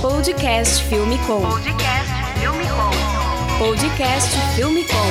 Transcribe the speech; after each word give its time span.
Podcast 0.00 0.84
Filme 0.84 1.18
Com. 1.26 1.40
Podcast 1.40 2.12
Filme 2.38 2.64
Com. 2.68 2.90
Podcast 3.58 4.38
Filme 4.54 4.84
Com. 4.84 5.08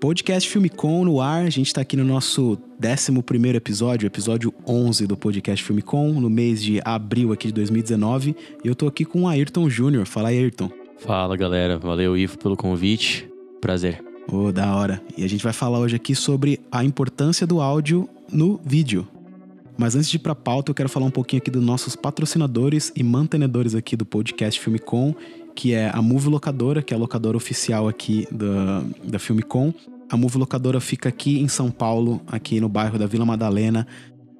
Podcast 0.00 0.48
Filme 0.48 0.70
Com 0.70 1.04
no 1.04 1.20
ar. 1.20 1.44
A 1.44 1.50
gente 1.50 1.66
está 1.66 1.82
aqui 1.82 1.98
no 1.98 2.04
nosso 2.04 2.56
11 2.82 3.54
episódio, 3.54 4.06
episódio 4.06 4.54
11 4.66 5.06
do 5.06 5.18
Podcast 5.18 5.62
Filme 5.62 5.82
Com, 5.82 6.14
no 6.14 6.30
mês 6.30 6.62
de 6.62 6.80
abril 6.82 7.30
aqui 7.30 7.48
de 7.48 7.52
2019. 7.52 8.34
E 8.64 8.68
eu 8.68 8.74
tô 8.74 8.86
aqui 8.86 9.04
com 9.04 9.24
o 9.24 9.28
Ayrton 9.28 9.68
Júnior. 9.68 10.06
Fala 10.06 10.30
aí, 10.30 10.38
Ayrton. 10.38 10.70
Fala 10.96 11.36
galera, 11.36 11.76
valeu 11.76 12.16
Ivo 12.16 12.38
pelo 12.38 12.56
convite. 12.56 13.28
Prazer. 13.60 14.09
Ô, 14.32 14.44
oh, 14.44 14.52
da 14.52 14.76
hora. 14.76 15.02
E 15.18 15.24
a 15.24 15.28
gente 15.28 15.42
vai 15.42 15.52
falar 15.52 15.80
hoje 15.80 15.96
aqui 15.96 16.14
sobre 16.14 16.60
a 16.70 16.84
importância 16.84 17.44
do 17.44 17.60
áudio 17.60 18.08
no 18.32 18.60
vídeo. 18.64 19.06
Mas 19.76 19.96
antes 19.96 20.08
de 20.08 20.16
ir 20.16 20.20
pra 20.20 20.36
pauta, 20.36 20.70
eu 20.70 20.74
quero 20.74 20.88
falar 20.88 21.06
um 21.06 21.10
pouquinho 21.10 21.42
aqui 21.42 21.50
dos 21.50 21.64
nossos 21.64 21.96
patrocinadores 21.96 22.92
e 22.94 23.02
mantenedores 23.02 23.74
aqui 23.74 23.96
do 23.96 24.06
podcast 24.06 24.60
Filme 24.60 24.78
Com, 24.78 25.14
que 25.52 25.72
é 25.74 25.90
a 25.92 26.00
Move 26.00 26.28
Locadora, 26.28 26.80
que 26.80 26.94
é 26.94 26.96
a 26.96 27.00
locadora 27.00 27.36
oficial 27.36 27.88
aqui 27.88 28.28
da, 28.30 28.84
da 29.02 29.18
Filme 29.18 29.42
Com. 29.42 29.74
A 30.08 30.16
Move 30.16 30.38
Locadora 30.38 30.80
fica 30.80 31.08
aqui 31.08 31.40
em 31.40 31.48
São 31.48 31.68
Paulo, 31.68 32.20
aqui 32.28 32.60
no 32.60 32.68
bairro 32.68 33.00
da 33.00 33.06
Vila 33.06 33.26
Madalena. 33.26 33.84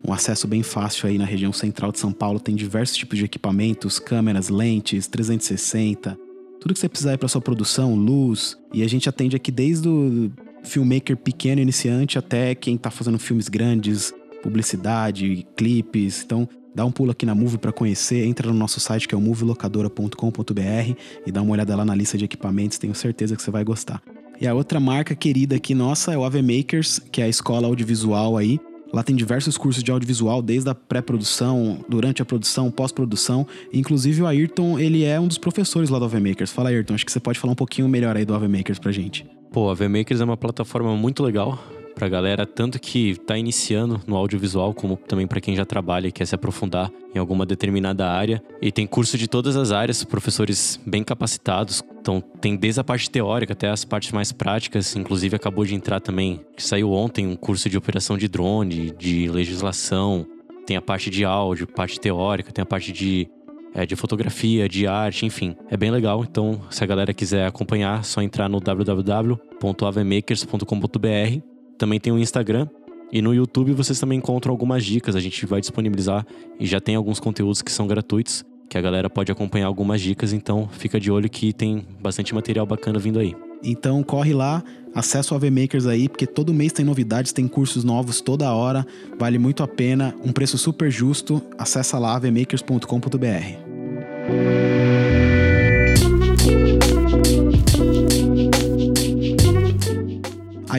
Um 0.07 0.13
acesso 0.13 0.47
bem 0.47 0.63
fácil 0.63 1.09
aí 1.09 1.19
na 1.19 1.25
região 1.25 1.53
central 1.53 1.91
de 1.91 1.99
São 1.99 2.13
Paulo. 2.13 2.39
Tem 2.39 2.55
diversos 2.55 2.97
tipos 2.97 3.19
de 3.19 3.25
equipamentos, 3.25 3.99
câmeras, 3.99 4.51
lentes, 4.51 5.09
360, 5.09 6.17
tudo 6.61 6.75
que 6.75 6.81
você 6.81 6.89
precisar 6.89 7.17
para 7.19 7.29
sua 7.29 7.41
produção, 7.41 7.95
luz. 7.95 8.57
E 8.73 8.83
a 8.83 8.89
gente 8.89 9.09
atende 9.09 9.35
aqui 9.35 9.51
desde 9.51 9.89
o 9.89 10.31
filmmaker 10.63 11.17
pequeno, 11.17 11.61
iniciante, 11.61 12.19
até 12.19 12.55
quem 12.55 12.77
tá 12.77 12.91
fazendo 12.91 13.19
filmes 13.19 13.49
grandes, 13.49 14.13
publicidade, 14.43 15.47
clipes. 15.57 16.23
Então, 16.23 16.49
dá 16.75 16.85
um 16.85 16.93
pulo 16.93 17.11
aqui 17.11 17.25
na 17.25 17.35
Move 17.35 17.59
para 17.59 17.73
conhecer. 17.73 18.25
Entra 18.27 18.49
no 18.49 18.59
nosso 18.59 18.79
site 18.79 19.09
que 19.09 19.15
é 19.15 19.19
o 19.19 19.21
movelocadora.com.br 19.21 20.95
e 21.27 21.33
dá 21.33 21.43
uma 21.43 21.53
olhada 21.53 21.75
lá 21.75 21.85
na 21.85 21.95
lista 21.95 22.19
de 22.19 22.27
equipamentos. 22.27 22.79
Tenho 22.79 22.95
certeza 22.95 23.35
que 23.35 23.43
você 23.43 23.51
vai 23.51 23.65
gostar. 23.65 24.03
E 24.41 24.47
a 24.47 24.55
outra 24.55 24.81
marca 24.81 25.15
querida 25.15 25.57
aqui 25.57 25.75
nossa 25.75 26.13
é 26.13 26.19
o 26.19 26.25
AV 26.25 26.43
Makers, 26.43 26.99
que 27.11 27.21
é 27.21 27.25
a 27.25 27.29
escola 27.29 27.67
audiovisual 27.67 28.37
aí. 28.37 28.59
Lá 28.93 29.03
tem 29.03 29.15
diversos 29.15 29.57
cursos 29.57 29.83
de 29.83 29.91
audiovisual, 29.91 30.43
desde 30.43 30.69
a 30.69 30.75
pré-produção, 30.75 31.85
durante 31.89 32.21
a 32.21 32.25
produção, 32.25 32.71
pós-produção. 32.71 33.47
Inclusive 33.73 34.23
o 34.23 34.27
Ayrton, 34.27 34.79
ele 34.79 35.05
é 35.05 35.19
um 35.21 35.29
dos 35.29 35.39
professores 35.39 35.91
lá 35.91 35.99
do 35.99 36.05
AV 36.05 36.15
Makers. 36.21 36.51
Fala 36.51 36.71
Ayrton, 36.71 36.95
acho 36.95 37.07
que 37.07 37.13
você 37.13 37.21
pode 37.21 37.39
falar 37.39 37.53
um 37.53 37.57
pouquinho 37.57 37.89
melhor 37.89 38.17
aí 38.17 38.25
do 38.25 38.35
AV 38.35 38.49
Makers 38.49 38.79
pra 38.79 38.91
gente. 38.91 39.25
Pô, 39.53 39.69
a 39.69 39.73
AV 39.73 39.89
Makers 39.89 40.21
é 40.21 40.25
uma 40.25 40.37
plataforma 40.37 40.97
muito 40.97 41.23
legal 41.23 41.59
pra 42.01 42.09
galera, 42.09 42.47
tanto 42.47 42.81
que 42.81 43.15
tá 43.27 43.37
iniciando 43.37 44.01
no 44.07 44.17
audiovisual, 44.17 44.73
como 44.73 44.97
também 44.97 45.27
para 45.27 45.39
quem 45.39 45.55
já 45.55 45.67
trabalha 45.67 46.09
e 46.09 46.13
quer 46.13 46.25
se 46.25 46.35
aprofundar 46.35 46.91
em 47.15 47.19
alguma 47.19 47.45
determinada 47.45 48.11
área. 48.11 48.43
E 48.63 48.73
tem 48.73 48.87
curso 48.87 49.19
de 49.19 49.29
todas 49.29 49.55
as 49.55 49.71
áreas, 49.71 50.03
professores 50.03 50.81
bem 50.87 51.05
capacitados. 51.05 51.85
Então 52.01 52.23
tem 52.41 52.57
desde 52.57 52.81
a 52.81 52.85
parte 52.85 53.11
teórica 53.11 53.53
até 53.53 53.69
as 53.69 53.85
partes 53.85 54.13
mais 54.13 54.33
práticas. 54.33 54.97
Inclusive 54.97 55.37
acabou 55.37 55.67
de 55.67 55.75
entrar 55.75 56.01
também, 56.01 56.41
que 56.57 56.63
saiu 56.63 56.91
ontem, 56.91 57.27
um 57.27 57.37
curso 57.37 57.69
de 57.69 57.77
operação 57.77 58.17
de 58.17 58.29
drone, 58.29 58.95
de 58.99 59.29
legislação. 59.29 60.27
Tem 60.65 60.79
a 60.79 60.83
parte 60.83 61.11
de 61.11 61.23
áudio, 61.23 61.67
parte 61.67 62.01
teórica, 62.01 62.51
tem 62.51 62.63
a 62.63 62.67
parte 62.67 62.93
de 62.93 63.29
é, 63.75 63.85
de 63.85 63.95
fotografia, 63.95 64.67
de 64.67 64.87
arte, 64.87 65.27
enfim. 65.27 65.55
É 65.71 65.77
bem 65.77 65.91
legal. 65.91 66.25
Então, 66.25 66.63
se 66.71 66.83
a 66.83 66.87
galera 66.87 67.13
quiser 67.13 67.47
acompanhar, 67.47 68.01
é 68.01 68.03
só 68.03 68.23
entrar 68.23 68.49
no 68.49 68.59
www.avemakers.com.br 68.59 71.50
também 71.81 71.99
tem 71.99 72.13
o 72.13 72.19
Instagram. 72.19 72.69
E 73.11 73.21
no 73.21 73.35
YouTube 73.35 73.73
vocês 73.73 73.99
também 73.99 74.19
encontram 74.19 74.53
algumas 74.53 74.85
dicas. 74.85 75.17
A 75.17 75.21
gente 75.21 75.45
vai 75.47 75.61
disponibilizar 75.61 76.25
e 76.61 76.67
já 76.67 76.79
tem 76.79 76.95
alguns 76.95 77.19
conteúdos 77.19 77.63
que 77.63 77.73
são 77.73 77.89
gratuitos, 77.89 78.45
que 78.69 78.79
a 78.79 78.81
galera 78.81 79.11
pode 79.11 79.33
acompanhar 79.33 79.67
algumas 79.67 80.01
dicas. 80.01 80.33
Então 80.33 80.69
fica 80.71 81.01
de 81.01 81.11
olho 81.11 81.29
que 81.29 81.53
tem 81.53 81.85
bastante 82.01 82.33
material 82.35 82.67
bacana 82.67 83.01
vindo 83.01 83.19
aí. 83.19 83.35
Então 83.65 84.03
corre 84.03 84.33
lá, 84.33 84.63
acessa 84.95 85.35
o 85.35 85.37
AV 85.37 85.51
Makers 85.51 85.87
aí, 85.87 86.09
porque 86.09 86.27
todo 86.27 86.55
mês 86.55 86.73
tem 86.73 86.85
novidades, 86.85 87.33
tem 87.33 87.49
cursos 87.49 87.83
novos 87.83 88.21
toda 88.21 88.53
hora, 88.53 88.87
vale 89.19 89.39
muito 89.39 89.63
a 89.63 89.69
pena, 89.69 90.15
um 90.25 90.33
preço 90.33 90.57
super 90.57 90.91
justo. 90.91 91.43
Acessa 91.59 91.99
lá 91.99 92.15
avmakers.com.br. 92.15 95.10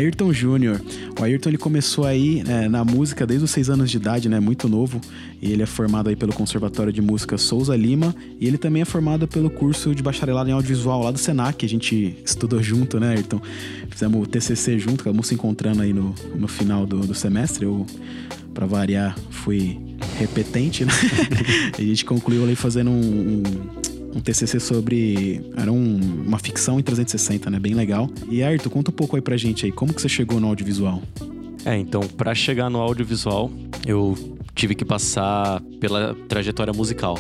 Ayrton 0.02 0.34
Júnior. 0.34 0.82
O 1.20 1.24
Ayrton 1.24 1.50
ele 1.50 1.58
começou 1.58 2.06
aí 2.06 2.44
é, 2.48 2.68
na 2.68 2.84
música 2.84 3.26
desde 3.26 3.46
os 3.46 3.52
seis 3.52 3.70
anos 3.70 3.92
de 3.92 3.98
idade, 3.98 4.28
né? 4.28 4.40
Muito 4.40 4.68
novo. 4.68 5.00
E 5.40 5.52
ele 5.52 5.62
é 5.62 5.66
formado 5.66 6.10
aí 6.10 6.16
pelo 6.16 6.34
Conservatório 6.34 6.92
de 6.92 7.02
Música 7.02 7.38
Souza 7.38 7.76
Lima. 7.76 8.16
E 8.40 8.48
ele 8.48 8.58
também 8.58 8.82
é 8.82 8.86
formado 8.86 9.28
pelo 9.28 9.50
curso 9.50 9.94
de 9.94 10.02
bacharelado 10.02 10.50
em 10.50 10.54
audiovisual 10.54 11.04
lá 11.04 11.12
do 11.12 11.20
Senac. 11.20 11.64
A 11.64 11.70
gente 11.70 12.18
estudou 12.26 12.62
junto, 12.64 13.00
né, 13.00 13.12
Ayrton? 13.12 13.40
Fizemos 13.90 14.24
o 14.24 14.26
TCC 14.26 14.80
junto, 14.80 15.02
acabamos 15.02 15.28
se 15.28 15.36
encontrando 15.36 15.82
aí 15.82 15.94
no, 15.94 16.16
no 16.36 16.48
final 16.48 16.86
do, 16.86 17.02
do 17.02 17.14
semestre. 17.14 17.66
Eu, 17.66 17.86
para 18.54 18.66
variar, 18.66 19.16
fui 19.30 19.80
repetente, 20.18 20.84
né? 20.84 20.92
a 21.78 21.82
gente 21.82 22.04
concluiu 22.06 22.44
ali 22.44 22.56
fazendo 22.56 22.90
um, 22.90 23.44
um 23.44 23.91
um 24.14 24.20
TCC 24.20 24.60
sobre. 24.60 25.42
Era 25.56 25.72
um, 25.72 26.00
uma 26.26 26.40
ficção 26.40 26.80
em 26.80 26.84
360, 26.84 27.50
né? 27.50 27.60
Bem 27.60 27.74
legal. 27.74 28.10
E 28.30 28.44
Ayrton, 28.44 28.70
conta 28.70 28.92
um 28.92 28.94
pouco 28.94 29.16
aí 29.16 29.22
pra 29.22 29.38
gente 29.38 29.66
aí, 29.66 29.72
como 29.72 29.94
que 29.94 30.02
você 30.02 30.10
chegou 30.10 30.40
no 30.40 30.48
audiovisual? 30.48 31.02
É, 31.66 31.78
então, 31.78 32.02
para 32.02 32.34
chegar 32.34 32.70
no 32.70 32.80
audiovisual, 32.80 33.52
eu 33.86 34.18
tive 34.56 34.76
que 34.76 34.84
passar 34.84 35.62
pela 35.80 36.16
trajetória 36.28 36.74
musical. 36.74 37.18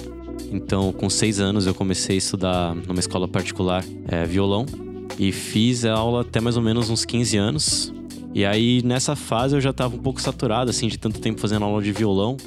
Então, 0.51 0.91
com 0.91 1.09
seis 1.09 1.40
anos, 1.40 1.66
eu 1.66 1.74
comecei 1.74 2.16
a 2.16 2.18
estudar 2.18 2.75
numa 2.75 3.00
escola 3.00 3.28
particular 3.28 3.84
é, 4.07 4.25
violão 4.25 4.66
e 5.18 5.31
fiz 5.31 5.85
a 5.85 5.94
aula 5.94 6.22
até 6.22 6.41
mais 6.41 6.57
ou 6.57 6.63
menos 6.63 6.90
uns 6.90 7.06
15 7.06 7.38
anos. 7.38 7.94
E 8.34 8.46
aí, 8.46 8.81
nessa 8.84 9.16
fase, 9.16 9.56
eu 9.56 9.62
já 9.62 9.69
estava 9.72 9.96
um 9.96 10.00
pouco 10.00 10.22
saturado, 10.22 10.69
assim, 10.69 10.88
de 10.88 10.97
tanto 10.97 11.19
tempo 11.19 11.40
fazendo 11.40 11.66
aula 11.66 11.81
de 11.81 11.91
violão. 11.91 12.38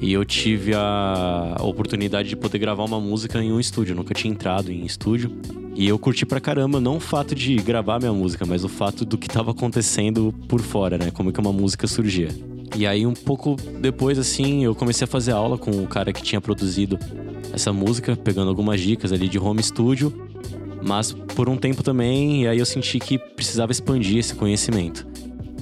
E 0.00 0.12
eu 0.12 0.24
tive 0.24 0.72
a 0.74 1.56
oportunidade 1.60 2.28
de 2.28 2.36
poder 2.36 2.58
gravar 2.58 2.84
uma 2.84 3.00
música 3.00 3.42
em 3.42 3.52
um 3.52 3.58
estúdio. 3.58 3.92
Eu 3.92 3.96
nunca 3.96 4.12
tinha 4.12 4.32
entrado 4.32 4.70
em 4.70 4.84
estúdio. 4.84 5.32
E 5.74 5.86
eu 5.88 5.98
curti 5.98 6.24
pra 6.24 6.40
caramba, 6.40 6.80
não 6.80 6.96
o 6.96 7.00
fato 7.00 7.34
de 7.34 7.54
gravar 7.56 7.98
minha 7.98 8.12
música, 8.12 8.46
mas 8.46 8.64
o 8.64 8.68
fato 8.68 9.04
do 9.04 9.18
que 9.18 9.28
tava 9.28 9.50
acontecendo 9.50 10.34
por 10.48 10.60
fora, 10.60 10.96
né? 10.96 11.10
Como 11.10 11.32
que 11.32 11.40
uma 11.40 11.52
música 11.52 11.86
surgia. 11.86 12.28
E 12.74 12.86
aí, 12.86 13.06
um 13.06 13.14
pouco 13.14 13.56
depois, 13.80 14.18
assim, 14.18 14.64
eu 14.64 14.74
comecei 14.74 15.04
a 15.04 15.08
fazer 15.08 15.32
aula 15.32 15.56
com 15.56 15.70
o 15.70 15.86
cara 15.86 16.12
que 16.12 16.22
tinha 16.22 16.40
produzido 16.40 16.98
essa 17.52 17.72
música, 17.72 18.16
pegando 18.16 18.48
algumas 18.48 18.80
dicas 18.80 19.12
ali 19.12 19.28
de 19.28 19.38
home 19.38 19.62
studio. 19.62 20.12
Mas 20.82 21.12
por 21.12 21.48
um 21.48 21.56
tempo 21.56 21.82
também, 21.82 22.44
e 22.44 22.48
aí 22.48 22.58
eu 22.58 22.66
senti 22.66 22.98
que 22.98 23.18
precisava 23.18 23.72
expandir 23.72 24.18
esse 24.18 24.34
conhecimento. 24.34 25.06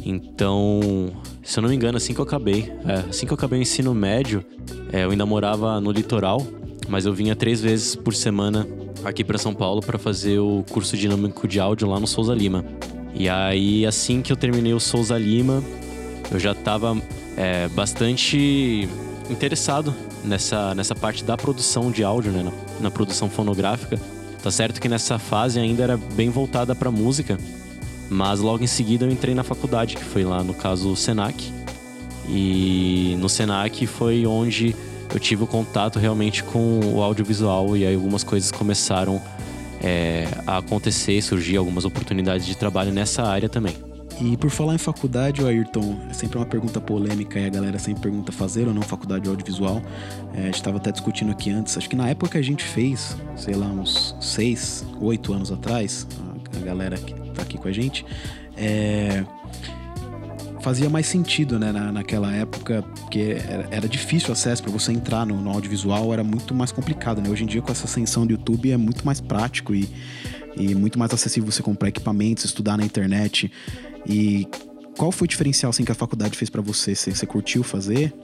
Então, 0.05 1.11
se 1.43 1.59
eu 1.59 1.63
não 1.63 1.71
me 1.71 1.75
engano, 1.75 1.97
assim 1.97 2.13
que 2.13 2.21
eu 2.21 2.25
acabei, 2.25 2.71
é, 2.87 3.09
assim 3.09 3.27
que 3.27 3.33
eu 3.33 3.37
acabei 3.37 3.59
o 3.59 3.63
ensino 3.63 3.95
médio, 3.95 4.45
é, 4.93 5.05
eu 5.05 5.11
ainda 5.11 5.25
morava 5.25 5.81
no 5.81 5.91
litoral, 5.91 6.47
mas 6.89 7.07
eu 7.07 7.15
vinha 7.15 7.35
três 7.35 7.61
vezes 7.61 7.97
por 7.97 8.15
semana 8.15 8.69
aqui 9.03 9.25
para 9.25 9.39
São 9.39 9.55
Paulo 9.55 9.81
para 9.81 9.99
fazer 9.99 10.39
o 10.39 10.63
curso 10.71 10.97
dinâmico 10.97 11.49
de 11.49 11.59
áudio 11.59 11.89
lá 11.89 11.99
no 11.99 12.07
Souza 12.07 12.35
Lima. 12.35 12.65
E 13.15 13.29
aí, 13.29 13.87
assim 13.87 14.21
que 14.21 14.31
eu 14.31 14.37
terminei 14.37 14.75
o 14.75 14.81
Souza 14.81 15.17
Lima, 15.17 15.63
eu 16.31 16.39
já 16.39 16.53
estava 16.53 16.97
é, 17.37 17.69
bastante 17.69 18.89
interessado 19.31 19.95
nessa, 20.23 20.75
nessa 20.75 20.95
parte 20.95 21.25
da 21.25 21.37
produção 21.37 21.91
de 21.91 22.05
áudio, 22.05 22.31
né, 22.31 22.43
na, 22.43 22.53
na 22.81 22.91
produção 22.91 23.31
fonográfica. 23.31 23.99
Tá 24.43 24.51
certo 24.51 24.81
que 24.81 24.89
nessa 24.89 25.19
fase 25.19 25.59
ainda 25.59 25.83
era 25.83 25.97
bem 25.97 26.29
voltada 26.29 26.75
para 26.75 26.91
música, 26.91 27.39
mas 28.11 28.41
logo 28.41 28.63
em 28.63 28.67
seguida 28.67 29.05
eu 29.05 29.11
entrei 29.11 29.35
na 29.35 29.43
faculdade, 29.43 29.97
que 29.97 30.05
foi 30.05 30.25
lá 30.25 30.43
no 30.43 30.55
caso 30.55 30.91
o 30.91 30.97
Senac. 30.97 31.53
E 32.29 33.17
no 33.19 33.29
Senac 33.29 33.87
foi 33.87 34.27
onde 34.27 34.75
eu 35.13 35.21
tive 35.21 35.45
o 35.45 35.47
contato 35.47 35.99
realmente 35.99 36.43
com 36.43 36.81
o 36.81 37.03
audiovisual 37.03 37.77
e 37.77 37.87
aí 37.87 37.95
algumas 37.95 38.25
coisas 38.25 38.51
começaram 38.51 39.21
é, 39.83 40.27
a 40.47 40.59
acontecer, 40.59 41.21
surgir 41.23 41.57
algumas 41.57 41.85
oportunidades 41.85 42.47
de 42.47 42.57
trabalho 42.57 42.93
nessa 42.93 43.23
área 43.23 43.49
também. 43.49 43.77
E 44.21 44.37
por 44.37 44.49
falar 44.49 44.75
em 44.75 44.79
faculdade, 44.79 45.45
Ayrton, 45.45 45.99
é 46.09 46.13
sempre 46.13 46.39
uma 46.39 46.47
pergunta 46.47 46.81
polêmica 46.81 47.39
e 47.39 47.47
a 47.47 47.49
galera 47.49 47.79
sempre 47.79 48.03
pergunta 48.03 48.31
fazer 48.31 48.69
ou 48.69 48.73
não 48.73 48.83
faculdade 48.83 49.25
de 49.25 49.29
audiovisual. 49.29 49.83
É, 50.33 50.43
a 50.43 50.45
gente 50.45 50.55
estava 50.55 50.77
até 50.77 50.93
discutindo 50.93 51.33
aqui 51.33 51.51
antes, 51.51 51.77
acho 51.77 51.91
que 51.91 51.97
na 51.97 52.09
época 52.09 52.33
que 52.33 52.39
a 52.39 52.43
gente 52.43 52.63
fez, 52.63 53.17
sei 53.37 53.55
lá, 53.55 53.67
uns 53.67 54.15
seis, 54.21 54.85
oito 55.01 55.33
anos 55.33 55.51
atrás, 55.51 56.07
a 56.57 56.65
galera 56.65 56.97
que 56.97 57.24
tá 57.35 57.43
aqui 57.43 57.59
com 57.59 57.69
a 57.69 57.73
gente, 57.73 58.05
é, 58.57 59.25
fazia 60.65 60.89
mais 60.89 61.07
sentido, 61.07 61.59
né, 61.59 61.71
na, 61.71 61.93
naquela 61.93 62.33
época, 62.33 62.83
porque 63.01 63.37
era, 63.47 63.69
era 63.71 63.89
difícil 63.89 64.31
o 64.31 64.33
acesso 64.33 64.63
para 64.63 64.73
você 64.73 64.93
entrar 64.93 65.27
no, 65.27 65.39
no, 65.39 65.51
audiovisual, 65.51 66.11
era 66.11 66.25
muito 66.25 66.55
mais 66.55 66.73
complicado, 66.73 67.21
né? 67.21 67.29
Hoje 67.29 67.45
em 67.45 67.47
dia, 67.47 67.61
com 67.61 67.71
essa 67.71 67.85
ascensão 67.85 68.27
do 68.27 68.33
YouTube, 68.33 68.73
é 68.73 68.77
muito 68.79 69.05
mais 69.05 69.21
prático 69.21 69.75
e, 69.75 69.87
e 70.57 70.75
muito 70.75 70.99
mais 70.99 71.13
acessível 71.13 71.53
você 71.53 71.63
comprar 71.63 71.91
equipamentos, 71.91 72.47
estudar 72.47 72.79
na 72.79 72.85
internet. 72.85 73.53
E 74.09 74.49
qual 74.97 75.13
foi 75.13 75.27
o 75.27 75.29
diferencial 75.29 75.69
assim, 75.69 75.85
que 75.85 75.93
a 75.93 75.95
faculdade 75.95 76.37
fez 76.37 76.49
para 76.49 76.63
você? 76.63 76.95
Você, 76.95 77.15
você 77.15 77.27
curtiu 77.27 77.63
fazer? 77.63 78.15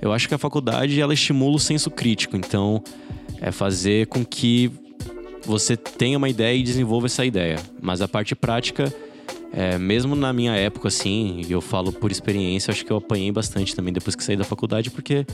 Eu 0.00 0.10
acho 0.10 0.26
que 0.26 0.34
a 0.34 0.38
faculdade 0.38 0.98
ela 0.98 1.12
estimula 1.12 1.56
o 1.56 1.60
senso 1.60 1.90
crítico, 1.90 2.34
então 2.34 2.82
é 3.42 3.52
fazer 3.52 4.06
com 4.06 4.24
que 4.24 4.72
você 5.48 5.78
tenha 5.78 6.18
uma 6.18 6.28
ideia 6.28 6.54
e 6.54 6.62
desenvolva 6.62 7.06
essa 7.06 7.24
ideia. 7.24 7.56
Mas 7.80 8.02
a 8.02 8.06
parte 8.06 8.34
prática, 8.34 8.92
é, 9.50 9.78
mesmo 9.78 10.14
na 10.14 10.30
minha 10.30 10.54
época, 10.54 10.88
assim, 10.88 11.40
e 11.48 11.50
eu 11.50 11.62
falo 11.62 11.90
por 11.90 12.12
experiência, 12.12 12.70
acho 12.70 12.84
que 12.84 12.92
eu 12.92 12.98
apanhei 12.98 13.32
bastante 13.32 13.74
também 13.74 13.90
depois 13.90 14.14
que 14.14 14.22
saí 14.22 14.36
da 14.36 14.44
faculdade, 14.44 14.90
porque 14.90 15.24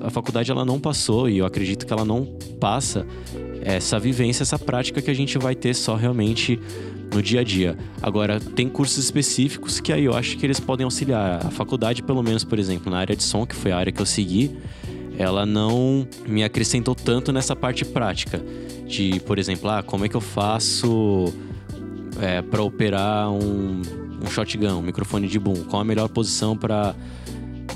a 0.00 0.08
faculdade 0.08 0.50
ela 0.50 0.64
não 0.64 0.80
passou 0.80 1.28
e 1.28 1.38
eu 1.38 1.44
acredito 1.44 1.86
que 1.86 1.92
ela 1.92 2.06
não 2.06 2.24
passa 2.58 3.06
essa 3.62 3.98
vivência, 3.98 4.42
essa 4.42 4.58
prática 4.58 5.02
que 5.02 5.10
a 5.10 5.14
gente 5.14 5.36
vai 5.36 5.54
ter 5.54 5.74
só 5.74 5.94
realmente 5.94 6.58
no 7.14 7.22
dia 7.22 7.40
a 7.40 7.44
dia. 7.44 7.76
Agora, 8.00 8.40
tem 8.40 8.66
cursos 8.66 8.96
específicos 8.96 9.78
que 9.78 9.92
aí 9.92 10.06
eu 10.06 10.16
acho 10.16 10.38
que 10.38 10.46
eles 10.46 10.58
podem 10.58 10.84
auxiliar. 10.84 11.46
A 11.46 11.50
faculdade, 11.50 12.02
pelo 12.02 12.22
menos, 12.22 12.44
por 12.44 12.58
exemplo, 12.58 12.90
na 12.90 12.98
área 12.98 13.14
de 13.14 13.22
som, 13.22 13.44
que 13.44 13.54
foi 13.54 13.72
a 13.72 13.76
área 13.76 13.92
que 13.92 14.00
eu 14.00 14.06
segui, 14.06 14.56
ela 15.20 15.44
não 15.44 16.08
me 16.26 16.42
acrescentou 16.42 16.94
tanto 16.94 17.30
nessa 17.30 17.54
parte 17.54 17.84
prática. 17.84 18.42
De, 18.86 19.20
por 19.20 19.38
exemplo, 19.38 19.68
ah, 19.68 19.82
como 19.82 20.06
é 20.06 20.08
que 20.08 20.16
eu 20.16 20.20
faço 20.20 21.30
é, 22.18 22.40
para 22.40 22.62
operar 22.62 23.30
um, 23.30 23.82
um 24.24 24.30
shotgun, 24.30 24.78
um 24.78 24.82
microfone 24.82 25.28
de 25.28 25.38
boom? 25.38 25.64
Qual 25.64 25.82
a 25.82 25.84
melhor 25.84 26.08
posição 26.08 26.56
para 26.56 26.94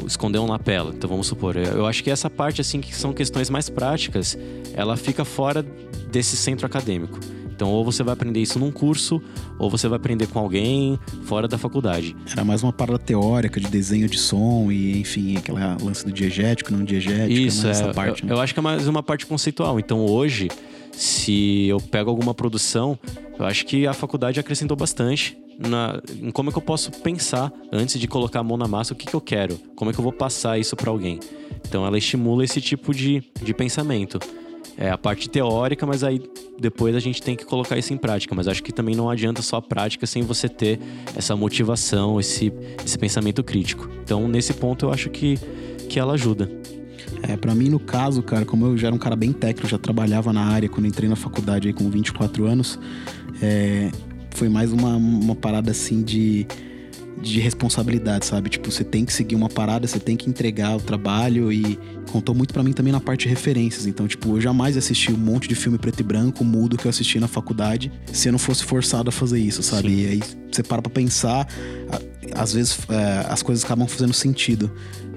esconder 0.06 0.38
um 0.38 0.46
lapela. 0.46 0.93
Então 0.94 1.08
vamos 1.08 1.26
supor, 1.26 1.56
eu 1.56 1.87
acho 1.87 2.02
que 2.02 2.11
essa 2.11 2.29
parte 2.29 2.61
assim 2.61 2.81
que 2.81 2.94
são 2.96 3.12
questões 3.12 3.49
mais 3.49 3.69
práticas, 3.69 4.37
ela 4.75 4.97
fica 4.97 5.25
fora 5.25 5.62
desse 6.11 6.37
centro 6.37 6.67
acadêmico. 6.67 7.20
Então, 7.54 7.70
ou 7.70 7.84
você 7.84 8.02
vai 8.02 8.12
aprender 8.12 8.40
isso 8.40 8.58
num 8.58 8.72
curso, 8.72 9.22
ou 9.58 9.70
você 9.70 9.86
vai 9.86 9.96
aprender 9.96 10.26
com 10.26 10.38
alguém 10.38 10.98
fora 11.24 11.46
da 11.46 11.56
faculdade. 11.56 12.16
Era 12.30 12.44
mais 12.44 12.62
uma 12.62 12.72
parada 12.72 12.98
teórica 12.98 13.60
de 13.60 13.68
desenho 13.68 14.08
de 14.08 14.18
som 14.18 14.72
e, 14.72 14.98
enfim, 14.98 15.36
aquela 15.36 15.76
lance 15.80 16.04
do 16.04 16.12
diegético, 16.12 16.72
não 16.72 16.84
diegético. 16.84 17.30
Isso, 17.30 17.66
é, 17.66 17.70
essa 17.70 17.94
parte, 17.94 18.22
eu, 18.22 18.28
né? 18.28 18.34
eu 18.34 18.40
acho 18.40 18.52
que 18.52 18.58
é 18.58 18.62
mais 18.62 18.88
uma 18.88 19.02
parte 19.02 19.24
conceitual. 19.24 19.78
Então, 19.78 20.04
hoje, 20.04 20.48
se 20.90 21.66
eu 21.68 21.80
pego 21.80 22.10
alguma 22.10 22.34
produção, 22.34 22.98
eu 23.38 23.46
acho 23.46 23.64
que 23.66 23.86
a 23.86 23.92
faculdade 23.92 24.40
acrescentou 24.40 24.76
bastante 24.76 25.38
na, 25.56 26.02
em 26.20 26.32
como 26.32 26.50
é 26.50 26.52
que 26.52 26.58
eu 26.58 26.62
posso 26.62 26.90
pensar 26.90 27.52
antes 27.70 28.00
de 28.00 28.08
colocar 28.08 28.40
a 28.40 28.42
mão 28.42 28.56
na 28.56 28.66
massa 28.66 28.92
o 28.92 28.96
que, 28.96 29.06
que 29.06 29.14
eu 29.14 29.20
quero, 29.20 29.56
como 29.76 29.90
é 29.90 29.94
que 29.94 30.00
eu 30.00 30.02
vou 30.02 30.12
passar 30.12 30.58
isso 30.58 30.74
para 30.74 30.90
alguém. 30.90 31.20
Então 31.68 31.86
ela 31.86 31.96
estimula 31.96 32.42
esse 32.42 32.60
tipo 32.60 32.92
de, 32.92 33.22
de 33.40 33.54
pensamento 33.54 34.18
é, 34.76 34.91
a 34.91 34.99
parte 34.99 35.29
teórica, 35.29 35.87
mas 35.87 36.03
aí 36.03 36.21
depois 36.59 36.94
a 36.94 37.00
gente 37.00 37.23
tem 37.23 37.37
que 37.37 37.44
colocar 37.44 37.79
isso 37.79 37.93
em 37.93 37.97
prática. 37.97 38.35
Mas 38.35 38.49
acho 38.49 38.62
que 38.62 38.73
também 38.73 38.94
não 38.94 39.09
adianta 39.09 39.43
só 39.43 39.56
a 39.56 39.62
prática 39.62 40.06
sem 40.06 40.23
você 40.23 40.49
ter 40.49 40.79
essa 41.17 41.37
motivação, 41.37 42.19
esse, 42.19 42.53
esse 42.85 42.99
pensamento 42.99 43.43
crítico. 43.43 43.88
Então, 44.03 44.26
nesse 44.29 44.53
ponto, 44.55 44.87
eu 44.87 44.93
acho 44.93 45.11
que, 45.11 45.38
que 45.88 45.99
ela 45.99 46.15
ajuda. 46.15 46.50
É, 47.23 47.37
para 47.37 47.55
mim, 47.55 47.69
no 47.69 47.79
caso, 47.79 48.23
cara, 48.23 48.44
como 48.44 48.67
eu 48.67 48.76
já 48.76 48.88
era 48.88 48.94
um 48.94 48.99
cara 48.99 49.17
bem 49.17 49.32
técnico, 49.32 49.69
já 49.69 49.79
trabalhava 49.79 50.32
na 50.32 50.44
área 50.44 50.69
quando 50.69 50.87
entrei 50.87 51.09
na 51.09 51.17
faculdade 51.17 51.69
aí 51.69 51.75
com 51.75 51.88
24 51.88 52.44
anos, 52.47 52.79
é, 53.41 53.91
foi 54.31 54.49
mais 54.49 54.73
uma, 54.73 54.97
uma 54.97 55.35
parada 55.35 55.71
assim 55.71 56.03
de 56.03 56.47
de 57.20 57.40
responsabilidade, 57.40 58.26
sabe? 58.26 58.50
Tipo, 58.50 58.70
você 58.70 58.84
tem 58.84 59.05
que 59.05 59.12
seguir 59.12 59.34
uma 59.34 59.49
parada, 59.49 59.87
você 59.87 59.99
tem 59.99 60.16
que 60.16 60.28
entregar 60.28 60.76
o 60.76 60.81
trabalho 60.81 61.52
e 61.52 61.78
contou 62.11 62.34
muito 62.34 62.52
para 62.52 62.62
mim 62.62 62.72
também 62.72 62.93
na 62.93 63.00
parte 63.00 63.22
de 63.22 63.28
referências. 63.28 63.87
Então, 63.87 64.06
tipo, 64.06 64.37
eu 64.37 64.40
jamais 64.40 64.76
assisti 64.76 65.12
um 65.12 65.16
monte 65.16 65.49
de 65.49 65.55
filme 65.55 65.78
preto 65.78 66.00
e 66.00 66.02
branco, 66.02 66.44
mudo 66.44 66.76
que 66.76 66.87
eu 66.87 66.90
assisti 66.90 67.19
na 67.19 67.28
faculdade, 67.28 67.90
se 68.12 68.28
eu 68.28 68.32
não 68.32 68.38
fosse 68.38 68.64
forçado 68.64 69.08
a 69.08 69.12
fazer 69.12 69.38
isso, 69.38 69.62
sabe? 69.62 69.88
Sim. 69.88 70.00
E 70.00 70.06
aí 70.06 70.20
você 70.52 70.62
para 70.62 70.82
pra 70.82 70.90
pensar, 70.90 71.49
às 72.34 72.52
vezes 72.52 72.78
é, 72.88 73.26
as 73.28 73.43
coisas 73.43 73.64
acabam 73.64 73.87
fazendo 73.87 74.12
sentido. 74.12 74.70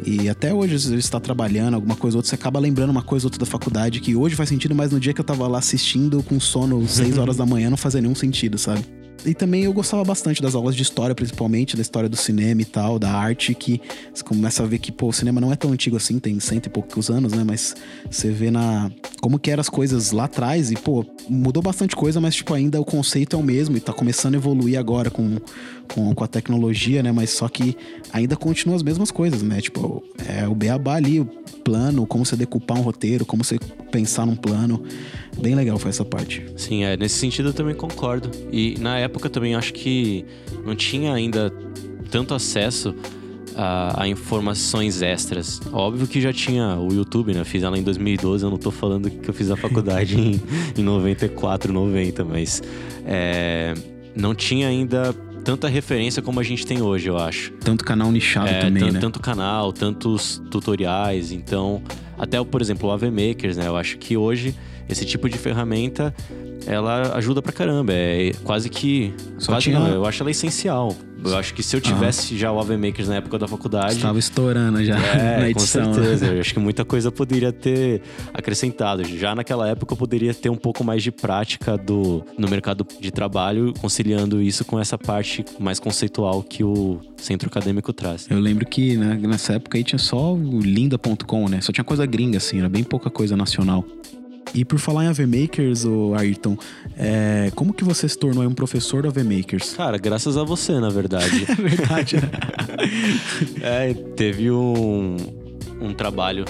E 0.05 0.29
até 0.29 0.53
hoje, 0.53 0.75
às 0.75 0.85
vezes, 0.85 1.05
você 1.05 1.11
tá 1.11 1.19
trabalhando, 1.19 1.73
alguma 1.73 1.95
coisa 1.95 2.17
ou 2.17 2.19
outra, 2.19 2.29
você 2.29 2.35
acaba 2.35 2.59
lembrando 2.59 2.91
uma 2.91 3.01
coisa 3.01 3.25
ou 3.25 3.27
outra 3.27 3.39
da 3.39 3.45
faculdade 3.45 3.99
que 3.99 4.15
hoje 4.15 4.35
faz 4.35 4.49
sentido, 4.49 4.75
mas 4.75 4.91
no 4.91 4.99
dia 4.99 5.13
que 5.13 5.19
eu 5.19 5.25
tava 5.25 5.47
lá 5.47 5.59
assistindo 5.59 6.21
com 6.23 6.39
sono 6.39 6.87
6 6.87 7.17
horas 7.19 7.37
da 7.37 7.45
manhã 7.45 7.69
não 7.69 7.77
fazia 7.77 8.01
nenhum 8.01 8.15
sentido, 8.15 8.57
sabe? 8.57 8.85
E 9.25 9.33
também 9.33 9.63
eu 9.63 9.73
gostava 9.73 10.03
bastante 10.03 10.41
das 10.41 10.55
aulas 10.55 10.75
de 10.75 10.81
história, 10.81 11.13
principalmente, 11.13 11.75
da 11.75 11.81
história 11.81 12.07
do 12.07 12.15
cinema 12.15 12.61
e 12.61 12.65
tal, 12.65 12.97
da 12.97 13.11
arte, 13.11 13.53
que 13.53 13.81
você 14.13 14.23
começa 14.23 14.63
a 14.63 14.65
ver 14.65 14.79
que, 14.79 14.91
pô, 14.91 15.07
o 15.07 15.13
cinema 15.13 15.41
não 15.41 15.51
é 15.51 15.55
tão 15.55 15.71
antigo 15.71 15.97
assim, 15.97 16.19
tem 16.19 16.39
cento 16.39 16.67
e 16.67 16.69
poucos 16.69 17.09
anos, 17.09 17.33
né? 17.33 17.43
Mas 17.45 17.75
você 18.09 18.29
vê 18.31 18.51
na. 18.51 18.91
como 19.21 19.39
que 19.39 19.51
eram 19.51 19.61
as 19.61 19.69
coisas 19.69 20.11
lá 20.11 20.25
atrás 20.25 20.71
e, 20.71 20.75
pô, 20.75 21.05
mudou 21.29 21.61
bastante 21.61 21.95
coisa, 21.95 22.21
mas, 22.21 22.35
tipo, 22.35 22.53
ainda 22.53 22.79
o 22.79 22.85
conceito 22.85 23.35
é 23.35 23.39
o 23.39 23.43
mesmo 23.43 23.75
e 23.77 23.79
tá 23.79 23.93
começando 23.93 24.35
a 24.35 24.37
evoluir 24.37 24.79
agora 24.79 25.09
com, 25.09 25.37
com, 25.93 26.13
com 26.13 26.23
a 26.23 26.27
tecnologia, 26.27 27.01
né? 27.01 27.11
Mas 27.11 27.31
só 27.31 27.47
que 27.47 27.75
ainda 28.11 28.35
continua 28.35 28.75
as 28.75 28.83
mesmas 28.83 29.11
coisas, 29.11 29.41
né? 29.41 29.61
Tipo, 29.61 30.03
é 30.27 30.47
o 30.47 30.53
beabá 30.53 30.95
ali, 30.95 31.19
o 31.19 31.25
plano, 31.63 32.05
como 32.05 32.25
você 32.25 32.35
decupar 32.35 32.77
um 32.77 32.81
roteiro, 32.81 33.25
como 33.25 33.43
você 33.43 33.57
pensar 33.91 34.25
num 34.25 34.35
plano. 34.35 34.83
Bem 35.41 35.55
legal 35.55 35.77
foi 35.77 35.89
essa 35.89 36.05
parte. 36.05 36.45
Sim, 36.55 36.83
é, 36.83 36.95
nesse 36.95 37.15
sentido 37.15 37.49
eu 37.49 37.53
também 37.53 37.75
concordo. 37.75 38.29
E 38.51 38.75
na 38.79 38.97
época 38.97 39.29
também 39.29 39.55
acho 39.55 39.73
que 39.73 40.25
não 40.65 40.75
tinha 40.75 41.13
ainda 41.13 41.51
tanto 42.09 42.33
acesso 42.33 42.95
a, 43.57 44.03
a, 44.03 44.07
informações 44.07 45.01
extras. 45.01 45.59
Óbvio 45.73 46.07
que 46.07 46.21
já 46.21 46.31
tinha 46.31 46.77
o 46.77 46.93
YouTube, 46.93 47.33
né? 47.33 47.43
fiz 47.43 47.63
ela 47.63 47.77
em 47.77 47.83
2012, 47.83 48.43
eu 48.43 48.51
não 48.51 48.57
tô 48.57 48.71
falando 48.71 49.09
que 49.09 49.27
eu 49.27 49.33
fiz 49.33 49.49
a 49.49 49.57
faculdade 49.57 50.15
em, 50.21 50.39
em 50.77 50.83
94, 50.83 51.73
90, 51.73 52.23
mas 52.23 52.61
é, 53.05 53.73
não 54.15 54.35
tinha 54.35 54.67
ainda 54.67 55.13
tanta 55.47 55.69
referência 55.69 56.21
como 56.21 56.41
a 56.41 56.43
gente 56.43 56.67
tem 56.67 56.81
hoje, 56.81 57.07
eu 57.07 57.17
acho. 57.17 57.53
Tanto 57.53 57.85
canal 57.85 58.11
nichado 58.11 58.49
é, 58.49 58.59
também, 58.59 58.91
né? 58.91 58.99
Tanto 58.99 59.17
canal, 59.17 59.71
tantos 59.71 60.41
tutoriais, 60.51 61.31
então... 61.31 61.81
Até, 62.17 62.43
por 62.43 62.61
exemplo, 62.61 62.89
o 62.89 62.91
AV 62.91 63.03
Makers, 63.03 63.55
né? 63.55 63.65
Eu 63.65 63.77
acho 63.77 63.97
que 63.97 64.17
hoje 64.17 64.53
esse 64.89 65.05
tipo 65.05 65.29
de 65.29 65.37
ferramenta 65.37 66.13
ela 66.65 67.15
ajuda 67.15 67.41
pra 67.41 67.51
caramba. 67.51 67.93
É 67.93 68.31
quase 68.43 68.69
que. 68.69 69.13
Só 69.37 69.53
quase 69.53 69.65
tinha... 69.65 69.79
não, 69.79 69.87
eu 69.87 70.05
acho 70.05 70.21
ela 70.23 70.31
essencial. 70.31 70.95
Eu 71.23 71.35
acho 71.35 71.53
que 71.53 71.63
se 71.63 71.75
eu 71.75 71.81
tivesse 71.81 72.35
ah. 72.35 72.37
já 72.37 72.51
o 72.51 72.59
AV 72.59 72.77
Makers 72.77 73.07
na 73.07 73.15
época 73.15 73.39
da 73.39 73.47
faculdade. 73.47 73.95
Estava 73.95 74.19
estourando 74.19 74.83
já 74.83 74.97
é, 74.97 75.39
na 75.41 75.49
edição. 75.49 75.87
Com 75.87 75.93
certeza. 75.95 76.27
Né? 76.27 76.37
Eu 76.37 76.41
acho 76.41 76.53
que 76.53 76.59
muita 76.59 76.85
coisa 76.85 77.11
poderia 77.11 77.51
ter 77.51 78.01
acrescentado. 78.33 79.03
Já 79.03 79.33
naquela 79.33 79.67
época 79.67 79.93
eu 79.93 79.97
poderia 79.97 80.33
ter 80.33 80.49
um 80.49 80.55
pouco 80.55 80.83
mais 80.83 81.01
de 81.01 81.11
prática 81.11 81.77
do, 81.77 82.23
no 82.37 82.47
mercado 82.47 82.85
de 82.99 83.11
trabalho, 83.11 83.73
conciliando 83.79 84.41
isso 84.41 84.63
com 84.63 84.79
essa 84.79 84.97
parte 84.97 85.43
mais 85.59 85.79
conceitual 85.79 86.43
que 86.43 86.63
o 86.63 86.99
centro 87.17 87.47
acadêmico 87.47 87.91
traz. 87.91 88.27
Eu 88.29 88.39
lembro 88.39 88.65
que 88.65 88.95
né, 88.95 89.19
nessa 89.21 89.53
época 89.53 89.77
aí 89.77 89.83
tinha 89.83 89.99
só 89.99 90.33
o 90.33 90.59
linda.com, 90.59 91.49
né? 91.49 91.61
Só 91.61 91.71
tinha 91.71 91.83
coisa 91.83 92.05
gringa, 92.05 92.37
assim, 92.37 92.59
era 92.59 92.69
bem 92.69 92.83
pouca 92.83 93.09
coisa 93.09 93.35
nacional. 93.35 93.83
E 94.53 94.65
por 94.65 94.79
falar 94.79 95.05
em 95.05 95.07
AVMakers, 95.07 95.85
o 95.85 96.13
Ayrton, 96.15 96.57
é, 96.97 97.51
como 97.55 97.73
que 97.73 97.83
você 97.83 98.07
se 98.07 98.17
tornou 98.17 98.43
um 98.43 98.53
professor 98.53 99.03
do 99.03 99.07
AVMakers? 99.09 99.73
Cara, 99.73 99.97
graças 99.97 100.37
a 100.37 100.43
você, 100.43 100.79
na 100.79 100.89
verdade. 100.89 101.45
é 101.49 101.55
verdade, 101.55 102.15
né? 102.15 102.29
é, 103.61 103.93
teve 103.93 104.49
um, 104.51 105.17
um 105.81 105.93
trabalho, 105.93 106.45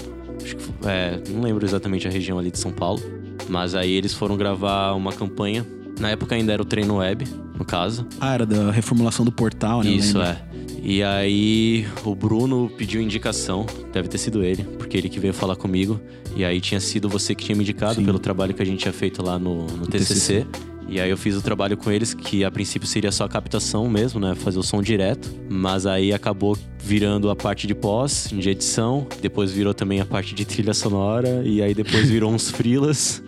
é, 0.86 1.20
não 1.30 1.42
lembro 1.42 1.66
exatamente 1.66 2.08
a 2.08 2.12
região 2.12 2.40
ali 2.40 2.52
de 2.52 2.60
São 2.60 2.72
Paulo, 2.72 3.02
mas 3.50 3.76
aí 3.76 3.92
eles 3.92 4.14
foram 4.14 4.38
gravar 4.38 4.94
uma 4.94 5.12
campanha. 5.12 5.66
Na 6.00 6.12
época 6.12 6.36
ainda 6.36 6.54
era 6.54 6.62
o 6.62 6.66
treino 6.66 6.98
web, 6.98 7.26
no 7.58 7.66
caso. 7.66 8.06
Ah, 8.20 8.36
era 8.36 8.46
da 8.46 8.72
reformulação 8.72 9.26
do 9.26 9.32
portal, 9.32 9.82
né? 9.82 9.90
Isso, 9.90 10.22
é. 10.22 10.47
E 10.88 11.04
aí 11.04 11.86
o 12.06 12.16
Bruno 12.16 12.72
pediu 12.78 13.02
indicação, 13.02 13.66
deve 13.92 14.08
ter 14.08 14.18
sido 14.18 14.42
ele, 14.42 14.64
porque 14.64 14.96
ele 14.96 15.10
que 15.10 15.20
veio 15.20 15.34
falar 15.34 15.58
comigo. 15.58 16.00
E 16.34 16.46
aí 16.46 16.62
tinha 16.62 16.80
sido 16.80 17.10
você 17.10 17.36
que 17.36 17.44
tinha 17.44 17.58
me 17.58 17.62
indicado 17.62 17.96
Sim. 17.96 18.06
pelo 18.06 18.18
trabalho 18.18 18.54
que 18.54 18.62
a 18.62 18.66
gente 18.66 18.80
tinha 18.80 18.94
feito 18.94 19.22
lá 19.22 19.38
no, 19.38 19.68
no 19.68 19.86
TCC. 19.86 20.46
TCC. 20.46 20.48
E 20.88 21.02
aí 21.02 21.10
eu 21.10 21.18
fiz 21.18 21.36
o 21.36 21.42
trabalho 21.42 21.76
com 21.76 21.92
eles, 21.92 22.14
que 22.14 22.46
a 22.46 22.50
princípio 22.50 22.88
seria 22.88 23.12
só 23.12 23.28
captação 23.28 23.90
mesmo, 23.90 24.22
né? 24.22 24.34
Fazer 24.34 24.60
o 24.60 24.64
som 24.64 24.82
direto. 24.82 25.30
Mas 25.50 25.86
aí 25.86 26.14
acabou 26.14 26.58
virando 26.80 27.30
a 27.30 27.36
parte 27.36 27.68
de 27.68 27.76
pós, 27.76 28.30
de 28.32 28.50
edição. 28.50 29.06
Depois 29.22 29.52
virou 29.52 29.74
também 29.74 30.00
a 30.00 30.06
parte 30.06 30.34
de 30.34 30.46
trilha 30.46 30.74
sonora. 30.74 31.42
E 31.44 31.62
aí 31.62 31.74
depois 31.74 32.10
virou 32.10 32.32
uns 32.32 32.48
freelas. 32.50 33.22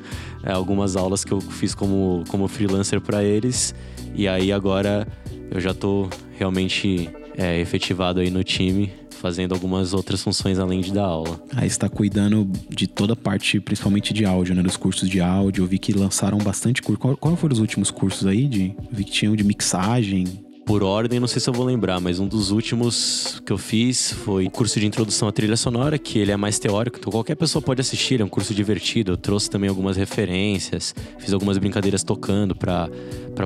É, 0.46 0.54
algumas 0.54 0.96
aulas 0.96 1.26
que 1.26 1.34
eu 1.34 1.42
fiz 1.42 1.76
como, 1.76 2.24
como 2.30 2.48
freelancer 2.48 3.02
para 3.02 3.22
eles. 3.22 3.76
E 4.16 4.30
aí 4.30 4.50
agora 4.50 5.06
eu 5.52 5.60
já 5.60 5.74
tô 5.74 6.08
realmente 6.38 7.10
é, 7.40 7.58
efetivado 7.58 8.20
aí 8.20 8.30
no 8.30 8.44
time, 8.44 8.92
fazendo 9.12 9.54
algumas 9.54 9.94
outras 9.94 10.22
funções 10.22 10.60
além 10.60 10.82
de 10.82 10.92
dar 10.92 11.06
aula. 11.06 11.42
Aí 11.56 11.68
está 11.68 11.88
cuidando 11.88 12.52
de 12.70 12.86
toda 12.86 13.14
a 13.14 13.16
parte, 13.16 13.62
principalmente 13.62 14.14
de 14.14 14.26
áudio, 14.26 14.54
né? 14.54 14.62
Dos 14.62 14.76
cursos 14.76 15.10
de 15.10 15.22
áudio. 15.22 15.64
Eu 15.64 15.68
vi 15.68 15.80
que 15.80 15.94
lançaram 15.94 16.38
bastante 16.38 16.82
curso. 16.82 17.00
Qual, 17.00 17.16
qual 17.16 17.36
foram 17.38 17.54
os 17.54 17.60
últimos 17.60 17.90
cursos 17.90 18.28
aí? 18.28 18.46
De, 18.46 18.76
vi 18.92 19.06
que 19.06 19.12
tinham 19.12 19.36
de 19.38 19.44
mixagem. 19.46 20.26
Por 20.70 20.84
ordem, 20.84 21.20
não 21.20 21.28
sei 21.28 21.42
se 21.42 21.50
eu 21.50 21.54
vou 21.54 21.66
lembrar, 21.66 22.00
mas 22.00 22.20
um 22.20 22.28
dos 22.28 22.52
últimos 22.52 23.42
que 23.44 23.52
eu 23.52 23.58
fiz 23.58 24.14
foi 24.14 24.46
o 24.46 24.52
curso 24.52 24.80
de 24.80 24.86
introdução 24.86 25.28
à 25.28 25.32
trilha 25.32 25.58
sonora, 25.58 25.98
que 25.98 26.20
ele 26.20 26.32
é 26.32 26.38
mais 26.38 26.60
teórico, 26.60 27.00
então 27.00 27.12
qualquer 27.12 27.34
pessoa 27.34 27.60
pode 27.60 27.82
assistir, 27.82 28.22
é 28.22 28.24
um 28.24 28.30
curso 28.30 28.54
divertido. 28.54 29.14
Eu 29.14 29.18
trouxe 29.18 29.50
também 29.50 29.68
algumas 29.68 29.98
referências, 29.98 30.94
fiz 31.18 31.34
algumas 31.34 31.58
brincadeiras 31.58 32.04
tocando 32.04 32.54
para 32.54 32.88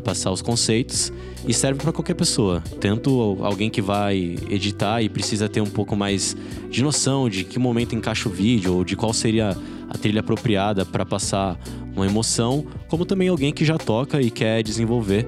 passar 0.04 0.32
os 0.32 0.42
conceitos 0.42 1.14
e 1.48 1.54
serve 1.54 1.80
para 1.82 1.94
qualquer 1.94 2.16
pessoa, 2.16 2.62
tanto 2.82 3.38
alguém 3.40 3.70
que 3.70 3.82
vai 3.82 4.36
editar 4.50 5.02
e 5.02 5.08
precisa 5.08 5.48
ter 5.48 5.62
um 5.62 5.70
pouco 5.70 5.96
mais 5.96 6.36
de 6.70 6.84
noção 6.84 7.30
de 7.30 7.46
que 7.46 7.58
momento 7.58 7.96
encaixa 7.96 8.28
o 8.28 8.34
vídeo 8.34 8.74
ou 8.74 8.84
de 8.84 8.98
qual 8.98 9.14
seria 9.14 9.56
a 9.90 9.98
trilha 9.98 10.20
apropriada 10.20 10.86
para 10.86 11.06
passar 11.06 11.58
uma 11.96 12.06
emoção, 12.06 12.66
como 12.90 13.06
também 13.06 13.30
alguém 13.30 13.54
que 13.54 13.64
já 13.64 13.78
toca 13.78 14.22
e 14.22 14.30
quer 14.30 14.62
desenvolver 14.62 15.26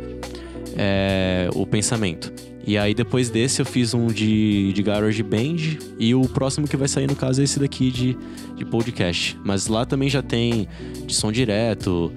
é, 0.75 1.49
o 1.53 1.65
pensamento. 1.65 2.31
E 2.67 2.77
aí 2.77 2.95
depois 2.95 3.29
desse 3.29 3.61
eu 3.61 3.65
fiz 3.65 3.93
um 3.93 4.07
de, 4.07 4.73
de 4.73 4.81
Garage 4.81 5.21
Band 5.21 5.77
e 5.99 6.15
o 6.15 6.21
próximo 6.23 6.67
que 6.67 6.75
vai 6.75 6.87
sair 6.87 7.07
no 7.07 7.15
caso 7.15 7.41
é 7.41 7.43
esse 7.43 7.59
daqui 7.59 7.91
de, 7.91 8.17
de 8.55 8.65
podcast. 8.65 9.37
Mas 9.43 9.67
lá 9.67 9.85
também 9.85 10.09
já 10.09 10.23
tem 10.23 10.67
de 11.05 11.13
som 11.13 11.31
direto, 11.31 12.11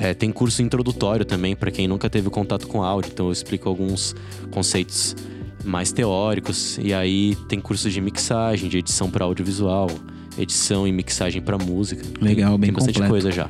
é, 0.00 0.12
tem 0.12 0.32
curso 0.32 0.60
introdutório 0.60 1.24
também 1.24 1.54
para 1.54 1.70
quem 1.70 1.86
nunca 1.86 2.10
teve 2.10 2.28
contato 2.30 2.66
com 2.66 2.82
áudio, 2.82 3.10
então 3.12 3.26
eu 3.26 3.32
explico 3.32 3.68
alguns 3.68 4.14
conceitos 4.50 5.14
mais 5.64 5.92
teóricos 5.92 6.78
e 6.82 6.92
aí 6.92 7.36
tem 7.48 7.60
curso 7.60 7.88
de 7.88 8.00
mixagem, 8.00 8.68
de 8.68 8.78
edição 8.78 9.08
para 9.08 9.24
audiovisual, 9.24 9.88
edição 10.36 10.88
e 10.88 10.90
mixagem 10.90 11.40
para 11.40 11.56
música. 11.56 12.02
Legal, 12.20 12.58
bem 12.58 12.68
tem 12.68 12.74
bastante 12.74 12.94
completo. 12.94 13.12
coisa 13.12 13.30
já. 13.30 13.48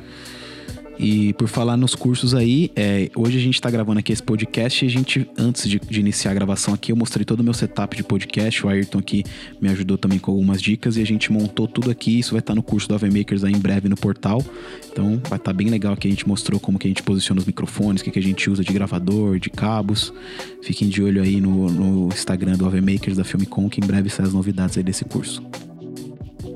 E 0.97 1.33
por 1.33 1.47
falar 1.47 1.75
nos 1.75 1.95
cursos 1.95 2.35
aí, 2.35 2.71
é, 2.75 3.09
hoje 3.15 3.37
a 3.37 3.41
gente 3.41 3.59
tá 3.59 3.69
gravando 3.69 3.99
aqui 3.99 4.13
esse 4.13 4.21
podcast 4.21 4.85
e 4.85 4.87
a 4.87 4.91
gente, 4.91 5.27
antes 5.37 5.67
de, 5.67 5.79
de, 5.79 5.99
iniciar 5.99 6.31
a 6.31 6.33
gravação 6.33 6.73
aqui, 6.73 6.91
eu 6.91 6.95
mostrei 6.95 7.25
todo 7.25 7.39
o 7.39 7.43
meu 7.43 7.53
setup 7.53 7.95
de 7.95 8.03
podcast. 8.03 8.65
O 8.65 8.69
Ayrton 8.69 8.99
aqui 8.99 9.23
me 9.59 9.69
ajudou 9.69 9.97
também 9.97 10.19
com 10.19 10.31
algumas 10.31 10.61
dicas 10.61 10.95
e 10.97 11.01
a 11.01 11.05
gente 11.05 11.31
montou 11.31 11.67
tudo 11.67 11.89
aqui. 11.89 12.19
Isso 12.19 12.31
vai 12.31 12.39
estar 12.39 12.51
tá 12.51 12.55
no 12.55 12.61
curso 12.61 12.87
do 12.87 12.95
AveMakers 12.95 13.43
aí 13.43 13.53
em 13.53 13.59
breve 13.59 13.89
no 13.89 13.95
portal. 13.95 14.43
Então 14.91 15.19
vai 15.27 15.37
estar 15.37 15.39
tá 15.39 15.53
bem 15.53 15.67
legal 15.67 15.97
que 15.97 16.07
a 16.07 16.11
gente 16.11 16.27
mostrou 16.27 16.59
como 16.59 16.77
que 16.77 16.87
a 16.87 16.89
gente 16.89 17.01
posiciona 17.01 17.39
os 17.41 17.47
microfones, 17.47 18.01
o 18.01 18.05
que, 18.05 18.11
que 18.11 18.19
a 18.19 18.23
gente 18.23 18.49
usa 18.49 18.63
de 18.63 18.71
gravador, 18.71 19.39
de 19.39 19.49
cabos. 19.49 20.13
Fiquem 20.61 20.89
de 20.89 21.01
olho 21.01 21.21
aí 21.21 21.41
no, 21.41 21.69
no 21.69 22.07
Instagram 22.09 22.53
do 22.53 22.65
AveMakers 22.65 23.17
da 23.17 23.23
Filmicon, 23.23 23.67
que 23.67 23.81
em 23.81 23.85
breve 23.85 24.09
saem 24.09 24.27
as 24.27 24.33
novidades 24.33 24.77
aí 24.77 24.83
desse 24.83 25.03
curso. 25.05 25.43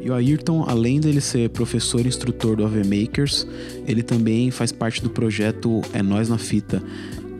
E 0.07 0.09
o 0.09 0.13
Ayrton, 0.13 0.63
além 0.65 1.01
dele 1.01 1.19
ser 1.19 1.49
professor 1.49 2.05
e 2.05 2.07
instrutor 2.07 2.55
do 2.55 2.63
AV 2.63 2.77
Makers, 2.77 3.45
ele 3.85 4.01
também 4.01 4.49
faz 4.49 4.71
parte 4.71 5.03
do 5.03 5.09
projeto 5.09 5.81
É 5.91 6.01
Nós 6.01 6.29
na 6.29 6.37
Fita. 6.37 6.81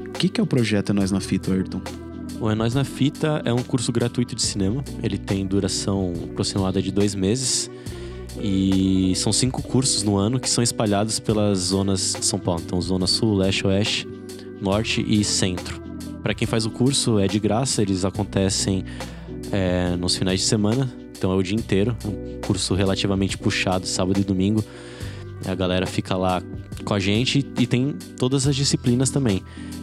O 0.06 0.12
que, 0.12 0.28
que 0.28 0.42
é 0.42 0.44
o 0.44 0.46
projeto 0.46 0.90
É 0.90 0.94
Nós 0.94 1.10
na 1.10 1.22
Fita, 1.22 1.54
Ayrton? 1.54 1.82
O 2.42 2.52
É 2.52 2.56
Nós 2.56 2.74
na 2.74 2.84
Fita 2.84 3.42
é 3.46 3.54
um 3.54 3.64
curso 3.64 3.90
gratuito 3.90 4.36
de 4.36 4.42
cinema. 4.42 4.84
Ele 5.02 5.18
tem 5.18 5.48
duração 5.48 6.12
aproximada 6.26 6.82
de 6.82 6.92
dois 6.92 7.16
meses. 7.16 7.72
E 8.38 9.14
são 9.16 9.32
cinco 9.32 9.62
cursos 9.62 10.04
no 10.04 10.18
ano 10.18 10.38
que 10.38 10.50
são 10.50 10.62
espalhados 10.62 11.22
pelas 11.22 11.60
zonas 11.60 12.18
de 12.20 12.26
São 12.26 12.38
Paulo. 12.38 12.62
Então, 12.66 12.82
Zona 12.82 13.08
Sul, 13.08 13.34
Leste, 13.34 13.66
Oeste, 13.66 14.06
Norte 14.60 15.06
e 15.08 15.24
Centro. 15.24 15.82
Para 16.22 16.34
quem 16.34 16.46
faz 16.46 16.66
o 16.66 16.70
curso, 16.70 17.18
é 17.18 17.30
de 17.30 17.40
graça, 17.40 17.82
eles 17.82 18.04
acontecem 18.04 18.84
é, 19.54 19.96
nos 19.96 20.18
finais 20.18 20.42
de 20.42 20.46
semana, 20.46 21.07
então 21.18 21.32
é 21.32 21.36
o 21.36 21.42
dia 21.42 21.56
inteiro, 21.56 21.98
um 22.06 22.40
curso 22.42 22.76
relativamente 22.76 23.38
puxado, 23.38 23.88
sábado 23.88 24.20
e 24.20 24.24
domingo. 24.24 24.64
A 25.46 25.56
galera 25.56 25.86
fica 25.86 26.16
lá 26.16 26.42
com 26.84 26.94
a 26.94 27.00
gente 27.00 27.40
e 27.58 27.66
tem 27.68 27.96
todas 28.18 28.48
as 28.48 28.56
disciplinas 28.56 29.10
também. 29.10 29.42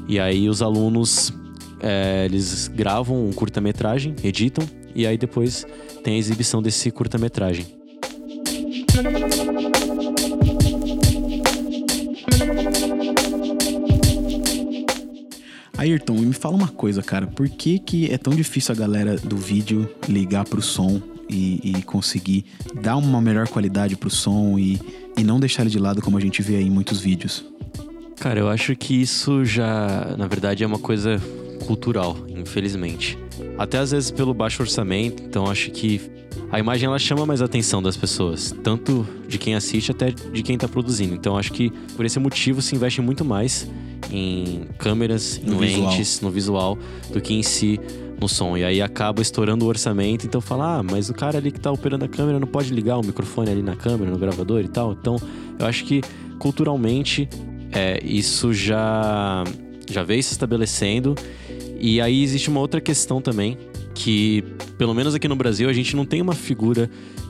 E 0.08 0.18
aí 0.18 0.48
os 0.48 0.62
alunos 0.62 1.32
é, 1.80 2.24
eles 2.24 2.68
gravam 2.68 3.28
um 3.28 3.32
curta-metragem, 3.32 4.14
editam 4.22 4.66
e 4.94 5.06
aí 5.06 5.18
depois 5.18 5.66
tem 6.02 6.14
a 6.14 6.18
exibição 6.18 6.62
desse 6.62 6.90
curta-metragem. 6.90 7.66
Ayrton, 15.76 16.14
me 16.14 16.32
fala 16.32 16.54
uma 16.54 16.68
coisa, 16.68 17.02
cara. 17.02 17.26
Por 17.26 17.48
que, 17.48 17.78
que 17.78 18.10
é 18.10 18.16
tão 18.16 18.34
difícil 18.34 18.72
a 18.74 18.78
galera 18.78 19.16
do 19.16 19.36
vídeo 19.36 19.88
ligar 20.08 20.44
pro 20.44 20.62
som 20.62 21.13
e, 21.28 21.60
e 21.78 21.82
conseguir 21.82 22.44
dar 22.80 22.96
uma 22.96 23.20
melhor 23.20 23.48
qualidade 23.48 23.96
pro 23.96 24.10
som 24.10 24.58
e, 24.58 24.80
e 25.16 25.24
não 25.24 25.40
deixar 25.40 25.62
ele 25.62 25.70
de 25.70 25.78
lado 25.78 26.02
como 26.02 26.16
a 26.16 26.20
gente 26.20 26.42
vê 26.42 26.56
aí 26.56 26.66
em 26.66 26.70
muitos 26.70 27.00
vídeos? 27.00 27.44
Cara, 28.16 28.40
eu 28.40 28.48
acho 28.48 28.74
que 28.76 29.00
isso 29.00 29.44
já, 29.44 30.14
na 30.16 30.26
verdade, 30.26 30.64
é 30.64 30.66
uma 30.66 30.78
coisa 30.78 31.20
cultural, 31.66 32.16
infelizmente. 32.28 33.18
Até 33.58 33.78
às 33.78 33.90
vezes 33.90 34.10
pelo 34.10 34.32
baixo 34.32 34.62
orçamento, 34.62 35.22
então 35.22 35.46
acho 35.46 35.70
que 35.70 36.00
a 36.50 36.58
imagem 36.58 36.86
ela 36.86 36.98
chama 36.98 37.26
mais 37.26 37.42
a 37.42 37.46
atenção 37.46 37.82
das 37.82 37.96
pessoas, 37.96 38.54
tanto 38.62 39.06
de 39.26 39.38
quem 39.38 39.54
assiste 39.54 39.90
até 39.90 40.10
de 40.10 40.42
quem 40.42 40.54
está 40.54 40.68
produzindo. 40.68 41.14
Então 41.14 41.36
acho 41.36 41.52
que 41.52 41.70
por 41.96 42.04
esse 42.04 42.18
motivo 42.18 42.62
se 42.62 42.74
investe 42.74 43.00
muito 43.00 43.24
mais 43.24 43.68
em 44.10 44.66
câmeras, 44.78 45.40
no 45.42 45.54
em 45.54 45.66
visual. 45.66 45.90
lentes, 45.90 46.20
no 46.20 46.30
visual, 46.30 46.78
do 47.12 47.20
que 47.20 47.34
em 47.34 47.42
si 47.42 47.80
no 48.20 48.28
som. 48.28 48.56
E 48.56 48.64
aí 48.64 48.80
acaba 48.80 49.22
estourando 49.22 49.64
o 49.64 49.68
orçamento. 49.68 50.26
Então 50.26 50.40
fala, 50.40 50.78
ah, 50.78 50.82
mas 50.82 51.10
o 51.10 51.14
cara 51.14 51.38
ali 51.38 51.50
que 51.50 51.60
tá 51.60 51.70
operando 51.70 52.04
a 52.04 52.08
câmera 52.08 52.38
não 52.38 52.46
pode 52.46 52.72
ligar 52.72 52.98
o 52.98 53.04
microfone 53.04 53.50
ali 53.50 53.62
na 53.62 53.76
câmera, 53.76 54.10
no 54.10 54.18
gravador 54.18 54.60
e 54.60 54.68
tal. 54.68 54.92
Então 54.92 55.16
eu 55.58 55.66
acho 55.66 55.84
que 55.84 56.00
culturalmente 56.38 57.28
é, 57.72 58.00
isso 58.04 58.52
já, 58.52 59.44
já 59.90 60.02
veio 60.02 60.22
se 60.22 60.32
estabelecendo. 60.32 61.14
E 61.78 62.00
aí 62.00 62.22
existe 62.22 62.48
uma 62.48 62.60
outra 62.60 62.80
questão 62.80 63.20
também, 63.20 63.58
que 63.94 64.42
pelo 64.78 64.94
menos 64.94 65.14
aqui 65.14 65.28
no 65.28 65.36
Brasil 65.36 65.68
a 65.68 65.72
gente 65.72 65.94
não 65.96 66.06
tem 66.06 66.22
uma 66.22 66.34
figura 66.34 66.88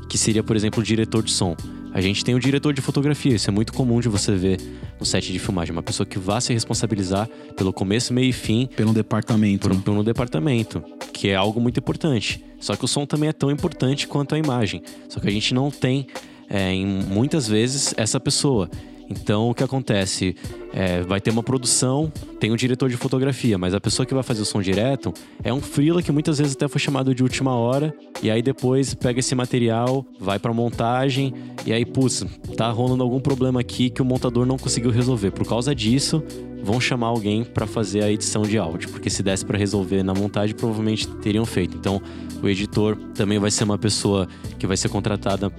que 0.09 0.19
seria, 0.19 0.43
por 0.43 0.55
exemplo, 0.55 0.81
o 0.81 0.83
diretor 0.85 1.23
de 1.23 1.33
som. 1.33 1.57
A 1.95 2.01
gente 2.01 2.25
tem 2.25 2.35
o 2.35 2.41
diretor 2.41 2.75
de 2.75 2.81
fotografia, 2.81 3.37
isso 3.37 3.49
é 3.49 3.53
muito 3.53 3.73
comum 3.73 4.01
de 4.01 4.09
você 4.09 4.35
ver 4.35 4.61
no 4.99 5.07
set 5.07 5.33
de 5.33 5.39
filmagem. 5.39 5.71
Uma 5.71 5.83
pessoa 5.83 6.05
que 6.05 6.19
vá 6.19 6.41
se 6.41 6.53
responsabilizar 6.53 7.29
pelo 7.57 7.73
começo, 7.73 8.13
meio 8.13 8.31
e 8.31 8.33
fim. 8.33 8.67
Pelo 8.67 8.93
departamento. 8.93 9.69
Por, 9.69 9.81
pelo 9.81 10.03
departamento, 10.03 10.83
que 11.13 11.29
é 11.29 11.37
algo 11.37 11.61
muito 11.61 11.79
importante. 11.79 12.45
Só 12.59 12.75
que 12.75 12.85
o 12.85 12.89
som 12.89 13.07
também 13.07 13.29
é 13.29 13.33
tão 13.33 13.49
importante 13.49 14.09
quanto 14.09 14.35
a 14.35 14.39
imagem. 14.39 14.83
Só 15.09 15.21
que 15.21 15.29
a 15.29 15.31
gente 15.31 15.55
não 15.55 15.71
tem, 15.71 16.09
é, 16.51 16.73
em, 16.73 16.85
muitas 16.85 17.47
vezes, 17.47 17.95
essa 17.97 18.19
pessoa. 18.19 18.69
Então, 19.09 19.51
o 19.51 19.55
que 19.55 19.63
acontece? 19.63 20.35
É, 20.73 21.03
vai 21.03 21.21
ter 21.21 21.31
uma 21.31 21.43
produção, 21.43 22.13
tem 22.41 22.51
um 22.51 22.57
diretor 22.57 22.89
de 22.89 22.97
fotografia, 22.97 23.57
mas 23.57 23.75
a 23.75 23.81
pessoa 23.81 24.05
que 24.05 24.13
vai 24.13 24.23
fazer 24.23 24.43
o 24.43 24.45
som 24.45 24.61
direto 24.61 25.13
é 25.43 25.53
um 25.53 25.61
freela 25.61 26.03
que 26.03 26.11
muitas 26.11 26.39
vezes 26.39 26.55
até 26.55 26.67
foi 26.67 26.81
chamado 26.81 27.15
de 27.15 27.23
última 27.23 27.55
hora, 27.55 27.95
e 28.23 28.31
aí 28.31 28.43
depois 28.43 28.93
pega 28.93 29.21
esse 29.21 29.35
material, 29.35 30.05
vai 30.19 30.39
pra 30.39 30.53
montagem, 30.53 31.33
e 31.65 31.73
aí, 31.73 31.85
putz, 31.85 32.27
tá 32.57 32.71
rolando 32.71 33.03
algum 33.03 33.21
problema 33.21 33.61
aqui 33.61 33.89
que 33.89 34.03
o 34.03 34.05
montador 34.05 34.45
não 34.45 34.59
conseguiu 34.59 34.91
resolver. 34.91 35.31
Por 35.31 35.47
causa 35.47 35.75
disso, 35.75 36.23
vão 36.63 36.81
chamar 36.81 37.09
alguém 37.09 37.45
para 37.45 37.67
fazer 37.67 38.03
a 38.03 38.11
edição 38.11 38.43
de 38.43 38.59
áudio, 38.59 38.89
porque 38.91 39.09
se 39.09 39.23
desse 39.23 39.45
para 39.45 39.57
resolver 39.57 40.03
na 40.03 40.13
montagem, 40.13 40.57
provavelmente 40.57 41.07
teriam 41.19 41.47
feito. 41.47 41.77
Então, 41.77 42.03
o 42.43 42.49
editor 42.49 42.97
também 43.15 43.39
vai 43.39 43.51
ser 43.51 43.65
uma 43.65 43.79
pessoa 43.79 44.27
que 44.59 44.67
vai 44.67 44.77
ser 44.77 44.89
contratada 44.89 45.53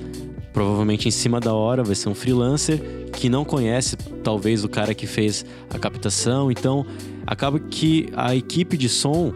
provavelmente 0.56 1.06
em 1.10 1.12
cima 1.12 1.42
da 1.42 1.54
hora, 1.54 1.84
vai 1.84 1.96
ser 1.96 2.08
um 2.08 2.16
freelancer 2.16 2.80
que 3.12 3.28
não 3.28 3.44
conhece 3.44 3.98
talvez 4.24 4.64
o 4.64 4.70
cara 4.70 4.94
que 4.94 5.06
fez 5.06 5.46
a 5.70 5.78
captação, 5.78 6.50
então 6.50 6.86
acaba 7.28 7.60
que 7.60 8.08
a 8.16 8.34
equipe 8.34 8.78
de 8.78 8.88
som 8.88 9.34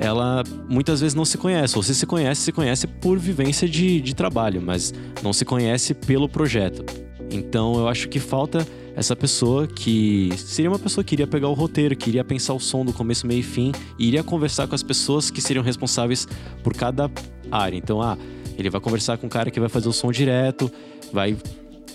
ela 0.00 0.42
muitas 0.68 1.00
vezes 1.00 1.14
não 1.14 1.24
se 1.24 1.38
conhece, 1.38 1.76
ou 1.76 1.82
se 1.84 1.94
se 1.94 2.04
conhece, 2.04 2.42
se 2.42 2.50
conhece 2.50 2.88
por 2.88 3.20
vivência 3.20 3.68
de, 3.68 4.00
de 4.00 4.16
trabalho, 4.16 4.60
mas 4.60 4.92
não 5.22 5.32
se 5.32 5.44
conhece 5.44 5.94
pelo 5.94 6.28
projeto. 6.28 6.84
Então 7.30 7.76
eu 7.76 7.86
acho 7.86 8.08
que 8.08 8.18
falta 8.18 8.66
essa 8.96 9.14
pessoa 9.14 9.68
que 9.68 10.28
seria 10.36 10.68
uma 10.68 10.78
pessoa 10.78 11.04
que 11.04 11.14
iria 11.14 11.26
pegar 11.28 11.46
o 11.46 11.54
roteiro, 11.54 11.94
que 11.94 12.10
iria 12.10 12.24
pensar 12.24 12.52
o 12.54 12.58
som 12.58 12.84
do 12.84 12.92
começo, 12.92 13.28
meio 13.28 13.40
e 13.40 13.44
fim, 13.44 13.70
e 13.96 14.08
iria 14.08 14.24
conversar 14.24 14.66
com 14.66 14.74
as 14.74 14.82
pessoas 14.82 15.30
que 15.30 15.40
seriam 15.40 15.64
responsáveis 15.64 16.26
por 16.64 16.74
cada 16.74 17.08
área. 17.48 17.76
Então, 17.76 18.02
ah, 18.02 18.18
ele 18.58 18.70
vai 18.70 18.80
conversar 18.80 19.16
com 19.18 19.26
o 19.26 19.30
cara 19.30 19.50
que 19.50 19.60
vai 19.60 19.68
fazer 19.68 19.88
o 19.88 19.92
som 19.92 20.10
direto, 20.10 20.70
vai 21.12 21.36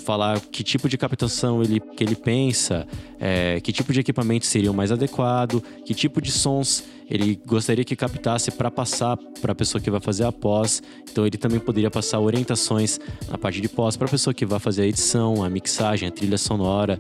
falar 0.04 0.40
que 0.40 0.64
tipo 0.64 0.90
de 0.90 0.98
captação 0.98 1.62
ele, 1.62 1.80
que 1.80 2.04
ele 2.04 2.16
pensa, 2.16 2.88
é, 3.20 3.60
que 3.62 3.72
tipo 3.72 3.94
de 3.94 4.00
equipamento 4.00 4.46
seria 4.46 4.72
o 4.72 4.74
mais 4.74 4.92
adequado, 4.92 5.64
que 5.86 5.94
tipo 5.94 6.22
de 6.22 6.32
sons 6.32 6.84
ele 7.14 7.40
gostaria 7.46 7.86
que 7.86 7.96
captasse 7.96 8.50
para 8.50 8.72
passar 8.72 9.16
para 9.40 9.52
a 9.52 9.56
pessoa 9.56 9.80
que 9.80 9.92
vai 9.92 10.00
fazer 10.00 10.24
a 10.24 10.32
pós. 10.32 10.82
Então 11.12 11.28
ele 11.28 11.38
também 11.38 11.60
poderia 11.60 11.92
passar 11.92 12.20
orientações 12.20 13.00
na 13.30 13.38
parte 13.38 13.62
de 13.62 13.70
pós 13.70 13.96
para 13.96 14.08
a 14.08 14.10
pessoa 14.10 14.34
que 14.34 14.44
vai 14.48 14.58
fazer 14.58 14.82
a 14.82 14.88
edição, 14.88 15.44
a 15.44 15.50
mixagem, 15.50 16.10
a 16.10 16.12
trilha 16.12 16.40
sonora. 16.40 17.00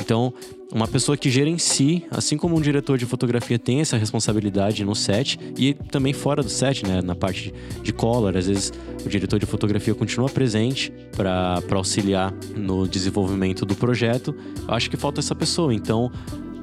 Então, 0.00 0.34
uma 0.72 0.88
pessoa 0.88 1.16
que 1.16 1.30
gerencie, 1.30 2.04
assim 2.10 2.36
como 2.36 2.56
um 2.56 2.60
diretor 2.60 2.98
de 2.98 3.06
fotografia 3.06 3.56
tem 3.56 3.80
essa 3.80 3.96
responsabilidade 3.96 4.84
no 4.84 4.96
set 4.96 5.38
e 5.56 5.74
também 5.74 6.12
fora 6.12 6.42
do 6.42 6.48
set, 6.48 6.84
né, 6.84 7.00
na 7.00 7.14
parte 7.14 7.54
de 7.84 7.92
color, 7.92 8.36
às 8.36 8.48
vezes 8.48 8.72
o 9.04 9.08
diretor 9.08 9.38
de 9.38 9.46
fotografia 9.46 9.94
continua 9.94 10.28
presente 10.28 10.92
para 11.16 11.62
auxiliar 11.72 12.34
no 12.56 12.88
desenvolvimento 12.88 13.64
do 13.64 13.76
projeto. 13.76 14.34
Eu 14.66 14.74
acho 14.74 14.90
que 14.90 14.96
falta 14.96 15.20
essa 15.20 15.36
pessoa. 15.36 15.72
Então, 15.72 16.10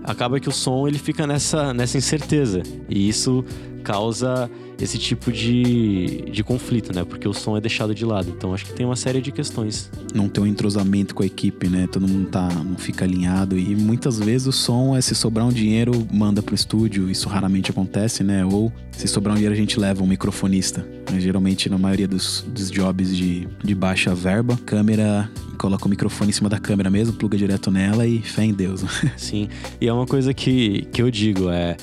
acaba 0.09 0.39
que 0.39 0.49
o 0.49 0.51
som 0.51 0.87
ele 0.87 0.97
fica 0.97 1.27
nessa, 1.27 1.73
nessa 1.73 1.97
incerteza. 1.97 2.63
E 2.89 3.07
isso 3.07 3.45
causa 3.83 4.49
esse 4.79 4.97
tipo 4.97 5.31
de, 5.31 6.25
de 6.31 6.43
conflito, 6.43 6.93
né? 6.93 7.03
Porque 7.03 7.27
o 7.27 7.33
som 7.33 7.55
é 7.55 7.61
deixado 7.61 7.93
de 7.93 8.05
lado. 8.05 8.29
Então 8.29 8.53
acho 8.53 8.65
que 8.65 8.73
tem 8.73 8.85
uma 8.85 8.95
série 8.95 9.21
de 9.21 9.31
questões. 9.31 9.89
Não 10.13 10.27
tem 10.27 10.43
um 10.43 10.47
entrosamento 10.47 11.13
com 11.13 11.21
a 11.21 11.25
equipe, 11.25 11.67
né? 11.67 11.87
Todo 11.87 12.07
mundo 12.07 12.29
tá, 12.29 12.49
não 12.49 12.77
fica 12.77 13.05
alinhado. 13.05 13.57
E 13.57 13.75
muitas 13.75 14.19
vezes 14.19 14.47
o 14.47 14.51
som 14.51 14.95
é 14.95 15.01
se 15.01 15.13
sobrar 15.13 15.45
um 15.45 15.51
dinheiro, 15.51 16.07
manda 16.11 16.41
pro 16.41 16.55
estúdio. 16.55 17.09
Isso 17.09 17.29
raramente 17.29 17.71
acontece, 17.71 18.23
né? 18.23 18.43
Ou 18.45 18.71
se 18.91 19.07
sobrar 19.07 19.33
um 19.33 19.35
dinheiro, 19.35 19.53
a 19.53 19.57
gente 19.57 19.79
leva 19.79 20.03
um 20.03 20.07
microfonista. 20.07 20.87
Mas, 21.11 21.23
geralmente, 21.23 21.69
na 21.69 21.77
maioria 21.77 22.07
dos, 22.07 22.45
dos 22.47 22.71
jobs 22.71 23.15
de, 23.15 23.47
de 23.63 23.75
baixa 23.75 24.15
verba, 24.15 24.57
câmera 24.65 25.29
coloca 25.59 25.85
o 25.85 25.89
microfone 25.89 26.29
em 26.29 26.33
cima 26.33 26.49
da 26.49 26.57
câmera 26.57 26.89
mesmo, 26.89 27.13
pluga 27.13 27.37
direto 27.37 27.69
nela 27.69 28.07
e 28.07 28.21
fé 28.21 28.45
em 28.45 28.53
Deus. 28.53 28.81
Sim. 29.17 29.49
E 29.79 29.87
é 29.87 29.93
uma 29.93 30.07
coisa 30.07 30.33
que, 30.33 30.87
que 30.91 31.01
eu 31.01 31.11
digo, 31.11 31.49
é 31.49 31.75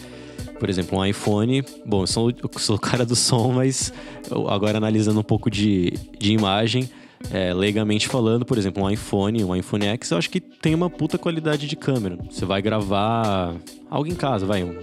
por 0.59 0.71
exemplo, 0.71 0.99
um 0.99 1.05
iPhone. 1.05 1.63
Bom, 1.85 2.03
eu 2.03 2.07
sou, 2.07 2.31
eu 2.31 2.51
sou 2.59 2.77
o 2.77 2.79
cara 2.79 3.05
do 3.05 3.15
som, 3.15 3.53
mas 3.53 3.93
agora 4.49 4.79
analisando 4.79 5.21
um 5.21 5.23
pouco 5.23 5.51
de, 5.51 5.93
de 6.19 6.33
imagem, 6.33 6.89
é, 7.31 7.53
legalmente 7.53 8.09
falando, 8.09 8.45
por 8.45 8.57
exemplo, 8.57 8.83
um 8.83 8.91
iPhone, 8.91 9.45
um 9.45 9.55
iPhone 9.55 9.85
X, 9.85 10.11
eu 10.11 10.19
acho 10.19 10.31
que 10.31 10.41
tem 10.41 10.75
uma 10.75 10.89
puta 10.89 11.19
qualidade 11.19 11.67
de 11.67 11.77
câmera. 11.77 12.19
Você 12.31 12.47
vai 12.47 12.63
gravar 12.63 13.55
algo 13.91 14.09
em 14.09 14.15
casa, 14.15 14.47
vai, 14.47 14.65
um, 14.65 14.75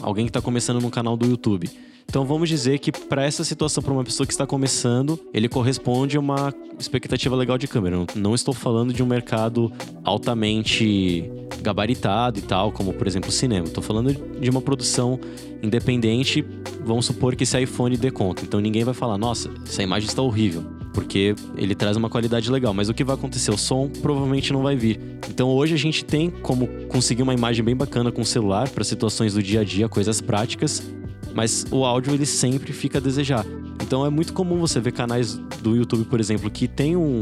alguém 0.00 0.24
que 0.24 0.32
tá 0.32 0.40
começando 0.40 0.80
no 0.80 0.90
canal 0.90 1.16
do 1.16 1.26
YouTube. 1.26 1.70
Então 2.12 2.26
vamos 2.26 2.46
dizer 2.46 2.78
que 2.78 2.92
para 2.92 3.24
essa 3.24 3.42
situação, 3.42 3.82
para 3.82 3.90
uma 3.90 4.04
pessoa 4.04 4.26
que 4.26 4.34
está 4.34 4.46
começando, 4.46 5.18
ele 5.32 5.48
corresponde 5.48 6.18
a 6.18 6.20
uma 6.20 6.52
expectativa 6.78 7.34
legal 7.34 7.56
de 7.56 7.66
câmera. 7.66 8.04
Não, 8.14 8.34
estou 8.34 8.52
falando 8.52 8.92
de 8.92 9.02
um 9.02 9.06
mercado 9.06 9.72
altamente 10.04 11.32
gabaritado 11.62 12.38
e 12.38 12.42
tal, 12.42 12.70
como 12.70 12.92
por 12.92 13.06
exemplo 13.06 13.30
o 13.30 13.32
cinema. 13.32 13.64
Estou 13.64 13.82
falando 13.82 14.12
de 14.12 14.50
uma 14.50 14.60
produção 14.60 15.18
independente. 15.62 16.44
Vamos 16.84 17.06
supor 17.06 17.34
que 17.34 17.44
esse 17.44 17.58
iPhone 17.58 17.96
dê 17.96 18.10
conta. 18.10 18.42
Então 18.44 18.60
ninguém 18.60 18.84
vai 18.84 18.92
falar, 18.92 19.16
nossa, 19.16 19.50
essa 19.66 19.82
imagem 19.82 20.06
está 20.06 20.20
horrível. 20.20 20.62
Porque 20.92 21.34
ele 21.56 21.74
traz 21.74 21.96
uma 21.96 22.10
qualidade 22.10 22.50
legal. 22.50 22.74
Mas 22.74 22.90
o 22.90 22.94
que 22.94 23.04
vai 23.04 23.14
acontecer? 23.14 23.50
O 23.50 23.56
som 23.56 23.88
provavelmente 23.88 24.52
não 24.52 24.60
vai 24.60 24.76
vir. 24.76 25.00
Então 25.30 25.48
hoje 25.48 25.72
a 25.72 25.78
gente 25.78 26.04
tem 26.04 26.28
como 26.28 26.66
conseguir 26.88 27.22
uma 27.22 27.32
imagem 27.32 27.64
bem 27.64 27.74
bacana 27.74 28.12
com 28.12 28.20
o 28.20 28.26
celular 28.26 28.68
para 28.68 28.84
situações 28.84 29.32
do 29.32 29.42
dia 29.42 29.62
a 29.62 29.64
dia, 29.64 29.88
coisas 29.88 30.20
práticas 30.20 30.82
mas 31.34 31.66
o 31.70 31.84
áudio 31.84 32.14
ele 32.14 32.26
sempre 32.26 32.72
fica 32.72 32.98
a 32.98 33.00
desejar. 33.00 33.44
Então 33.82 34.06
é 34.06 34.10
muito 34.10 34.32
comum 34.32 34.58
você 34.58 34.80
ver 34.80 34.92
canais 34.92 35.34
do 35.60 35.76
YouTube, 35.76 36.04
por 36.04 36.20
exemplo, 36.20 36.50
que 36.50 36.66
tem 36.66 36.96
um, 36.96 37.20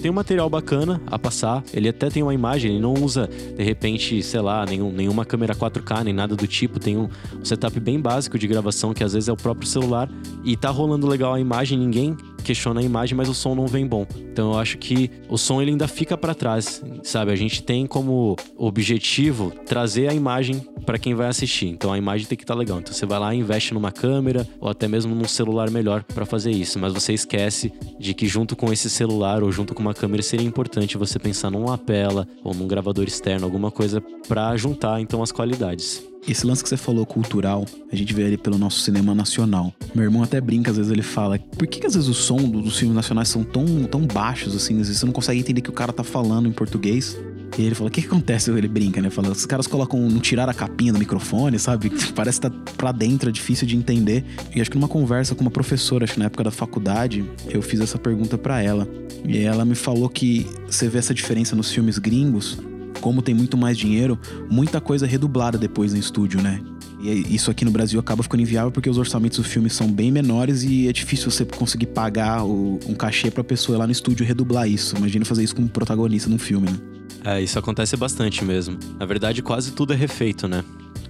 tem 0.00 0.10
um 0.10 0.14
material 0.14 0.48
bacana 0.48 1.00
a 1.06 1.18
passar. 1.18 1.64
Ele 1.72 1.88
até 1.88 2.08
tem 2.08 2.22
uma 2.22 2.34
imagem, 2.34 2.72
ele 2.72 2.80
não 2.80 2.94
usa, 2.94 3.28
de 3.28 3.62
repente, 3.62 4.22
sei 4.22 4.40
lá, 4.40 4.64
nenhum, 4.64 4.92
nenhuma 4.92 5.24
câmera 5.24 5.54
4K, 5.54 6.04
nem 6.04 6.14
nada 6.14 6.36
do 6.36 6.46
tipo. 6.46 6.78
Tem 6.78 6.96
um, 6.96 7.08
um 7.38 7.44
setup 7.44 7.78
bem 7.80 8.00
básico 8.00 8.38
de 8.38 8.46
gravação, 8.46 8.92
que 8.92 9.02
às 9.02 9.12
vezes 9.12 9.28
é 9.28 9.32
o 9.32 9.36
próprio 9.36 9.68
celular. 9.68 10.08
E 10.44 10.56
tá 10.56 10.70
rolando 10.70 11.06
legal 11.06 11.34
a 11.34 11.40
imagem, 11.40 11.78
ninguém 11.78 12.16
questiona 12.42 12.80
a 12.80 12.82
imagem, 12.82 13.16
mas 13.16 13.28
o 13.28 13.34
som 13.34 13.54
não 13.54 13.66
vem 13.66 13.86
bom. 13.86 14.06
Então 14.32 14.52
eu 14.52 14.58
acho 14.58 14.76
que 14.78 15.10
o 15.28 15.38
som 15.38 15.62
ele 15.62 15.70
ainda 15.70 15.88
fica 15.88 16.16
para 16.16 16.34
trás, 16.34 16.82
sabe? 17.02 17.32
A 17.32 17.36
gente 17.36 17.62
tem 17.62 17.86
como 17.86 18.36
objetivo 18.56 19.52
trazer 19.64 20.08
a 20.08 20.14
imagem 20.14 20.66
para 20.84 20.98
quem 20.98 21.14
vai 21.14 21.28
assistir. 21.28 21.68
Então 21.68 21.92
a 21.92 21.98
imagem 21.98 22.26
tem 22.26 22.36
que 22.36 22.44
estar 22.44 22.54
tá 22.54 22.58
legal. 22.58 22.78
Então 22.78 22.92
você 22.92 23.06
vai 23.06 23.18
lá 23.18 23.34
investe 23.34 23.72
numa 23.72 23.92
câmera 23.92 24.46
ou 24.60 24.68
até 24.68 24.88
mesmo 24.88 25.14
num 25.14 25.28
celular 25.28 25.70
melhor 25.70 26.01
para 26.02 26.26
fazer 26.26 26.50
isso, 26.50 26.78
mas 26.78 26.92
você 26.92 27.12
esquece 27.12 27.72
de 27.98 28.14
que 28.14 28.26
junto 28.26 28.54
com 28.54 28.72
esse 28.72 28.88
celular 28.88 29.42
ou 29.42 29.50
junto 29.52 29.74
com 29.74 29.82
uma 29.82 29.94
câmera 29.94 30.22
seria 30.22 30.46
importante 30.46 30.98
você 30.98 31.18
pensar 31.18 31.50
num 31.50 31.64
lapela 31.64 32.26
ou 32.42 32.54
num 32.54 32.68
gravador 32.68 33.04
externo, 33.04 33.44
alguma 33.44 33.70
coisa 33.70 34.00
para 34.28 34.56
juntar 34.56 35.00
então 35.00 35.22
as 35.22 35.32
qualidades. 35.32 36.11
Esse 36.26 36.46
lance 36.46 36.62
que 36.62 36.68
você 36.68 36.76
falou 36.76 37.04
cultural, 37.04 37.66
a 37.92 37.96
gente 37.96 38.14
vê 38.14 38.24
ali 38.24 38.36
pelo 38.36 38.56
nosso 38.56 38.78
cinema 38.80 39.12
nacional. 39.12 39.74
Meu 39.92 40.04
irmão 40.04 40.22
até 40.22 40.40
brinca, 40.40 40.70
às 40.70 40.76
vezes 40.76 40.92
ele 40.92 41.02
fala: 41.02 41.36
por 41.36 41.66
que, 41.66 41.80
que 41.80 41.86
às 41.86 41.94
vezes 41.94 42.08
o 42.08 42.14
som 42.14 42.36
dos 42.36 42.78
filmes 42.78 42.94
nacionais 42.94 43.28
são 43.28 43.42
tão, 43.42 43.66
tão 43.84 44.06
baixos 44.06 44.54
assim? 44.54 44.74
Às 44.74 44.86
vezes 44.86 44.98
você 44.98 45.06
não 45.06 45.12
consegue 45.12 45.40
entender 45.40 45.60
que 45.60 45.70
o 45.70 45.72
cara 45.72 45.92
tá 45.92 46.04
falando 46.04 46.48
em 46.48 46.52
português. 46.52 47.18
E 47.58 47.62
ele 47.62 47.74
fala: 47.74 47.88
o 47.88 47.92
que, 47.92 48.02
que 48.02 48.06
acontece? 48.06 48.52
Ele 48.52 48.68
brinca, 48.68 49.02
né? 49.02 49.10
Fala: 49.10 49.30
os 49.30 49.44
caras 49.46 49.66
colocam, 49.66 49.98
não 50.08 50.20
tirar 50.20 50.48
a 50.48 50.54
capinha 50.54 50.92
do 50.92 50.98
microfone, 51.00 51.58
sabe? 51.58 51.90
Parece 52.14 52.40
que 52.40 52.48
tá 52.48 52.56
pra 52.76 52.92
dentro, 52.92 53.28
é 53.28 53.32
difícil 53.32 53.66
de 53.66 53.76
entender. 53.76 54.24
E 54.54 54.60
acho 54.60 54.70
que 54.70 54.76
numa 54.76 54.88
conversa 54.88 55.34
com 55.34 55.40
uma 55.40 55.50
professora, 55.50 56.04
acho 56.04 56.14
que 56.14 56.20
na 56.20 56.26
época 56.26 56.44
da 56.44 56.52
faculdade, 56.52 57.28
eu 57.48 57.60
fiz 57.60 57.80
essa 57.80 57.98
pergunta 57.98 58.38
para 58.38 58.62
ela. 58.62 58.88
E 59.26 59.38
ela 59.38 59.64
me 59.64 59.74
falou 59.74 60.08
que 60.08 60.46
você 60.68 60.88
vê 60.88 60.98
essa 60.98 61.12
diferença 61.12 61.56
nos 61.56 61.72
filmes 61.72 61.98
gringos 61.98 62.58
como 63.02 63.20
tem 63.20 63.34
muito 63.34 63.58
mais 63.58 63.76
dinheiro, 63.76 64.18
muita 64.48 64.80
coisa 64.80 65.04
é 65.04 65.08
redublada 65.08 65.58
depois 65.58 65.92
no 65.92 65.98
estúdio, 65.98 66.40
né? 66.40 66.62
E 67.02 67.34
isso 67.34 67.50
aqui 67.50 67.64
no 67.64 67.72
Brasil 67.72 67.98
acaba 67.98 68.22
ficando 68.22 68.42
inviável 68.42 68.70
porque 68.70 68.88
os 68.88 68.96
orçamentos 68.96 69.38
dos 69.38 69.48
filmes 69.48 69.72
são 69.72 69.88
bem 69.90 70.12
menores 70.12 70.62
e 70.62 70.88
é 70.88 70.92
difícil 70.92 71.32
você 71.32 71.44
conseguir 71.44 71.86
pagar 71.86 72.44
o, 72.44 72.78
um 72.86 72.94
cachê 72.94 73.28
pra 73.28 73.42
pessoa 73.42 73.76
lá 73.76 73.86
no 73.86 73.92
estúdio 73.92 74.24
redublar 74.24 74.68
isso. 74.68 74.96
Imagina 74.96 75.24
fazer 75.24 75.42
isso 75.42 75.54
como 75.54 75.68
protagonista 75.68 76.30
num 76.30 76.38
filme, 76.38 76.70
né? 76.70 76.78
É, 77.24 77.42
isso 77.42 77.58
acontece 77.58 77.96
bastante 77.96 78.44
mesmo. 78.44 78.78
Na 79.00 79.04
verdade, 79.04 79.42
quase 79.42 79.72
tudo 79.72 79.92
é 79.92 79.96
refeito, 79.96 80.46
né? 80.46 80.64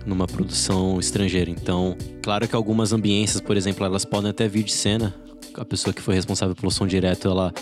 Numa 0.06 0.26
produção 0.26 0.98
estrangeira. 0.98 1.50
Então, 1.50 1.94
claro 2.22 2.48
que 2.48 2.56
algumas 2.56 2.92
ambiências, 2.94 3.40
por 3.40 3.56
exemplo, 3.56 3.84
elas 3.84 4.06
podem 4.06 4.30
até 4.30 4.48
vir 4.48 4.64
de 4.64 4.72
cena. 4.72 5.14
A 5.54 5.64
pessoa 5.64 5.92
que 5.92 6.00
foi 6.00 6.14
responsável 6.14 6.54
pelo 6.54 6.72
som 6.72 6.86
direto, 6.86 7.28
ela 7.28 7.52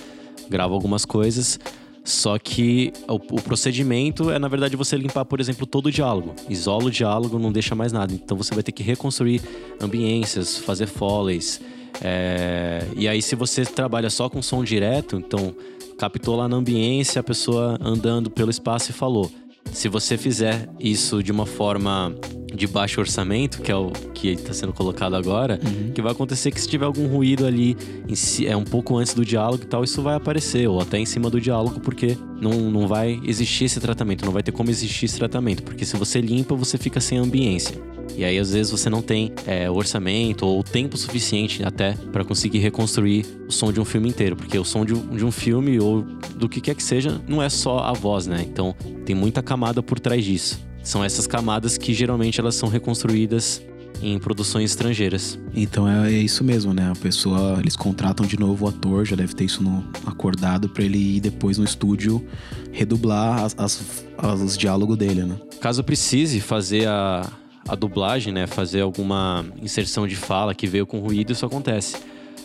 grava 0.49 0.73
algumas 0.73 1.05
coisas, 1.05 1.59
só 2.04 2.38
que 2.38 2.92
o, 3.06 3.14
o, 3.14 3.42
procedimento 3.42 4.30
é, 4.30 4.38
na 4.38 4.48
verdade, 4.48 4.76
você 4.76 4.96
limpar, 4.96 5.24
por 5.24 5.40
exemplo, 5.40 5.66
todo 5.66 5.86
o 5.86 5.90
diálogo. 5.90 6.34
Isola 6.48 6.84
o 6.84 6.90
diálogo, 6.90 7.38
não 7.38 7.52
deixa 7.52 7.74
mais 7.74 7.92
nada. 7.92 8.12
Então 8.12 8.36
você 8.36 8.54
vai 8.54 8.62
ter 8.62 8.72
que 8.72 8.82
reconstruir 8.82 9.42
ambiências, 9.80 10.56
fazer 10.56 10.86
foleys. 10.86 11.60
É... 12.02 12.86
E 12.96 13.06
aí, 13.06 13.20
se 13.20 13.36
você 13.36 13.64
trabalha 13.64 14.08
só 14.08 14.28
com 14.28 14.40
som 14.40 14.64
direto, 14.64 15.16
então 15.16 15.54
captou 15.98 16.36
lá 16.36 16.48
na 16.48 16.56
ambiência 16.56 17.20
a 17.20 17.22
pessoa 17.22 17.78
andando 17.80 18.30
pelo 18.30 18.50
espaço 18.50 18.90
e 18.90 18.94
falou. 18.94 19.30
Se 19.72 19.88
você 19.88 20.16
fizer 20.16 20.68
isso 20.80 21.22
de 21.22 21.30
uma 21.30 21.46
forma 21.46 22.14
de 22.54 22.66
baixo 22.66 23.00
orçamento, 23.00 23.62
que 23.62 23.70
é 23.70 23.76
o 23.76 23.90
que 24.14 24.28
está 24.28 24.52
sendo 24.52 24.72
colocado 24.72 25.14
agora, 25.14 25.58
uhum. 25.64 25.92
que 25.92 26.02
vai 26.02 26.12
acontecer 26.12 26.50
que 26.50 26.60
se 26.60 26.68
tiver 26.68 26.84
algum 26.84 27.06
ruído 27.06 27.46
ali 27.46 27.76
si, 28.14 28.46
é 28.46 28.56
um 28.56 28.64
pouco 28.64 28.96
antes 28.96 29.14
do 29.14 29.24
diálogo 29.24 29.62
e 29.62 29.66
tal, 29.66 29.84
isso 29.84 30.02
vai 30.02 30.14
aparecer, 30.14 30.68
ou 30.68 30.80
até 30.80 30.98
em 30.98 31.06
cima 31.06 31.30
do 31.30 31.40
diálogo, 31.40 31.80
porque 31.80 32.16
não, 32.40 32.70
não 32.70 32.86
vai 32.86 33.20
existir 33.24 33.64
esse 33.64 33.80
tratamento, 33.80 34.24
não 34.24 34.32
vai 34.32 34.42
ter 34.42 34.52
como 34.52 34.70
existir 34.70 35.06
esse 35.06 35.16
tratamento, 35.16 35.62
porque 35.62 35.84
se 35.84 35.96
você 35.96 36.20
limpa, 36.20 36.54
você 36.54 36.76
fica 36.76 37.00
sem 37.00 37.18
ambiência. 37.18 37.80
E 38.16 38.24
aí, 38.24 38.38
às 38.38 38.52
vezes, 38.52 38.70
você 38.70 38.90
não 38.90 39.00
tem 39.00 39.32
é, 39.46 39.70
orçamento 39.70 40.44
ou 40.44 40.62
tempo 40.62 40.96
suficiente 40.96 41.64
até 41.64 41.94
para 42.12 42.24
conseguir 42.24 42.58
reconstruir 42.58 43.24
o 43.48 43.52
som 43.52 43.72
de 43.72 43.80
um 43.80 43.84
filme 43.84 44.08
inteiro. 44.08 44.36
Porque 44.36 44.58
o 44.58 44.64
som 44.64 44.84
de 44.84 44.92
um, 44.92 45.16
de 45.16 45.24
um 45.24 45.30
filme 45.30 45.78
ou 45.78 46.02
do 46.34 46.48
que 46.48 46.60
quer 46.60 46.74
que 46.74 46.82
seja, 46.82 47.20
não 47.26 47.42
é 47.42 47.48
só 47.48 47.78
a 47.78 47.92
voz, 47.92 48.26
né? 48.26 48.44
Então, 48.46 48.74
tem 49.06 49.14
muita 49.14 49.42
camada 49.42 49.82
por 49.82 49.98
trás 49.98 50.24
disso. 50.24 50.60
São 50.83 51.05
essas 51.05 51.27
camadas 51.27 51.77
que 51.77 51.93
geralmente 51.93 52.40
elas 52.40 52.55
são 52.55 52.69
reconstruídas 52.69 53.62
em 54.03 54.19
produções 54.19 54.71
estrangeiras. 54.71 55.38
Então 55.55 55.88
é, 55.88 56.12
é, 56.12 56.16
isso 56.16 56.43
mesmo, 56.43 56.73
né? 56.73 56.90
A 56.90 56.99
pessoa, 56.99 57.59
eles 57.61 57.77
contratam 57.77 58.27
de 58.27 58.38
novo 58.38 58.64
o 58.64 58.69
ator, 58.69 59.05
já 59.05 59.14
deve 59.14 59.35
ter 59.35 59.45
isso 59.45 59.62
no, 59.62 59.85
acordado 60.07 60.69
para 60.69 60.85
ele 60.85 61.16
ir 61.16 61.21
depois 61.21 61.59
no 61.59 61.64
estúdio 61.64 62.25
redublar 62.73 63.45
as, 63.45 63.55
as, 63.59 64.05
as, 64.16 64.40
os 64.40 64.57
diálogos 64.57 64.97
dele, 64.97 65.25
né? 65.25 65.37
Caso 65.61 65.85
precise 65.85 66.40
fazer 66.40 66.88
a, 66.88 67.31
a 67.69 67.75
dublagem, 67.75 68.33
né? 68.33 68.47
Fazer 68.47 68.81
alguma 68.81 69.45
inserção 69.61 70.07
de 70.07 70.16
fala 70.16 70.55
que 70.55 70.66
veio 70.66 70.87
com 70.87 71.01
ruído, 71.01 71.33
isso 71.33 71.45
acontece. 71.45 71.97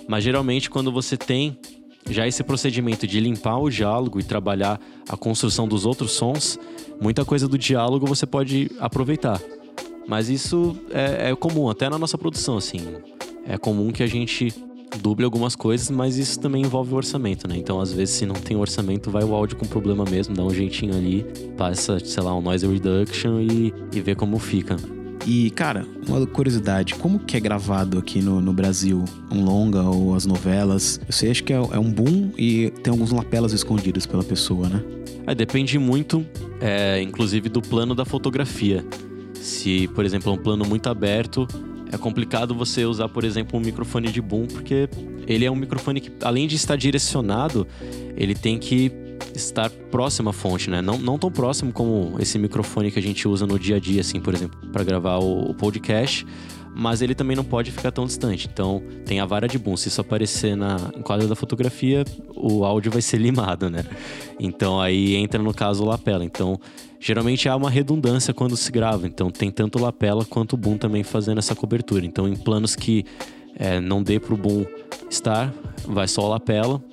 Mas 0.07 0.23
geralmente 0.23 0.69
quando 0.69 0.91
você 0.91 1.15
tem 1.15 1.57
já 2.09 2.27
esse 2.27 2.43
procedimento 2.43 3.07
de 3.07 3.19
limpar 3.19 3.57
o 3.57 3.69
diálogo 3.69 4.19
e 4.19 4.23
trabalhar 4.23 4.79
a 5.09 5.17
construção 5.17 5.67
dos 5.67 5.85
outros 5.85 6.11
sons, 6.11 6.59
muita 7.01 7.25
coisa 7.25 7.47
do 7.47 7.57
diálogo 7.57 8.05
você 8.05 8.25
pode 8.25 8.71
aproveitar. 8.79 9.41
Mas 10.07 10.29
isso 10.29 10.77
é, 10.91 11.31
é 11.31 11.35
comum, 11.35 11.69
até 11.69 11.89
na 11.89 11.97
nossa 11.97 12.17
produção, 12.17 12.57
assim. 12.57 12.79
É 13.47 13.57
comum 13.57 13.91
que 13.91 14.03
a 14.03 14.07
gente 14.07 14.53
duble 15.01 15.25
algumas 15.25 15.55
coisas, 15.55 15.89
mas 15.89 16.17
isso 16.17 16.39
também 16.39 16.61
envolve 16.61 16.93
o 16.93 16.97
orçamento, 16.97 17.47
né? 17.47 17.57
Então, 17.57 17.79
às 17.79 17.91
vezes, 17.91 18.15
se 18.15 18.25
não 18.25 18.35
tem 18.35 18.55
orçamento, 18.55 19.09
vai 19.09 19.23
o 19.23 19.33
áudio 19.33 19.57
com 19.57 19.65
problema 19.65 20.05
mesmo, 20.05 20.35
dá 20.35 20.43
um 20.43 20.51
jeitinho 20.51 20.95
ali, 20.95 21.25
passa, 21.57 21.99
sei 21.99 22.23
lá, 22.23 22.35
um 22.35 22.41
noise 22.41 22.65
reduction 22.65 23.39
e, 23.39 23.73
e 23.93 24.01
vê 24.01 24.15
como 24.15 24.37
fica. 24.39 24.77
E, 25.25 25.49
cara, 25.49 25.85
uma 26.07 26.25
curiosidade, 26.27 26.93
como 26.95 27.17
que 27.17 27.35
é 27.35 27.39
gravado 27.39 27.97
aqui 27.97 28.21
no, 28.21 28.39
no 28.39 28.53
Brasil 28.53 29.03
um 29.31 29.43
longa 29.43 29.81
ou 29.81 30.13
as 30.13 30.25
novelas? 30.25 31.01
Eu 31.05 31.11
sei, 31.11 31.31
acho 31.31 31.43
que 31.43 31.51
é, 31.51 31.55
é 31.55 31.79
um 31.79 31.91
boom 31.91 32.31
e 32.37 32.69
tem 32.83 32.91
alguns 32.91 33.11
lapelas 33.11 33.51
escondidos 33.51 34.05
pela 34.05 34.23
pessoa, 34.23 34.69
né? 34.69 34.83
É, 35.25 35.33
depende 35.33 35.79
muito, 35.79 36.23
é, 36.61 37.01
inclusive, 37.01 37.49
do 37.49 37.59
plano 37.59 37.95
da 37.95 38.05
fotografia. 38.05 38.85
Se, 39.33 39.87
por 39.89 40.05
exemplo, 40.05 40.31
é 40.31 40.35
um 40.35 40.37
plano 40.37 40.63
muito 40.63 40.87
aberto, 40.89 41.47
é 41.91 41.97
complicado 41.97 42.53
você 42.53 42.85
usar, 42.85 43.09
por 43.09 43.23
exemplo, 43.23 43.59
um 43.59 43.63
microfone 43.63 44.11
de 44.11 44.21
boom, 44.21 44.45
porque 44.45 44.87
ele 45.25 45.43
é 45.43 45.49
um 45.49 45.55
microfone 45.55 46.01
que, 46.01 46.11
além 46.21 46.47
de 46.47 46.55
estar 46.55 46.75
direcionado, 46.75 47.67
ele 48.15 48.35
tem 48.35 48.59
que 48.59 48.91
estar 49.37 49.69
próximo 49.69 50.29
à 50.29 50.33
fonte, 50.33 50.69
né? 50.69 50.81
Não, 50.81 50.97
não 50.97 51.17
tão 51.17 51.31
próximo 51.31 51.71
como 51.71 52.15
esse 52.19 52.37
microfone 52.39 52.91
que 52.91 52.99
a 52.99 53.01
gente 53.01 53.27
usa 53.27 53.45
no 53.45 53.59
dia 53.59 53.77
a 53.77 53.79
dia, 53.79 54.01
assim, 54.01 54.19
por 54.19 54.33
exemplo, 54.33 54.59
para 54.71 54.83
gravar 54.83 55.17
o, 55.17 55.51
o 55.51 55.53
podcast, 55.53 56.25
mas 56.75 57.01
ele 57.01 57.15
também 57.15 57.37
não 57.37 57.43
pode 57.43 57.71
ficar 57.71 57.91
tão 57.91 58.05
distante. 58.05 58.49
Então, 58.51 58.83
tem 59.05 59.21
a 59.21 59.25
vara 59.25 59.47
de 59.47 59.57
boom. 59.57 59.77
Se 59.77 59.87
isso 59.87 60.01
aparecer 60.01 60.57
na 60.57 60.91
enquadra 60.97 61.25
da 61.25 61.35
fotografia, 61.35 62.03
o 62.35 62.65
áudio 62.65 62.91
vai 62.91 63.01
ser 63.01 63.17
limado, 63.21 63.69
né? 63.69 63.85
Então, 64.37 64.81
aí 64.81 65.15
entra 65.15 65.41
no 65.41 65.53
caso 65.53 65.83
o 65.83 65.87
lapela. 65.87 66.25
Então, 66.25 66.59
geralmente 66.99 67.47
há 67.47 67.55
uma 67.55 67.69
redundância 67.69 68.33
quando 68.33 68.57
se 68.57 68.69
grava. 68.71 69.07
Então, 69.07 69.31
tem 69.31 69.49
tanto 69.49 69.79
o 69.79 69.81
lapela 69.81 70.25
quanto 70.25 70.53
o 70.53 70.57
boom 70.57 70.77
também 70.77 71.01
fazendo 71.01 71.37
essa 71.37 71.55
cobertura. 71.55 72.05
Então, 72.05 72.27
em 72.27 72.35
planos 72.35 72.75
que 72.75 73.05
é, 73.57 73.79
não 73.79 74.03
dê 74.03 74.19
pro 74.19 74.35
boom 74.35 74.65
estar, 75.09 75.53
vai 75.87 76.09
só 76.09 76.23
o 76.23 76.27
lapela. 76.27 76.83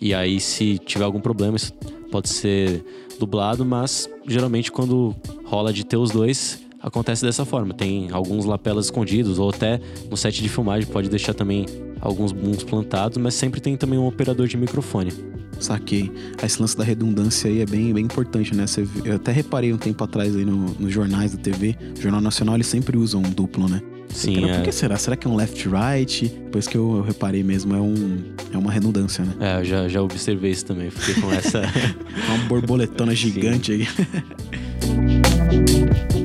E 0.00 0.14
aí, 0.14 0.40
se 0.40 0.78
tiver 0.78 1.04
algum 1.04 1.20
problema, 1.20 1.56
isso 1.56 1.72
pode 2.10 2.28
ser 2.28 2.84
dublado, 3.18 3.64
mas 3.64 4.08
geralmente 4.26 4.70
quando 4.70 5.14
rola 5.44 5.72
de 5.72 5.84
ter 5.84 5.96
os 5.96 6.10
dois, 6.10 6.60
acontece 6.80 7.24
dessa 7.24 7.44
forma. 7.44 7.74
Tem 7.74 8.10
alguns 8.12 8.44
lapelas 8.44 8.86
escondidos, 8.86 9.38
ou 9.38 9.50
até 9.50 9.80
no 10.10 10.16
set 10.16 10.42
de 10.42 10.48
filmagem 10.48 10.88
pode 10.88 11.08
deixar 11.08 11.34
também 11.34 11.66
alguns 12.00 12.32
booms 12.32 12.62
plantados, 12.62 13.18
mas 13.18 13.34
sempre 13.34 13.60
tem 13.60 13.76
também 13.76 13.98
um 13.98 14.06
operador 14.06 14.46
de 14.46 14.56
microfone. 14.56 15.12
Saquei. 15.58 16.12
Esse 16.42 16.60
lance 16.60 16.76
da 16.76 16.84
redundância 16.84 17.50
aí 17.50 17.60
é 17.60 17.66
bem, 17.66 17.92
bem 17.92 18.04
importante, 18.04 18.54
né? 18.54 18.66
Você, 18.66 18.86
eu 19.04 19.16
até 19.16 19.32
reparei 19.32 19.72
um 19.72 19.78
tempo 19.78 20.04
atrás 20.04 20.36
aí 20.36 20.44
no, 20.44 20.74
nos 20.78 20.92
jornais 20.92 21.32
da 21.32 21.38
TV, 21.38 21.76
Jornal 21.98 22.20
Nacional, 22.20 22.56
eles 22.56 22.66
sempre 22.66 22.96
usam 22.98 23.20
um 23.20 23.30
duplo, 23.30 23.68
né? 23.68 23.80
Sim, 24.08 24.40
Por 24.40 24.50
é. 24.50 24.62
que 24.62 24.72
será? 24.72 24.96
Será 24.96 25.16
que 25.16 25.26
é 25.26 25.30
um 25.30 25.36
left-right? 25.36 26.28
Depois 26.28 26.66
que 26.66 26.76
eu, 26.76 26.96
eu 26.96 27.02
reparei 27.02 27.42
mesmo, 27.42 27.74
é, 27.74 27.80
um, 27.80 28.22
é 28.52 28.56
uma 28.56 28.72
redundância, 28.72 29.24
né? 29.24 29.34
É, 29.40 29.60
eu 29.60 29.64
já, 29.64 29.88
já 29.88 30.02
observei 30.02 30.50
isso 30.50 30.64
também. 30.64 30.90
Fiquei 30.90 31.22
com 31.22 31.32
essa. 31.32 31.62
Uma 32.28 32.38
borboletona 32.48 33.14
gigante 33.14 33.72
aí. 33.72 33.86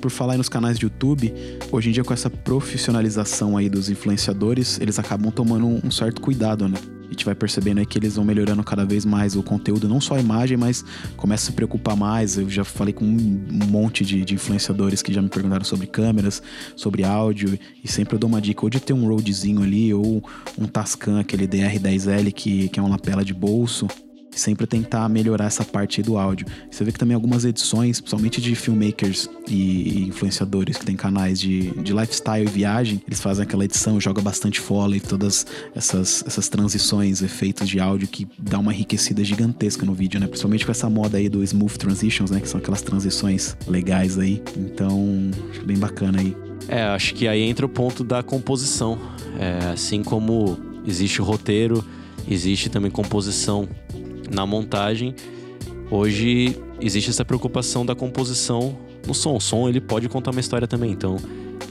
Por 0.00 0.10
falar 0.10 0.38
nos 0.38 0.48
canais 0.48 0.78
de 0.78 0.86
YouTube, 0.86 1.32
hoje 1.70 1.90
em 1.90 1.92
dia 1.92 2.02
com 2.02 2.14
essa 2.14 2.30
profissionalização 2.30 3.56
aí 3.56 3.68
dos 3.68 3.90
influenciadores, 3.90 4.80
eles 4.80 4.98
acabam 4.98 5.30
tomando 5.30 5.66
um, 5.66 5.90
certo 5.90 6.22
cuidado, 6.22 6.66
né? 6.66 6.78
A 7.04 7.10
gente 7.10 7.24
vai 7.24 7.34
percebendo 7.34 7.80
aí 7.80 7.86
que 7.86 7.98
eles 7.98 8.14
vão 8.14 8.24
melhorando 8.24 8.62
cada 8.64 8.84
vez 8.84 9.04
mais 9.04 9.36
o 9.36 9.42
conteúdo, 9.42 9.86
não 9.88 10.00
só 10.00 10.14
a 10.14 10.20
imagem, 10.20 10.56
mas 10.56 10.82
começa 11.18 11.44
a 11.44 11.46
se 11.46 11.52
preocupar 11.52 11.96
mais. 11.96 12.38
Eu 12.38 12.48
já 12.48 12.64
falei 12.64 12.94
com 12.94 13.04
um 13.04 13.66
monte 13.68 14.02
de, 14.04 14.24
de 14.24 14.34
influenciadores 14.34 15.02
que 15.02 15.12
já 15.12 15.20
me 15.20 15.28
perguntaram 15.28 15.64
sobre 15.64 15.86
câmeras, 15.86 16.42
sobre 16.74 17.04
áudio, 17.04 17.58
e 17.84 17.90
sempre 17.90 18.14
eu 18.14 18.18
dou 18.18 18.30
uma 18.30 18.40
dica 18.40 18.64
ou 18.64 18.70
de 18.70 18.80
ter 18.80 18.94
um 18.94 19.06
Rodezinho 19.06 19.62
ali, 19.62 19.92
ou 19.92 20.24
um 20.56 20.66
Tascam, 20.66 21.18
aquele 21.18 21.46
DR10L, 21.46 22.32
que, 22.32 22.68
que 22.70 22.80
é 22.80 22.82
uma 22.82 22.90
lapela 22.90 23.22
de 23.22 23.34
bolso, 23.34 23.86
sempre 24.38 24.66
tentar 24.66 25.08
melhorar 25.08 25.46
essa 25.46 25.64
parte 25.64 26.02
do 26.02 26.16
áudio. 26.16 26.46
Você 26.70 26.84
vê 26.84 26.92
que 26.92 26.98
também 26.98 27.14
algumas 27.14 27.44
edições, 27.44 28.00
principalmente 28.00 28.40
de 28.40 28.54
filmmakers 28.54 29.28
e, 29.48 29.98
e 29.98 30.08
influenciadores 30.08 30.76
que 30.76 30.86
tem 30.86 30.96
canais 30.96 31.40
de, 31.40 31.70
de 31.82 31.92
lifestyle 31.92 32.46
e 32.46 32.50
viagem, 32.50 33.02
eles 33.06 33.20
fazem 33.20 33.42
aquela 33.42 33.64
edição, 33.64 34.00
joga 34.00 34.22
bastante 34.22 34.60
foley, 34.60 35.00
todas 35.00 35.46
essas, 35.74 36.24
essas 36.26 36.48
transições, 36.48 37.22
efeitos 37.22 37.68
de 37.68 37.80
áudio 37.80 38.08
que 38.08 38.26
dá 38.38 38.58
uma 38.58 38.72
enriquecida 38.72 39.22
gigantesca 39.24 39.84
no 39.84 39.94
vídeo, 39.94 40.20
né? 40.20 40.26
Principalmente 40.26 40.64
com 40.64 40.72
essa 40.72 40.88
moda 40.88 41.18
aí 41.18 41.28
do 41.28 41.42
smooth 41.42 41.78
transitions, 41.78 42.30
né? 42.30 42.40
Que 42.40 42.48
são 42.48 42.60
aquelas 42.60 42.82
transições 42.82 43.56
legais 43.66 44.18
aí. 44.18 44.42
Então, 44.56 45.30
acho 45.50 45.64
bem 45.64 45.78
bacana 45.78 46.20
aí. 46.20 46.36
É, 46.68 46.84
acho 46.84 47.14
que 47.14 47.26
aí 47.26 47.42
entra 47.42 47.66
o 47.66 47.68
ponto 47.68 48.04
da 48.04 48.22
composição. 48.22 48.98
É, 49.38 49.72
assim 49.72 50.02
como 50.02 50.58
existe 50.86 51.20
o 51.20 51.24
roteiro, 51.24 51.84
existe 52.28 52.68
também 52.68 52.90
composição 52.90 53.68
na 54.30 54.46
montagem. 54.46 55.14
Hoje 55.90 56.56
existe 56.80 57.10
essa 57.10 57.24
preocupação 57.24 57.84
da 57.84 57.94
composição 57.94 58.78
no 59.06 59.14
som. 59.14 59.36
O 59.36 59.40
som 59.40 59.68
ele 59.68 59.80
pode 59.80 60.08
contar 60.08 60.30
uma 60.30 60.40
história 60.40 60.66
também, 60.66 60.92
então 60.92 61.16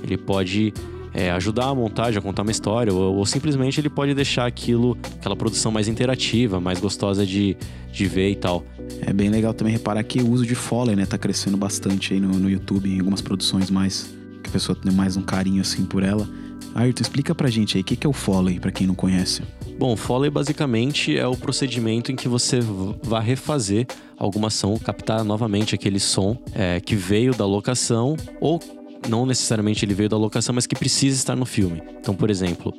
ele 0.04 0.18
pode 0.18 0.74
é, 1.14 1.32
ajudar 1.32 1.66
a 1.66 1.76
montagem 1.76 2.20
a 2.20 2.22
contar 2.22 2.44
uma 2.44 2.52
história, 2.52 2.94
ou, 2.94 3.16
ou, 3.16 3.26
simplesmente 3.26 3.80
ele 3.80 3.90
pode 3.90 4.14
deixar 4.14 4.46
aquilo, 4.46 4.98
aquela 5.20 5.36
produção 5.36 5.72
mais 5.72 5.88
interativa, 5.88 6.60
mais 6.60 6.80
gostosa 6.80 7.26
de, 7.26 7.58
de 7.92 8.06
ver 8.06 8.30
e 8.30 8.36
tal. 8.36 8.66
É 9.02 9.14
bem 9.14 9.30
legal 9.30 9.54
também 9.54 9.74
reparar 9.74 10.04
que 10.04 10.22
o 10.22 10.30
uso 10.30 10.46
de 10.46 10.56
Foley, 10.56 10.96
né, 10.96 11.06
tá 11.06 11.18
crescendo 11.18 11.58
bastante 11.58 12.14
aí 12.14 12.20
no, 12.20 12.30
no 12.30 12.50
YouTube, 12.50 12.90
em 12.90 13.00
algumas 13.00 13.22
produções 13.22 13.72
mais, 13.72 14.14
que 14.44 14.50
a 14.50 14.54
pessoa 14.54 14.76
tem 14.76 14.92
mais 14.92 15.18
um 15.18 15.22
carinho 15.22 15.62
assim 15.62 15.86
por 15.86 16.04
ela. 16.04 16.28
Ayrton, 16.76 17.02
explica 17.02 17.34
pra 17.34 17.50
gente 17.50 17.78
aí, 17.78 17.82
o 17.82 17.84
que, 17.84 17.96
que 17.96 18.06
é 18.06 18.10
o 18.10 18.14
Foley, 18.14 18.60
pra 18.60 18.72
quem 18.72 18.86
não 18.86 18.96
conhece? 18.96 19.42
Bom, 19.80 19.96
Foley 19.96 20.30
basicamente 20.30 21.18
é 21.18 21.26
o 21.26 21.38
procedimento 21.38 22.12
em 22.12 22.16
que 22.18 22.28
você 22.28 22.60
vai 23.02 23.24
refazer 23.24 23.88
alguma 24.18 24.48
ação, 24.50 24.78
captar 24.78 25.24
novamente 25.24 25.74
aquele 25.74 26.02
som 26.02 26.38
é, 26.54 26.82
que 26.82 26.98
veio 26.98 27.34
da 27.34 27.46
locação 27.46 28.18
ou 28.42 28.60
não 29.08 29.26
necessariamente 29.26 29.86
ele 29.86 29.94
veio 29.94 30.10
da 30.10 30.18
locação, 30.18 30.54
mas 30.54 30.68
que 30.68 30.76
precisa 30.76 31.16
estar 31.16 31.34
no 31.34 31.46
filme. 31.46 31.82
Então, 31.98 32.14
por 32.14 32.30
exemplo, 32.30 32.74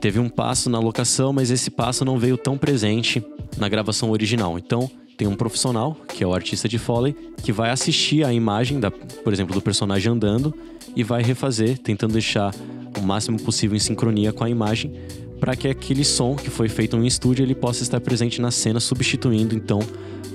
teve 0.00 0.18
um 0.18 0.30
passo 0.30 0.70
na 0.70 0.78
locação, 0.78 1.30
mas 1.30 1.50
esse 1.50 1.70
passo 1.70 2.06
não 2.06 2.18
veio 2.18 2.38
tão 2.38 2.56
presente 2.56 3.22
na 3.58 3.68
gravação 3.68 4.10
original. 4.10 4.58
Então, 4.58 4.90
tem 5.14 5.28
um 5.28 5.36
profissional, 5.36 5.94
que 6.08 6.24
é 6.24 6.26
o 6.26 6.32
artista 6.32 6.66
de 6.66 6.78
Foley, 6.78 7.14
que 7.42 7.52
vai 7.52 7.68
assistir 7.68 8.24
a 8.24 8.32
imagem, 8.32 8.80
da, 8.80 8.90
por 8.90 9.30
exemplo, 9.30 9.54
do 9.54 9.60
personagem 9.60 10.10
andando 10.10 10.54
e 10.96 11.04
vai 11.04 11.22
refazer, 11.22 11.76
tentando 11.76 12.14
deixar 12.14 12.54
o 12.98 13.02
máximo 13.02 13.38
possível 13.38 13.76
em 13.76 13.80
sincronia 13.80 14.32
com 14.32 14.42
a 14.42 14.48
imagem, 14.48 14.94
para 15.40 15.54
que 15.54 15.68
aquele 15.68 16.04
som 16.04 16.34
que 16.34 16.50
foi 16.50 16.68
feito 16.68 16.96
no 16.96 17.06
estúdio 17.06 17.44
ele 17.44 17.54
possa 17.54 17.82
estar 17.82 18.00
presente 18.00 18.40
na 18.40 18.50
cena, 18.50 18.80
substituindo 18.80 19.54
então 19.54 19.80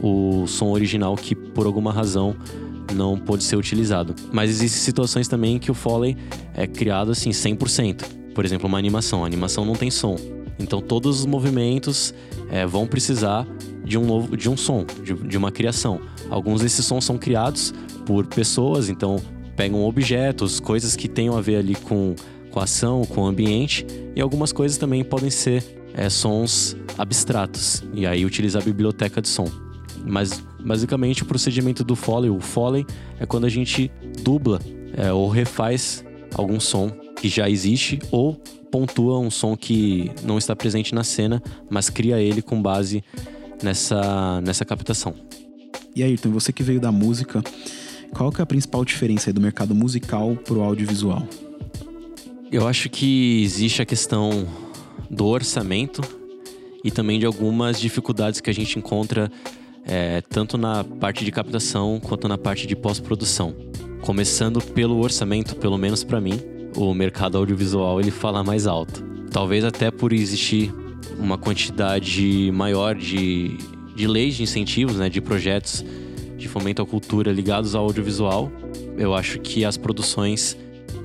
o 0.02 0.46
som 0.48 0.70
original 0.70 1.16
que 1.16 1.36
por 1.36 1.66
alguma 1.66 1.92
razão 1.92 2.36
não 2.94 3.18
pôde 3.18 3.44
ser 3.44 3.56
utilizado. 3.56 4.16
Mas 4.32 4.50
existem 4.50 4.82
situações 4.82 5.28
também 5.28 5.60
que 5.60 5.72
o 5.72 5.74
Foley 5.74 6.18
é 6.54 6.68
criado 6.68 7.12
assim 7.12 7.30
100%. 7.30 8.04
Por 8.34 8.46
exemplo, 8.46 8.68
uma 8.68 8.78
animação. 8.78 9.24
A 9.24 9.28
animação 9.28 9.66
não 9.66 9.76
tem 9.76 9.92
som. 9.92 10.16
Então 10.60 10.82
todos 10.82 11.20
os 11.20 11.26
movimentos 11.26 12.14
é, 12.50 12.66
vão 12.66 12.86
precisar 12.86 13.48
de 13.84 13.98
um 13.98 14.06
novo, 14.06 14.38
de 14.38 14.50
um 14.50 14.56
som, 14.56 14.86
de, 15.04 15.14
de 15.14 15.38
uma 15.38 15.52
criação. 15.52 16.00
Alguns 16.30 16.62
desses 16.62 16.86
sons 16.86 17.04
são 17.04 17.18
criados 17.18 17.74
por 18.06 18.26
pessoas, 18.28 18.90
então 18.90 19.20
pegam 19.56 19.84
objetos, 19.84 20.60
coisas 20.60 20.96
que 20.96 21.08
tenham 21.08 21.38
a 21.38 21.42
ver 21.42 21.58
ali 21.58 21.76
com, 21.76 22.16
com 22.52 22.60
a 22.60 22.64
ação, 22.64 23.04
com 23.06 23.22
o 23.22 23.26
ambiente, 23.26 23.86
e 24.16 24.22
algumas 24.22 24.52
coisas 24.52 24.78
também 24.78 25.04
podem 25.04 25.30
ser 25.30 25.64
é, 25.94 26.10
sons 26.10 26.76
abstratos, 26.98 27.84
e 27.94 28.06
aí 28.06 28.26
utilizar 28.26 28.62
a 28.62 28.66
biblioteca 28.66 29.22
de 29.22 29.28
som. 29.28 29.50
Mas 30.06 30.44
basicamente 30.60 31.24
o 31.24 31.26
procedimento 31.26 31.84
do 31.84 31.96
Foley, 31.96 32.30
o 32.30 32.40
Foley 32.40 32.86
é 33.20 33.26
quando 33.26 33.46
a 33.46 33.50
gente 33.50 33.92
dubla 34.22 34.60
é, 34.96 35.12
ou 35.12 35.30
refaz 35.30 36.04
algum 36.34 36.60
som 36.60 36.90
que 37.20 37.30
já 37.30 37.50
existe 37.50 38.00
ou 38.12 38.36
pontua 38.72 39.20
um 39.20 39.30
som 39.30 39.56
que 39.56 40.12
não 40.24 40.38
está 40.38 40.56
presente 40.56 40.96
na 40.96 41.04
cena, 41.04 41.42
mas 41.70 41.90
cria 41.90 42.20
ele 42.20 42.42
com 42.42 42.62
base 42.62 43.04
nessa, 43.62 44.42
nessa 44.42 44.66
captação. 44.66 45.14
E 45.96 46.02
aí, 46.02 46.12
Ayrton, 46.12 46.32
você 46.32 46.54
que 46.54 46.64
veio 46.64 46.80
da 46.80 46.92
música, 46.92 47.44
qual 48.14 48.32
que 48.32 48.42
é 48.42 48.44
a 48.44 48.46
principal 48.46 48.84
diferença 48.86 49.32
do 49.34 49.42
mercado 49.42 49.76
musical 49.76 50.36
para 50.36 50.54
o 50.54 50.62
audiovisual? 50.64 51.28
Eu 52.52 52.68
acho 52.68 52.90
que 52.90 53.42
existe 53.44 53.82
a 53.82 53.86
questão 53.86 54.46
do 55.10 55.26
orçamento 55.26 56.02
e 56.84 56.92
também 56.92 57.18
de 57.18 57.26
algumas 57.26 57.80
dificuldades 57.80 58.42
que 58.42 58.50
a 58.50 58.54
gente 58.54 58.78
encontra 58.78 59.32
é, 59.86 60.20
tanto 60.20 60.58
na 60.58 60.84
parte 60.84 61.24
de 61.24 61.32
captação 61.32 61.98
quanto 62.04 62.28
na 62.28 62.38
parte 62.38 62.68
de 62.68 62.76
pós-produção. 62.76 63.56
Começando 64.02 64.60
pelo 64.62 65.00
orçamento, 65.00 65.56
pelo 65.56 65.78
menos 65.78 66.04
para 66.04 66.20
mim, 66.20 66.42
o 66.76 66.94
mercado 66.94 67.38
audiovisual 67.38 68.02
ele 68.02 68.12
fala 68.12 68.44
mais 68.44 68.68
alto. 68.68 69.02
Talvez 69.32 69.64
até 69.64 69.90
por 69.90 70.12
existir 70.12 70.74
uma 71.18 71.38
quantidade 71.38 72.52
maior 72.54 72.96
de, 72.96 73.58
de 73.96 74.08
leis 74.08 74.36
de 74.36 74.44
incentivos, 74.44 74.98
né, 74.98 75.08
de 75.08 75.22
projetos 75.22 75.86
de 76.36 76.50
fomento 76.50 76.82
à 76.82 76.86
cultura 76.86 77.32
ligados 77.32 77.76
ao 77.76 77.86
audiovisual. 77.86 78.52
Eu 78.98 79.16
acho 79.16 79.40
que 79.40 79.64
as 79.64 79.78
produções 79.78 80.58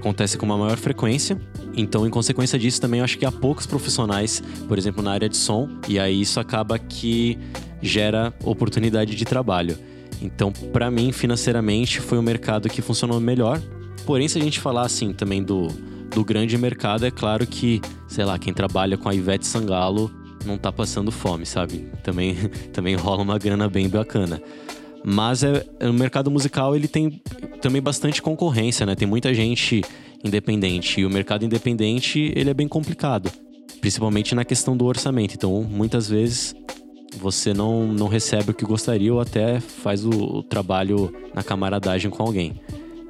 acontecem 0.07 0.38
com 0.38 0.47
uma 0.47 0.57
maior 0.57 0.77
frequência. 0.77 1.37
Então, 1.77 2.07
em 2.07 2.11
consequência 2.11 2.57
disso, 2.57 2.81
também 2.81 3.01
acho 3.01 3.19
que 3.19 3.27
há 3.27 3.33
poucos 3.33 3.66
profissionais, 3.66 4.40
por 4.69 4.79
exemplo, 4.79 5.03
na 5.03 5.11
área 5.11 5.29
de 5.29 5.37
som, 5.37 5.69
e 5.88 5.99
aí 5.99 6.21
isso 6.21 6.38
acaba 6.38 6.79
que 6.79 7.37
gera 7.83 8.33
oportunidade 8.45 9.16
de 9.16 9.25
trabalho. 9.25 9.77
Então, 10.23 10.53
para 10.73 10.90
mim, 10.92 11.11
financeiramente, 11.11 12.01
foi 12.01 12.19
o 12.19 12.23
mercado 12.23 12.69
que 12.69 12.81
funcionou 12.81 13.19
melhor. 13.19 13.61
Porém, 14.07 14.29
se 14.29 14.38
a 14.38 14.40
gente 14.40 14.61
falar 14.61 14.83
assim 14.83 15.12
também 15.12 15.42
do, 15.42 15.66
do 16.14 16.25
grande 16.25 16.57
mercado, 16.57 17.05
é 17.05 17.11
claro 17.11 17.45
que, 17.45 17.81
sei 18.07 18.25
lá, 18.25 18.38
quem 18.38 18.55
trabalha 18.55 18.97
com 18.97 19.09
a 19.09 19.14
Ivete 19.14 19.45
Sangalo 19.45 20.11
não 20.45 20.57
tá 20.57 20.71
passando 20.71 21.11
fome, 21.11 21.45
sabe? 21.45 21.90
Também, 22.05 22.37
também 22.73 22.95
rola 22.95 23.23
uma 23.23 23.38
grana 23.38 23.69
bem 23.69 23.88
bacana. 23.88 24.40
Mas 25.04 25.42
é, 25.42 25.64
o 25.80 25.92
mercado 25.92 26.30
musical 26.30 26.74
ele 26.74 26.88
tem 26.88 27.22
também 27.61 27.80
bastante 27.80 28.20
concorrência, 28.20 28.85
né? 28.85 28.94
Tem 28.94 29.06
muita 29.06 29.32
gente 29.32 29.82
independente 30.24 31.00
e 31.00 31.06
o 31.06 31.11
mercado 31.11 31.44
independente 31.44 32.32
ele 32.35 32.50
é 32.50 32.54
bem 32.54 32.66
complicado, 32.66 33.30
principalmente 33.80 34.35
na 34.35 34.44
questão 34.44 34.76
do 34.76 34.85
orçamento. 34.85 35.35
Então, 35.35 35.62
muitas 35.62 36.09
vezes 36.09 36.54
você 37.18 37.54
não, 37.54 37.87
não 37.87 38.09
recebe 38.09 38.50
o 38.50 38.54
que 38.54 38.64
gostaria 38.64 39.12
ou 39.12 39.20
até 39.20 39.61
faz 39.61 40.04
o, 40.04 40.11
o 40.11 40.42
trabalho 40.42 41.12
na 41.35 41.42
camaradagem 41.42 42.11
com 42.11 42.22
alguém. 42.22 42.61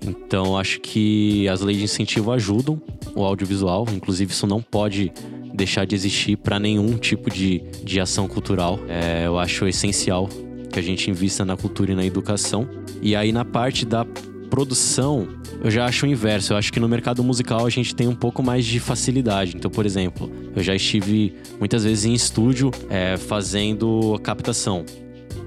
Então, 0.07 0.57
acho 0.57 0.81
que 0.81 1.49
as 1.49 1.61
leis 1.61 1.79
de 1.79 1.85
incentivo 1.85 2.31
ajudam 2.31 2.81
o 3.15 3.25
audiovisual, 3.25 3.87
inclusive, 3.93 4.31
isso 4.31 4.47
não 4.47 4.61
pode 4.61 5.13
deixar 5.55 5.87
de 5.87 5.95
existir 5.95 6.37
para 6.37 6.61
nenhum 6.61 6.97
tipo 6.99 7.31
de, 7.31 7.63
de 7.83 7.99
ação 7.99 8.29
cultural. 8.29 8.79
É, 8.89 9.27
eu 9.27 9.39
acho 9.39 9.67
essencial 9.67 10.29
que 10.77 10.81
a 10.81 10.83
gente 10.83 11.11
invista 11.11 11.43
na 11.43 11.57
cultura 11.57 11.93
e 11.93 11.95
na 11.95 12.05
educação. 12.05 12.69
E 13.01 13.17
aí, 13.17 13.33
na 13.33 13.47
parte 13.47 13.87
da 13.87 14.05
produção, 14.51 15.27
eu 15.65 15.71
já 15.71 15.87
acho 15.87 16.05
o 16.05 16.09
inverso. 16.09 16.53
Eu 16.53 16.59
acho 16.59 16.71
que 16.71 16.79
no 16.79 16.87
mercado 16.87 17.25
musical 17.25 17.65
a 17.65 17.71
gente 17.71 17.95
tem 17.95 18.07
um 18.07 18.15
pouco 18.15 18.43
mais 18.43 18.67
de 18.67 18.79
facilidade. 18.79 19.57
Então, 19.57 19.71
por 19.71 19.87
exemplo, 19.87 20.31
eu 20.55 20.63
já 20.63 20.75
estive 20.75 21.35
muitas 21.59 21.85
vezes 21.85 22.05
em 22.05 22.13
estúdio 22.13 22.71
é, 22.91 23.17
fazendo 23.17 24.21
captação. 24.23 24.85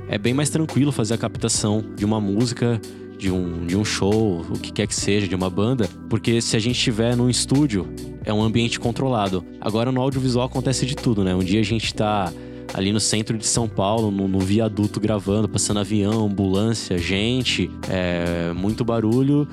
É 0.07 0.17
bem 0.17 0.33
mais 0.33 0.49
tranquilo 0.49 0.91
fazer 0.91 1.13
a 1.13 1.17
captação 1.17 1.85
de 1.95 2.03
uma 2.03 2.19
música, 2.19 2.81
de 3.15 3.29
um, 3.29 3.67
de 3.67 3.77
um 3.77 3.85
show, 3.85 4.43
o 4.49 4.57
que 4.57 4.71
quer 4.71 4.87
que 4.87 4.95
seja, 4.95 5.27
de 5.27 5.35
uma 5.35 5.49
banda, 5.49 5.87
porque 6.09 6.41
se 6.41 6.55
a 6.55 6.59
gente 6.59 6.75
estiver 6.75 7.15
num 7.15 7.29
estúdio, 7.29 7.87
é 8.25 8.33
um 8.33 8.41
ambiente 8.41 8.79
controlado. 8.79 9.45
Agora 9.61 9.91
no 9.91 10.01
audiovisual 10.01 10.47
acontece 10.47 10.87
de 10.87 10.95
tudo, 10.95 11.23
né? 11.23 11.35
Um 11.35 11.43
dia 11.43 11.59
a 11.59 11.63
gente 11.63 11.93
tá 11.93 12.33
ali 12.73 12.91
no 12.91 12.99
centro 12.99 13.37
de 13.37 13.45
São 13.45 13.67
Paulo, 13.67 14.11
no, 14.11 14.27
no 14.27 14.39
viaduto 14.39 14.99
gravando, 14.99 15.47
passando 15.47 15.79
avião, 15.79 16.25
ambulância, 16.25 16.97
gente, 16.97 17.69
é, 17.89 18.53
muito 18.53 18.83
barulho. 18.85 19.47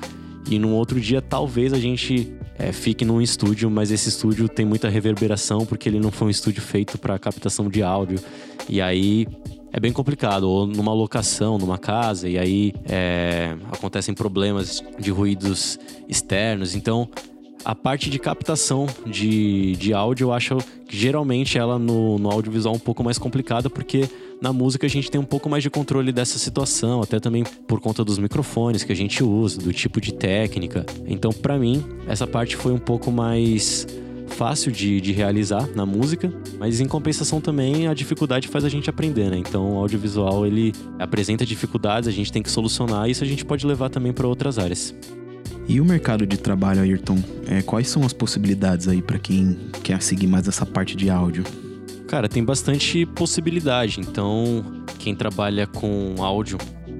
E 0.49 0.57
num 0.57 0.73
outro 0.73 0.99
dia, 0.99 1.21
talvez 1.21 1.73
a 1.73 1.79
gente 1.79 2.31
é, 2.57 2.71
fique 2.71 3.03
num 3.03 3.21
estúdio, 3.21 3.69
mas 3.69 3.91
esse 3.91 4.09
estúdio 4.09 4.47
tem 4.47 4.65
muita 4.65 4.89
reverberação 4.89 5.65
porque 5.65 5.89
ele 5.89 5.99
não 5.99 6.11
foi 6.11 6.27
um 6.27 6.31
estúdio 6.31 6.61
feito 6.61 6.97
para 6.97 7.17
captação 7.19 7.69
de 7.69 7.83
áudio. 7.83 8.19
E 8.69 8.81
aí 8.81 9.27
é 9.71 9.79
bem 9.79 9.91
complicado. 9.91 10.43
Ou 10.43 10.65
numa 10.65 10.93
locação, 10.93 11.57
numa 11.57 11.77
casa, 11.77 12.27
e 12.29 12.37
aí 12.37 12.73
é, 12.85 13.55
acontecem 13.71 14.13
problemas 14.13 14.83
de 14.99 15.11
ruídos 15.11 15.77
externos. 16.07 16.75
Então 16.75 17.09
a 17.67 17.75
parte 17.75 18.09
de 18.09 18.17
captação 18.17 18.87
de, 19.05 19.75
de 19.75 19.93
áudio, 19.93 20.27
eu 20.27 20.31
acho 20.31 20.57
que 20.87 20.95
geralmente 20.95 21.57
ela 21.57 21.77
no, 21.77 22.17
no 22.17 22.31
audiovisual 22.31 22.73
é 22.73 22.77
um 22.77 22.79
pouco 22.79 23.03
mais 23.03 23.17
complicada, 23.17 23.69
porque 23.69 24.09
na 24.41 24.53
música 24.53 24.85
a 24.85 24.89
gente 24.89 25.11
tem 25.11 25.19
um 25.19 25.25
pouco 25.25 25.49
mais 25.49 25.63
de 25.63 25.69
controle 25.69 26.13
dessa 26.13 26.39
situação, 26.39 27.01
até 27.01 27.19
também 27.19 27.43
por 27.67 27.81
conta 27.81 28.05
dos 28.05 28.17
microfones 28.19 28.85
que 28.85 28.93
a 28.93 28.95
gente 28.95 29.21
usa, 29.21 29.59
do 29.59 29.73
tipo 29.73 29.99
de 29.99 30.13
técnica. 30.13 30.85
Então, 31.05 31.33
para 31.33 31.59
mim, 31.59 31.83
essa 32.07 32.25
parte 32.25 32.55
foi 32.55 32.71
um 32.71 32.77
pouco 32.77 33.11
mais 33.11 33.85
fácil 34.27 34.71
de, 34.71 35.01
de 35.01 35.11
realizar 35.11 35.67
na 35.75 35.85
música, 35.85 36.31
mas 36.57 36.79
em 36.79 36.87
compensação 36.87 37.41
também 37.41 37.89
a 37.89 37.93
dificuldade 37.93 38.47
faz 38.47 38.63
a 38.63 38.69
gente 38.69 38.89
aprender, 38.89 39.29
né? 39.29 39.37
Então 39.39 39.73
o 39.73 39.77
audiovisual 39.79 40.45
ele 40.45 40.71
apresenta 40.97 41.45
dificuldades, 41.45 42.07
a 42.07 42.13
gente 42.13 42.31
tem 42.31 42.41
que 42.41 42.49
solucionar 42.49 43.09
e 43.09 43.11
isso 43.11 43.25
a 43.25 43.27
gente 43.27 43.43
pode 43.43 43.67
levar 43.67 43.89
também 43.89 44.13
para 44.13 44.25
outras 44.25 44.57
áreas. 44.57 44.95
E 45.69 45.81
o 45.81 45.85
mercado 45.85 46.25
de 46.25 46.37
trabalho, 46.37 46.81
Ayrton? 46.81 47.21
É, 47.45 47.61
quais 47.61 47.89
são 47.89 48.05
as 48.05 48.13
possibilidades 48.13 48.87
aí 48.87 49.01
para 49.01 49.19
quem 49.19 49.57
quer 49.83 50.01
seguir 50.01 50.25
mais 50.25 50.47
essa 50.47 50.65
parte 50.65 50.95
de 50.95 51.09
áudio? 51.09 51.43
Cara, 52.07 52.29
tem 52.29 52.41
bastante 52.41 53.05
possibilidade. 53.05 53.99
Então, 53.99 54.63
quem 54.97 55.13
trabalha 55.13 55.67
com 55.67 56.15
áudio 56.19 56.57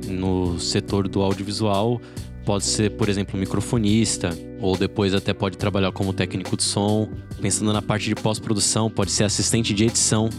no 0.10 0.60
setor 0.60 1.08
do 1.08 1.22
audiovisual 1.22 2.02
pode 2.46 2.66
ser, 2.66 2.92
por 2.92 3.08
exemplo, 3.08 3.40
microfonista, 3.40 4.38
ou 4.60 4.78
depois 4.78 5.14
até 5.14 5.34
pode 5.34 5.58
trabalhar 5.58 5.94
como 5.94 6.12
técnico 6.12 6.58
de 6.58 6.64
som. 6.64 7.10
Pensando 7.42 7.72
na 7.72 7.82
parte 7.82 8.10
de 8.10 8.16
pós-produção, 8.16 8.90
pode 8.90 9.12
ser 9.12 9.24
assistente 9.24 9.74
de 9.74 9.86
edição. 9.86 10.30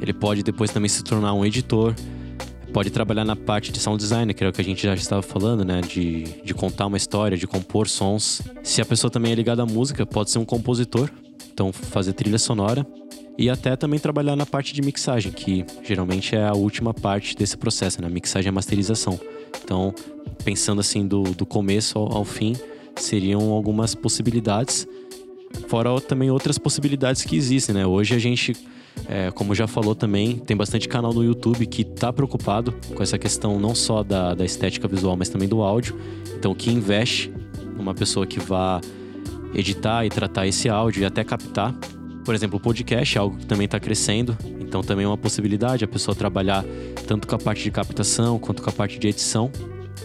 Ele 0.00 0.14
pode 0.14 0.42
depois 0.42 0.70
também 0.70 0.88
se 0.88 1.04
tornar 1.04 1.34
um 1.34 1.44
editor 1.44 1.94
pode 2.72 2.90
trabalhar 2.90 3.24
na 3.24 3.36
parte 3.36 3.72
de 3.72 3.78
sound 3.80 4.02
design, 4.02 4.32
que 4.32 4.42
era 4.42 4.50
o 4.50 4.52
que 4.52 4.60
a 4.60 4.64
gente 4.64 4.82
já 4.82 4.94
estava 4.94 5.22
falando, 5.22 5.64
né? 5.64 5.80
De, 5.80 6.24
de 6.42 6.54
contar 6.54 6.86
uma 6.86 6.96
história, 6.96 7.36
de 7.36 7.46
compor 7.46 7.88
sons. 7.88 8.42
Se 8.62 8.80
a 8.80 8.84
pessoa 8.84 9.10
também 9.10 9.32
é 9.32 9.34
ligada 9.34 9.62
à 9.62 9.66
música, 9.66 10.04
pode 10.04 10.30
ser 10.30 10.38
um 10.38 10.44
compositor, 10.44 11.10
então 11.52 11.72
fazer 11.72 12.12
trilha 12.12 12.38
sonora. 12.38 12.86
E 13.38 13.50
até 13.50 13.76
também 13.76 13.98
trabalhar 13.98 14.34
na 14.34 14.46
parte 14.46 14.72
de 14.72 14.80
mixagem, 14.80 15.30
que 15.30 15.64
geralmente 15.82 16.34
é 16.34 16.46
a 16.46 16.54
última 16.54 16.94
parte 16.94 17.36
desse 17.36 17.56
processo, 17.56 18.00
né? 18.00 18.08
Mixagem 18.08 18.48
e 18.48 18.52
masterização. 18.52 19.20
Então, 19.62 19.94
pensando 20.42 20.80
assim 20.80 21.06
do, 21.06 21.22
do 21.22 21.44
começo 21.44 21.98
ao, 21.98 22.18
ao 22.18 22.24
fim, 22.24 22.56
seriam 22.96 23.50
algumas 23.50 23.94
possibilidades. 23.94 24.86
Fora 25.68 26.00
também 26.00 26.30
outras 26.30 26.58
possibilidades 26.58 27.22
que 27.24 27.36
existem, 27.36 27.74
né? 27.74 27.86
Hoje 27.86 28.14
a 28.14 28.18
gente 28.18 28.56
é, 29.08 29.30
como 29.30 29.54
já 29.54 29.66
falou 29.66 29.94
também, 29.94 30.38
tem 30.38 30.56
bastante 30.56 30.88
canal 30.88 31.12
no 31.12 31.22
YouTube 31.22 31.64
que 31.66 31.82
está 31.82 32.12
preocupado 32.12 32.72
com 32.94 33.02
essa 33.02 33.18
questão 33.18 33.58
não 33.60 33.74
só 33.74 34.02
da, 34.02 34.34
da 34.34 34.44
estética 34.44 34.88
visual, 34.88 35.16
mas 35.16 35.28
também 35.28 35.48
do 35.48 35.62
áudio. 35.62 35.96
Então, 36.36 36.54
que 36.54 36.70
investe 36.70 37.32
numa 37.76 37.94
pessoa 37.94 38.26
que 38.26 38.40
vá 38.40 38.80
editar 39.54 40.04
e 40.04 40.08
tratar 40.08 40.46
esse 40.46 40.68
áudio 40.68 41.02
e 41.02 41.04
até 41.04 41.22
captar. 41.22 41.74
Por 42.24 42.34
exemplo, 42.34 42.58
o 42.58 42.60
podcast 42.60 43.16
é 43.16 43.20
algo 43.20 43.36
que 43.36 43.46
também 43.46 43.66
está 43.66 43.78
crescendo, 43.78 44.36
então 44.60 44.82
também 44.82 45.04
é 45.04 45.08
uma 45.08 45.16
possibilidade 45.16 45.84
a 45.84 45.88
pessoa 45.88 46.14
trabalhar 46.14 46.64
tanto 47.06 47.28
com 47.28 47.36
a 47.36 47.38
parte 47.38 47.62
de 47.62 47.70
captação 47.70 48.38
quanto 48.38 48.62
com 48.62 48.70
a 48.70 48.72
parte 48.72 48.98
de 48.98 49.06
edição. 49.06 49.50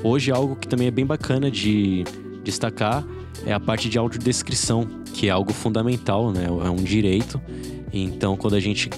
Hoje, 0.04 0.32
algo 0.32 0.56
que 0.56 0.68
também 0.68 0.88
é 0.88 0.92
bem 0.92 1.06
bacana 1.06 1.50
de 1.50 2.04
destacar 2.44 3.04
é 3.46 3.54
a 3.54 3.60
parte 3.60 3.90
de 3.90 3.98
audiodescrição, 3.98 4.88
que 5.14 5.28
é 5.28 5.32
algo 5.32 5.52
fundamental, 5.52 6.32
né? 6.32 6.46
É 6.46 6.70
um 6.70 6.76
direito 6.76 7.42
então, 7.94 8.38
quando 8.38 8.56
a 8.56 8.60
gente 8.60 8.90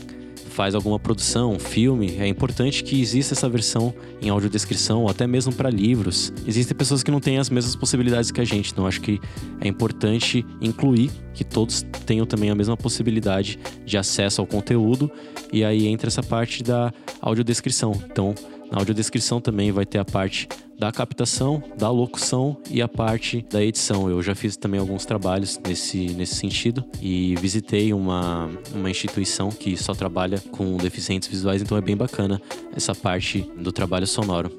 faz 0.53 0.75
alguma 0.75 0.99
produção, 0.99 1.53
um 1.53 1.59
filme, 1.59 2.15
é 2.19 2.27
importante 2.27 2.83
que 2.83 3.01
exista 3.01 3.33
essa 3.33 3.49
versão 3.49 3.93
em 4.21 4.29
audiodescrição, 4.29 5.01
ou 5.01 5.09
até 5.09 5.25
mesmo 5.25 5.51
para 5.51 5.69
livros. 5.69 6.31
Existem 6.45 6.77
pessoas 6.77 7.01
que 7.01 7.09
não 7.09 7.19
têm 7.19 7.39
as 7.39 7.49
mesmas 7.49 7.75
possibilidades 7.75 8.29
que 8.29 8.39
a 8.39 8.45
gente, 8.45 8.71
então 8.71 8.85
acho 8.85 9.01
que 9.01 9.19
é 9.59 9.67
importante 9.67 10.45
incluir 10.61 11.09
que 11.33 11.43
todos 11.43 11.83
tenham 12.05 12.25
também 12.25 12.51
a 12.51 12.55
mesma 12.55 12.77
possibilidade 12.77 13.59
de 13.83 13.97
acesso 13.97 14.41
ao 14.41 14.47
conteúdo, 14.47 15.11
e 15.51 15.63
aí 15.63 15.87
entra 15.87 16.07
essa 16.07 16.21
parte 16.21 16.61
da 16.61 16.93
audiodescrição. 17.19 17.91
Então, 18.11 18.35
na 18.71 18.77
audiodescrição 18.77 19.41
também 19.41 19.71
vai 19.71 19.85
ter 19.85 19.97
a 19.97 20.05
parte 20.05 20.47
da 20.83 20.91
captação, 20.91 21.63
da 21.77 21.89
locução 21.89 22.57
e 22.69 22.81
a 22.81 22.89
parte 22.89 23.45
da 23.49 23.63
edição. 23.63 24.09
Eu 24.09 24.21
já 24.21 24.35
fiz 24.35 24.57
também 24.57 24.81
alguns 24.81 25.05
trabalhos 25.05 25.57
nesse, 25.65 26.07
nesse 26.07 26.35
sentido 26.35 26.83
e 27.01 27.35
visitei 27.39 27.93
uma, 27.93 28.49
uma 28.75 28.89
instituição 28.89 29.47
que 29.47 29.77
só 29.77 29.93
trabalha 29.93 30.43
com 30.51 30.75
deficientes 30.75 31.29
visuais, 31.29 31.61
então 31.61 31.77
é 31.77 31.81
bem 31.81 31.95
bacana 31.95 32.41
essa 32.75 32.93
parte 32.93 33.49
do 33.57 33.71
trabalho 33.71 34.05
sonoro. 34.05 34.51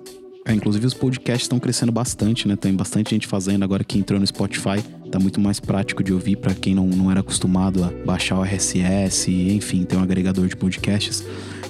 É, 0.46 0.54
inclusive 0.54 0.86
os 0.86 0.94
podcasts 0.94 1.42
estão 1.42 1.58
crescendo 1.58 1.92
bastante, 1.92 2.48
né? 2.48 2.56
Tem 2.56 2.72
bastante 2.74 3.10
gente 3.10 3.26
fazendo 3.26 3.62
agora 3.62 3.84
que 3.84 3.98
entrou 3.98 4.18
no 4.18 4.26
Spotify. 4.26 4.82
Tá 5.10 5.18
muito 5.18 5.38
mais 5.38 5.60
prático 5.60 6.02
de 6.02 6.14
ouvir 6.14 6.36
para 6.36 6.54
quem 6.54 6.74
não, 6.74 6.86
não 6.86 7.10
era 7.10 7.20
acostumado 7.20 7.84
a 7.84 7.90
baixar 8.06 8.38
o 8.38 8.42
RSS, 8.42 9.30
enfim, 9.30 9.84
ter 9.84 9.96
um 9.96 10.02
agregador 10.02 10.46
de 10.46 10.56
podcasts. 10.56 11.22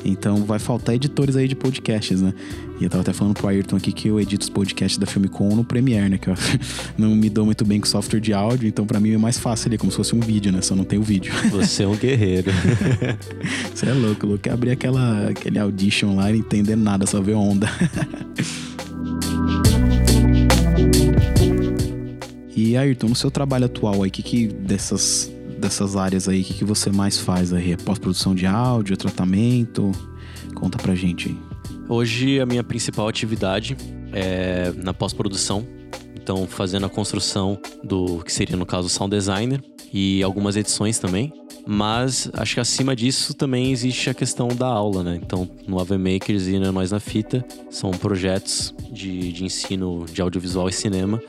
Então 0.04 0.44
vai 0.44 0.58
faltar 0.58 0.94
editores 0.94 1.34
aí 1.34 1.48
de 1.48 1.56
podcasts, 1.56 2.20
né? 2.20 2.34
E 2.78 2.84
eu 2.84 2.90
tava 2.90 3.02
até 3.02 3.12
falando 3.12 3.34
pro 3.34 3.48
Ayrton 3.48 3.76
aqui 3.76 3.92
que 3.92 4.08
eu 4.08 4.20
edito 4.20 4.42
os 4.42 4.50
podcasts 4.50 4.98
da 4.98 5.06
Filmicom 5.06 5.54
no 5.54 5.64
Premiere, 5.64 6.08
né? 6.10 6.18
Que 6.18 6.28
eu 6.28 6.34
não 6.98 7.10
me 7.16 7.30
dou 7.30 7.46
muito 7.46 7.64
bem 7.64 7.80
com 7.80 7.86
software 7.86 8.20
de 8.20 8.32
áudio, 8.32 8.68
então 8.68 8.84
para 8.84 9.00
mim 9.00 9.14
é 9.14 9.18
mais 9.18 9.38
fácil 9.38 9.68
ali, 9.68 9.78
como 9.78 9.90
se 9.90 9.96
fosse 9.96 10.14
um 10.14 10.20
vídeo, 10.20 10.52
né? 10.52 10.60
Só 10.60 10.76
não 10.76 10.84
tem 10.84 10.98
o 10.98 11.02
vídeo. 11.02 11.32
Você 11.50 11.84
é 11.84 11.88
um 11.88 11.96
guerreiro. 11.96 12.50
Você 13.74 13.86
é 13.86 13.92
louco, 13.92 14.26
louco. 14.26 14.50
Abrir 14.50 14.72
aquela, 14.72 15.28
aquele 15.30 15.58
audition 15.58 16.16
lá 16.16 16.28
e 16.30 16.34
não 16.34 16.40
entender 16.40 16.76
nada, 16.76 17.06
só 17.06 17.20
ver 17.20 17.34
onda. 17.34 17.68
E 22.56 22.76
Ayrton, 22.76 23.08
no 23.08 23.16
seu 23.16 23.30
trabalho 23.30 23.64
atual 23.66 24.02
aí, 24.02 24.10
que, 24.10 24.22
que 24.22 24.46
dessas 24.46 25.33
dessas 25.64 25.96
áreas 25.96 26.28
aí, 26.28 26.42
o 26.42 26.44
que, 26.44 26.54
que 26.54 26.64
você 26.64 26.90
mais 26.90 27.18
faz 27.18 27.50
aí? 27.50 27.72
É 27.72 27.76
pós-produção 27.76 28.34
de 28.34 28.46
áudio, 28.46 28.98
tratamento? 28.98 29.90
Conta 30.54 30.76
pra 30.76 30.94
gente 30.94 31.28
aí. 31.28 31.38
Hoje 31.88 32.38
a 32.38 32.44
minha 32.44 32.62
principal 32.62 33.08
atividade 33.08 33.74
é 34.12 34.72
na 34.76 34.92
pós-produção. 34.92 35.66
Então, 36.14 36.46
fazendo 36.46 36.84
a 36.84 36.88
construção 36.88 37.58
do 37.82 38.22
que 38.22 38.32
seria, 38.32 38.56
no 38.56 38.66
caso, 38.66 38.90
sound 38.90 39.16
designer 39.16 39.62
e 39.92 40.22
algumas 40.22 40.54
edições 40.54 40.98
também. 40.98 41.32
Mas 41.66 42.30
acho 42.34 42.54
que 42.54 42.60
acima 42.60 42.94
disso 42.94 43.32
também 43.32 43.72
existe 43.72 44.10
a 44.10 44.14
questão 44.14 44.48
da 44.48 44.66
aula, 44.66 45.02
né? 45.02 45.18
Então, 45.22 45.48
no 45.66 45.80
AV 45.80 45.92
Makers 45.92 46.46
e 46.46 46.58
na 46.58 46.70
Nós 46.72 46.90
na 46.90 47.00
Fita, 47.00 47.42
são 47.70 47.90
projetos 47.90 48.74
de, 48.92 49.32
de 49.32 49.44
ensino 49.44 50.04
de 50.12 50.20
audiovisual 50.20 50.68
e 50.68 50.72
cinema. 50.72 51.22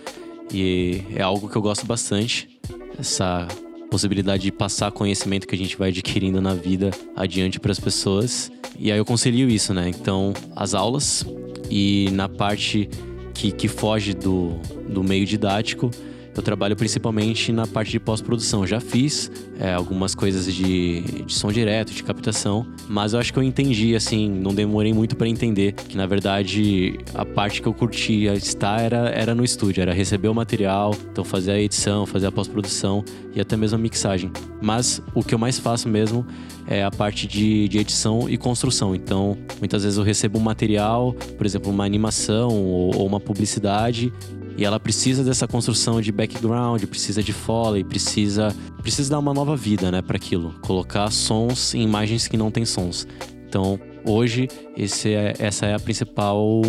E 0.54 1.04
é 1.15 1.21
algo 1.21 1.48
que 1.50 1.56
eu 1.56 1.62
gosto 1.62 1.86
bastante. 1.86 2.50
Essa 2.98 3.48
possibilidade 3.89 4.43
de 4.43 4.52
passar 4.52 4.91
conhecimento 4.91 5.48
que 5.48 5.56
a 5.56 5.58
gente 5.58 5.78
vai 5.78 5.89
adquirindo 5.89 6.41
na 6.41 6.54
vida 6.54 6.91
adiante 7.15 7.60
para 7.60 7.71
as 7.71 7.80
pessoas. 7.80 8.52
E 8.78 8.91
aí 8.91 8.98
eu 8.98 9.06
concilio 9.06 9.50
isso, 9.50 9.74
né? 9.74 9.89
Então, 9.89 10.34
as 10.56 10.74
aulas 10.74 11.26
e 11.69 12.10
na 12.12 12.28
parte 12.28 12.89
que, 13.34 13.52
que 13.52 13.67
foge 13.67 14.13
do, 14.13 14.54
do 14.89 15.04
meio 15.04 15.26
didático, 15.26 15.91
eu 16.36 16.43
trabalho 16.43 16.76
principalmente 16.76 17.52
na 17.52 17.65
parte 17.65 17.91
de 17.91 18.00
pós-produção. 18.00 18.67
Já 18.67 18.80
fiz 18.80 19.32
é, 19.60 19.74
algumas 19.74 20.13
coisas 20.13 20.54
de, 20.54 21.02
de 21.26 21.34
som 21.34 21.52
direto, 21.52 21.93
de 21.93 22.04
captação, 22.04 22.67
mas 22.88 23.13
eu 23.13 23.19
acho 23.19 23.32
que 23.32 23.39
eu 23.39 23.43
entendi, 23.43 23.95
assim, 23.95 24.30
não 24.30 24.54
demorei 24.54 24.93
muito 24.93 25.15
para 25.15 25.28
entender 25.28 25.74
que 25.74 25.95
na 25.95 26.06
verdade 26.06 27.00
a 27.13 27.26
parte 27.26 27.62
que 27.62 27.67
eu 27.67 27.74
curtia 27.74 28.34
estar 28.34 28.82
era, 28.82 29.10
era 29.10 29.34
no 29.34 29.43
estúdio, 29.43 29.82
era 29.82 29.93
receber 29.93 30.28
o 30.28 30.36
material, 30.36 30.93
então 31.12 31.24
fazer 31.24 31.52
a 31.52 31.60
edição, 31.60 32.06
fazer 32.06 32.28
a 32.28 32.32
pós-produção 32.32 33.04
e 33.34 33.39
até 33.39 33.56
mesmo 33.56 33.78
a 33.78 33.82
mixagem. 33.82 34.32
Mas 34.62 35.02
o 35.13 35.24
que 35.24 35.34
eu 35.34 35.39
mais 35.39 35.58
faço 35.60 35.88
mesmo 35.88 36.26
é 36.67 36.84
a 36.84 36.91
parte 36.91 37.28
de, 37.28 37.67
de 37.67 37.78
edição 37.78 38.30
e 38.30 38.38
construção. 38.38 38.95
Então, 38.95 39.38
muitas 39.60 39.84
vezes 39.84 39.98
eu 39.98 40.04
recebo 40.04 40.39
um 40.39 40.41
material, 40.41 41.13
por 41.38 41.45
exemplo, 41.45 41.71
uma 41.71 41.86
animação 41.86 42.50
ou, 42.50 42.95
ou 42.95 43.06
uma 43.06 43.19
publicidade, 43.19 44.12
e 44.58 44.63
ela 44.63 44.80
precisa 44.80 45.24
dessa 45.24 45.48
construção 45.48 46.00
de 46.00 46.12
background, 46.12 46.84
precisa 46.86 47.22
de 47.22 47.34
foley, 47.34 47.84
precisa 47.84 48.56
precisa 48.82 49.10
dar 49.10 49.20
uma 49.20 49.34
nova 49.34 49.56
vida, 49.56 49.91
né, 49.91 50.02
para 50.02 50.15
aquilo, 50.15 50.54
colocar 50.62 51.10
sons 51.10 51.74
em 51.74 51.82
imagens 51.82 52.28
que 52.28 52.38
não 52.38 52.52
têm 52.52 52.65
sons. 52.65 53.08
Então, 53.48 53.80
hoje 54.06 54.48
é, 54.78 55.34
essa 55.39 55.65
é 55.65 55.74
a 55.74 55.80
principal 55.80 56.62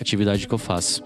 atividade 0.00 0.48
que 0.48 0.52
eu 0.52 0.58
faço. 0.58 1.02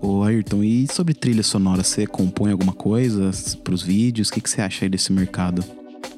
Ô 0.00 0.22
Ayrton, 0.22 0.62
e 0.62 0.86
sobre 0.90 1.12
trilha 1.12 1.42
sonora, 1.42 1.82
você 1.82 2.06
compõe 2.06 2.52
alguma 2.52 2.72
coisa 2.72 3.30
para 3.62 3.74
os 3.74 3.82
vídeos? 3.82 4.28
O 4.28 4.32
que, 4.32 4.40
que 4.40 4.48
você 4.48 4.62
acha 4.62 4.84
aí 4.84 4.88
desse 4.88 5.12
mercado? 5.12 5.64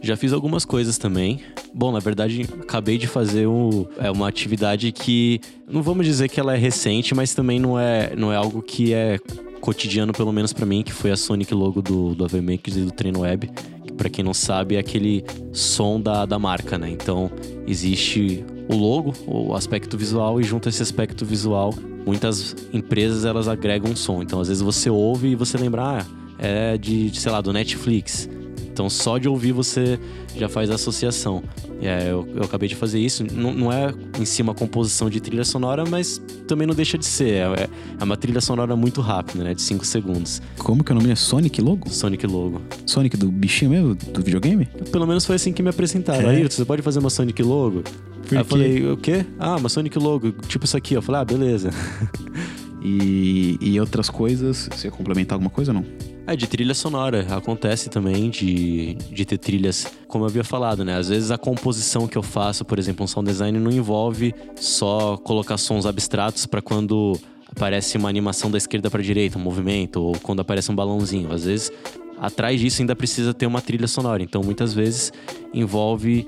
Já 0.03 0.17
fiz 0.17 0.33
algumas 0.33 0.65
coisas 0.65 0.97
também. 0.97 1.41
Bom, 1.75 1.93
na 1.93 1.99
verdade, 1.99 2.49
acabei 2.61 2.97
de 2.97 3.07
fazer 3.07 3.47
um, 3.47 3.87
é 3.99 4.11
uma 4.11 4.29
atividade 4.29 4.91
que 4.93 5.41
não 5.71 5.83
vamos 5.83 6.07
dizer 6.07 6.29
que 6.29 6.41
ela 6.41 6.55
é 6.55 6.59
recente, 6.59 7.15
mas 7.15 7.35
também 7.35 7.61
não 7.61 7.79
é, 7.79 8.15
não 8.17 8.33
é 8.33 8.37
algo 8.37 8.63
que 8.63 8.95
é 8.95 9.19
cotidiano, 9.61 10.13
pelo 10.13 10.33
menos 10.33 10.53
para 10.53 10.65
mim, 10.65 10.83
que 10.83 10.93
foi 10.93 11.11
a 11.11 11.17
Sonic 11.17 11.55
logo 11.55 11.83
do, 11.83 12.15
do 12.15 12.25
AVMakers 12.25 12.77
e 12.77 12.81
do 12.81 12.91
Treino 12.91 13.21
Web. 13.21 13.51
Que 13.87 13.93
para 13.93 14.09
quem 14.09 14.25
não 14.25 14.35
sabe, 14.35 14.77
é 14.77 14.79
aquele 14.79 15.25
som 15.53 16.01
da, 16.01 16.25
da 16.25 16.39
marca, 16.39 16.79
né? 16.79 16.91
Então, 16.91 17.31
existe 17.67 18.45
o 18.69 18.75
logo, 18.75 19.13
o 19.27 19.55
aspecto 19.55 19.99
visual, 19.99 20.41
e 20.41 20.45
junto 20.45 20.69
a 20.69 20.71
esse 20.71 20.83
aspecto 20.83 21.25
visual, 21.27 21.75
muitas 22.07 22.57
empresas 22.73 23.25
elas 23.25 23.49
agregam 23.49 23.95
som. 23.95 24.23
Então, 24.23 24.41
às 24.41 24.49
vezes 24.49 24.63
você 24.63 24.89
ouve 24.89 25.29
e 25.29 25.35
você 25.35 25.59
lembra, 25.59 25.83
ah, 25.83 26.07
é 26.39 26.79
de, 26.79 27.11
sei 27.19 27.31
lá, 27.31 27.41
do 27.41 27.53
Netflix. 27.53 28.29
Então, 28.73 28.89
só 28.89 29.19
de 29.19 29.29
ouvir 29.29 29.53
você 29.53 29.99
já 30.37 30.49
faz 30.49 30.71
a 30.71 30.75
associação. 30.75 31.43
É, 31.83 32.11
eu, 32.11 32.29
eu, 32.35 32.45
acabei 32.45 32.69
de 32.69 32.77
fazer 32.77 32.99
isso. 32.99 33.25
Não, 33.33 33.53
não, 33.53 33.73
é 33.73 33.93
em 34.19 34.25
si 34.25 34.43
uma 34.43 34.55
composição 34.55 35.09
de 35.09 35.21
trilha 35.21 35.45
sonora, 35.45 35.85
mas 35.89 36.21
também 36.47 36.67
não 36.67 36.75
deixa 36.75 36.99
de 36.99 37.07
ser. 37.07 37.33
É, 37.33 37.69
é 37.99 38.05
uma 38.05 38.17
trilha 38.17 38.41
sonora 38.41 38.77
muito 38.77 39.01
rápida, 39.01 39.43
né? 39.43 39.55
De 39.55 39.63
5 39.63 39.85
segundos. 39.85 40.43
Como 40.59 40.85
que 40.85 40.93
é 40.93 40.95
o 40.95 40.99
nome? 40.99 41.11
É 41.11 41.17
Sonic 41.17 41.61
Logo? 41.61 41.89
Sonic 41.91 42.27
Logo. 42.27 42.61
Sonic 42.87 43.17
do 43.17 43.31
bichinho 43.31 43.71
mesmo? 43.71 43.95
Do 43.95 44.23
videogame? 44.23 44.67
Pelo 44.93 45.07
menos 45.07 45.25
foi 45.25 45.37
assim 45.37 45.53
que 45.53 45.63
me 45.63 45.71
apresentaram. 45.71 46.31
É. 46.31 46.37
Aí, 46.37 46.43
você 46.43 46.65
pode 46.65 46.83
fazer 46.83 46.99
uma 46.99 47.11
Sonic 47.11 47.43
Logo? 47.43 47.83
Por 48.29 48.37
Aí 48.37 48.43
eu 48.43 48.45
falei, 48.45 48.87
o 48.87 48.97
quê? 48.97 49.25
Ah, 49.39 49.57
uma 49.57 49.69
Sonic 49.69 49.99
Logo. 49.99 50.33
Tipo 50.49 50.67
isso 50.67 50.77
aqui. 50.77 50.95
Eu 50.95 51.03
falei, 51.03 51.23
ah, 51.23 51.25
beleza. 51.25 51.71
e, 52.83 53.59
e 53.61 53.81
outras 53.81 54.09
coisas? 54.09 54.69
Você 54.71 54.89
ia 54.89 54.91
complementar 54.91 55.37
alguma 55.37 55.51
coisa 55.51 55.73
ou 55.73 55.75
não? 55.75 55.85
É, 56.27 56.37
de 56.37 56.47
trilha 56.47 56.75
sonora. 56.75 57.27
Acontece 57.31 57.89
também 57.89 58.31
de, 58.31 58.95
de 58.95 59.25
ter 59.25 59.39
trilhas, 59.39 59.87
como 60.07 60.25
eu 60.25 60.29
havia 60.29 60.45
falado, 60.45 60.85
né? 60.85 60.97
Às 60.97 61.09
vezes 61.09 61.31
a 61.31 61.39
composição 61.39 62.07
que 62.07 62.17
eu 62.17 62.23
faço, 62.23 62.65
por 62.65 62.79
exemplo, 62.79 63.05
um 63.05 63.07
sound 63.07 63.29
design, 63.29 63.59
não 63.59 63.71
envolve 63.71 64.35
só 64.55 65.17
colocar 65.17 65.57
sons 65.57 65.87
abstratos 65.87 66.47
para 66.47 66.63
quando 66.63 67.19
aparece 67.51 67.97
uma 67.97 68.09
animação 68.09 68.51
da 68.51 68.59
esquerda 68.59 68.91
para 68.91 69.03
direita, 69.03 69.39
um 69.39 69.43
movimento, 69.43 70.01
ou 70.01 70.19
quando 70.21 70.41
aparece 70.41 70.71
um 70.71 70.75
balãozinho. 70.75 71.33
Às 71.33 71.45
vezes, 71.45 71.73
atrás 72.21 72.61
disso 72.61 72.83
ainda 72.83 72.95
precisa 72.95 73.33
ter 73.33 73.47
uma 73.47 73.63
trilha 73.63 73.89
sonora. 73.89 74.23
Então, 74.23 74.43
muitas 74.43 74.75
vezes 74.75 75.13
envolve 75.53 76.27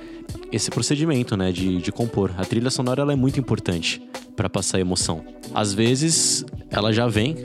esse 0.50 0.70
procedimento, 0.70 1.36
né, 1.36 1.52
de, 1.52 1.78
de 1.78 1.92
compor. 1.92 2.32
A 2.38 2.44
trilha 2.44 2.70
sonora 2.70 3.02
ela 3.02 3.12
é 3.12 3.16
muito 3.16 3.38
importante 3.38 4.02
para 4.34 4.48
passar 4.48 4.80
emoção. 4.80 5.22
Às 5.54 5.74
vezes, 5.74 6.44
ela 6.70 6.92
já 6.92 7.06
vem 7.06 7.36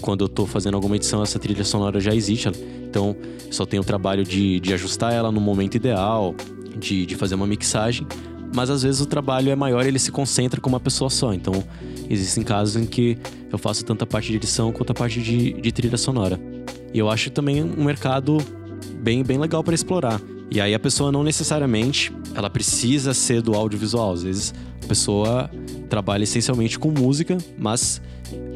quando 0.00 0.24
eu 0.24 0.28
tô 0.28 0.46
fazendo 0.46 0.74
alguma 0.74 0.96
edição, 0.96 1.22
essa 1.22 1.38
trilha 1.38 1.64
sonora 1.64 1.98
já 1.98 2.14
existe. 2.14 2.48
Então, 2.88 3.16
só 3.50 3.66
tenho 3.66 3.82
o 3.82 3.84
trabalho 3.84 4.24
de, 4.24 4.60
de 4.60 4.72
ajustar 4.72 5.12
ela 5.12 5.32
no 5.32 5.40
momento 5.40 5.74
ideal, 5.74 6.34
de, 6.78 7.06
de 7.06 7.16
fazer 7.16 7.34
uma 7.34 7.46
mixagem. 7.46 8.06
Mas 8.54 8.70
às 8.70 8.82
vezes 8.82 9.00
o 9.00 9.06
trabalho 9.06 9.50
é 9.50 9.56
maior 9.56 9.84
e 9.84 9.88
ele 9.88 9.98
se 9.98 10.10
concentra 10.10 10.60
com 10.60 10.68
uma 10.68 10.80
pessoa 10.80 11.10
só. 11.10 11.34
Então, 11.34 11.52
existem 12.08 12.42
casos 12.42 12.76
em 12.76 12.86
que 12.86 13.18
eu 13.50 13.58
faço 13.58 13.84
tanto 13.84 14.04
a 14.04 14.06
parte 14.06 14.30
de 14.30 14.36
edição 14.36 14.72
quanto 14.72 14.90
a 14.90 14.94
parte 14.94 15.20
de, 15.20 15.52
de 15.54 15.72
trilha 15.72 15.96
sonora. 15.96 16.40
E 16.92 16.98
eu 16.98 17.08
acho 17.08 17.30
também 17.30 17.62
um 17.62 17.84
mercado 17.84 18.38
bem, 19.00 19.22
bem 19.22 19.38
legal 19.38 19.62
para 19.62 19.74
explorar. 19.74 20.20
E 20.50 20.60
aí 20.60 20.74
a 20.74 20.78
pessoa 20.78 21.12
não 21.12 21.22
necessariamente 21.22 22.12
ela 22.34 22.48
precisa 22.48 23.12
ser 23.12 23.42
do 23.42 23.54
audiovisual. 23.54 24.12
Às 24.12 24.22
vezes 24.22 24.54
a 24.82 24.86
pessoa 24.86 25.50
trabalha 25.88 26.24
essencialmente 26.24 26.78
com 26.78 26.90
música, 26.90 27.36
mas 27.58 28.00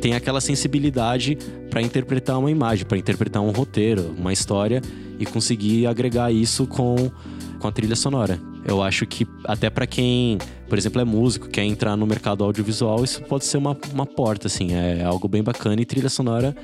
tem 0.01 0.15
aquela 0.15 0.41
sensibilidade 0.41 1.37
para 1.71 1.83
interpretar 1.83 2.39
uma 2.39 2.51
imagem, 2.51 2.85
para 2.85 2.99
interpretar 2.99 3.43
um 3.43 3.51
roteiro, 3.51 4.15
uma 4.19 4.33
história 4.33 4.83
e 5.19 5.27
conseguir 5.27 5.87
agregar 5.87 6.33
isso 6.33 6.67
com, 6.67 7.11
com 7.59 7.69
a 7.69 7.73
trilha 7.73 7.97
sonora. 7.97 8.41
Eu 8.65 8.83
acho 8.83 9.07
que 9.07 9.27
até 9.45 9.69
para 9.69 9.87
quem, 9.87 10.39
por 10.69 10.79
exemplo, 10.79 11.01
é 11.01 11.05
músico, 11.05 11.49
quer 11.49 11.65
entrar 11.65 11.97
no 11.97 12.07
mercado 12.07 12.45
audiovisual, 12.45 13.03
isso 13.05 13.23
pode 13.23 13.45
ser 13.45 13.59
uma, 13.59 13.77
uma 13.93 14.07
porta, 14.07 14.47
assim, 14.47 14.73
é 14.73 15.03
algo 15.05 15.29
bem 15.29 15.43
bacana 15.43 15.81
e 15.81 15.85
trilha 15.85 16.09
sonora 16.09 16.55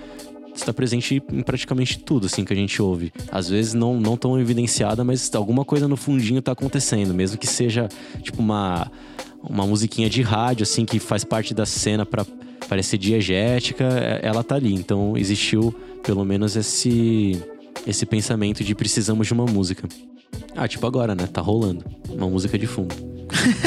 está 0.61 0.73
presente 0.73 1.23
em 1.33 1.43
praticamente 1.43 1.99
tudo 1.99 2.27
assim 2.27 2.45
que 2.45 2.53
a 2.53 2.57
gente 2.57 2.81
ouve. 2.81 3.13
Às 3.31 3.49
vezes 3.49 3.75
não, 3.75 3.99
não 4.01 4.17
tão 4.17 4.39
evidenciada, 4.39 5.05
mas 5.05 5.33
alguma 5.35 5.65
coisa 5.65 5.89
no 5.89 5.97
fundinho 5.97 6.39
está 6.39 6.53
acontecendo, 6.53 7.15
mesmo 7.15 7.39
que 7.39 7.47
seja 7.47 7.89
tipo 8.23 8.41
uma 8.41 8.91
uma 9.41 9.65
musiquinha 9.65 10.11
de 10.11 10.21
rádio 10.21 10.65
assim 10.65 10.85
que 10.85 10.99
faz 10.99 11.23
parte 11.23 11.55
da 11.55 11.65
cena 11.65 12.05
para 12.05 12.27
parecer 12.69 12.99
diegética, 12.99 13.85
é, 13.85 14.21
ela 14.23 14.43
tá 14.43 14.57
ali. 14.57 14.75
Então 14.75 15.17
existiu 15.17 15.75
pelo 16.03 16.25
menos 16.25 16.57
esse 16.57 17.43
esse 17.87 18.05
pensamento 18.05 18.65
de 18.65 18.75
precisamos 18.75 19.27
de 19.27 19.33
uma 19.33 19.47
música. 19.47 19.89
Ah, 20.57 20.67
tipo 20.67 20.87
agora, 20.87 21.15
né? 21.15 21.27
Tá 21.27 21.41
rolando 21.41 21.85
uma 22.11 22.29
música 22.29 22.59
de 22.59 22.67
fundo. 22.67 22.95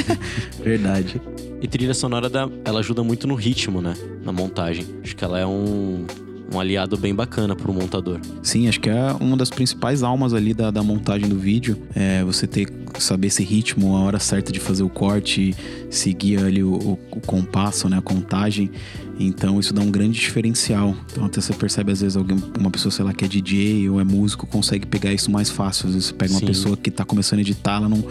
Verdade. 0.62 1.22
E 1.62 1.68
trilha 1.68 1.94
sonora 1.94 2.30
da, 2.30 2.50
ela 2.66 2.80
ajuda 2.80 3.04
muito 3.04 3.28
no 3.28 3.36
ritmo, 3.36 3.82
né? 3.82 3.94
Na 4.24 4.32
montagem. 4.32 4.86
Acho 5.02 5.16
que 5.16 5.24
ela 5.24 5.40
é 5.40 5.46
um 5.46 6.06
um 6.54 6.60
aliado 6.60 6.98
bem 6.98 7.14
bacana 7.14 7.56
para 7.56 7.70
o 7.70 7.74
montador. 7.74 8.20
Sim, 8.44 8.68
acho 8.68 8.80
que 8.80 8.90
é 8.90 9.14
uma 9.20 9.38
das 9.38 9.50
principais 9.50 10.04
almas 10.04 10.34
ali 10.34 10.54
da, 10.54 10.70
da 10.72 10.84
montagem 10.84 11.30
do 11.30 11.38
vídeo. 11.38 11.78
É 11.96 12.24
você 12.24 12.46
ter 12.46 12.66
saber 13.00 13.28
esse 13.28 13.44
ritmo, 13.44 13.96
a 13.96 14.02
hora 14.02 14.20
certa 14.20 14.52
de 14.52 14.60
fazer 14.60 14.84
o 14.84 14.90
corte, 14.90 15.56
seguir 15.90 16.40
ali 16.40 16.64
o, 16.64 16.74
o, 16.74 17.00
o 17.12 17.22
compasso, 17.22 17.88
né, 17.88 17.98
a 17.98 18.02
contagem. 18.02 18.72
Então 19.20 19.60
isso 19.60 19.74
dá 19.74 19.82
um 19.82 19.92
grande 19.92 20.20
diferencial. 20.20 20.96
Então 21.12 21.26
até 21.26 21.40
você 21.40 21.54
percebe 21.54 21.92
às 21.92 22.02
vezes 22.02 22.18
alguém, 22.18 22.42
uma 22.60 22.72
pessoa, 22.72 22.92
sei 22.92 23.06
lá, 23.06 23.14
que 23.14 23.24
é 23.24 23.28
DJ 23.28 23.90
ou 23.90 24.00
é 24.00 24.04
músico, 24.04 24.48
consegue 24.48 24.88
pegar 24.88 25.14
isso 25.14 25.30
mais 25.30 25.50
fácil. 25.50 25.88
Às 25.88 25.94
vezes 25.94 26.10
você 26.10 26.14
pega 26.14 26.34
uma 26.34 26.40
Sim. 26.40 26.46
pessoa 26.46 26.78
que 26.78 26.90
está 26.90 27.06
começando 27.06 27.40
a 27.40 27.42
editar, 27.42 27.78
ela 27.78 27.90
não, 27.90 28.04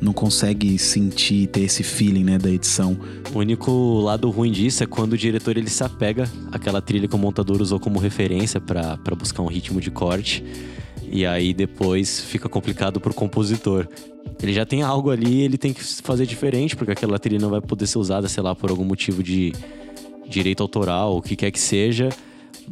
não 0.00 0.12
consegue 0.12 0.78
sentir, 0.78 1.46
ter 1.48 1.60
esse 1.60 1.82
feeling, 1.82 2.24
né, 2.24 2.38
da 2.38 2.50
edição. 2.50 2.96
O 3.32 3.38
único 3.38 4.00
lado 4.00 4.28
ruim 4.30 4.50
disso 4.50 4.82
é 4.82 4.86
quando 4.86 5.12
o 5.12 5.18
diretor 5.18 5.56
ele 5.56 5.70
se 5.70 5.84
apega 5.84 6.28
àquela 6.50 6.80
trilha 6.80 7.06
que 7.06 7.14
o 7.14 7.18
montador 7.18 7.60
usou 7.62 7.78
como 7.78 7.98
referência 7.98 8.60
para 8.60 9.14
buscar 9.16 9.42
um 9.42 9.46
ritmo 9.46 9.80
de 9.80 9.90
corte. 9.90 10.42
E 11.10 11.24
aí 11.24 11.54
depois 11.54 12.20
fica 12.20 12.48
complicado 12.48 13.00
pro 13.00 13.14
compositor. 13.14 13.88
Ele 14.42 14.52
já 14.52 14.66
tem 14.66 14.82
algo 14.82 15.10
ali, 15.10 15.42
ele 15.42 15.56
tem 15.56 15.72
que 15.72 15.82
fazer 15.82 16.26
diferente, 16.26 16.76
porque 16.76 16.92
aquela 16.92 17.18
trilha 17.18 17.40
não 17.40 17.50
vai 17.50 17.60
poder 17.60 17.86
ser 17.86 17.98
usada, 17.98 18.28
sei 18.28 18.42
lá, 18.42 18.54
por 18.54 18.70
algum 18.70 18.84
motivo 18.84 19.22
de 19.22 19.52
direito 20.28 20.62
autoral, 20.62 21.16
o 21.16 21.22
que 21.22 21.36
quer 21.36 21.50
que 21.50 21.60
seja, 21.60 22.08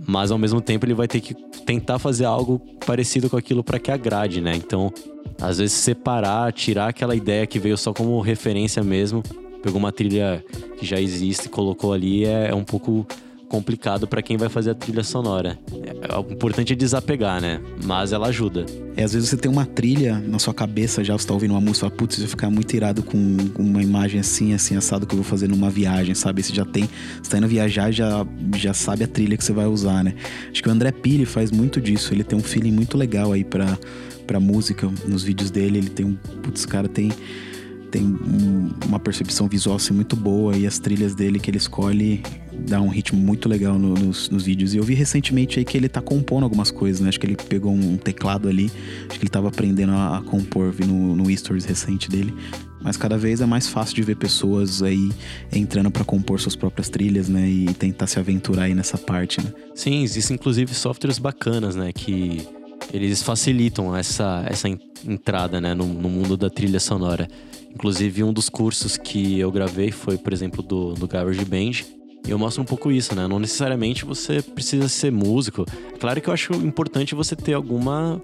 mas 0.07 0.31
ao 0.31 0.39
mesmo 0.39 0.61
tempo 0.61 0.85
ele 0.85 0.95
vai 0.95 1.07
ter 1.07 1.21
que 1.21 1.35
tentar 1.65 1.99
fazer 1.99 2.25
algo 2.25 2.61
parecido 2.85 3.31
com 3.31 3.37
aquilo 3.37 3.63
para 3.63 3.79
que 3.79 3.91
agrade, 3.91 4.41
né? 4.41 4.55
Então, 4.57 4.93
às 5.41 5.59
vezes 5.59 5.73
separar, 5.73 6.53
tirar 6.53 6.89
aquela 6.89 7.15
ideia 7.15 7.47
que 7.47 7.59
veio 7.59 7.77
só 7.79 7.93
como 7.93 8.21
referência 8.21 8.83
mesmo, 8.83 9.23
pegou 9.63 9.79
uma 9.79 9.93
trilha 9.93 10.45
que 10.77 10.85
já 10.85 11.01
existe 11.01 11.47
e 11.47 11.49
colocou 11.49 11.93
ali 11.93 12.25
é, 12.25 12.51
é 12.51 12.55
um 12.55 12.65
pouco 12.65 13.07
complicado 13.55 14.09
para 14.09 14.21
quem 14.21 14.37
vai 14.37 14.49
fazer 14.49 14.71
a 14.71 14.75
trilha 14.75 15.05
sonora. 15.05 15.57
É, 16.03 16.19
o 16.19 16.33
importante 16.33 16.73
é 16.73 16.77
desapegar, 16.77 17.41
né? 17.41 17.61
Mas 17.85 18.13
ela 18.13 18.27
ajuda. 18.27 18.67
É, 18.97 19.05
às 19.05 19.13
vezes 19.13 19.29
você 19.29 19.37
tem 19.37 19.49
uma 19.49 19.65
trilha 19.65 20.19
na 20.19 20.41
sua 20.41 20.53
cabeça, 20.53 21.05
já 21.05 21.17
você 21.17 21.25
tá 21.25 21.33
ouvindo 21.33 21.53
uma 21.53 21.61
música, 21.61 21.89
putz, 21.89 22.19
vou 22.19 22.27
ficar 22.27 22.51
muito 22.51 22.75
irado 22.75 23.05
com 23.05 23.17
uma 23.57 23.81
imagem 23.81 24.19
assim, 24.19 24.53
assim, 24.55 24.77
assado 24.77 25.07
que 25.07 25.15
eu 25.15 25.19
vou 25.19 25.25
fazer 25.25 25.49
numa 25.49 25.71
viagem, 25.71 26.17
sabe? 26.17 26.43
Você 26.43 26.53
já 26.53 26.65
tem, 26.65 26.91
você 27.23 27.31
tá 27.31 27.39
indo 27.39 27.47
viajar 27.47 27.93
já 27.93 28.27
já 28.57 28.75
sabe 28.75 29.05
a 29.05 29.09
trilha 29.09 29.37
que 29.37 29.45
você 29.45 29.53
vai 29.53 29.67
usar, 29.67 30.03
né? 30.03 30.15
Acho 30.51 30.61
que 30.61 30.69
o 30.69 30.73
André 30.73 30.91
Pili 30.91 31.25
faz 31.25 31.53
muito 31.53 31.81
disso, 31.81 32.13
ele 32.13 32.25
tem 32.25 32.37
um 32.37 32.43
feeling 32.43 32.73
muito 32.73 32.99
legal 32.99 33.33
aí 33.33 33.45
pra, 33.45 33.79
pra 34.27 34.41
música, 34.41 34.91
nos 35.07 35.23
vídeos 35.23 35.51
dele, 35.53 35.79
ele 35.79 35.91
tem 35.91 36.05
um, 36.07 36.15
putz, 36.43 36.67
cara 36.67 36.89
tem 36.89 37.13
tem 37.91 38.19
uma 38.89 38.99
percepção 38.99 39.47
visual 39.47 39.77
assim, 39.77 39.95
muito 39.95 40.17
boa 40.17 40.57
e 40.57 40.67
as 40.67 40.81
trilhas 40.81 41.15
dele 41.15 41.39
que 41.39 41.49
ele 41.49 41.59
escolhe 41.59 42.21
dá 42.59 42.81
um 42.81 42.89
ritmo 42.89 43.21
muito 43.21 43.49
legal 43.49 43.79
no, 43.79 43.95
nos, 43.95 44.29
nos, 44.29 44.45
vídeos. 44.45 44.75
E 44.75 44.79
eu 44.79 44.83
vi 44.83 44.95
recentemente 44.95 45.59
aí 45.59 45.65
que 45.65 45.77
ele 45.77 45.89
tá 45.89 46.01
compondo 46.01 46.45
algumas 46.45 46.71
coisas, 46.71 47.01
né? 47.01 47.09
Acho 47.09 47.21
que 47.21 47.27
ele 47.27 47.37
pegou 47.37 47.73
um 47.73 47.97
teclado 47.97 48.49
ali, 48.49 48.71
acho 49.09 49.19
que 49.19 49.25
ele 49.25 49.31
tava 49.31 49.49
aprendendo 49.49 49.93
a, 49.93 50.19
a 50.19 50.23
compor, 50.23 50.71
vi 50.71 50.85
no, 50.85 51.17
no 51.17 51.37
stories 51.37 51.65
recente 51.65 52.09
dele. 52.09 52.35
Mas 52.83 52.97
cada 52.97 53.17
vez 53.17 53.41
é 53.41 53.47
mais 53.47 53.67
fácil 53.67 53.95
de 53.95 54.03
ver 54.03 54.17
pessoas 54.17 54.83
aí 54.83 55.11
entrando 55.51 55.91
para 55.91 56.05
compor 56.05 56.39
suas 56.39 56.55
próprias 56.55 56.89
trilhas, 56.89 57.29
né? 57.29 57.49
E 57.49 57.73
tentar 57.75 58.07
se 58.07 58.19
aventurar 58.19 58.65
aí 58.65 58.75
nessa 58.75 58.99
parte, 58.99 59.43
né? 59.43 59.53
Sim, 59.75 60.03
existem 60.03 60.35
inclusive 60.35 60.75
softwares 60.75 61.19
bacanas, 61.19 61.75
né? 61.75 61.93
Que 61.93 62.47
eles 62.93 63.23
facilitam 63.23 63.97
essa, 63.97 64.45
essa 64.47 64.69
entrada, 64.69 65.61
né? 65.61 65.73
No, 65.73 65.87
no 65.87 66.11
mundo 66.11 66.37
da 66.37 66.51
trilha 66.51 66.79
sonora. 66.79 67.27
Inclusive, 67.75 68.23
um 68.23 68.33
dos 68.33 68.49
cursos 68.49 68.97
que 68.97 69.39
eu 69.41 69.51
gravei 69.51 69.91
foi, 69.91 70.17
por 70.17 70.33
exemplo, 70.33 70.63
do, 70.63 70.95
do 70.95 71.09
GarageBand. 71.09 71.85
E 72.27 72.31
eu 72.31 72.39
mostro 72.39 72.63
um 72.63 72.65
pouco 72.65 72.91
isso, 72.91 73.15
né? 73.15 73.29
Não 73.29 73.39
necessariamente 73.39 74.05
você 74.05 74.41
precisa 74.41 74.89
ser 74.89 75.13
músico. 75.13 75.67
É 75.95 75.99
claro 75.99 76.21
que 76.21 76.29
eu 76.29 76.35
acho 76.35 76.53
importante 76.55 77.15
você 77.15 77.37
ter 77.37 77.53
alguma 77.53 78.21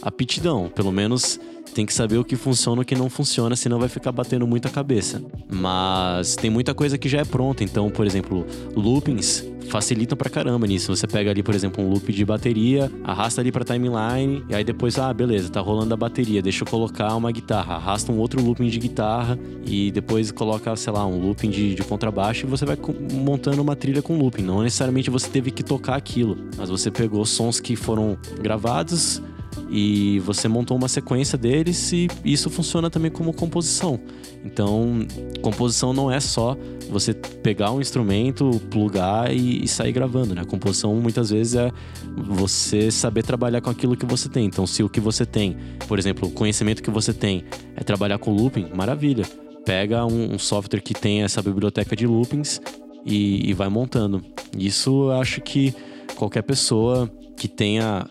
aptidão, 0.00 0.70
pelo 0.74 0.90
menos 0.90 1.38
tem 1.74 1.86
que 1.86 1.94
saber 1.94 2.18
o 2.18 2.24
que 2.24 2.36
funciona 2.36 2.80
e 2.80 2.82
o 2.82 2.84
que 2.84 2.94
não 2.94 3.08
funciona, 3.08 3.56
senão 3.56 3.78
vai 3.78 3.88
ficar 3.88 4.12
batendo 4.12 4.46
muito 4.46 4.68
a 4.68 4.70
cabeça. 4.70 5.22
Mas 5.50 6.36
tem 6.36 6.50
muita 6.50 6.74
coisa 6.74 6.98
que 6.98 7.08
já 7.08 7.20
é 7.20 7.24
pronta, 7.24 7.64
então, 7.64 7.90
por 7.90 8.06
exemplo, 8.06 8.46
loopings 8.76 9.44
facilitam 9.68 10.16
pra 10.16 10.28
caramba 10.28 10.66
nisso. 10.66 10.94
Você 10.94 11.06
pega 11.06 11.30
ali, 11.30 11.42
por 11.42 11.54
exemplo, 11.54 11.84
um 11.84 11.88
loop 11.88 12.12
de 12.12 12.24
bateria, 12.24 12.90
arrasta 13.04 13.40
ali 13.40 13.50
pra 13.50 13.64
timeline, 13.64 14.44
e 14.48 14.54
aí 14.54 14.64
depois, 14.64 14.98
ah, 14.98 15.12
beleza, 15.12 15.48
tá 15.48 15.60
rolando 15.60 15.94
a 15.94 15.96
bateria, 15.96 16.42
deixa 16.42 16.62
eu 16.62 16.68
colocar 16.68 17.14
uma 17.16 17.30
guitarra, 17.30 17.74
arrasta 17.74 18.12
um 18.12 18.18
outro 18.18 18.42
looping 18.42 18.68
de 18.68 18.78
guitarra 18.78 19.38
e 19.66 19.90
depois 19.90 20.30
coloca, 20.30 20.74
sei 20.76 20.92
lá, 20.92 21.06
um 21.06 21.18
looping 21.20 21.50
de, 21.50 21.74
de 21.74 21.82
contrabaixo 21.82 22.46
e 22.46 22.48
você 22.48 22.64
vai 22.64 22.76
montando 23.12 23.62
uma 23.62 23.76
trilha 23.76 24.02
com 24.02 24.18
looping. 24.18 24.42
Não 24.42 24.62
necessariamente 24.62 25.10
você 25.10 25.28
teve 25.28 25.50
que 25.50 25.62
tocar 25.62 25.96
aquilo, 25.96 26.36
mas 26.56 26.68
você 26.68 26.90
pegou 26.90 27.24
sons 27.24 27.60
que 27.60 27.76
foram 27.76 28.16
gravados, 28.40 29.22
e 29.70 30.18
você 30.20 30.48
montou 30.48 30.76
uma 30.76 30.88
sequência 30.88 31.38
deles 31.38 31.92
e 31.92 32.08
isso 32.24 32.50
funciona 32.50 32.90
também 32.90 33.10
como 33.10 33.32
composição. 33.32 33.98
Então, 34.44 35.06
composição 35.40 35.92
não 35.92 36.10
é 36.10 36.20
só 36.20 36.56
você 36.90 37.14
pegar 37.14 37.72
um 37.72 37.80
instrumento, 37.80 38.60
plugar 38.70 39.34
e, 39.34 39.64
e 39.64 39.68
sair 39.68 39.92
gravando, 39.92 40.34
né? 40.34 40.44
composição 40.44 40.94
muitas 40.96 41.30
vezes 41.30 41.54
é 41.54 41.70
você 42.16 42.90
saber 42.90 43.22
trabalhar 43.22 43.60
com 43.60 43.70
aquilo 43.70 43.96
que 43.96 44.04
você 44.04 44.28
tem. 44.28 44.44
Então, 44.44 44.66
se 44.66 44.82
o 44.82 44.88
que 44.88 45.00
você 45.00 45.24
tem, 45.24 45.56
por 45.88 45.98
exemplo, 45.98 46.28
o 46.28 46.32
conhecimento 46.32 46.82
que 46.82 46.90
você 46.90 47.12
tem 47.12 47.44
é 47.76 47.82
trabalhar 47.82 48.18
com 48.18 48.30
looping, 48.32 48.68
maravilha. 48.74 49.24
Pega 49.64 50.04
um, 50.04 50.34
um 50.34 50.38
software 50.38 50.80
que 50.80 50.92
tem 50.92 51.22
essa 51.22 51.40
biblioteca 51.40 51.94
de 51.94 52.06
loopings 52.06 52.60
e, 53.06 53.48
e 53.48 53.54
vai 53.54 53.68
montando. 53.68 54.22
Isso 54.58 55.10
eu 55.10 55.12
acho 55.12 55.40
que 55.40 55.74
qualquer 56.16 56.42
pessoa 56.42 57.10
que 57.36 57.48
tenha 57.48 58.06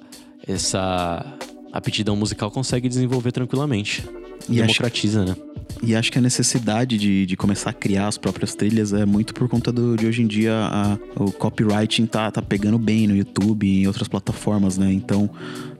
essa 0.48 1.24
aptidão 1.72 2.16
musical 2.16 2.52
consegue 2.52 2.88
desenvolver 2.88 3.32
tranquilamente. 3.32 4.04
E 4.50 4.56
Democratiza, 4.56 5.24
acho, 5.24 5.30
né? 5.30 5.52
E 5.84 5.96
acho 5.96 6.12
que 6.12 6.20
a 6.20 6.22
necessidade 6.22 6.98
de, 6.98 7.26
de 7.26 7.36
começar 7.36 7.72
a 7.72 7.74
criar 7.74 8.08
as 8.08 8.18
próprias 8.18 8.54
trilhas 8.54 8.94
é 8.94 9.06
muito 9.06 9.34
por 9.34 9.50
conta 9.50 9.72
do, 9.72 9.96
de 9.96 10.06
hoje 10.06 10.22
em 10.22 10.28
dia 10.28 10.54
a, 10.54 10.98
o 11.16 11.32
copywriting 11.32 12.06
tá, 12.06 12.30
tá 12.30 12.42
pegando 12.42 12.78
bem 12.78 13.08
no 13.08 13.16
YouTube 13.16 13.66
e 13.66 13.84
em 13.84 13.88
outras 13.88 14.08
plataformas, 14.08 14.78
né? 14.78 14.92
Então, 14.92 15.30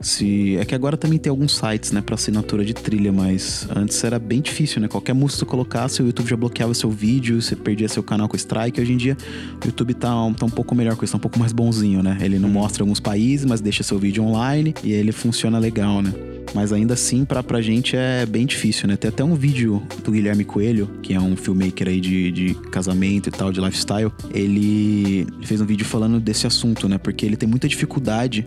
se. 0.00 0.56
É 0.56 0.64
que 0.64 0.74
agora 0.74 0.96
também 0.96 1.18
tem 1.18 1.30
alguns 1.30 1.56
sites, 1.56 1.92
né, 1.92 2.00
pra 2.00 2.14
assinatura 2.14 2.64
de 2.64 2.74
trilha, 2.74 3.12
mas 3.12 3.68
antes 3.74 4.02
era 4.02 4.18
bem 4.18 4.40
difícil, 4.40 4.80
né? 4.80 4.88
Qualquer 4.88 5.12
música 5.12 5.44
que 5.44 5.44
você 5.44 5.50
colocasse, 5.50 6.02
o 6.02 6.06
YouTube 6.06 6.28
já 6.28 6.36
bloqueava 6.36 6.74
seu 6.74 6.90
vídeo, 6.90 7.40
você 7.40 7.54
perdia 7.54 7.88
seu 7.88 8.02
canal 8.02 8.28
com 8.28 8.36
strike. 8.36 8.80
Hoje 8.80 8.92
em 8.92 8.96
dia, 8.96 9.16
o 9.62 9.66
YouTube 9.66 9.94
tá, 9.94 10.10
tá 10.36 10.44
um 10.44 10.50
pouco 10.50 10.74
melhor 10.74 10.96
com 10.96 11.04
isso, 11.04 11.12
tá 11.12 11.18
um 11.18 11.20
pouco 11.20 11.38
mais 11.38 11.52
bonzinho, 11.52 12.02
né? 12.02 12.18
Ele 12.20 12.38
não 12.38 12.48
uhum. 12.48 12.54
mostra 12.54 12.82
alguns 12.82 12.98
países, 12.98 13.46
mas 13.46 13.60
deixa 13.60 13.82
seu 13.84 13.98
vídeo 13.98 14.24
online 14.24 14.74
e 14.82 14.92
ele 14.92 15.12
funciona 15.12 15.58
legal, 15.58 15.81
né? 16.02 16.12
Mas 16.54 16.72
ainda 16.72 16.94
assim, 16.94 17.24
pra, 17.24 17.42
pra 17.42 17.62
gente 17.62 17.96
é 17.96 18.26
bem 18.26 18.44
difícil, 18.44 18.86
né? 18.86 18.96
Tem 18.96 19.08
até 19.08 19.24
um 19.24 19.34
vídeo 19.34 19.82
do 20.04 20.12
Guilherme 20.12 20.44
Coelho, 20.44 20.88
que 21.02 21.14
é 21.14 21.20
um 21.20 21.34
filmmaker 21.34 21.88
aí 21.88 22.00
de, 22.00 22.30
de 22.30 22.54
casamento 22.70 23.28
e 23.28 23.32
tal, 23.32 23.50
de 23.50 23.60
lifestyle. 23.60 24.12
Ele, 24.34 25.26
ele 25.38 25.46
fez 25.46 25.60
um 25.60 25.66
vídeo 25.66 25.86
falando 25.86 26.20
desse 26.20 26.46
assunto, 26.46 26.88
né? 26.88 26.98
Porque 26.98 27.24
ele 27.24 27.36
tem 27.36 27.48
muita 27.48 27.66
dificuldade 27.66 28.44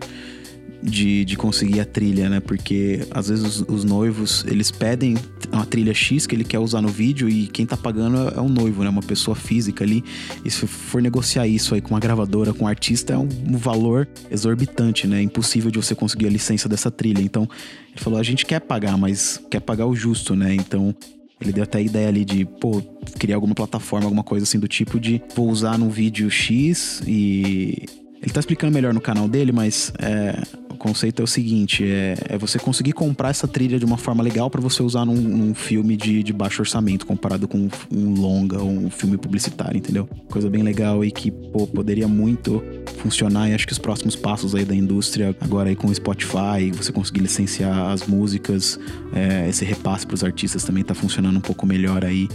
de, 0.82 1.24
de 1.24 1.36
conseguir 1.36 1.80
a 1.80 1.84
trilha, 1.84 2.28
né? 2.28 2.40
Porque 2.40 3.06
às 3.10 3.28
vezes 3.28 3.44
os, 3.44 3.68
os, 3.68 3.84
noivos, 3.84 4.44
eles 4.46 4.70
pedem 4.70 5.16
uma 5.52 5.64
trilha 5.64 5.94
X 5.94 6.26
que 6.26 6.34
ele 6.34 6.44
quer 6.44 6.58
usar 6.58 6.80
no 6.80 6.88
vídeo 6.88 7.28
e 7.28 7.46
quem 7.46 7.66
tá 7.66 7.76
pagando 7.76 8.28
é, 8.28 8.40
um 8.40 8.48
noivo, 8.48 8.82
né? 8.82 8.88
Uma 8.88 9.02
pessoa 9.02 9.34
física 9.34 9.84
ali. 9.84 10.04
E 10.44 10.50
se 10.50 10.66
for 10.66 11.02
negociar 11.02 11.46
isso 11.46 11.74
aí 11.74 11.80
com 11.80 11.90
uma 11.90 12.00
gravadora, 12.00 12.52
com 12.52 12.64
um 12.64 12.68
artista, 12.68 13.14
é 13.14 13.18
um, 13.18 13.28
um 13.48 13.56
valor 13.56 14.08
exorbitante, 14.30 15.06
né? 15.06 15.18
É 15.18 15.22
impossível 15.22 15.70
de 15.70 15.78
você 15.78 15.94
conseguir 15.94 16.26
a 16.26 16.30
licença 16.30 16.68
dessa 16.68 16.90
trilha. 16.90 17.20
Então, 17.20 17.48
ele 17.92 18.02
falou, 18.02 18.18
a 18.18 18.22
gente 18.22 18.44
quer 18.44 18.60
pagar, 18.60 18.96
mas 18.96 19.40
quer 19.50 19.60
pagar 19.60 19.86
o 19.86 19.94
justo, 19.94 20.34
né? 20.34 20.54
Então, 20.54 20.94
ele 21.40 21.52
deu 21.52 21.64
até 21.64 21.78
a 21.78 21.82
ideia 21.82 22.08
ali 22.08 22.24
de, 22.24 22.44
pô, 22.44 22.82
criar 23.18 23.36
alguma 23.36 23.54
plataforma, 23.54 24.06
alguma 24.06 24.22
coisa 24.22 24.44
assim 24.44 24.58
do 24.58 24.66
tipo 24.66 24.98
de 24.98 25.20
vou 25.34 25.48
usar 25.48 25.78
no 25.78 25.90
vídeo 25.90 26.30
X 26.30 27.02
e. 27.06 27.84
Ele 28.22 28.32
tá 28.32 28.40
explicando 28.40 28.72
melhor 28.72 28.94
no 28.94 29.00
canal 29.00 29.28
dele, 29.28 29.52
mas 29.52 29.92
é, 29.98 30.42
o 30.76 30.78
conceito 30.78 31.20
é 31.20 31.24
o 31.24 31.26
seguinte: 31.26 31.84
é, 31.84 32.14
é, 32.28 32.38
você 32.38 32.58
conseguir 32.58 32.92
comprar 32.92 33.30
essa 33.30 33.48
trilha 33.48 33.78
de 33.78 33.84
uma 33.84 33.96
forma 33.96 34.22
legal 34.22 34.48
para 34.50 34.60
você 34.60 34.82
usar 34.82 35.04
num, 35.04 35.14
num 35.14 35.54
filme 35.54 35.96
de, 35.96 36.22
de, 36.22 36.32
baixo 36.32 36.62
orçamento, 36.62 37.06
comparado 37.06 37.48
com 37.48 37.58
um, 37.58 37.70
um 37.92 38.14
longa 38.14 38.60
ou 38.62 38.70
um 38.70 38.90
filme 38.90 39.16
publicitário, 39.16 39.78
entendeu? 39.78 40.08
Coisa 40.30 40.48
bem 40.48 40.62
legal 40.62 41.04
e 41.04 41.10
que 41.10 41.30
pô, 41.30 41.66
poderia 41.66 42.06
muito 42.06 42.62
funcionar. 42.98 43.48
E 43.48 43.54
acho 43.54 43.66
que 43.66 43.72
os 43.72 43.78
próximos 43.78 44.14
passos 44.14 44.54
aí 44.54 44.64
da 44.64 44.74
indústria, 44.74 45.34
agora 45.40 45.70
aí 45.70 45.76
com 45.76 45.88
o 45.88 45.94
Spotify, 45.94 46.70
você 46.72 46.92
conseguir 46.92 47.20
licenciar 47.20 47.90
as 47.90 48.06
músicas, 48.06 48.78
é, 49.14 49.48
esse 49.48 49.64
repasse 49.64 50.06
para 50.06 50.14
os 50.14 50.22
artistas 50.22 50.62
também 50.62 50.84
tá 50.84 50.94
funcionando 50.94 51.36
um 51.36 51.40
pouco 51.40 51.66
melhor 51.66 52.04
aí. 52.04 52.28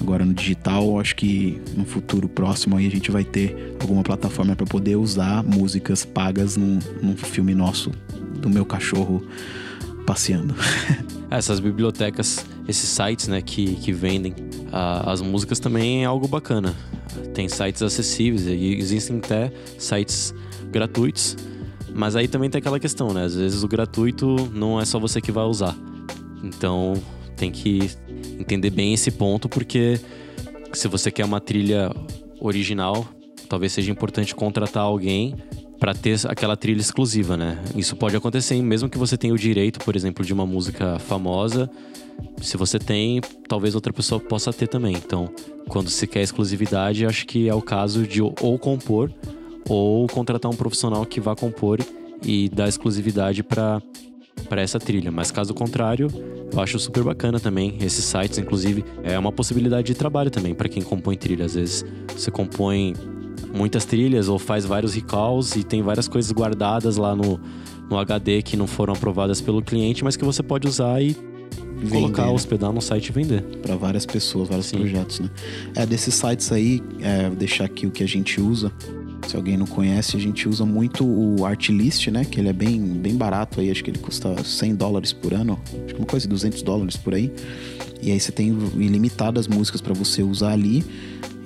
Agora 0.00 0.24
no 0.24 0.32
digital, 0.32 0.98
acho 1.00 1.16
que 1.16 1.60
no 1.76 1.84
futuro 1.84 2.28
próximo 2.28 2.76
aí 2.76 2.86
a 2.86 2.90
gente 2.90 3.10
vai 3.10 3.24
ter 3.24 3.76
alguma 3.80 4.02
plataforma 4.02 4.54
para 4.54 4.66
poder 4.66 4.96
usar 4.96 5.42
músicas 5.42 6.04
pagas 6.04 6.56
num, 6.56 6.78
num 7.02 7.16
filme 7.16 7.54
nosso 7.54 7.90
do 8.40 8.48
meu 8.48 8.64
cachorro 8.64 9.22
passeando. 10.06 10.54
Essas 11.30 11.60
bibliotecas, 11.60 12.46
esses 12.66 12.88
sites, 12.88 13.28
né, 13.28 13.42
que, 13.42 13.74
que 13.76 13.92
vendem 13.92 14.32
uh, 14.32 15.10
as 15.10 15.20
músicas 15.20 15.60
também 15.60 16.02
é 16.02 16.06
algo 16.06 16.26
bacana. 16.26 16.74
Tem 17.34 17.48
sites 17.48 17.82
acessíveis 17.82 18.46
e 18.46 18.74
existem 18.76 19.18
até 19.18 19.52
sites 19.78 20.34
gratuitos. 20.70 21.36
Mas 21.94 22.16
aí 22.16 22.28
também 22.28 22.48
tem 22.48 22.60
aquela 22.60 22.80
questão, 22.80 23.12
né? 23.12 23.24
Às 23.24 23.34
vezes 23.34 23.62
o 23.62 23.68
gratuito 23.68 24.50
não 24.54 24.80
é 24.80 24.84
só 24.86 24.98
você 24.98 25.20
que 25.20 25.30
vai 25.30 25.44
usar. 25.44 25.76
Então 26.42 26.94
tem 27.36 27.50
que 27.50 27.90
entender 28.38 28.70
bem 28.70 28.94
esse 28.94 29.10
ponto, 29.10 29.48
porque 29.48 30.00
se 30.72 30.88
você 30.88 31.10
quer 31.10 31.24
uma 31.24 31.40
trilha 31.40 31.90
original, 32.40 33.06
talvez 33.48 33.72
seja 33.72 33.90
importante 33.90 34.34
contratar 34.34 34.84
alguém 34.84 35.34
para 35.78 35.94
ter 35.94 36.18
aquela 36.26 36.56
trilha 36.56 36.80
exclusiva, 36.80 37.36
né? 37.36 37.58
Isso 37.76 37.94
pode 37.96 38.16
acontecer, 38.16 38.60
mesmo 38.60 38.88
que 38.88 38.98
você 38.98 39.16
tenha 39.16 39.32
o 39.32 39.38
direito, 39.38 39.78
por 39.80 39.94
exemplo, 39.94 40.24
de 40.24 40.32
uma 40.32 40.44
música 40.44 40.98
famosa. 40.98 41.70
Se 42.42 42.56
você 42.56 42.78
tem, 42.78 43.20
talvez 43.48 43.74
outra 43.74 43.92
pessoa 43.92 44.20
possa 44.20 44.52
ter 44.52 44.66
também. 44.66 44.94
Então, 44.96 45.30
quando 45.68 45.88
se 45.88 46.06
quer 46.06 46.22
exclusividade, 46.22 47.06
acho 47.06 47.26
que 47.26 47.48
é 47.48 47.54
o 47.54 47.62
caso 47.62 48.06
de 48.06 48.20
ou 48.20 48.58
compor 48.58 49.12
ou 49.68 50.06
contratar 50.08 50.50
um 50.50 50.56
profissional 50.56 51.04
que 51.06 51.20
vá 51.20 51.36
compor 51.36 51.78
e 52.22 52.48
dar 52.48 52.68
exclusividade 52.68 53.42
para 53.42 53.80
para 54.48 54.62
essa 54.62 54.78
trilha. 54.78 55.10
Mas 55.10 55.30
caso 55.30 55.54
contrário, 55.54 56.08
eu 56.52 56.60
acho 56.60 56.78
super 56.78 57.02
bacana 57.02 57.38
também 57.38 57.76
esses 57.80 58.04
sites, 58.04 58.38
inclusive 58.38 58.84
é 59.02 59.18
uma 59.18 59.32
possibilidade 59.32 59.86
de 59.88 59.94
trabalho 59.94 60.30
também 60.30 60.54
para 60.54 60.68
quem 60.68 60.82
compõe 60.82 61.16
trilha. 61.16 61.44
Às 61.44 61.54
vezes 61.54 61.84
você 62.16 62.30
compõe 62.30 62.94
muitas 63.52 63.84
trilhas 63.84 64.28
ou 64.28 64.38
faz 64.38 64.64
vários 64.64 64.94
recalls 64.94 65.56
e 65.56 65.64
tem 65.64 65.82
várias 65.82 66.08
coisas 66.08 66.30
guardadas 66.32 66.96
lá 66.96 67.14
no, 67.14 67.40
no 67.90 67.98
HD 67.98 68.42
que 68.42 68.56
não 68.56 68.66
foram 68.66 68.92
aprovadas 68.94 69.40
pelo 69.40 69.62
cliente, 69.62 70.04
mas 70.04 70.16
que 70.16 70.24
você 70.24 70.42
pode 70.42 70.66
usar 70.68 71.02
e 71.02 71.16
Vender. 71.76 71.90
colocar, 71.90 72.30
hospedar 72.30 72.72
no 72.72 72.80
site 72.80 73.08
e 73.08 73.12
vender. 73.12 73.42
Para 73.62 73.76
várias 73.76 74.04
pessoas, 74.04 74.48
vários 74.48 74.66
Sim. 74.66 74.78
projetos, 74.78 75.20
né? 75.20 75.30
É, 75.76 75.86
desses 75.86 76.14
sites 76.14 76.50
aí, 76.50 76.82
é, 77.00 77.28
vou 77.28 77.36
deixar 77.36 77.64
aqui 77.64 77.86
o 77.86 77.90
que 77.90 78.02
a 78.02 78.08
gente 78.08 78.40
usa. 78.40 78.72
Se 79.26 79.36
alguém 79.36 79.56
não 79.56 79.66
conhece, 79.66 80.16
a 80.16 80.20
gente 80.20 80.48
usa 80.48 80.64
muito 80.64 81.04
o 81.04 81.44
Artlist, 81.44 82.08
né? 82.08 82.24
Que 82.24 82.40
ele 82.40 82.48
é 82.48 82.52
bem, 82.52 82.80
bem 82.80 83.14
barato 83.14 83.60
aí, 83.60 83.70
acho 83.70 83.84
que 83.84 83.90
ele 83.90 83.98
custa 83.98 84.42
100 84.42 84.74
dólares 84.74 85.12
por 85.12 85.34
ano, 85.34 85.58
acho 85.84 85.94
que 85.94 86.00
uma 86.00 86.06
coisa 86.06 86.24
de 86.24 86.30
200 86.30 86.62
dólares 86.62 86.96
por 86.96 87.14
aí. 87.14 87.32
E 88.00 88.10
aí 88.10 88.18
você 88.18 88.32
tem 88.32 88.48
ilimitadas 88.76 89.48
músicas 89.48 89.80
para 89.80 89.92
você 89.92 90.22
usar 90.22 90.52
ali. 90.52 90.84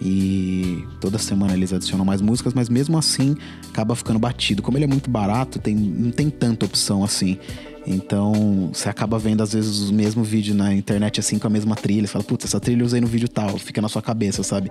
E 0.05 0.85
toda 1.01 1.17
semana 1.17 1.53
eles 1.55 1.73
adicionam 1.73 2.05
mais 2.05 2.21
músicas, 2.21 2.53
mas 2.55 2.69
mesmo 2.69 2.99
assim 2.99 3.37
acaba 3.69 3.95
ficando 3.95 4.19
batido. 4.19 4.61
Como 4.61 4.77
ele 4.77 4.85
é 4.85 4.89
muito 4.89 5.09
barato, 5.09 5.61
tem, 5.61 5.77
não 5.77 6.11
tem 6.11 6.29
tanta 6.29 6.67
opção 6.67 7.05
assim. 7.05 7.39
Então, 7.87 8.71
você 8.73 8.89
acaba 8.89 9.19
vendo 9.19 9.43
às 9.43 9.53
vezes 9.53 9.91
o 9.91 9.95
mesmo 9.95 10.23
vídeo 10.23 10.55
na 10.55 10.75
internet 10.75 11.21
assim 11.21 11.39
com 11.39 11.47
a 11.47 11.51
mesma 11.51 11.77
trilha. 11.77 12.07
Você 12.07 12.13
fala, 12.13 12.25
putz, 12.25 12.45
essa 12.45 12.61
trilha 12.61 12.83
eu 12.83 12.87
usei 12.87 13.01
no 13.01 13.07
vídeo 13.07 13.29
tal, 13.29 13.57
fica 13.59 13.81
na 13.81 13.89
sua 13.89 14.03
cabeça, 14.03 14.43
sabe? 14.43 14.71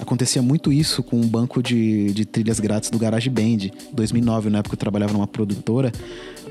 Acontecia 0.00 0.42
muito 0.42 0.72
isso 0.72 1.02
com 1.02 1.16
um 1.16 1.26
banco 1.26 1.62
de, 1.62 2.12
de 2.12 2.24
trilhas 2.24 2.60
grátis 2.60 2.90
do 2.90 2.98
GarageBand. 2.98 3.70
2009, 3.92 4.50
na 4.50 4.58
época 4.58 4.74
eu 4.74 4.78
trabalhava 4.78 5.12
numa 5.12 5.26
produtora, 5.26 5.90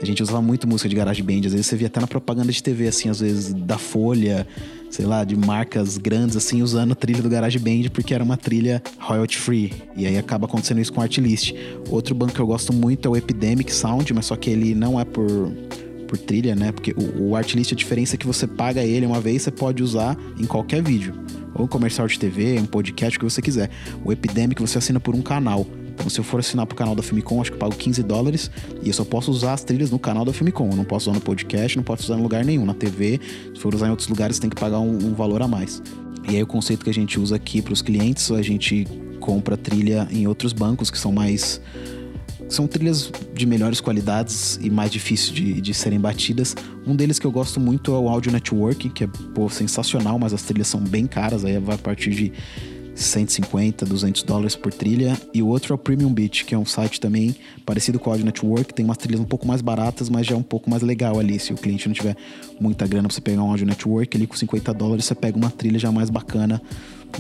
a 0.01 0.05
gente 0.05 0.21
usava 0.21 0.41
muito 0.41 0.67
música 0.67 0.89
de 0.89 0.95
GarageBand. 0.95 1.41
Às 1.45 1.53
vezes 1.53 1.67
você 1.67 1.75
via 1.75 1.88
até 1.88 1.99
na 1.99 2.07
propaganda 2.07 2.51
de 2.51 2.61
TV, 2.61 2.88
assim, 2.88 3.09
às 3.09 3.19
vezes 3.19 3.53
da 3.53 3.77
Folha, 3.77 4.47
sei 4.89 5.05
lá, 5.05 5.23
de 5.23 5.36
marcas 5.36 5.97
grandes, 5.97 6.36
assim, 6.36 6.61
usando 6.61 6.93
a 6.93 6.95
trilha 6.95 7.21
do 7.21 7.29
GarageBand, 7.29 7.89
porque 7.93 8.13
era 8.13 8.23
uma 8.23 8.38
trilha 8.38 8.81
royalty 8.99 9.38
free. 9.38 9.73
E 9.95 10.05
aí 10.05 10.17
acaba 10.17 10.45
acontecendo 10.45 10.79
isso 10.79 10.91
com 10.91 11.01
Artlist. 11.01 11.53
Outro 11.89 12.15
banco 12.15 12.33
que 12.33 12.39
eu 12.39 12.47
gosto 12.47 12.73
muito 12.73 13.07
é 13.07 13.11
o 13.11 13.15
Epidemic 13.15 13.71
Sound, 13.71 14.11
mas 14.13 14.25
só 14.25 14.36
que 14.36 14.49
ele 14.49 14.73
não 14.73 14.99
é 14.99 15.05
por 15.05 15.51
por 16.16 16.18
trilha, 16.18 16.55
né? 16.55 16.72
Porque 16.72 16.93
o, 16.97 17.30
o 17.30 17.36
Artlist, 17.36 17.74
a 17.74 17.76
diferença 17.76 18.16
é 18.16 18.18
que 18.18 18.26
você 18.26 18.47
paga 18.47 18.84
ele 18.84 19.05
uma 19.05 19.20
vez, 19.20 19.43
você 19.43 19.51
pode 19.51 19.84
usar 19.84 20.18
em 20.39 20.45
qualquer 20.45 20.82
vídeo 20.82 21.13
ou 21.53 21.68
comercial 21.68 22.05
de 22.07 22.20
TV, 22.20 22.59
um 22.59 22.66
podcast, 22.66 23.18
o 23.18 23.20
que 23.20 23.26
você 23.26 23.41
quiser. 23.41 23.70
O 24.03 24.11
Epidemic 24.11 24.61
você 24.61 24.78
assina 24.78 24.99
por 24.99 25.16
um 25.16 25.22
canal. 25.22 25.66
Então, 25.93 26.09
se 26.09 26.20
eu 26.20 26.24
for 26.26 26.41
assinar 26.41 26.66
pro 26.66 26.76
canal 26.76 26.93
da 26.93 27.01
Filmicom, 27.01 27.39
acho 27.39 27.51
que 27.51 27.55
eu 27.55 27.59
pago 27.59 27.74
15 27.74 28.03
dólares 28.03 28.51
e 28.84 28.89
eu 28.89 28.93
só 28.93 29.05
posso 29.05 29.32
usar 29.32 29.53
as 29.53 29.63
trilhas 29.63 29.89
no 29.89 29.97
canal 29.97 30.26
da 30.26 30.34
Filmicom. 30.34 30.70
Eu 30.70 30.76
não 30.76 30.84
posso 30.84 31.09
usar 31.09 31.18
no 31.18 31.24
podcast, 31.24 31.78
não 31.78 31.84
posso 31.84 32.03
usar 32.03 32.20
em 32.20 32.22
lugar 32.22 32.43
nenhum. 32.43 32.66
Na 32.66 32.74
TV, 32.74 33.22
se 33.53 33.61
for 33.61 33.74
usar 33.74 33.88
em 33.88 33.91
outros 33.91 34.09
lugares, 34.09 34.38
tem 34.38 34.49
que 34.49 34.57
pagar 34.57 34.80
um, 34.80 34.91
um 34.91 35.13
valor 35.13 35.41
a 35.41 35.47
mais. 35.47 35.82
E 36.30 36.36
aí, 36.36 36.43
o 36.43 36.47
conceito 36.47 36.84
que 36.84 36.89
a 36.89 36.93
gente 36.93 37.18
usa 37.18 37.38
aqui 37.38 37.61
para 37.61 37.72
os 37.72 37.82
clientes, 37.82 38.30
a 38.32 38.41
gente 38.41 38.86
compra 39.22 39.55
trilha 39.55 40.07
em 40.11 40.28
outros 40.28 40.51
bancos 40.51 40.91
que 40.91 40.99
são 40.99 41.13
mais 41.13 41.61
são 42.48 42.68
trilhas 42.68 43.12
de 43.34 43.46
melhores 43.46 43.82
qualidades 43.82 44.60
e 44.62 44.70
mais 44.70 44.91
difíceis 44.91 45.34
de, 45.34 45.62
de 45.62 45.74
serem 45.74 46.00
batidas. 46.00 46.56
Um 46.86 46.96
deles 46.96 47.20
que 47.20 47.26
eu 47.26 47.32
gosto 47.32 47.60
muito 47.60 47.93
é 47.93 47.98
o 47.98 48.08
Audio 48.08 48.32
Network, 48.32 48.89
que 48.89 49.04
é 49.04 49.08
pô, 49.34 49.50
sensacional, 49.50 50.20
mas 50.20 50.34
as 50.34 50.43
trilhas 50.43 50.68
são 50.68 50.80
bem 50.80 51.08
caras, 51.08 51.43
aí 51.43 51.58
vai 51.58 51.76
a 51.76 51.80
partir 51.80 52.12
de 52.12 52.32
150, 52.96 53.86
200 53.86 54.24
dólares 54.24 54.56
por 54.56 54.74
trilha. 54.74 55.20
E 55.34 55.41
o 55.41 55.48
outro 55.48 55.74
é 55.74 55.76
o 55.76 55.78
Premium 55.78 56.14
Beat, 56.14 56.46
que 56.46 56.56
é 56.56 56.58
um 56.58 56.66
site 56.66 57.00
também 57.00 57.36
parecido 57.66 58.00
com 58.00 58.10
o 58.10 58.14
Audio 58.14 58.26
Network, 58.26 58.74
tem 58.74 58.86
umas 58.86 58.98
trilhas 58.98 59.20
um 59.20 59.26
pouco 59.26 59.46
mais 59.46 59.62
baratas, 59.62 60.10
mas 60.10 60.26
já 60.26 60.36
é 60.36 60.38
um 60.38 60.43
pouco 60.43 60.70
mais 60.70 60.82
legal 60.82 61.20
ali. 61.20 61.38
Se 61.39 61.54
o 61.54 61.58
cliente 61.58 61.88
não 61.88 61.93
tiver 61.93 62.16
muita 62.60 62.88
grana 62.88 63.08
pra 63.08 63.16
você 63.16 63.22
pegar 63.22 63.43
um 63.43 63.52
Audio 63.52 63.66
Network, 63.66 64.16
ali 64.16 64.26
com 64.26 64.36
50 64.36 64.74
dólares 64.74 65.06
você 65.06 65.16
pega 65.16 65.38
uma 65.38 65.50
trilha 65.50 65.78
já 65.78 65.91
mais 65.91 66.10
bacana 66.10 66.62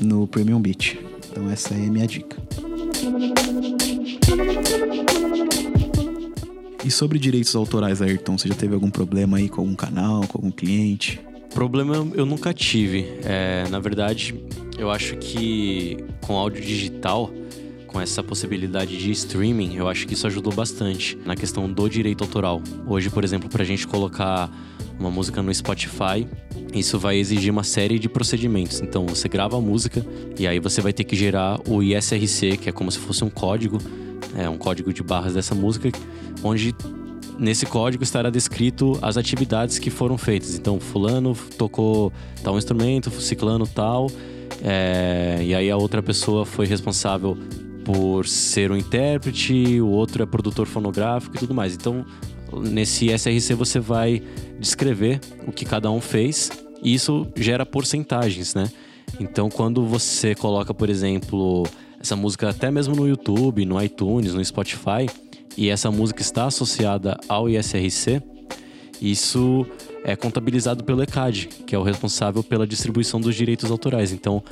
no 0.01 0.27
Premium 0.27 0.61
Beat. 0.61 0.97
Então 1.29 1.49
essa 1.49 1.73
é 1.73 1.77
a 1.77 1.91
minha 1.91 2.07
dica. 2.07 2.37
E 6.83 6.91
sobre 6.91 7.17
direitos 7.17 7.55
autorais, 7.55 7.99
Ayrton, 8.01 8.37
você 8.37 8.47
já 8.47 8.53
teve 8.53 8.75
algum 8.75 8.91
problema 8.91 9.37
aí 9.37 9.49
com 9.49 9.61
algum 9.61 9.73
canal, 9.73 10.27
com 10.27 10.37
algum 10.37 10.51
cliente? 10.51 11.19
Problema 11.53 11.95
eu 12.13 12.25
nunca 12.25 12.53
tive. 12.53 13.07
É, 13.23 13.67
na 13.69 13.79
verdade, 13.79 14.35
eu 14.77 14.91
acho 14.91 15.15
que 15.17 15.97
com 16.21 16.35
áudio 16.35 16.61
digital, 16.61 17.31
com 17.87 17.99
essa 17.99 18.21
possibilidade 18.21 18.97
de 18.97 19.09
streaming, 19.11 19.75
eu 19.75 19.87
acho 19.87 20.05
que 20.05 20.13
isso 20.13 20.27
ajudou 20.27 20.53
bastante 20.53 21.17
na 21.25 21.35
questão 21.35 21.71
do 21.71 21.89
direito 21.89 22.23
autoral. 22.23 22.61
Hoje, 22.85 23.09
por 23.09 23.23
exemplo, 23.23 23.49
para 23.49 23.63
a 23.63 23.65
gente 23.65 23.87
colocar 23.87 24.51
uma 24.99 25.11
música 25.11 25.41
no 25.41 25.53
Spotify, 25.53 26.27
isso 26.73 26.99
vai 26.99 27.17
exigir 27.17 27.51
uma 27.51 27.63
série 27.63 27.99
de 27.99 28.09
procedimentos. 28.09 28.81
Então, 28.81 29.05
você 29.05 29.27
grava 29.27 29.57
a 29.57 29.61
música 29.61 30.05
e 30.37 30.47
aí 30.47 30.59
você 30.59 30.81
vai 30.81 30.93
ter 30.93 31.03
que 31.03 31.15
gerar 31.15 31.59
o 31.67 31.81
ISRC, 31.81 32.57
que 32.57 32.69
é 32.69 32.71
como 32.71 32.91
se 32.91 32.99
fosse 32.99 33.23
um 33.23 33.29
código, 33.29 33.77
é 34.37 34.49
um 34.49 34.57
código 34.57 34.91
de 34.93 35.01
barras 35.03 35.33
dessa 35.33 35.55
música, 35.55 35.89
onde 36.43 36.75
nesse 37.37 37.65
código 37.65 38.03
estará 38.03 38.29
descrito 38.29 38.97
as 39.01 39.17
atividades 39.17 39.79
que 39.79 39.89
foram 39.89 40.17
feitas. 40.17 40.55
Então, 40.55 40.79
fulano 40.79 41.35
tocou 41.57 42.11
tal 42.43 42.57
instrumento, 42.57 43.09
ciclano 43.21 43.67
tal, 43.67 44.09
é, 44.63 45.39
e 45.41 45.53
aí 45.53 45.69
a 45.69 45.77
outra 45.77 46.01
pessoa 46.01 46.45
foi 46.45 46.65
responsável 46.65 47.37
por 47.83 48.27
ser 48.27 48.71
o 48.71 48.77
intérprete, 48.77 49.79
o 49.79 49.87
outro 49.87 50.23
é 50.23 50.25
produtor 50.25 50.65
fonográfico 50.65 51.35
e 51.35 51.39
tudo 51.39 51.53
mais. 51.53 51.75
Então, 51.75 52.05
nesse 52.53 53.07
SRC 53.09 53.53
você 53.53 53.79
vai 53.79 54.21
descrever 54.59 55.19
o 55.47 55.51
que 55.51 55.65
cada 55.65 55.89
um 55.91 56.01
fez 56.01 56.51
e 56.81 56.93
isso 56.93 57.27
gera 57.35 57.65
porcentagens, 57.65 58.53
né? 58.53 58.69
Então, 59.19 59.49
quando 59.49 59.85
você 59.85 60.35
coloca, 60.35 60.73
por 60.73 60.89
exemplo, 60.89 61.63
essa 61.99 62.15
música 62.15 62.49
até 62.49 62.69
mesmo 62.69 62.95
no 62.95 63.07
YouTube, 63.07 63.65
no 63.65 63.81
iTunes, 63.81 64.33
no 64.33 64.43
Spotify, 64.43 65.07
e 65.57 65.69
essa 65.69 65.89
música 65.89 66.21
está 66.21 66.45
associada 66.45 67.17
ao 67.29 67.49
ISRC, 67.49 68.21
isso 69.01 69.65
é 70.03 70.15
contabilizado 70.15 70.83
pelo 70.83 71.01
ECAD, 71.01 71.47
que 71.65 71.75
é 71.75 71.79
o 71.79 71.83
responsável 71.83 72.43
pela 72.43 72.67
distribuição 72.67 73.19
dos 73.19 73.35
direitos 73.35 73.71
autorais. 73.71 74.11
Então, 74.11 74.43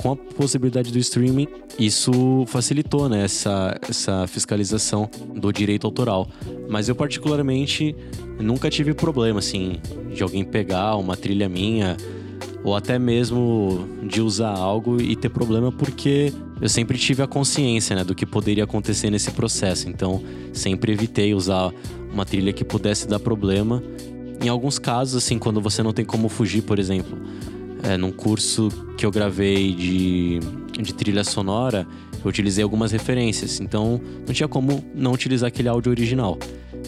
com 0.00 0.12
a 0.12 0.16
possibilidade 0.16 0.90
do 0.90 0.98
streaming, 0.98 1.46
isso 1.78 2.44
facilitou 2.46 3.06
né, 3.06 3.24
essa, 3.24 3.78
essa 3.86 4.26
fiscalização 4.26 5.10
do 5.34 5.52
direito 5.52 5.86
autoral. 5.86 6.26
Mas 6.70 6.88
eu, 6.88 6.94
particularmente, 6.94 7.94
nunca 8.38 8.70
tive 8.70 8.94
problema, 8.94 9.40
assim, 9.40 9.78
de 10.14 10.22
alguém 10.22 10.42
pegar 10.42 10.96
uma 10.96 11.18
trilha 11.18 11.50
minha 11.50 11.98
ou 12.64 12.74
até 12.74 12.98
mesmo 12.98 13.88
de 14.02 14.22
usar 14.22 14.52
algo 14.52 15.00
e 15.00 15.14
ter 15.16 15.28
problema 15.28 15.70
porque 15.70 16.32
eu 16.60 16.68
sempre 16.68 16.98
tive 16.98 17.22
a 17.22 17.26
consciência 17.26 17.96
né, 17.96 18.02
do 18.02 18.14
que 18.14 18.24
poderia 18.24 18.64
acontecer 18.64 19.10
nesse 19.10 19.30
processo. 19.32 19.86
Então, 19.86 20.22
sempre 20.52 20.92
evitei 20.92 21.34
usar 21.34 21.72
uma 22.10 22.24
trilha 22.24 22.54
que 22.54 22.64
pudesse 22.64 23.06
dar 23.06 23.18
problema. 23.18 23.82
Em 24.42 24.48
alguns 24.48 24.78
casos, 24.78 25.22
assim, 25.22 25.38
quando 25.38 25.60
você 25.60 25.82
não 25.82 25.92
tem 25.92 26.06
como 26.06 26.28
fugir, 26.30 26.62
por 26.62 26.78
exemplo, 26.78 27.18
é, 27.82 27.96
num 27.96 28.12
curso 28.12 28.68
que 28.96 29.04
eu 29.04 29.10
gravei 29.10 29.74
de, 29.74 30.40
de 30.80 30.94
trilha 30.94 31.24
sonora, 31.24 31.86
eu 32.22 32.28
utilizei 32.28 32.62
algumas 32.62 32.92
referências. 32.92 33.60
Então, 33.60 34.00
não 34.26 34.34
tinha 34.34 34.48
como 34.48 34.84
não 34.94 35.12
utilizar 35.12 35.48
aquele 35.48 35.68
áudio 35.68 35.90
original. 35.90 36.38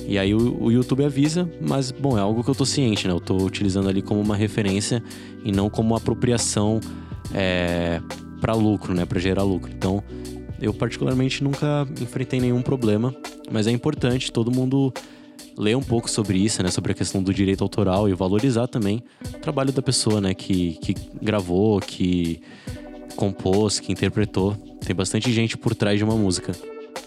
E 0.07 0.19
aí 0.19 0.35
o, 0.35 0.63
o, 0.63 0.73
YouTube 0.73 1.05
avisa, 1.05 1.49
mas 1.61 1.91
bom, 1.91 2.19
é 2.19 2.21
algo 2.21 2.43
que 2.43 2.51
eu 2.51 2.55
tô 2.55 2.67
ciente, 2.67 3.07
né? 3.07 3.15
Eu 3.15 3.21
tô 3.21 3.37
utilizando 3.37 3.89
ali 3.89 4.03
como 4.03 4.21
uma 4.21 4.37
referência 4.37 5.03
e 5.45 5.53
não 5.53 5.71
como 5.71 5.91
uma 5.91 5.99
apropriação 5.99 6.81
é, 7.35 8.01
para 8.41 8.55
lucro, 8.55 8.95
né? 8.95 9.07
Para 9.07 9.21
gerar 9.21 9.43
lucro. 9.43 9.71
Então, 9.73 10.03
eu 10.61 10.75
particularmente 10.75 11.43
nunca 11.43 11.87
enfrentei 12.01 12.41
nenhum 12.41 12.63
problema, 12.63 13.15
mas 13.51 13.67
é 13.67 13.71
importante 13.71 14.33
todo 14.33 14.51
mundo 14.51 14.93
ler 15.63 15.77
um 15.77 15.83
pouco 15.83 16.11
sobre 16.11 16.39
isso, 16.39 16.63
né? 16.63 16.71
Sobre 16.71 16.93
a 16.93 16.95
questão 16.95 17.23
do 17.23 17.33
direito 17.33 17.63
autoral 17.63 18.09
e 18.09 18.15
valorizar 18.15 18.67
também 18.67 19.03
o 19.35 19.39
trabalho 19.39 19.73
da 19.73 19.81
pessoa, 19.81 20.21
né? 20.21 20.35
Que, 20.35 20.75
que 20.83 20.95
gravou, 21.21 21.81
que 21.81 22.41
compôs, 23.17 23.79
que 23.79 23.93
interpretou. 23.93 24.55
Tem 24.85 24.95
bastante 24.95 25.33
gente 25.33 25.57
por 25.57 25.75
trás 25.75 25.99
de 25.99 26.05
uma 26.05 26.17
música. 26.17 26.53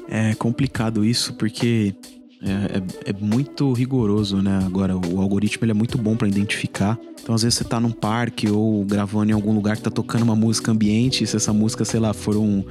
É 0.07 0.33
complicado 0.35 1.03
isso 1.03 1.33
porque 1.33 1.93
é, 2.41 2.77
é, 3.07 3.09
é, 3.09 3.13
muito 3.13 3.73
rigoroso, 3.73 4.41
né? 4.41 4.59
Agora, 4.65 4.95
o 4.95 5.19
algoritmo 5.19 5.65
ele 5.65 5.71
é 5.71 5.73
muito 5.73 5.97
bom 5.97 6.15
para 6.15 6.27
identificar. 6.27 6.97
Então, 7.21 7.33
às 7.33 7.41
vezes, 7.41 7.57
você 7.57 7.63
tá 7.63 7.79
num 7.79 7.91
parque 7.91 8.49
ou 8.49 8.83
gravando 8.85 9.31
em 9.31 9.33
algum 9.33 9.53
lugar 9.53 9.75
que 9.75 9.81
tá 9.81 9.89
tocando 9.89 10.21
uma 10.21 10.35
música 10.35 10.71
ambiente, 10.71 11.23
e 11.23 11.27
se 11.27 11.35
essa 11.35 11.51
música, 11.51 11.83
sei 11.83 11.99
lá, 11.99 12.13
for 12.13 12.37
um, 12.37 12.63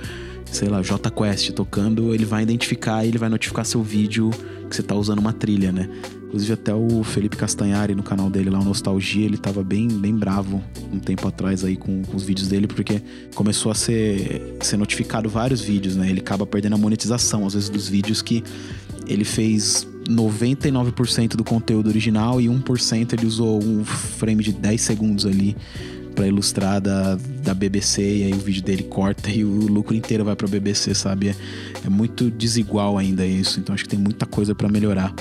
sei 0.46 0.68
lá, 0.68 0.80
J 0.80 1.10
Quest 1.10 1.50
tocando, 1.52 2.14
ele 2.14 2.24
vai 2.24 2.42
identificar 2.44 3.04
e 3.04 3.08
ele 3.08 3.18
vai 3.18 3.28
notificar 3.28 3.64
seu 3.64 3.82
vídeo 3.82 4.30
que 4.68 4.76
você 4.76 4.82
tá 4.82 4.94
usando 4.94 5.18
uma 5.18 5.32
trilha, 5.32 5.72
né? 5.72 5.88
Inclusive, 6.26 6.52
até 6.52 6.74
o 6.74 7.04
Felipe 7.04 7.36
Castanhari, 7.36 7.94
no 7.94 8.02
canal 8.02 8.28
dele 8.28 8.50
lá, 8.50 8.58
o 8.58 8.64
Nostalgia, 8.64 9.24
ele 9.24 9.36
tava 9.36 9.62
bem, 9.62 9.86
bem 9.86 10.12
bravo 10.12 10.60
um 10.92 10.98
tempo 10.98 11.28
atrás 11.28 11.64
aí 11.64 11.76
com, 11.76 12.02
com 12.02 12.16
os 12.16 12.24
vídeos 12.24 12.48
dele, 12.48 12.66
porque 12.66 13.00
começou 13.36 13.70
a 13.70 13.74
ser, 13.74 14.56
ser 14.60 14.76
notificado 14.76 15.28
vários 15.28 15.60
vídeos, 15.60 15.94
né? 15.94 16.10
Ele 16.10 16.18
acaba 16.18 16.44
perdendo 16.44 16.74
a 16.74 16.78
monetização, 16.78 17.46
às 17.46 17.54
vezes, 17.54 17.68
dos 17.68 17.88
vídeos 17.88 18.20
que 18.20 18.42
ele 19.06 19.24
fez 19.24 19.86
99% 20.08 21.36
do 21.36 21.44
conteúdo 21.44 21.88
original 21.88 22.40
e 22.40 22.46
1% 22.46 23.12
ele 23.12 23.26
usou 23.26 23.62
um 23.62 23.84
frame 23.84 24.42
de 24.42 24.52
10 24.52 24.80
segundos 24.80 25.26
ali 25.26 25.56
para 26.14 26.26
ilustrar 26.26 26.80
da, 26.80 27.16
da 27.42 27.52
BBC 27.52 28.00
e 28.00 28.22
aí 28.24 28.32
o 28.32 28.38
vídeo 28.38 28.62
dele 28.62 28.84
corta 28.84 29.30
e 29.30 29.44
o 29.44 29.66
lucro 29.66 29.94
inteiro 29.94 30.24
vai 30.24 30.36
para 30.36 30.46
BBC, 30.46 30.94
sabe? 30.94 31.34
É, 31.84 31.88
muito 31.88 32.30
desigual 32.30 32.96
ainda 32.96 33.26
isso, 33.26 33.60
então 33.60 33.74
acho 33.74 33.84
que 33.84 33.90
tem 33.90 33.98
muita 33.98 34.26
coisa 34.26 34.54
para 34.54 34.68
melhorar. 34.68 35.14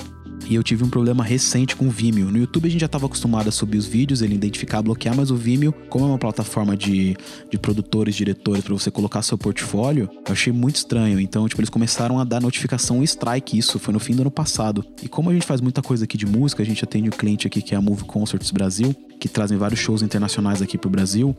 E 0.46 0.54
eu 0.54 0.62
tive 0.62 0.84
um 0.84 0.90
problema 0.90 1.24
recente 1.24 1.74
com 1.74 1.86
o 1.86 1.90
Vimeo. 1.90 2.30
No 2.30 2.36
YouTube 2.36 2.66
a 2.66 2.70
gente 2.70 2.80
já 2.80 2.86
estava 2.86 3.06
acostumado 3.06 3.48
a 3.48 3.52
subir 3.52 3.78
os 3.78 3.86
vídeos, 3.86 4.20
ele 4.20 4.34
identificar, 4.34 4.82
bloquear, 4.82 5.16
mas 5.16 5.30
o 5.30 5.36
Vimeo, 5.36 5.72
como 5.88 6.04
é 6.04 6.08
uma 6.08 6.18
plataforma 6.18 6.76
de, 6.76 7.16
de 7.50 7.58
produtores, 7.58 8.14
diretores, 8.14 8.62
para 8.62 8.74
você 8.74 8.90
colocar 8.90 9.22
seu 9.22 9.38
portfólio, 9.38 10.08
eu 10.26 10.32
achei 10.32 10.52
muito 10.52 10.76
estranho. 10.76 11.18
Então, 11.18 11.48
tipo, 11.48 11.60
eles 11.60 11.70
começaram 11.70 12.18
a 12.18 12.24
dar 12.24 12.42
notificação 12.42 13.02
strike, 13.02 13.56
isso 13.56 13.78
foi 13.78 13.94
no 13.94 14.00
fim 14.00 14.14
do 14.14 14.20
ano 14.22 14.30
passado. 14.30 14.84
E 15.02 15.08
como 15.08 15.30
a 15.30 15.32
gente 15.32 15.46
faz 15.46 15.62
muita 15.62 15.80
coisa 15.80 16.04
aqui 16.04 16.18
de 16.18 16.26
música, 16.26 16.62
a 16.62 16.66
gente 16.66 16.84
atende 16.84 17.08
um 17.08 17.12
cliente 17.12 17.46
aqui 17.46 17.62
que 17.62 17.74
é 17.74 17.78
a 17.78 17.80
Move 17.80 18.04
Concerts 18.04 18.50
Brasil, 18.50 18.94
que 19.18 19.28
trazem 19.28 19.56
vários 19.56 19.80
shows 19.80 20.02
internacionais 20.02 20.60
aqui 20.60 20.76
pro 20.76 20.90
Brasil. 20.90 21.34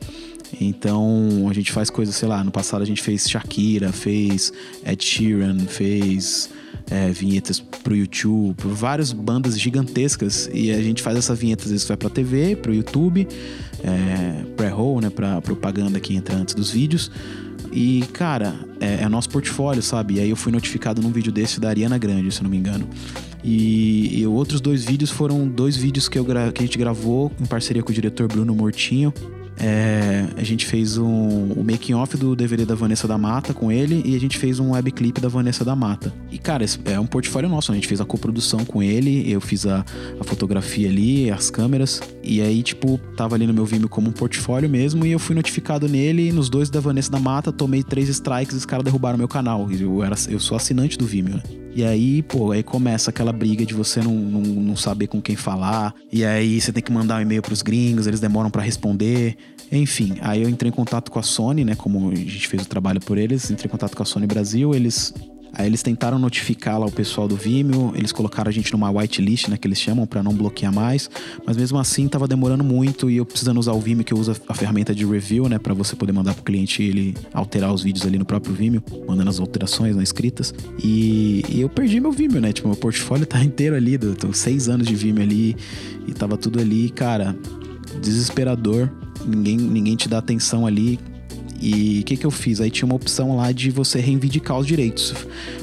Então 0.60 1.48
a 1.50 1.54
gente 1.54 1.72
faz 1.72 1.90
coisas, 1.90 2.16
sei 2.16 2.28
lá, 2.28 2.44
no 2.44 2.52
passado 2.52 2.82
a 2.82 2.86
gente 2.86 3.02
fez 3.02 3.30
Shakira, 3.30 3.92
fez 3.92 4.54
Ed 4.86 5.04
Sheeran, 5.04 5.60
fez 5.60 6.50
é, 6.90 7.10
vinhetas 7.10 7.60
pro 7.60 7.96
YouTube, 7.96 8.56
por 8.56 8.72
várias 8.72 9.12
bandas 9.12 9.60
gigantescas. 9.60 10.50
E 10.54 10.72
a 10.72 10.82
gente 10.82 11.02
faz 11.02 11.18
essa 11.18 11.36
vinheta, 11.36 11.64
às 11.64 11.72
vezes 11.72 11.88
vai 11.88 11.98
pra 11.98 12.10
TV, 12.10 12.56
pro 12.56 12.74
YouTube, 12.74 13.28
é, 13.84 14.44
pré-roll, 14.56 15.02
né, 15.02 15.10
pra 15.10 15.42
propaganda 15.42 16.00
que 16.00 16.16
entra 16.16 16.36
antes 16.36 16.54
dos 16.54 16.72
vídeos. 16.72 17.12
E, 17.72 18.06
cara, 18.14 18.56
é, 18.80 19.04
é 19.04 19.10
nosso 19.10 19.30
portfólio, 19.30 19.82
sabe? 19.82 20.16
E 20.16 20.20
aí 20.20 20.30
eu 20.30 20.36
fui 20.36 20.52
notificado 20.52 21.02
num 21.02 21.12
vídeo 21.12 21.32
desse 21.32 21.60
da 21.60 21.70
Ariana 21.70 21.98
Grande, 21.98 22.32
se 22.32 22.40
eu 22.40 22.44
não 22.44 22.50
me 22.50 22.58
engano. 22.58 22.88
E, 23.44 24.20
e 24.20 24.26
outros 24.26 24.62
dois 24.62 24.86
vídeos 24.86 25.12
foram 25.12 25.48
dois 25.48 25.76
vídeos 25.76 26.08
que, 26.08 26.18
eu 26.18 26.26
que 26.26 26.64
a 26.64 26.66
gente 26.66 26.78
gravou 26.78 27.32
em 27.40 27.46
parceria 27.46 27.84
com 27.84 27.92
o 27.92 27.94
diretor 27.94 28.28
Bruno 28.28 28.56
Mortinho. 28.56 29.14
É, 29.58 30.26
a 30.36 30.44
gente 30.44 30.66
fez 30.66 30.98
um, 30.98 31.54
o 31.54 31.64
making 31.64 31.94
off 31.94 32.18
do 32.18 32.36
DVD 32.36 32.66
da 32.66 32.76
Vanessa 32.76 33.08
da 33.08 33.18
Mata 33.18 33.54
com 33.54 33.72
ele 33.72 34.02
e 34.06 34.16
a 34.16 34.20
gente 34.20 34.38
fez 34.38 34.60
um 34.60 34.72
webclip 34.72 35.20
da 35.20 35.28
Vanessa 35.28 35.64
da 35.64 35.76
Mata. 35.76 36.14
E 36.32 36.38
cara, 36.38 36.66
é 36.86 37.00
um 37.00 37.06
portfólio 37.06 37.50
nosso, 37.50 37.72
né? 37.72 37.78
a 37.78 37.80
gente 37.80 37.88
fez 37.88 38.02
a 38.02 38.06
coprodução 38.06 38.66
com 38.66 38.84
ele, 38.84 39.32
eu 39.32 39.40
fiz 39.40 39.66
a, 39.66 39.86
a 40.20 40.24
fotografia 40.24 40.90
ali, 40.90 41.32
as 41.32 41.50
câmeras, 41.50 42.02
e 42.24 42.42
aí, 42.42 42.62
tipo, 42.62 42.98
tava 43.16 43.36
ali 43.36 43.48
no 43.48 43.54
meu 43.54 43.66
Vimeo 43.66 43.88
como 43.88 44.10
um 44.10 44.14
portfólio 44.14 44.70
mesmo, 44.70 45.06
e 45.06 45.12
eu 45.12 45.20
fui 45.20 45.36
notificado 45.36 45.88
nele, 45.88 46.32
nos 46.32 46.50
dois 46.50 46.70
da 46.70 46.80
Vanessa 46.80 47.12
da 47.12 47.20
Mata, 47.20 47.52
tomei 47.52 47.84
três 47.84 48.10
strikes 48.10 48.56
e 48.56 48.58
os 48.58 48.66
caras 48.66 48.84
derrubaram 48.84 49.18
meu 49.18 49.28
canal. 49.28 49.68
Eu, 49.72 50.04
era, 50.04 50.16
eu 50.30 50.40
sou 50.40 50.58
assinante 50.58 50.98
do 50.98 51.06
Vimeo, 51.06 51.36
né? 51.36 51.44
E 51.76 51.84
aí, 51.84 52.24
pô, 52.24 52.54
aí 52.54 52.64
começa 52.64 53.10
aquela 53.10 53.34
briga 53.34 53.66
de 53.66 53.74
você 53.74 54.02
não, 54.02 54.14
não, 54.14 54.42
não 54.42 54.76
saber 54.78 55.08
com 55.08 55.22
quem 55.22 55.36
falar. 55.36 55.94
E 56.10 56.24
aí 56.24 56.62
você 56.62 56.72
tem 56.72 56.82
que 56.82 56.90
mandar 56.90 57.18
um 57.18 57.22
e-mail 57.22 57.42
pros 57.42 57.62
gringos, 57.62 58.08
eles 58.08 58.22
demoram 58.22 58.50
pra 58.50 58.62
responder. 58.62 59.36
Enfim, 59.72 60.18
aí 60.22 60.44
eu 60.44 60.50
entrei 60.50 60.70
em 60.70 60.74
contato 60.74 61.12
com 61.12 61.20
a 61.20 61.24
Sony, 61.24 61.64
né? 61.64 61.76
Como 61.76 62.12
a 62.12 62.16
gente 62.16 62.48
fez 62.48 62.64
o 62.64 62.68
trabalho 62.68 63.00
por 63.00 63.18
eles, 63.18 63.50
entrei 63.50 63.68
em 63.68 63.72
contato 63.72 63.96
com 63.96 64.04
a 64.04 64.06
Sony 64.06 64.28
Brasil, 64.28 64.74
eles. 64.74 65.14
Aí 65.58 65.68
eles 65.68 65.82
tentaram 65.82 66.20
notificar 66.20 66.78
lá 66.78 66.86
o 66.86 66.92
pessoal 66.92 67.30
do 67.30 67.38
Vimeo, 67.38 67.94
eles 67.96 68.12
colocaram 68.12 68.50
a 68.50 68.52
gente 68.52 68.74
numa 68.74 68.92
whitelist, 68.92 69.48
né, 69.48 69.56
que 69.56 69.66
eles 69.66 69.80
chamam, 69.80 70.06
pra 70.06 70.22
não 70.22 70.34
bloquear 70.34 70.74
mais, 70.74 71.10
mas 71.48 71.56
mesmo 71.56 71.78
assim 71.78 72.10
tava 72.10 72.28
demorando 72.28 72.62
muito 72.62 73.10
e 73.10 73.16
eu 73.16 73.26
precisando 73.26 73.58
usar 73.58 73.72
o 73.72 73.80
Vimeo, 73.80 74.04
que 74.04 74.14
eu 74.14 74.18
uso 74.18 74.36
a 74.50 74.54
ferramenta 74.54 74.94
de 74.94 75.06
review, 75.06 75.48
né, 75.48 75.58
para 75.58 75.74
você 75.74 75.96
poder 75.96 76.12
mandar 76.12 76.34
pro 76.34 76.44
cliente 76.44 76.84
ele 76.84 77.16
alterar 77.34 77.74
os 77.74 77.84
vídeos 77.84 78.06
ali 78.06 78.20
no 78.20 78.26
próprio 78.26 78.54
Vimeo, 78.54 78.84
mandando 79.08 79.30
as 79.30 79.40
alterações, 79.40 79.96
né, 79.96 80.04
escritas. 80.04 80.54
E, 80.84 81.46
e 81.48 81.62
eu 81.62 81.70
perdi 81.70 82.02
meu 82.02 82.12
Vimeo, 82.12 82.42
né, 82.42 82.52
tipo, 82.52 82.68
meu 82.68 82.76
portfólio 82.76 83.26
tá 83.26 83.40
inteiro 83.42 83.78
ali, 83.78 83.98
tô 83.98 84.34
seis 84.34 84.68
anos 84.68 84.86
de 84.86 84.94
Vimeo 84.94 85.24
ali 85.24 85.56
e 86.06 86.12
tava 86.12 86.36
tudo 86.36 86.60
ali, 86.60 86.90
cara, 86.90 87.34
desesperador, 88.02 88.90
ninguém, 89.26 89.58
ninguém 89.58 89.96
te 89.96 90.08
dá 90.08 90.18
atenção 90.18 90.66
ali. 90.66 91.00
E 91.62 92.02
o 92.02 92.04
que, 92.04 92.18
que 92.18 92.26
eu 92.26 92.32
fiz? 92.32 92.60
Aí 92.60 92.70
tinha 92.70 92.86
uma 92.86 92.96
opção 92.96 93.38
lá 93.38 93.52
de 93.52 93.72
você 93.72 94.00
reivindicar 94.00 94.58
os 94.58 94.68
direitos. 94.68 95.16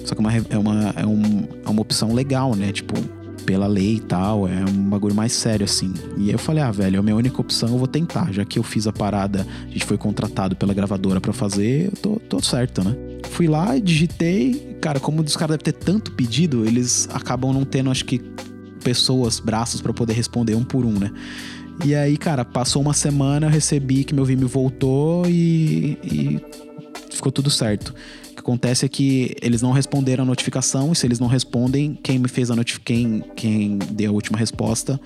Só 0.05 0.15
que 0.15 0.21
uma, 0.21 0.35
é, 0.35 0.59
uma, 0.59 0.95
é, 0.97 1.07
um, 1.07 1.47
é 1.65 1.69
uma 1.69 1.83
opção 1.83 2.15
legal, 2.15 2.55
né? 2.57 2.73
Tipo, 2.73 2.95
pela 3.43 3.67
lei 3.67 3.97
e 3.97 4.01
tal, 4.01 4.49
é 4.49 4.65
um 4.65 4.89
bagulho 4.89 5.15
mais 5.15 5.33
sério, 5.33 5.65
assim. 5.65 5.93
E 6.17 6.31
eu 6.31 6.39
falei, 6.39 6.63
ah, 6.63 6.71
velho, 6.71 6.97
é 6.97 6.99
a 6.99 7.03
minha 7.03 7.17
única 7.17 7.41
opção, 7.41 7.69
eu 7.71 7.79
vou 7.79 7.87
tentar. 7.87 8.33
Já 8.33 8.45
que 8.45 8.59
eu 8.59 8.63
fiz 8.63 8.87
a 8.87 8.93
parada, 8.93 9.47
a 9.65 9.71
gente 9.71 9.85
foi 9.85 9.99
contratado 9.99 10.57
pela 10.57 10.73
gravadora 10.73 11.21
para 11.21 11.33
fazer, 11.33 11.87
eu 11.87 11.93
tô, 12.01 12.21
tô 12.21 12.43
certo, 12.43 12.83
né? 12.83 12.97
Fui 13.31 13.47
lá, 13.47 13.79
digitei. 13.79 14.77
Cara, 14.81 14.99
como 14.99 15.23
os 15.23 15.37
caras 15.37 15.59
devem 15.59 15.73
ter 15.73 15.85
tanto 15.85 16.13
pedido, 16.13 16.65
eles 16.65 17.09
acabam 17.13 17.53
não 17.53 17.65
tendo, 17.65 17.91
acho 17.91 18.05
que, 18.05 18.21
pessoas, 18.83 19.39
braços 19.41 19.81
para 19.81 19.93
poder 19.93 20.15
responder 20.15 20.55
um 20.55 20.65
por 20.65 20.85
um, 20.85 20.99
né? 20.99 21.11
E 21.85 21.95
aí, 21.95 22.17
cara, 22.17 22.45
passou 22.45 22.81
uma 22.81 22.95
semana, 22.95 23.47
eu 23.47 23.51
recebi 23.51 24.05
que 24.05 24.15
meu 24.15 24.25
Vimeo 24.25 24.49
voltou 24.49 25.25
e, 25.27 25.99
e 26.03 26.41
ficou 27.11 27.33
tudo 27.33 27.51
certo. 27.51 27.95
O 28.31 28.35
que 28.35 28.41
acontece 28.41 28.87
é 28.87 28.89
que 28.89 29.35
eles 29.43 29.63
não 29.63 29.73
responderam 29.73 30.25
a 30.25 30.27
notificação, 30.27 30.93
e 30.93 30.97
se 30.97 31.07
eles 31.07 31.19
não 31.19 31.27
respondem, 31.27 31.99
quem 32.03 32.19
me 32.19 32.29
fez 32.29 32.51
a 32.51 32.57
notificação, 32.57 32.83
quem, 32.85 33.25
quem 33.37 33.79
deu 33.79 34.11
a 34.11 34.15
última 34.15 34.39
resposta, 34.39 35.01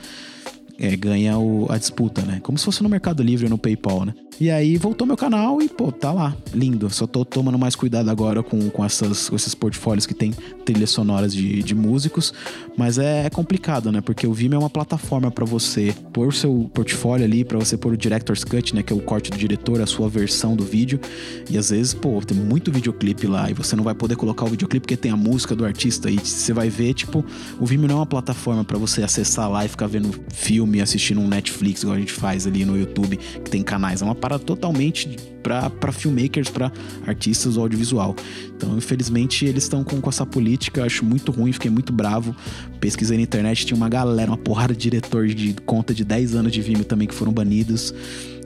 é, 0.78 0.94
ganha 0.96 1.38
o- 1.38 1.66
a 1.70 1.78
disputa, 1.78 2.22
né? 2.22 2.40
Como 2.42 2.58
se 2.58 2.64
fosse 2.64 2.82
no 2.82 2.88
Mercado 2.88 3.22
Livre 3.22 3.44
ou 3.46 3.50
no 3.50 3.58
PayPal, 3.58 4.04
né? 4.04 4.14
E 4.38 4.50
aí 4.50 4.76
voltou 4.76 5.06
meu 5.06 5.16
canal 5.16 5.62
e, 5.62 5.68
pô, 5.68 5.90
tá 5.90 6.12
lá. 6.12 6.36
Lindo. 6.52 6.90
Só 6.90 7.06
tô 7.06 7.24
tomando 7.24 7.58
mais 7.58 7.74
cuidado 7.74 8.10
agora 8.10 8.42
com, 8.42 8.68
com, 8.68 8.84
essas, 8.84 9.30
com 9.30 9.36
esses 9.36 9.54
portfólios 9.54 10.04
que 10.04 10.12
tem 10.12 10.34
trilhas 10.62 10.90
sonoras 10.90 11.32
de, 11.32 11.62
de 11.62 11.74
músicos. 11.74 12.34
Mas 12.76 12.98
é, 12.98 13.24
é 13.24 13.30
complicado, 13.30 13.90
né? 13.90 14.02
Porque 14.02 14.26
o 14.26 14.34
Vimeo 14.34 14.56
é 14.56 14.58
uma 14.60 14.68
plataforma 14.68 15.30
pra 15.30 15.46
você 15.46 15.94
pôr 16.12 16.28
o 16.28 16.32
seu 16.32 16.70
portfólio 16.74 17.24
ali, 17.24 17.46
pra 17.46 17.58
você 17.58 17.78
pôr 17.78 17.94
o 17.94 17.96
Director's 17.96 18.44
Cut, 18.44 18.74
né? 18.74 18.82
Que 18.82 18.92
é 18.92 18.96
o 18.96 19.00
corte 19.00 19.30
do 19.30 19.38
diretor, 19.38 19.80
a 19.80 19.86
sua 19.86 20.06
versão 20.06 20.54
do 20.54 20.64
vídeo. 20.64 21.00
E 21.48 21.56
às 21.56 21.70
vezes, 21.70 21.94
pô, 21.94 22.20
tem 22.20 22.36
muito 22.36 22.70
videoclipe 22.70 23.26
lá 23.26 23.50
e 23.50 23.54
você 23.54 23.74
não 23.74 23.84
vai 23.84 23.94
poder 23.94 24.16
colocar 24.16 24.44
o 24.44 24.48
videoclipe 24.48 24.82
porque 24.82 24.98
tem 24.98 25.10
a 25.12 25.16
música 25.16 25.56
do 25.56 25.64
artista. 25.64 26.10
E 26.10 26.18
você 26.18 26.52
vai 26.52 26.68
ver, 26.68 26.92
tipo, 26.92 27.24
o 27.58 27.64
Vimeo 27.64 27.88
não 27.88 27.94
é 27.94 27.98
uma 28.00 28.06
plataforma 28.06 28.62
pra 28.64 28.76
você 28.76 29.02
acessar 29.02 29.50
lá 29.50 29.64
e 29.64 29.68
ficar 29.68 29.86
vendo 29.86 30.10
filme, 30.34 30.65
assistindo 30.82 31.20
um 31.20 31.28
Netflix, 31.28 31.82
igual 31.82 31.96
a 31.96 32.00
gente 32.00 32.12
faz 32.12 32.46
ali 32.46 32.64
no 32.64 32.78
YouTube, 32.78 33.16
que 33.16 33.50
tem 33.50 33.62
canais. 33.62 34.02
É 34.02 34.04
uma 34.04 34.14
parada 34.14 34.42
totalmente 34.42 35.16
pra 35.42 35.92
filmmakers, 35.92 36.50
pra 36.50 36.72
artistas 37.06 37.54
do 37.54 37.60
audiovisual. 37.60 38.16
Então, 38.56 38.76
infelizmente, 38.76 39.44
eles 39.44 39.62
estão 39.64 39.84
com, 39.84 40.00
com 40.00 40.10
essa 40.10 40.26
política. 40.26 40.80
Eu 40.80 40.84
acho 40.84 41.04
muito 41.04 41.30
ruim, 41.30 41.52
fiquei 41.52 41.70
muito 41.70 41.92
bravo. 41.92 42.34
Pesquisei 42.80 43.16
na 43.16 43.22
internet, 43.22 43.64
tinha 43.64 43.76
uma 43.76 43.88
galera, 43.88 44.30
uma 44.30 44.38
porrada 44.38 44.74
de 44.74 44.80
diretor 44.80 45.28
de 45.28 45.54
conta 45.64 45.94
de 45.94 46.04
10 46.04 46.34
anos 46.34 46.52
de 46.52 46.60
Vimeo 46.60 46.84
também 46.84 47.06
que 47.06 47.14
foram 47.14 47.32
banidos. 47.32 47.94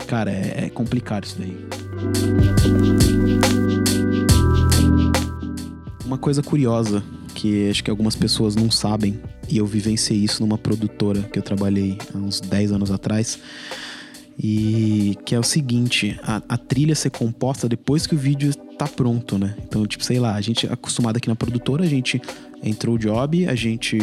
Cara, 0.07 0.31
é, 0.31 0.67
é 0.67 0.71
complicado 0.71 1.25
isso 1.25 1.37
daí. 1.39 1.57
Uma 6.11 6.19
coisa 6.19 6.43
curiosa 6.43 7.05
que 7.37 7.71
acho 7.71 7.85
que 7.85 7.89
algumas 7.89 8.17
pessoas 8.17 8.57
não 8.57 8.69
sabem, 8.69 9.21
e 9.49 9.59
eu 9.59 9.65
vivenciei 9.65 10.19
isso 10.19 10.43
numa 10.43 10.59
produtora 10.59 11.23
que 11.23 11.39
eu 11.39 11.43
trabalhei 11.43 11.99
há 12.13 12.19
uns 12.19 12.41
10 12.41 12.73
anos 12.73 12.91
atrás. 12.91 13.39
E 14.37 15.17
que 15.25 15.37
é 15.37 15.39
o 15.39 15.45
seguinte, 15.45 16.19
a, 16.25 16.43
a 16.49 16.59
trilha 16.59 16.97
ser 16.97 17.11
composta 17.11 17.69
depois 17.69 18.09
que 18.09 18.17
o 18.17 18.19
vídeo 18.19 18.53
tá 18.77 18.89
pronto, 18.89 19.39
né? 19.39 19.55
Então, 19.63 19.87
tipo, 19.87 20.03
sei 20.03 20.19
lá, 20.19 20.35
a 20.35 20.41
gente 20.41 20.67
é 20.67 20.73
acostumado 20.73 21.17
aqui 21.17 21.29
na 21.29 21.37
produtora, 21.37 21.85
a 21.85 21.89
gente 21.89 22.21
entrou 22.61 22.97
o 22.97 22.99
job, 22.99 23.47
a 23.47 23.55
gente 23.55 23.97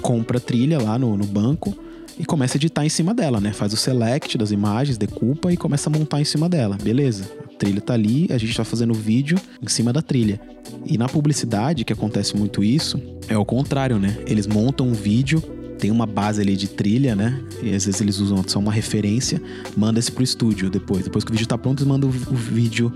compra 0.00 0.38
a 0.38 0.40
trilha 0.40 0.80
lá 0.80 0.96
no, 1.00 1.16
no 1.16 1.26
banco 1.26 1.76
e 2.16 2.24
começa 2.24 2.56
a 2.56 2.58
editar 2.58 2.86
em 2.86 2.88
cima 2.88 3.12
dela, 3.12 3.40
né? 3.40 3.52
Faz 3.52 3.72
o 3.72 3.76
select 3.76 4.38
das 4.38 4.52
imagens, 4.52 4.96
decupa 4.96 5.52
e 5.52 5.56
começa 5.56 5.90
a 5.90 5.92
montar 5.92 6.20
em 6.20 6.24
cima 6.24 6.48
dela. 6.48 6.78
Beleza. 6.80 7.28
Trilha 7.58 7.80
tá 7.80 7.94
ali, 7.94 8.28
a 8.30 8.38
gente 8.38 8.56
tá 8.56 8.64
fazendo 8.64 8.94
vídeo 8.94 9.36
em 9.60 9.68
cima 9.68 9.92
da 9.92 10.00
trilha. 10.00 10.40
E 10.86 10.96
na 10.96 11.08
publicidade, 11.08 11.84
que 11.84 11.92
acontece 11.92 12.36
muito 12.36 12.62
isso, 12.62 13.00
é 13.28 13.36
o 13.36 13.44
contrário, 13.44 13.98
né? 13.98 14.16
Eles 14.26 14.46
montam 14.46 14.86
um 14.86 14.92
vídeo, 14.92 15.40
tem 15.78 15.90
uma 15.90 16.06
base 16.06 16.40
ali 16.40 16.56
de 16.56 16.68
trilha, 16.68 17.14
né? 17.14 17.42
E 17.62 17.74
às 17.74 17.84
vezes 17.84 18.00
eles 18.00 18.18
usam 18.18 18.42
só 18.46 18.58
uma 18.58 18.72
referência, 18.72 19.42
manda 19.76 19.98
esse 19.98 20.10
pro 20.10 20.22
estúdio 20.22 20.70
depois. 20.70 21.04
Depois 21.04 21.24
que 21.24 21.30
o 21.30 21.34
vídeo 21.34 21.46
tá 21.46 21.58
pronto, 21.58 21.80
eles 21.80 21.88
mandam 21.88 22.08
o 22.08 22.34
vídeo 22.34 22.92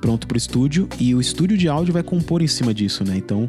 pronto 0.00 0.26
pro 0.26 0.36
estúdio 0.36 0.88
e 0.98 1.14
o 1.14 1.20
estúdio 1.20 1.56
de 1.56 1.68
áudio 1.68 1.92
vai 1.92 2.02
compor 2.02 2.42
em 2.42 2.48
cima 2.48 2.74
disso, 2.74 3.04
né? 3.04 3.16
Então, 3.16 3.46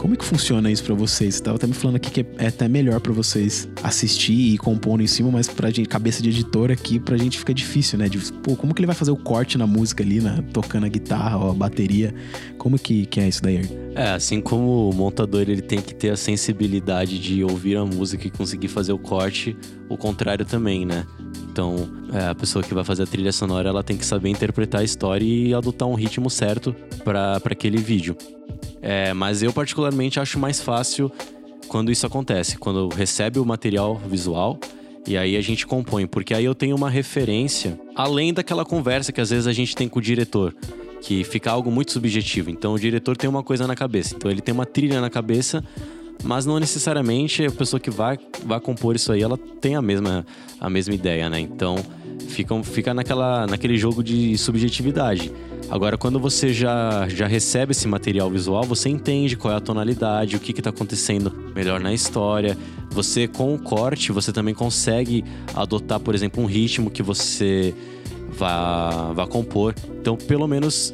como 0.00 0.14
é 0.14 0.16
que 0.16 0.24
funciona 0.24 0.70
isso 0.70 0.82
pra 0.82 0.94
vocês? 0.94 1.34
Você 1.34 1.42
tava 1.42 1.56
até 1.56 1.66
me 1.66 1.74
falando 1.74 1.96
aqui 1.96 2.10
que 2.10 2.26
é 2.38 2.46
até 2.46 2.66
melhor 2.66 3.00
pra 3.00 3.12
vocês 3.12 3.68
assistir 3.82 4.54
e 4.54 4.56
compondo 4.56 5.02
em 5.02 5.06
cima, 5.06 5.30
mas 5.30 5.46
pra 5.46 5.68
gente, 5.68 5.90
cabeça 5.90 6.22
de 6.22 6.30
editor 6.30 6.70
aqui, 6.70 6.98
pra 6.98 7.18
gente 7.18 7.38
fica 7.38 7.52
difícil, 7.52 7.98
né? 7.98 8.08
De, 8.08 8.18
pô, 8.32 8.56
como 8.56 8.72
que 8.72 8.80
ele 8.80 8.86
vai 8.86 8.96
fazer 8.96 9.10
o 9.10 9.16
corte 9.16 9.58
na 9.58 9.66
música 9.66 10.02
ali, 10.02 10.18
né? 10.18 10.42
Tocando 10.54 10.86
a 10.86 10.88
guitarra 10.88 11.36
ou 11.36 11.50
a 11.50 11.54
bateria? 11.54 12.14
Como 12.56 12.78
que, 12.78 13.04
que 13.04 13.20
é 13.20 13.28
isso 13.28 13.42
daí? 13.42 13.60
É, 13.94 14.12
assim 14.12 14.40
como 14.40 14.88
o 14.88 14.94
montador 14.94 15.42
ele 15.42 15.60
tem 15.60 15.82
que 15.82 15.94
ter 15.94 16.08
a 16.08 16.16
sensibilidade 16.16 17.18
de 17.18 17.44
ouvir 17.44 17.76
a 17.76 17.84
música 17.84 18.26
e 18.26 18.30
conseguir 18.30 18.68
fazer 18.68 18.94
o 18.94 18.98
corte, 18.98 19.54
o 19.86 19.98
contrário 19.98 20.46
também, 20.46 20.86
né? 20.86 21.04
Então, 21.52 21.90
é, 22.14 22.28
a 22.28 22.34
pessoa 22.34 22.62
que 22.64 22.72
vai 22.72 22.84
fazer 22.84 23.02
a 23.02 23.06
trilha 23.06 23.32
sonora, 23.32 23.68
ela 23.68 23.82
tem 23.82 23.98
que 23.98 24.06
saber 24.06 24.30
interpretar 24.30 24.80
a 24.80 24.84
história 24.84 25.26
e 25.26 25.52
adotar 25.52 25.86
um 25.86 25.94
ritmo 25.94 26.30
certo 26.30 26.74
para 27.04 27.36
aquele 27.44 27.76
vídeo. 27.76 28.16
É, 28.82 29.12
mas 29.12 29.42
eu 29.42 29.52
particularmente 29.52 30.18
acho 30.18 30.38
mais 30.38 30.60
fácil 30.60 31.10
quando 31.68 31.92
isso 31.92 32.06
acontece, 32.06 32.58
quando 32.58 32.88
recebe 32.88 33.38
o 33.38 33.44
material 33.44 33.96
visual 33.96 34.58
e 35.06 35.16
aí 35.16 35.36
a 35.36 35.40
gente 35.40 35.66
compõe, 35.66 36.06
porque 36.06 36.34
aí 36.34 36.44
eu 36.44 36.54
tenho 36.54 36.76
uma 36.76 36.90
referência 36.90 37.78
além 37.94 38.32
daquela 38.32 38.64
conversa 38.64 39.12
que 39.12 39.20
às 39.20 39.30
vezes 39.30 39.46
a 39.46 39.52
gente 39.52 39.74
tem 39.74 39.88
com 39.88 39.98
o 39.98 40.02
diretor, 40.02 40.54
que 41.00 41.24
fica 41.24 41.50
algo 41.50 41.70
muito 41.70 41.92
subjetivo. 41.92 42.50
Então 42.50 42.74
o 42.74 42.78
diretor 42.78 43.16
tem 43.16 43.28
uma 43.28 43.42
coisa 43.42 43.66
na 43.66 43.74
cabeça, 43.74 44.14
então 44.14 44.30
ele 44.30 44.40
tem 44.40 44.52
uma 44.52 44.66
trilha 44.66 45.00
na 45.00 45.08
cabeça, 45.08 45.64
mas 46.22 46.44
não 46.44 46.58
necessariamente 46.58 47.44
a 47.44 47.50
pessoa 47.50 47.80
que 47.80 47.90
vai, 47.90 48.18
vai 48.44 48.60
compor 48.60 48.94
isso 48.94 49.10
aí 49.12 49.22
ela 49.22 49.38
tem 49.38 49.74
a 49.74 49.82
mesma, 49.82 50.26
a 50.60 50.68
mesma 50.68 50.94
ideia, 50.94 51.30
né? 51.30 51.40
Então 51.40 51.76
fica, 52.30 52.62
fica 52.62 52.94
naquela, 52.94 53.46
naquele 53.46 53.76
jogo 53.76 54.02
de 54.02 54.36
subjetividade. 54.38 55.32
Agora, 55.68 55.96
quando 55.96 56.18
você 56.18 56.52
já, 56.52 57.06
já 57.08 57.26
recebe 57.26 57.72
esse 57.72 57.86
material 57.86 58.30
visual, 58.30 58.64
você 58.64 58.88
entende 58.88 59.36
qual 59.36 59.54
é 59.54 59.56
a 59.56 59.60
tonalidade, 59.60 60.36
o 60.36 60.40
que 60.40 60.52
está 60.52 60.70
acontecendo 60.70 61.32
melhor 61.54 61.78
na 61.78 61.92
história. 61.92 62.56
Você, 62.90 63.28
com 63.28 63.54
o 63.54 63.58
corte, 63.58 64.10
você 64.10 64.32
também 64.32 64.54
consegue 64.54 65.24
adotar, 65.54 66.00
por 66.00 66.14
exemplo, 66.14 66.42
um 66.42 66.46
ritmo 66.46 66.90
que 66.90 67.02
você 67.02 67.74
vá, 68.36 69.12
vá 69.12 69.26
compor. 69.26 69.74
Então, 70.00 70.16
pelo 70.16 70.48
menos 70.48 70.92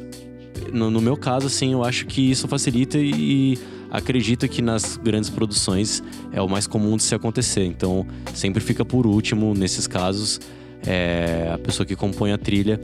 no, 0.71 0.89
no 0.89 1.01
meu 1.01 1.15
caso, 1.15 1.47
assim, 1.47 1.73
eu 1.73 1.83
acho 1.83 2.05
que 2.05 2.31
isso 2.31 2.47
facilita 2.47 2.97
e 2.97 3.57
acredito 3.89 4.47
que 4.47 4.61
nas 4.61 4.97
grandes 4.97 5.29
produções 5.29 6.03
é 6.31 6.41
o 6.41 6.47
mais 6.47 6.67
comum 6.67 6.97
de 6.97 7.03
se 7.03 7.15
acontecer. 7.15 7.65
Então, 7.65 8.05
sempre 8.33 8.61
fica 8.61 8.83
por 8.83 9.05
último 9.05 9.53
nesses 9.53 9.87
casos 9.87 10.39
é 10.85 11.49
a 11.53 11.57
pessoa 11.57 11.85
que 11.85 11.95
compõe 11.95 12.31
a 12.31 12.37
trilha 12.37 12.79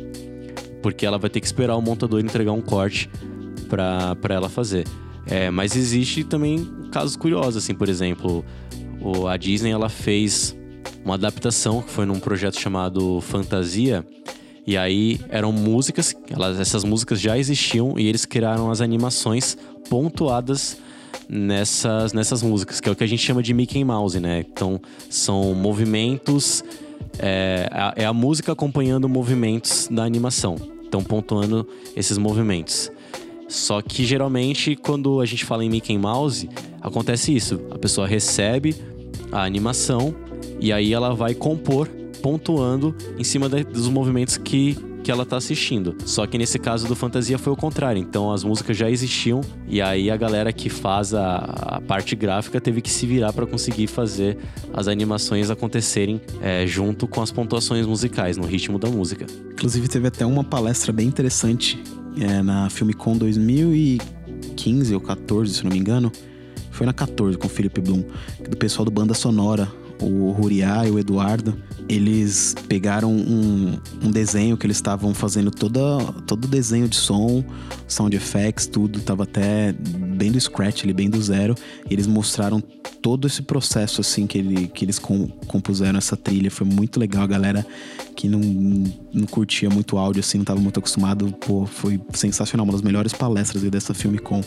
porque 0.84 1.06
ela 1.06 1.18
vai 1.18 1.30
ter 1.30 1.40
que 1.40 1.46
esperar 1.46 1.78
o 1.78 1.82
montador 1.82 2.20
entregar 2.20 2.52
um 2.52 2.62
corte 2.62 3.10
para 3.70 4.36
ela 4.36 4.50
fazer. 4.50 4.86
É, 5.26 5.50
mas 5.50 5.76
existe 5.76 6.24
também 6.26 6.70
casos 6.92 7.16
curiosos, 7.16 7.64
assim, 7.64 7.74
por 7.74 7.88
exemplo, 7.88 8.44
o, 9.02 9.26
a 9.26 9.38
Disney 9.38 9.72
ela 9.72 9.88
fez 9.88 10.56
uma 11.04 11.16
adaptação 11.16 11.82
que 11.82 11.90
foi 11.90 12.06
num 12.06 12.20
projeto 12.20 12.60
chamado 12.60 13.22
Fantasia. 13.22 14.06
E 14.68 14.78
aí 14.78 15.20
eram 15.30 15.52
músicas, 15.52 16.14
elas, 16.30 16.60
essas 16.60 16.84
músicas 16.84 17.20
já 17.20 17.38
existiam 17.38 17.98
e 17.98 18.08
eles 18.08 18.26
criaram 18.26 18.70
as 18.70 18.82
animações 18.82 19.58
pontuadas 19.90 20.78
nessas, 21.28 22.14
nessas 22.14 22.42
músicas, 22.44 22.80
que 22.80 22.88
é 22.88 22.92
o 22.92 22.96
que 22.96 23.04
a 23.04 23.08
gente 23.08 23.22
chama 23.22 23.42
de 23.42 23.54
Mickey 23.54 23.84
Mouse, 23.84 24.20
né? 24.20 24.46
Então 24.48 24.80
são 25.10 25.54
movimentos, 25.54 26.64
é, 27.20 27.70
é 27.96 28.06
a 28.06 28.14
música 28.14 28.52
acompanhando 28.52 29.08
movimentos 29.08 29.88
da 29.90 30.04
animação 30.04 30.56
estão 30.94 31.04
pontuando 31.04 31.68
esses 31.96 32.18
movimentos. 32.18 32.92
Só 33.48 33.82
que 33.82 34.06
geralmente 34.06 34.76
quando 34.76 35.20
a 35.20 35.26
gente 35.26 35.44
fala 35.44 35.66
em 35.66 35.70
Mickey 35.70 35.98
Mouse, 35.98 36.50
acontece 36.82 37.36
isso. 37.36 37.60
A 37.72 37.78
pessoa 37.78 38.08
recebe 38.08 38.76
a 39.32 39.44
animação 39.44 40.14
e 40.60 40.72
aí 40.72 40.94
ela 40.94 41.14
vai 41.14 41.34
compor 41.34 41.90
pontuando 42.24 42.96
em 43.20 43.24
cima 43.24 43.48
dos 43.48 43.88
movimentos 43.88 44.38
que 44.38 44.76
que 45.04 45.12
ela 45.12 45.26
tá 45.26 45.36
assistindo. 45.36 45.96
Só 46.06 46.26
que 46.26 46.38
nesse 46.38 46.58
caso 46.58 46.88
do 46.88 46.96
Fantasia 46.96 47.38
foi 47.38 47.52
o 47.52 47.56
contrário. 47.56 48.00
Então 48.00 48.32
as 48.32 48.44
músicas 48.44 48.78
já 48.78 48.90
existiam 48.90 49.42
e 49.68 49.82
aí 49.82 50.10
a 50.10 50.16
galera 50.16 50.54
que 50.54 50.70
faz 50.70 51.14
a, 51.14 51.36
a 51.36 51.82
parte 51.82 52.16
gráfica 52.16 52.62
teve 52.62 52.82
que 52.82 52.90
se 52.90 53.06
virar 53.06 53.34
para 53.34 53.46
conseguir 53.46 53.88
fazer 53.88 54.38
as 54.74 54.88
animações 54.88 55.50
acontecerem 55.50 56.22
é, 56.42 56.66
junto 56.66 57.06
com 57.06 57.22
as 57.22 57.32
pontuações 57.32 57.86
musicais, 57.86 58.38
no 58.38 58.48
ritmo 58.48 58.80
da 58.80 58.88
música. 58.88 59.26
Inclusive 59.52 59.90
teve 59.90 60.08
até 60.08 60.26
uma 60.26 60.44
palestra 60.44 60.94
bem 60.94 61.08
interessante 61.08 61.84
é, 62.18 62.42
na 62.42 62.70
Filmicon 62.70 63.18
2015 63.18 64.96
ou 64.96 65.02
14, 65.02 65.54
se 65.54 65.64
não 65.66 65.72
me 65.72 65.78
engano. 65.78 66.12
Foi 66.72 66.88
na 66.88 66.94
14 66.94 67.38
com 67.38 67.46
o 67.46 67.50
Felipe 67.50 67.82
Blum, 67.82 68.04
do 68.50 68.58
pessoal 68.58 68.84
do 68.84 68.90
Banda 68.90 69.14
Sonora, 69.14 69.72
o 70.02 70.32
Ruriá 70.32 70.86
e 70.86 70.92
o 70.92 71.00
Eduardo 71.00 71.58
eles 71.88 72.56
pegaram 72.68 73.12
um, 73.12 73.78
um 74.02 74.12
desenho 74.12 74.58
que 74.58 74.66
eles 74.66 74.78
estavam 74.78 75.14
fazendo 75.14 75.52
toda, 75.52 75.82
todo 76.26 76.46
o 76.46 76.48
desenho 76.48 76.88
de 76.88 76.96
som, 76.96 77.44
sound 77.88 78.16
effects, 78.16 78.68
tudo, 78.68 79.00
tava 79.02 79.24
até 79.24 79.74
bem 79.74 80.32
do 80.32 80.40
scratch, 80.40 80.84
ali, 80.84 80.94
bem 80.94 81.10
do 81.10 81.22
zero. 81.22 81.56
Eles 81.90 82.08
mostraram 82.08 82.64
todo 83.04 83.28
esse 83.28 83.42
processo, 83.42 84.00
assim, 84.00 84.26
que, 84.26 84.38
ele, 84.38 84.68
que 84.68 84.86
eles 84.86 84.98
com, 84.98 85.28
compuseram 85.46 85.98
essa 85.98 86.16
trilha. 86.16 86.50
Foi 86.50 86.66
muito 86.66 86.98
legal, 86.98 87.24
a 87.24 87.28
galera 87.28 87.68
que 88.16 88.30
não, 88.30 88.40
não 89.14 89.28
curtia 89.28 89.70
muito 89.70 89.98
áudio, 89.98 90.22
assim, 90.22 90.38
não 90.38 90.46
tava 90.46 90.62
muito 90.62 90.80
acostumado, 90.80 91.30
pô, 91.34 91.66
foi 91.66 92.00
sensacional. 92.14 92.66
Uma 92.66 92.72
das 92.72 92.82
melhores 92.82 93.12
palestras 93.12 93.62
dessa 93.64 93.94
com 94.24 94.42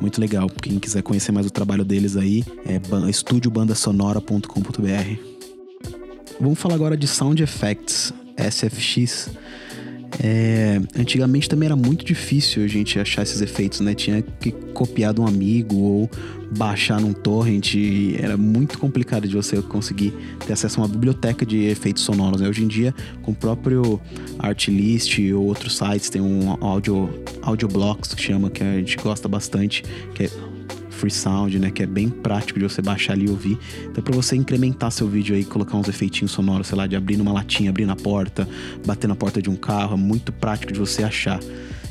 Muito 0.00 0.20
legal. 0.20 0.50
Quem 0.50 0.80
quiser 0.80 1.02
conhecer 1.02 1.30
mais 1.30 1.46
o 1.46 1.50
trabalho 1.50 1.84
deles 1.84 2.16
aí, 2.16 2.44
é 2.66 2.80
estudiobandasonora.com.br. 3.08 5.32
Vamos 6.40 6.58
falar 6.58 6.74
agora 6.74 6.96
de 6.96 7.06
Sound 7.06 7.40
Effects, 7.40 8.12
SFX. 8.36 9.30
É, 10.20 10.80
antigamente 10.96 11.48
também 11.48 11.66
era 11.66 11.76
muito 11.76 12.04
difícil 12.04 12.64
a 12.64 12.66
gente 12.66 12.98
achar 12.98 13.22
esses 13.22 13.40
efeitos, 13.40 13.80
né? 13.80 13.94
Tinha 13.94 14.22
que 14.22 14.52
copiar 14.52 15.14
de 15.14 15.20
um 15.20 15.26
amigo 15.26 15.76
ou 15.76 16.10
baixar 16.56 17.00
num 17.00 17.12
torrent. 17.12 17.74
Era 18.18 18.36
muito 18.36 18.78
complicado 18.78 19.26
de 19.26 19.34
você 19.34 19.60
conseguir 19.62 20.12
ter 20.46 20.52
acesso 20.52 20.80
a 20.80 20.84
uma 20.84 20.88
biblioteca 20.88 21.46
de 21.46 21.64
efeitos 21.64 22.02
sonoros. 22.02 22.40
Né? 22.40 22.48
Hoje 22.48 22.62
em 22.62 22.68
dia, 22.68 22.94
com 23.22 23.32
o 23.32 23.34
próprio 23.34 24.00
Artlist 24.38 25.18
ou 25.34 25.46
outros 25.46 25.76
sites, 25.76 26.10
tem 26.10 26.20
um 26.20 26.56
audio, 26.60 27.08
audio 27.40 27.68
blocks 27.68 28.14
que 28.14 28.22
chama, 28.22 28.50
que 28.50 28.62
a 28.62 28.76
gente 28.78 28.96
gosta 28.98 29.28
bastante, 29.28 29.82
que 30.14 30.24
é 30.24 30.30
Free 31.02 31.10
Sound, 31.10 31.58
né? 31.58 31.68
Que 31.68 31.82
é 31.82 31.86
bem 31.86 32.08
prático 32.08 32.60
de 32.60 32.64
você 32.64 32.80
baixar 32.80 33.14
ali 33.14 33.26
e 33.26 33.30
ouvir. 33.30 33.58
Então, 33.86 34.04
para 34.04 34.14
você 34.14 34.36
incrementar 34.36 34.92
seu 34.92 35.08
vídeo 35.08 35.34
aí, 35.34 35.44
colocar 35.44 35.76
uns 35.76 35.88
efeitinhos 35.88 36.30
sonoros, 36.30 36.68
sei 36.68 36.78
lá, 36.78 36.86
de 36.86 36.94
abrir 36.94 37.20
uma 37.20 37.32
latinha, 37.32 37.70
abrir 37.70 37.86
na 37.86 37.96
porta, 37.96 38.48
bater 38.86 39.08
na 39.08 39.16
porta 39.16 39.42
de 39.42 39.50
um 39.50 39.56
carro, 39.56 39.94
é 39.94 39.96
muito 39.96 40.32
prático 40.32 40.72
de 40.72 40.78
você 40.78 41.02
achar. 41.02 41.40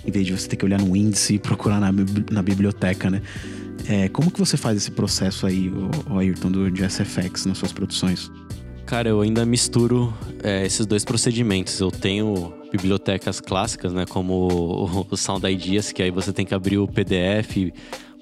Em 0.06 0.12
vez 0.12 0.26
de 0.26 0.32
você 0.32 0.48
ter 0.48 0.56
que 0.56 0.64
olhar 0.64 0.80
no 0.80 0.96
índice 0.96 1.34
e 1.36 1.40
procurar 1.40 1.82
na, 1.82 1.92
na 2.32 2.42
biblioteca, 2.42 3.10
né? 3.10 3.22
É, 3.86 4.08
como 4.08 4.32
que 4.32 4.40
você 4.40 4.56
faz 4.56 4.78
esse 4.78 4.92
processo 4.92 5.46
aí, 5.46 5.68
o, 5.68 6.14
o 6.14 6.18
Ayrton, 6.18 6.50
do, 6.50 6.72
de 6.72 6.90
SFX 6.90 7.46
nas 7.46 7.58
suas 7.58 7.74
produções? 7.74 8.32
Cara, 8.86 9.10
eu 9.10 9.20
ainda 9.20 9.46
misturo 9.46 10.14
é, 10.42 10.66
esses 10.66 10.86
dois 10.86 11.04
procedimentos. 11.04 11.78
Eu 11.82 11.92
tenho 11.92 12.54
bibliotecas 12.72 13.42
clássicas, 13.42 13.92
né? 13.92 14.06
Como 14.06 14.34
o, 14.34 15.08
o 15.10 15.18
Sound 15.18 15.46
Ideas, 15.46 15.92
que 15.92 16.02
aí 16.02 16.12
você 16.12 16.32
tem 16.32 16.46
que 16.46 16.54
abrir 16.54 16.78
o 16.78 16.88
PDF, 16.88 17.74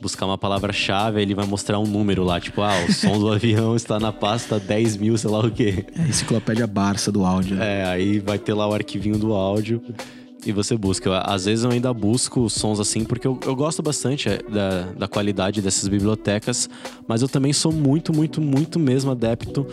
buscar 0.01 0.25
uma 0.25 0.37
palavra-chave, 0.37 1.21
ele 1.21 1.35
vai 1.35 1.45
mostrar 1.45 1.79
um 1.79 1.85
número 1.85 2.23
lá, 2.23 2.39
tipo, 2.39 2.61
ah, 2.61 2.85
o 2.87 2.93
som 2.93 3.19
do 3.19 3.29
avião 3.31 3.75
está 3.75 3.99
na 3.99 4.11
pasta 4.11 4.59
10 4.59 4.97
mil, 4.97 5.17
sei 5.17 5.29
lá 5.29 5.39
o 5.39 5.51
quê. 5.51 5.85
É, 5.97 6.07
enciclopédia 6.07 6.65
Barça 6.67 7.11
do 7.11 7.25
áudio. 7.25 7.55
Né? 7.55 7.81
É, 7.81 7.85
aí 7.85 8.19
vai 8.19 8.37
ter 8.37 8.53
lá 8.53 8.67
o 8.67 8.73
arquivinho 8.73 9.17
do 9.17 9.33
áudio 9.33 9.81
e 10.45 10.51
você 10.51 10.77
busca. 10.77 11.19
Às 11.19 11.45
vezes 11.45 11.65
eu 11.65 11.71
ainda 11.71 11.93
busco 11.93 12.49
sons 12.49 12.79
assim, 12.79 13.03
porque 13.03 13.27
eu, 13.27 13.39
eu 13.45 13.55
gosto 13.55 13.81
bastante 13.81 14.29
é, 14.29 14.37
da, 14.37 14.81
da 14.97 15.07
qualidade 15.07 15.61
dessas 15.61 15.87
bibliotecas, 15.87 16.69
mas 17.07 17.21
eu 17.21 17.27
também 17.27 17.51
sou 17.51 17.71
muito, 17.71 18.13
muito, 18.13 18.39
muito 18.39 18.79
mesmo 18.79 19.11
adepto 19.11 19.65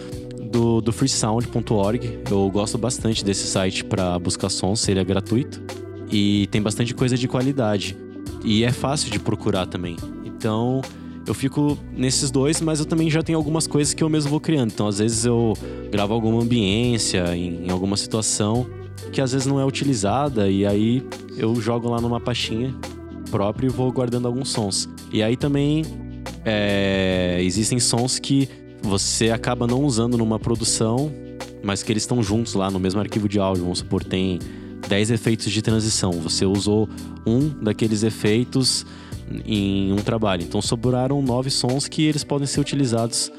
do, 0.50 0.80
do 0.80 0.92
freesound.org. 0.92 2.20
Eu 2.30 2.50
gosto 2.50 2.78
bastante 2.78 3.24
desse 3.24 3.46
site 3.46 3.84
para 3.84 4.18
buscar 4.18 4.48
sons, 4.48 4.88
ele 4.88 5.00
é 5.00 5.04
gratuito 5.04 5.62
e 6.10 6.46
tem 6.50 6.62
bastante 6.62 6.94
coisa 6.94 7.16
de 7.16 7.28
qualidade. 7.28 7.96
E 8.44 8.64
é 8.64 8.72
fácil 8.72 9.10
de 9.10 9.18
procurar 9.18 9.66
também. 9.66 9.96
Então, 10.24 10.82
eu 11.26 11.34
fico 11.34 11.76
nesses 11.92 12.30
dois, 12.30 12.60
mas 12.60 12.78
eu 12.78 12.86
também 12.86 13.10
já 13.10 13.22
tenho 13.22 13.36
algumas 13.36 13.66
coisas 13.66 13.92
que 13.92 14.02
eu 14.02 14.08
mesmo 14.08 14.30
vou 14.30 14.40
criando. 14.40 14.70
Então, 14.72 14.86
às 14.86 14.98
vezes 14.98 15.24
eu 15.24 15.54
gravo 15.90 16.14
alguma 16.14 16.42
ambiência 16.42 17.36
em, 17.36 17.66
em 17.66 17.70
alguma 17.70 17.96
situação 17.96 18.66
que 19.12 19.20
às 19.20 19.32
vezes 19.32 19.46
não 19.46 19.60
é 19.60 19.64
utilizada 19.64 20.50
e 20.50 20.66
aí 20.66 21.02
eu 21.36 21.54
jogo 21.60 21.88
lá 21.88 22.00
numa 22.00 22.20
pastinha 22.20 22.74
própria 23.30 23.66
e 23.66 23.70
vou 23.70 23.90
guardando 23.90 24.26
alguns 24.26 24.50
sons. 24.50 24.88
E 25.12 25.22
aí 25.22 25.36
também 25.36 25.84
é, 26.44 27.38
existem 27.40 27.80
sons 27.80 28.18
que 28.18 28.48
você 28.82 29.30
acaba 29.30 29.66
não 29.66 29.82
usando 29.82 30.16
numa 30.16 30.38
produção, 30.38 31.12
mas 31.62 31.82
que 31.82 31.92
eles 31.92 32.02
estão 32.04 32.22
juntos 32.22 32.54
lá 32.54 32.70
no 32.70 32.78
mesmo 32.78 33.00
arquivo 33.00 33.28
de 33.28 33.38
áudio. 33.38 33.64
Vamos 33.64 33.80
supor, 33.80 34.04
tem 34.04 34.38
10 34.88 35.10
efeitos 35.10 35.52
de 35.52 35.62
transição. 35.62 36.12
Você 36.12 36.44
usou 36.44 36.88
um 37.26 37.48
daqueles 37.48 38.02
efeitos 38.02 38.84
em 39.44 39.92
um 39.92 39.96
trabalho. 39.96 40.42
Então 40.42 40.62
sobraram 40.62 41.20
nove 41.20 41.50
sons 41.50 41.88
que 41.88 42.02
eles 42.02 42.24
podem 42.24 42.46
ser 42.46 42.60
utilizados 42.60 43.30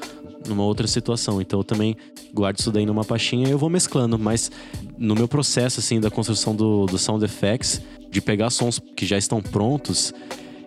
numa 0.46 0.64
outra 0.64 0.86
situação. 0.86 1.40
Então 1.40 1.60
eu 1.60 1.64
também 1.64 1.96
guardo 2.34 2.58
isso 2.58 2.70
daí 2.70 2.86
numa 2.86 3.04
pastinha 3.04 3.48
e 3.48 3.50
eu 3.50 3.58
vou 3.58 3.70
mesclando. 3.70 4.18
Mas 4.18 4.50
no 4.96 5.14
meu 5.14 5.28
processo 5.28 5.80
assim 5.80 6.00
da 6.00 6.10
construção 6.10 6.54
do, 6.54 6.86
do 6.86 6.98
sound 6.98 7.24
effects, 7.24 7.80
de 8.10 8.20
pegar 8.20 8.50
sons 8.50 8.80
que 8.96 9.06
já 9.06 9.18
estão 9.18 9.40
prontos, 9.40 10.12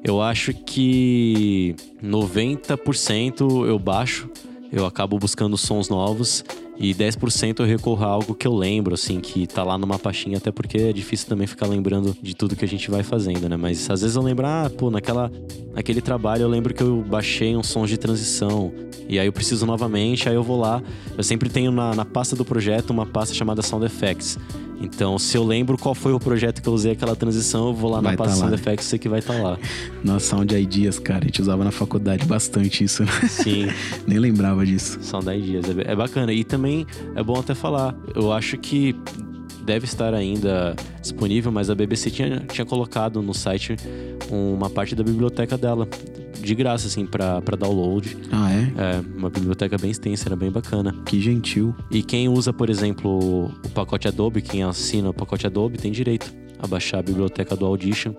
eu 0.04 0.22
acho 0.22 0.54
que 0.54 1.76
90% 2.04 3.68
eu 3.68 3.78
baixo, 3.78 4.30
eu 4.72 4.86
acabo 4.86 5.20
buscando 5.20 5.58
sons 5.58 5.90
novos 5.90 6.44
e 6.78 6.96
10% 6.96 7.60
eu 7.60 7.66
recorro 7.66 8.04
a 8.04 8.08
algo 8.08 8.34
que 8.34 8.48
eu 8.48 8.56
lembro, 8.56 8.96
assim, 8.96 9.20
que 9.20 9.46
tá 9.46 9.64
lá 9.64 9.78
numa 9.78 10.00
pastinha, 10.00 10.38
até 10.38 10.52
porque 10.52 10.78
é 10.78 10.94
difícil 10.94 11.28
também 11.28 11.46
ficar 11.46 11.68
lembrando 11.68 12.16
de 12.22 12.34
tudo 12.34 12.56
que 12.56 12.66
a 12.66 12.68
gente 12.68 12.90
vai 12.90 13.04
fazendo, 13.04 13.48
né? 13.48 13.58
Mas 13.58 13.90
às 13.90 14.02
vezes 14.02 14.16
eu 14.16 14.22
lembro, 14.22 14.48
ah, 14.48 14.72
pô, 14.76 14.90
naquela, 14.90 15.32
naquele 15.74 16.02
trabalho 16.02 16.44
eu 16.44 16.50
lembro 16.50 16.74
que 16.74 16.82
eu 16.82 17.04
baixei 17.08 17.56
uns 17.56 17.68
sons 17.68 17.90
de 17.90 17.98
transição. 17.98 18.72
E 19.08 19.20
aí 19.20 19.28
eu 19.28 19.34
preciso 19.34 19.66
novamente, 19.66 20.30
aí 20.30 20.36
eu 20.36 20.44
vou 20.44 20.60
lá. 20.60 20.82
Eu 21.18 21.24
sempre 21.24 21.50
tenho 21.50 21.72
na, 21.72 21.94
na 21.94 22.06
pasta 22.06 22.36
do 22.36 22.46
projeto 22.46 22.92
uma 22.92 23.06
pasta 23.06 23.36
chamada 23.36 23.62
Sound 23.62 23.86
Effects. 23.86 24.40
Então, 24.82 25.20
se 25.20 25.38
eu 25.38 25.44
lembro 25.44 25.78
qual 25.78 25.94
foi 25.94 26.12
o 26.12 26.20
projeto 26.20 26.62
que 26.62 26.68
eu 26.68 26.74
usei 26.74 26.94
aquela 26.94 27.16
transição, 27.16 27.68
eu 27.68 27.74
vou 27.74 27.92
lá 27.92 28.02
vai 28.02 28.14
na 28.14 28.18
pasta 28.18 28.34
tá 28.34 28.40
Sound 28.40 28.56
Effects, 28.56 28.88
sei 28.88 28.98
que 28.98 29.08
vai 29.08 29.20
estar 29.20 29.36
tá 29.36 29.42
lá. 29.42 29.60
Nossa, 30.04 30.26
Sound 30.26 30.56
Ideas, 30.56 30.98
cara, 30.98 31.20
a 31.20 31.26
gente 31.26 31.42
usava 31.42 31.64
na 31.64 31.72
faculdade 31.72 32.26
bastante 32.26 32.84
isso. 32.84 33.04
Sim. 33.30 33.68
Nem 34.08 34.18
lembrava 34.18 34.66
disso. 34.66 34.98
Sound 35.02 35.30
Ideas, 35.30 35.66
é, 35.70 35.92
é 35.92 35.96
bacana. 35.96 36.34
E 36.34 36.44
também 36.44 36.88
é 37.16 37.24
bom 37.24 37.40
até 37.40 37.54
falar, 37.54 37.96
eu 38.16 38.34
acho 38.34 38.58
que 38.58 38.96
deve 39.64 39.86
estar 39.86 40.14
ainda 40.14 40.76
disponível, 41.00 41.52
mas 41.52 41.70
a 41.70 41.76
BBC 41.76 42.10
tinha, 42.10 42.40
tinha 42.52 42.66
colocado 42.66 43.22
no 43.22 43.34
site 43.34 43.76
uma 44.30 44.70
parte 44.70 44.96
da 44.96 45.04
biblioteca 45.04 45.58
dela, 45.58 45.88
de 46.42 46.56
graça, 46.56 46.88
assim, 46.88 47.06
pra, 47.06 47.42
pra 47.42 47.56
download. 47.56 48.18
Ah, 48.32 48.52
é? 48.52 48.74
É, 48.78 49.18
uma 49.18 49.30
biblioteca 49.30 49.78
bem 49.78 49.92
extensa, 49.92 50.28
era 50.28 50.36
bem 50.36 50.52
bacana. 50.52 50.94
Que 51.06 51.22
gentil. 51.22 51.76
E 51.90 52.02
quem 52.02 52.28
usa, 52.28 52.52
por 52.52 52.70
exemplo, 52.70 53.46
o 53.46 53.70
pacote 53.70 54.08
Adobe, 54.08 54.42
quem 54.42 54.64
assina 54.64 55.10
o 55.10 55.14
pacote 55.14 55.46
Adobe, 55.46 55.78
tem 55.78 55.92
direito 55.92 56.34
a 56.60 56.68
baixar 56.68 57.00
a 57.00 57.04
biblioteca 57.04 57.56
do 57.56 57.66
Audition, 57.66 58.14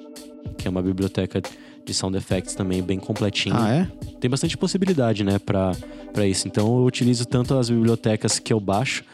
que 0.59 0.67
é 0.67 0.71
uma 0.71 0.83
biblioteca 0.83 1.41
de 1.85 1.95
sound 1.95 2.17
effects 2.17 2.55
também 2.55 2.83
bem 2.83 2.99
completinha. 2.99 3.57
Ah, 3.59 3.73
é? 3.73 3.89
Tem 4.21 4.31
bastante 4.31 4.57
possibilidade, 4.57 5.25
né, 5.25 5.39
pra, 5.39 5.73
pra 6.13 6.27
isso. 6.27 6.47
Então 6.47 6.67
eu 6.79 6.85
utilizo 6.85 7.25
tanto 7.25 7.55
as 7.55 7.69
bibliotecas 7.69 8.39
que 8.39 8.53
eu 8.53 8.61
baixo, 8.61 9.05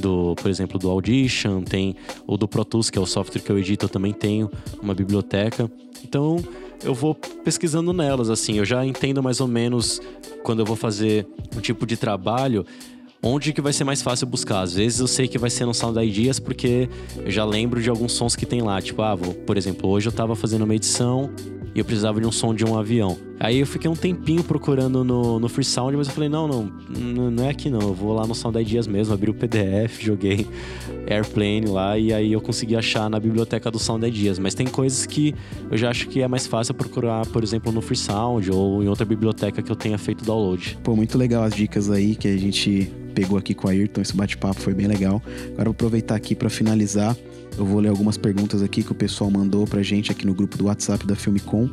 do, 0.00 0.34
por 0.34 0.50
exemplo, 0.50 0.78
do 0.78 0.90
Audition, 0.90 1.62
tem 1.62 1.96
o 2.26 2.36
do 2.36 2.46
Pro 2.46 2.64
Tools, 2.64 2.90
que 2.90 2.98
é 2.98 3.00
o 3.00 3.06
software 3.06 3.40
que 3.40 3.50
eu 3.50 3.58
edito, 3.58 3.86
eu 3.86 3.88
também 3.88 4.12
tenho 4.12 4.50
uma 4.82 4.94
biblioteca. 4.94 5.70
Então 6.04 6.36
eu 6.82 6.94
vou 6.94 7.14
pesquisando 7.14 7.92
nelas, 7.92 8.30
assim, 8.30 8.58
eu 8.58 8.64
já 8.64 8.84
entendo 8.84 9.22
mais 9.22 9.40
ou 9.40 9.48
menos 9.48 10.00
quando 10.42 10.60
eu 10.60 10.66
vou 10.66 10.76
fazer 10.76 11.26
um 11.56 11.60
tipo 11.60 11.86
de 11.86 11.96
trabalho, 11.96 12.64
onde 13.22 13.52
que 13.52 13.60
vai 13.60 13.72
ser 13.72 13.84
mais 13.84 14.00
fácil 14.00 14.26
buscar. 14.26 14.60
Às 14.60 14.74
vezes 14.74 15.00
eu 15.00 15.06
sei 15.06 15.26
que 15.26 15.38
vai 15.38 15.50
ser 15.50 15.64
no 15.66 15.74
Sound 15.74 15.98
Ideas 15.98 16.38
porque 16.38 16.88
eu 17.16 17.30
já 17.30 17.44
lembro 17.44 17.82
de 17.82 17.90
alguns 17.90 18.12
sons 18.12 18.36
que 18.36 18.46
tem 18.46 18.62
lá. 18.62 18.80
Tipo, 18.80 19.02
ah, 19.02 19.14
vou, 19.14 19.34
por 19.34 19.56
exemplo, 19.56 19.88
hoje 19.90 20.08
eu 20.08 20.12
tava 20.12 20.36
fazendo 20.36 20.62
uma 20.62 20.74
edição 20.74 21.30
e 21.78 21.80
eu 21.80 21.84
precisava 21.84 22.20
de 22.20 22.26
um 22.26 22.32
som 22.32 22.52
de 22.52 22.64
um 22.64 22.76
avião. 22.76 23.16
Aí 23.38 23.60
eu 23.60 23.66
fiquei 23.66 23.88
um 23.88 23.94
tempinho 23.94 24.42
procurando 24.42 25.04
no, 25.04 25.38
no 25.38 25.48
Free 25.48 25.64
Sound, 25.64 25.96
mas 25.96 26.08
eu 26.08 26.12
falei, 26.12 26.28
não, 26.28 26.48
não, 26.48 27.30
não 27.30 27.44
é 27.44 27.50
aqui 27.50 27.70
não. 27.70 27.80
Eu 27.80 27.94
vou 27.94 28.12
lá 28.12 28.26
no 28.26 28.34
Sound 28.34 28.60
Ideas 28.60 28.88
mesmo, 28.88 29.14
abri 29.14 29.30
o 29.30 29.34
PDF, 29.34 30.02
joguei 30.02 30.44
Airplane 31.06 31.66
lá 31.66 31.96
e 31.96 32.12
aí 32.12 32.32
eu 32.32 32.40
consegui 32.40 32.74
achar 32.74 33.08
na 33.08 33.20
biblioteca 33.20 33.70
do 33.70 33.78
Sound 33.78 34.04
Ideas. 34.04 34.40
Mas 34.40 34.54
tem 34.54 34.66
coisas 34.66 35.06
que 35.06 35.36
eu 35.70 35.78
já 35.78 35.88
acho 35.88 36.08
que 36.08 36.20
é 36.20 36.26
mais 36.26 36.48
fácil 36.48 36.74
procurar, 36.74 37.24
por 37.26 37.44
exemplo, 37.44 37.70
no 37.70 37.80
Free 37.80 37.96
Sound 37.96 38.50
ou 38.50 38.82
em 38.82 38.88
outra 38.88 39.04
biblioteca 39.04 39.62
que 39.62 39.70
eu 39.70 39.76
tenha 39.76 39.98
feito 39.98 40.24
download. 40.24 40.76
Pô, 40.82 40.96
muito 40.96 41.16
legal 41.16 41.44
as 41.44 41.54
dicas 41.54 41.88
aí 41.92 42.16
que 42.16 42.26
a 42.26 42.36
gente 42.36 42.92
pegou 43.14 43.38
aqui 43.38 43.54
com 43.54 43.68
a 43.68 43.70
Ayrton. 43.70 44.00
Esse 44.00 44.16
bate-papo 44.16 44.60
foi 44.60 44.74
bem 44.74 44.88
legal. 44.88 45.22
Agora 45.52 45.66
vou 45.66 45.70
aproveitar 45.70 46.16
aqui 46.16 46.34
para 46.34 46.50
finalizar. 46.50 47.16
Eu 47.58 47.66
vou 47.66 47.80
ler 47.80 47.88
algumas 47.88 48.16
perguntas 48.16 48.62
aqui 48.62 48.84
que 48.84 48.92
o 48.92 48.94
pessoal 48.94 49.28
mandou 49.32 49.66
pra 49.66 49.82
gente 49.82 50.12
aqui 50.12 50.24
no 50.24 50.32
grupo 50.32 50.56
do 50.56 50.66
WhatsApp 50.66 51.04
da 51.04 51.16
Filmicom. 51.16 51.68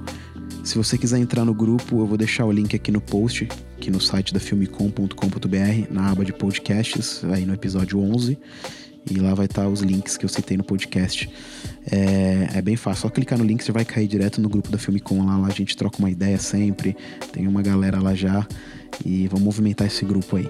Se 0.64 0.80
você 0.80 0.98
quiser 0.98 1.20
entrar 1.20 1.46
no 1.46 1.54
grupo, 1.54 2.00
eu 2.00 2.08
vou 2.08 2.18
deixar 2.18 2.44
o 2.44 2.52
link 2.52 2.76
aqui 2.76 2.92
no 2.92 3.00
post, 3.00 3.48
aqui 3.78 3.92
no 3.92 4.02
site 4.02 4.34
da 4.34 4.40
filmicom.com.br, 4.40 5.92
na 5.92 6.10
aba 6.10 6.26
de 6.26 6.34
podcasts, 6.34 7.24
aí 7.26 7.46
no 7.46 7.54
episódio 7.54 8.00
11. 8.00 8.36
E 9.12 9.20
lá 9.20 9.36
vai 9.36 9.46
estar 9.46 9.68
os 9.68 9.82
links 9.82 10.18
que 10.18 10.26
eu 10.26 10.30
citei 10.30 10.58
no 10.58 10.64
podcast. 10.64 11.30
É, 11.92 12.50
é 12.56 12.62
bem 12.64 12.76
fácil, 12.76 13.04
só 13.04 13.10
clicar 13.10 13.38
no 13.38 13.46
link 13.46 13.64
você 13.64 13.72
vai 13.72 13.86
cair 13.86 14.08
direto 14.08 14.42
no 14.42 14.50
grupo 14.50 14.72
da 14.72 14.80
Filmicom 14.80 15.24
lá, 15.24 15.38
lá 15.38 15.48
a 15.50 15.52
gente 15.52 15.78
troca 15.78 16.00
uma 16.00 16.10
ideia 16.10 16.40
sempre. 16.40 16.98
Tem 17.32 17.48
uma 17.48 17.62
galera 17.62 18.02
lá 18.02 18.16
já 18.16 18.48
e 19.06 19.28
vamos 19.28 19.46
movimentar 19.46 19.86
esse 19.86 20.04
grupo 20.04 20.38
aí. 20.38 20.50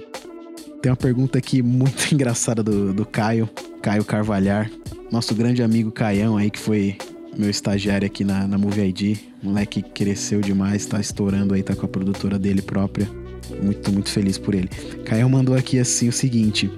Tem 0.82 0.90
uma 0.90 0.96
pergunta 0.96 1.38
aqui 1.38 1.62
muito 1.62 2.08
engraçada 2.16 2.64
do, 2.64 2.94
do 2.94 3.06
Caio, 3.06 3.50
Caio 3.82 4.06
Carvalhar, 4.06 4.72
nosso 5.12 5.34
grande 5.36 5.62
amigo 5.64 5.92
Caião 5.92 6.38
aí, 6.38 6.50
que 6.50 6.60
foi 6.60 6.98
meu 7.38 7.50
estagiário 7.50 8.06
aqui 8.06 8.24
na, 8.24 8.48
na 8.48 8.58
Movie 8.58 8.88
ID. 8.88 9.18
Moleque 9.44 9.82
cresceu 9.82 10.42
demais, 10.42 10.86
tá 10.86 11.00
estourando 11.00 11.54
aí, 11.54 11.62
tá 11.62 11.76
com 11.76 11.86
a 11.86 11.90
produtora 11.90 12.40
dele 12.40 12.62
própria. 12.62 13.10
Muito, 13.62 13.92
muito 13.92 14.10
feliz 14.10 14.38
por 14.38 14.56
ele. 14.56 14.70
Caião 15.06 15.30
mandou 15.30 15.56
aqui 15.56 15.78
assim 15.80 16.08
o 16.08 16.12
seguinte: 16.12 16.72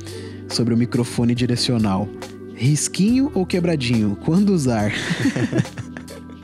sobre 0.50 0.74
o 0.74 0.78
microfone 0.78 1.34
direcional. 1.34 2.08
Risquinho 2.56 3.32
ou 3.36 3.46
quebradinho? 3.46 4.18
Quando 4.26 4.50
usar? 4.50 4.92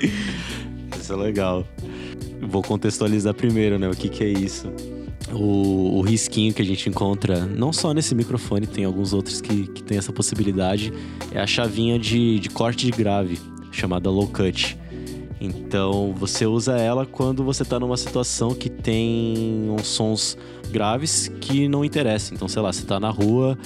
Isso 0.99 1.11
é 1.11 1.15
legal. 1.15 1.67
Vou 2.41 2.61
contextualizar 2.61 3.34
primeiro, 3.34 3.79
né? 3.79 3.89
O 3.89 3.95
que, 3.95 4.09
que 4.09 4.23
é 4.23 4.27
isso? 4.27 4.71
O, 5.32 5.99
o, 5.99 6.01
risquinho 6.01 6.53
que 6.53 6.61
a 6.61 6.65
gente 6.65 6.89
encontra, 6.89 7.45
não 7.45 7.71
só 7.71 7.93
nesse 7.93 8.13
microfone, 8.13 8.67
tem 8.67 8.84
alguns 8.84 9.13
outros 9.13 9.39
que, 9.39 9.67
que 9.67 9.82
tem 9.82 9.97
essa 9.97 10.11
possibilidade, 10.11 10.91
é 11.32 11.39
a 11.39 11.47
chavinha 11.47 11.97
de, 11.97 12.39
de 12.39 12.49
corte 12.49 12.86
de 12.86 12.91
grave, 12.91 13.39
chamada 13.71 14.09
low 14.09 14.28
cut. 14.28 14.78
Então 15.39 16.13
você 16.17 16.45
usa 16.45 16.78
ela 16.78 17.05
quando 17.05 17.43
você 17.43 17.63
está 17.63 17.80
numa 17.80 17.97
situação 17.97 18.53
que 18.53 18.69
tem 18.69 19.69
uns 19.69 19.88
sons 19.88 20.38
graves 20.71 21.30
que 21.41 21.67
não 21.67 21.84
interessam. 21.84 22.36
Então, 22.36 22.47
sei 22.47 22.61
lá, 22.61 22.71
você 22.71 22.82
está 22.82 22.99
na 22.99 23.09
rua, 23.09 23.57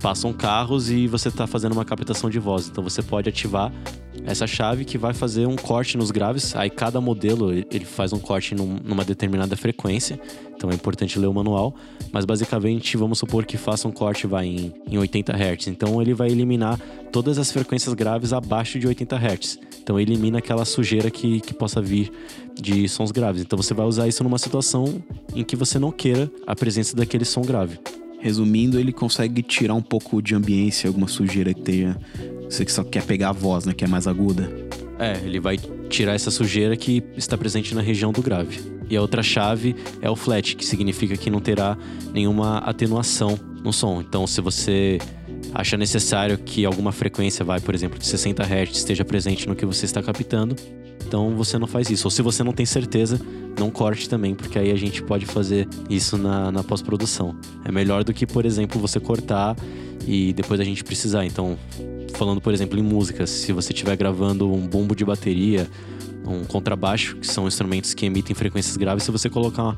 passam 0.00 0.32
carros 0.32 0.90
e 0.90 1.06
você 1.06 1.28
está 1.28 1.46
fazendo 1.46 1.72
uma 1.72 1.84
captação 1.84 2.28
de 2.28 2.38
voz. 2.38 2.68
Então 2.68 2.84
você 2.84 3.02
pode 3.02 3.28
ativar 3.28 3.72
essa 4.26 4.46
chave 4.46 4.84
que 4.84 4.96
vai 4.96 5.12
fazer 5.12 5.46
um 5.46 5.56
corte 5.56 5.96
nos 5.96 6.10
graves. 6.10 6.56
Aí 6.56 6.70
cada 6.70 7.00
modelo 7.00 7.52
ele 7.52 7.84
faz 7.84 8.12
um 8.12 8.18
corte 8.18 8.54
num, 8.54 8.78
numa 8.82 9.04
determinada 9.04 9.56
frequência. 9.56 10.18
Então 10.56 10.70
é 10.70 10.74
importante 10.74 11.18
ler 11.18 11.26
o 11.26 11.34
manual. 11.34 11.74
Mas 12.10 12.24
basicamente 12.24 12.96
vamos 12.96 13.18
supor 13.18 13.44
que 13.44 13.56
faça 13.56 13.86
um 13.86 13.92
corte 13.92 14.26
vai 14.26 14.46
em, 14.46 14.72
em 14.90 14.98
80 14.98 15.32
Hz. 15.32 15.66
Então 15.68 16.00
ele 16.00 16.14
vai 16.14 16.30
eliminar 16.30 16.80
todas 17.12 17.38
as 17.38 17.52
frequências 17.52 17.94
graves 17.94 18.32
abaixo 18.32 18.78
de 18.78 18.86
80 18.86 19.16
Hz. 19.16 19.58
Então 19.82 20.00
elimina 20.00 20.38
aquela 20.38 20.64
sujeira 20.64 21.10
que, 21.10 21.40
que 21.40 21.52
possa 21.52 21.82
vir 21.82 22.10
de 22.54 22.88
sons 22.88 23.12
graves. 23.12 23.42
Então 23.42 23.56
você 23.56 23.74
vai 23.74 23.84
usar 23.84 24.08
isso 24.08 24.24
numa 24.24 24.38
situação 24.38 25.02
em 25.34 25.44
que 25.44 25.54
você 25.54 25.78
não 25.78 25.92
queira 25.92 26.30
a 26.46 26.54
presença 26.56 26.96
daquele 26.96 27.24
som 27.24 27.42
grave. 27.42 27.78
Resumindo, 28.20 28.80
ele 28.80 28.90
consegue 28.90 29.42
tirar 29.42 29.74
um 29.74 29.82
pouco 29.82 30.22
de 30.22 30.34
ambiência, 30.34 30.88
alguma 30.88 31.06
sujeira 31.06 31.52
que 31.52 31.60
tenha 31.60 31.94
você 32.54 32.64
que 32.64 32.72
só 32.72 32.84
quer 32.84 33.04
pegar 33.04 33.30
a 33.30 33.32
voz, 33.32 33.64
né? 33.64 33.72
Que 33.72 33.84
é 33.84 33.88
mais 33.88 34.06
aguda. 34.06 34.50
É, 34.98 35.18
ele 35.24 35.40
vai 35.40 35.58
tirar 35.88 36.14
essa 36.14 36.30
sujeira 36.30 36.76
que 36.76 37.02
está 37.16 37.36
presente 37.36 37.74
na 37.74 37.80
região 37.80 38.12
do 38.12 38.22
grave. 38.22 38.60
E 38.88 38.96
a 38.96 39.00
outra 39.00 39.22
chave 39.22 39.74
é 40.00 40.08
o 40.08 40.16
flat, 40.16 40.54
que 40.56 40.64
significa 40.64 41.16
que 41.16 41.30
não 41.30 41.40
terá 41.40 41.76
nenhuma 42.12 42.58
atenuação 42.58 43.38
no 43.62 43.72
som. 43.72 44.00
Então, 44.00 44.26
se 44.26 44.40
você 44.40 44.98
acha 45.52 45.76
necessário 45.76 46.38
que 46.38 46.64
alguma 46.64 46.92
frequência 46.92 47.44
vai, 47.44 47.60
por 47.60 47.74
exemplo, 47.74 47.98
de 47.98 48.06
60 48.06 48.42
Hz 48.42 48.76
esteja 48.76 49.04
presente 49.04 49.48
no 49.48 49.54
que 49.54 49.64
você 49.64 49.84
está 49.84 50.02
captando, 50.02 50.54
então 51.06 51.34
você 51.36 51.58
não 51.58 51.66
faz 51.66 51.90
isso. 51.90 52.06
Ou 52.06 52.10
se 52.10 52.22
você 52.22 52.44
não 52.44 52.52
tem 52.52 52.66
certeza, 52.66 53.20
não 53.58 53.70
corte 53.70 54.08
também, 54.08 54.34
porque 54.34 54.58
aí 54.58 54.70
a 54.70 54.76
gente 54.76 55.02
pode 55.02 55.26
fazer 55.26 55.68
isso 55.88 56.16
na, 56.18 56.52
na 56.52 56.62
pós-produção. 56.62 57.36
É 57.64 57.72
melhor 57.72 58.04
do 58.04 58.12
que, 58.12 58.26
por 58.26 58.44
exemplo, 58.44 58.80
você 58.80 59.00
cortar 59.00 59.56
e 60.06 60.32
depois 60.32 60.60
a 60.60 60.64
gente 60.64 60.84
precisar. 60.84 61.24
Então, 61.24 61.56
falando, 62.14 62.40
por 62.40 62.52
exemplo, 62.52 62.78
em 62.78 62.82
músicas, 62.82 63.30
se 63.30 63.52
você 63.52 63.72
estiver 63.72 63.96
gravando 63.96 64.50
um 64.52 64.66
bumbo 64.66 64.94
de 64.94 65.04
bateria, 65.04 65.68
um 66.26 66.44
contrabaixo, 66.44 67.16
que 67.16 67.26
são 67.26 67.46
instrumentos 67.46 67.92
que 67.94 68.06
emitem 68.06 68.34
frequências 68.34 68.76
graves, 68.76 69.04
se 69.04 69.10
você 69.10 69.28
colocar 69.28 69.76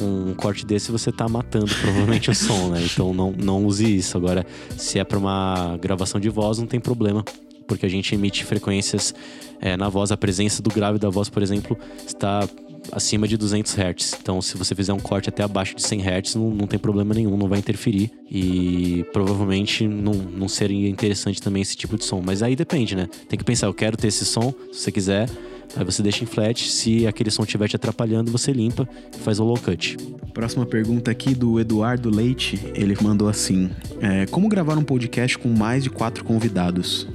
um 0.00 0.34
corte 0.34 0.66
desse, 0.66 0.90
você 0.90 1.10
está 1.10 1.28
matando 1.28 1.72
provavelmente 1.80 2.30
o 2.30 2.34
som, 2.34 2.70
né? 2.70 2.84
Então 2.84 3.14
não, 3.14 3.30
não 3.32 3.64
use 3.64 3.96
isso. 3.96 4.16
Agora, 4.16 4.44
se 4.76 4.98
é 4.98 5.04
para 5.04 5.18
uma 5.18 5.78
gravação 5.80 6.20
de 6.20 6.28
voz, 6.28 6.58
não 6.58 6.66
tem 6.66 6.80
problema, 6.80 7.24
porque 7.66 7.86
a 7.86 7.88
gente 7.88 8.14
emite 8.14 8.44
frequências 8.44 9.14
é, 9.60 9.76
na 9.76 9.88
voz. 9.88 10.10
A 10.10 10.16
presença 10.16 10.62
do 10.62 10.70
grave 10.70 10.98
da 10.98 11.08
voz, 11.08 11.28
por 11.28 11.42
exemplo, 11.42 11.78
está 12.06 12.48
acima 12.92 13.26
de 13.26 13.36
200 13.36 13.74
Hz. 13.74 14.18
Então, 14.20 14.40
se 14.40 14.56
você 14.56 14.74
fizer 14.74 14.92
um 14.92 14.98
corte 14.98 15.28
até 15.28 15.42
abaixo 15.42 15.74
de 15.74 15.82
100 15.82 16.00
Hz, 16.00 16.34
não, 16.36 16.50
não 16.50 16.66
tem 16.66 16.78
problema 16.78 17.14
nenhum, 17.14 17.36
não 17.36 17.48
vai 17.48 17.58
interferir. 17.58 18.10
E 18.30 19.04
provavelmente 19.12 19.86
não, 19.86 20.12
não 20.12 20.48
seria 20.48 20.88
interessante 20.88 21.40
também 21.40 21.62
esse 21.62 21.76
tipo 21.76 21.96
de 21.96 22.04
som. 22.04 22.22
Mas 22.24 22.42
aí 22.42 22.56
depende, 22.56 22.94
né? 22.94 23.08
Tem 23.28 23.38
que 23.38 23.44
pensar, 23.44 23.66
eu 23.66 23.74
quero 23.74 23.96
ter 23.96 24.08
esse 24.08 24.24
som, 24.24 24.52
se 24.72 24.80
você 24.80 24.92
quiser. 24.92 25.28
Aí 25.76 25.84
você 25.84 26.02
deixa 26.02 26.22
em 26.22 26.26
flat, 26.26 26.68
se 26.70 27.06
aquele 27.06 27.30
som 27.30 27.42
estiver 27.42 27.68
te 27.68 27.74
atrapalhando, 27.74 28.30
você 28.30 28.52
limpa 28.52 28.88
e 29.12 29.18
faz 29.18 29.40
o 29.40 29.44
low 29.44 29.58
cut. 29.58 29.96
Próxima 30.32 30.64
pergunta 30.64 31.10
aqui 31.10 31.34
do 31.34 31.58
Eduardo 31.58 32.10
Leite, 32.10 32.60
ele 32.74 32.96
mandou 33.00 33.28
assim: 33.28 33.70
é, 34.00 34.26
Como 34.26 34.48
gravar 34.48 34.78
um 34.78 34.84
podcast 34.84 35.36
com 35.38 35.48
mais 35.48 35.82
de 35.82 35.90
quatro 35.90 36.24
convidados? 36.24 37.08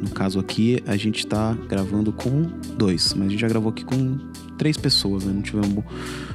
No 0.00 0.08
caso 0.10 0.40
aqui, 0.40 0.82
a 0.86 0.96
gente 0.96 1.18
está 1.18 1.52
gravando 1.68 2.10
com 2.12 2.42
dois, 2.76 3.12
mas 3.12 3.28
a 3.28 3.30
gente 3.30 3.40
já 3.40 3.48
gravou 3.48 3.70
aqui 3.70 3.84
com 3.84 4.18
três 4.60 4.76
pessoas, 4.76 5.24
né? 5.24 5.32
Não 5.32 5.40
tivemos 5.40 5.82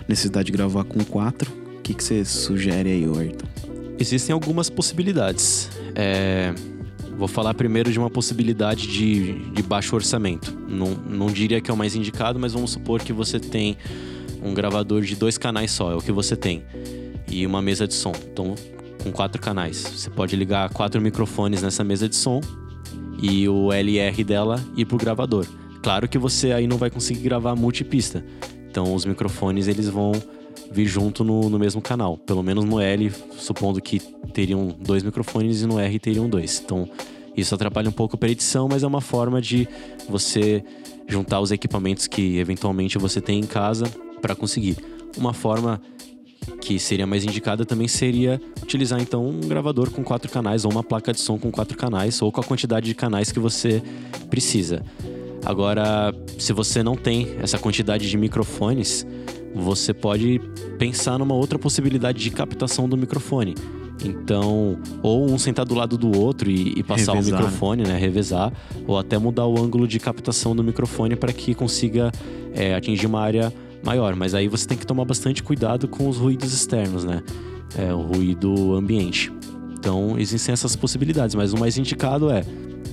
necessidade 0.07 0.47
de 0.47 0.51
gravar 0.51 0.83
com 0.83 1.03
quatro. 1.05 1.51
O 1.77 1.81
que, 1.83 1.93
que 1.93 2.03
você 2.03 2.25
sugere 2.25 2.89
aí, 2.89 3.03
Ayrton? 3.03 3.45
Existem 3.99 4.33
algumas 4.33 4.67
possibilidades. 4.67 5.69
É... 5.93 6.51
Vou 7.15 7.27
falar 7.27 7.53
primeiro 7.53 7.91
de 7.91 7.99
uma 7.99 8.09
possibilidade 8.09 8.87
de, 8.87 9.51
de 9.51 9.61
baixo 9.61 9.95
orçamento. 9.95 10.57
Não, 10.67 10.95
não 10.95 11.27
diria 11.27 11.61
que 11.61 11.69
é 11.69 11.73
o 11.73 11.77
mais 11.77 11.95
indicado, 11.95 12.39
mas 12.39 12.53
vamos 12.53 12.71
supor 12.71 12.99
que 12.99 13.13
você 13.13 13.39
tem 13.39 13.77
um 14.41 14.55
gravador 14.55 15.03
de 15.03 15.15
dois 15.15 15.37
canais 15.37 15.69
só, 15.69 15.91
é 15.91 15.95
o 15.95 15.99
que 15.99 16.11
você 16.11 16.35
tem. 16.35 16.63
E 17.31 17.45
uma 17.45 17.61
mesa 17.61 17.87
de 17.87 17.93
som. 17.93 18.11
Então, 18.33 18.55
com 19.03 19.11
quatro 19.11 19.39
canais. 19.39 19.77
Você 19.95 20.09
pode 20.09 20.35
ligar 20.35 20.67
quatro 20.71 20.99
microfones 20.99 21.61
nessa 21.61 21.83
mesa 21.83 22.09
de 22.09 22.15
som 22.15 22.41
e 23.21 23.47
o 23.47 23.71
LR 23.71 24.23
dela 24.23 24.59
ir 24.75 24.85
pro 24.85 24.97
gravador. 24.97 25.45
Claro 25.85 26.09
que 26.09 26.17
você 26.17 26.51
aí 26.51 26.65
não 26.65 26.77
vai 26.77 26.89
conseguir 26.89 27.19
gravar 27.19 27.55
multipista. 27.55 28.25
Então 28.71 28.95
os 28.95 29.05
microfones 29.05 29.67
eles 29.67 29.87
vão 29.87 30.13
vir 30.71 30.87
junto 30.87 31.23
no, 31.23 31.47
no 31.47 31.59
mesmo 31.59 31.79
canal. 31.79 32.17
Pelo 32.17 32.41
menos 32.41 32.65
no 32.65 32.81
L, 32.81 33.11
supondo 33.37 33.79
que 33.79 33.99
teriam 34.33 34.75
dois 34.79 35.03
microfones 35.03 35.61
e 35.61 35.67
no 35.67 35.79
R 35.79 35.99
teriam 35.99 36.27
dois. 36.27 36.59
Então 36.65 36.89
Isso 37.37 37.53
atrapalha 37.53 37.87
um 37.87 37.91
pouco 37.91 38.17
a 38.19 38.27
edição, 38.27 38.67
mas 38.67 38.81
é 38.81 38.87
uma 38.87 38.99
forma 38.99 39.39
de 39.39 39.67
você 40.09 40.63
juntar 41.07 41.39
os 41.39 41.51
equipamentos 41.51 42.07
que 42.07 42.39
eventualmente 42.39 42.97
você 42.97 43.21
tem 43.21 43.39
em 43.39 43.45
casa 43.45 43.85
para 44.23 44.33
conseguir. 44.33 44.77
Uma 45.15 45.35
forma 45.35 45.79
que 46.61 46.79
seria 46.79 47.05
mais 47.05 47.23
indicada 47.23 47.63
também 47.63 47.87
seria 47.87 48.41
utilizar 48.59 48.99
então 48.99 49.23
um 49.23 49.41
gravador 49.41 49.91
com 49.91 50.03
quatro 50.03 50.31
canais 50.31 50.65
ou 50.65 50.71
uma 50.71 50.83
placa 50.83 51.13
de 51.13 51.19
som 51.19 51.37
com 51.37 51.51
quatro 51.51 51.77
canais 51.77 52.19
ou 52.23 52.31
com 52.31 52.41
a 52.41 52.43
quantidade 52.43 52.87
de 52.87 52.95
canais 52.95 53.31
que 53.31 53.39
você 53.39 53.83
precisa. 54.31 54.81
Agora, 55.45 56.13
se 56.39 56.51
você 56.51 56.81
não 56.81 56.95
tem 56.95 57.35
essa 57.39 57.59
quantidade 57.59 58.09
de 58.09 58.17
microfones, 58.17 59.05
você 59.53 59.93
pode 59.93 60.41
pensar 60.79 61.19
numa 61.19 61.35
outra 61.35 61.59
possibilidade 61.59 62.19
de 62.19 62.31
captação 62.31 62.89
do 62.89 62.97
microfone. 62.97 63.53
Então, 64.03 64.77
ou 65.01 65.31
um 65.31 65.37
sentar 65.37 65.65
do 65.65 65.73
lado 65.73 65.97
do 65.97 66.19
outro 66.19 66.49
e, 66.49 66.73
e 66.77 66.83
passar 66.83 67.13
Revezar, 67.13 67.39
o 67.39 67.43
microfone, 67.43 67.83
né? 67.83 67.97
Revezar, 67.97 68.51
ou 68.85 68.97
até 68.97 69.17
mudar 69.17 69.45
o 69.45 69.57
ângulo 69.57 69.87
de 69.87 69.99
captação 69.99 70.55
do 70.55 70.63
microfone 70.63 71.15
para 71.15 71.31
que 71.31 71.53
consiga 71.53 72.11
é, 72.53 72.75
atingir 72.75 73.05
uma 73.05 73.21
área 73.21 73.53
maior. 73.83 74.15
Mas 74.15 74.33
aí 74.33 74.47
você 74.47 74.67
tem 74.67 74.77
que 74.77 74.85
tomar 74.85 75.05
bastante 75.05 75.41
cuidado 75.41 75.87
com 75.87 76.09
os 76.09 76.17
ruídos 76.17 76.53
externos, 76.53 77.03
né? 77.03 77.21
É, 77.77 77.93
o 77.93 78.01
ruído 78.01 78.75
ambiente. 78.75 79.31
Então, 79.77 80.19
existem 80.19 80.51
essas 80.51 80.75
possibilidades, 80.75 81.35
mas 81.35 81.53
o 81.53 81.59
mais 81.59 81.77
indicado 81.77 82.29
é 82.29 82.43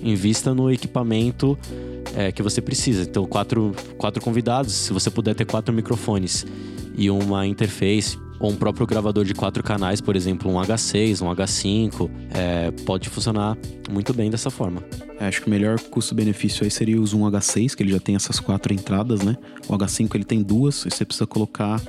invista 0.03 0.55
no 0.55 0.71
equipamento 0.71 1.59
é, 2.17 2.33
que 2.33 2.43
você 2.43 2.61
precisa. 2.61 3.03
Então, 3.03 3.27
quatro, 3.27 3.73
quatro 3.97 4.23
convidados, 4.23 4.73
se 4.73 4.93
você 4.93 5.11
puder 5.11 5.35
ter 5.35 5.45
quatro 5.45 5.75
microfones 5.75 6.45
e 6.97 7.11
uma 7.11 7.47
interface, 7.47 8.19
ou 8.43 8.51
um 8.51 8.57
próprio 8.57 8.85
gravador 8.87 9.25
de 9.25 9.35
quatro 9.35 9.63
canais, 9.63 10.01
por 10.01 10.17
exemplo, 10.17 10.51
um 10.51 10.61
H6, 10.61 11.23
um 11.23 11.33
H5, 11.33 12.11
é, 12.35 12.73
pode 12.85 13.09
funcionar 13.09 13.57
muito 13.89 14.13
bem 14.13 14.29
dessa 14.31 14.51
forma. 14.51 14.83
É, 15.21 15.29
acho 15.29 15.41
que 15.41 15.47
o 15.47 15.51
melhor 15.51 15.79
custo-benefício 15.79 16.65
aí 16.65 16.71
seria 16.71 17.01
o 17.01 17.07
Zoom 17.07 17.21
H6, 17.31 17.77
que 17.77 17.85
ele 17.85 17.93
já 17.93 18.01
tem 18.01 18.17
essas 18.17 18.41
quatro 18.41 18.75
entradas, 18.75 19.23
né? 19.23 19.37
O 19.69 19.73
H5 19.79 20.17
ele 20.17 20.25
tem 20.25 20.43
duas, 20.43 20.85
e 20.85 20.91
você 20.91 21.05
precisa 21.05 21.25
colocar 21.25 21.81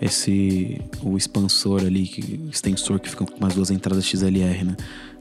esse 0.00 0.80
o 1.02 1.16
expansor 1.16 1.80
ali, 1.80 2.06
que, 2.06 2.40
o 2.46 2.50
extensor 2.50 3.00
que 3.00 3.08
fica 3.08 3.24
com 3.24 3.40
mais 3.40 3.54
duas 3.54 3.70
entradas 3.70 4.04
XLR, 4.04 4.64
né? 4.64 4.76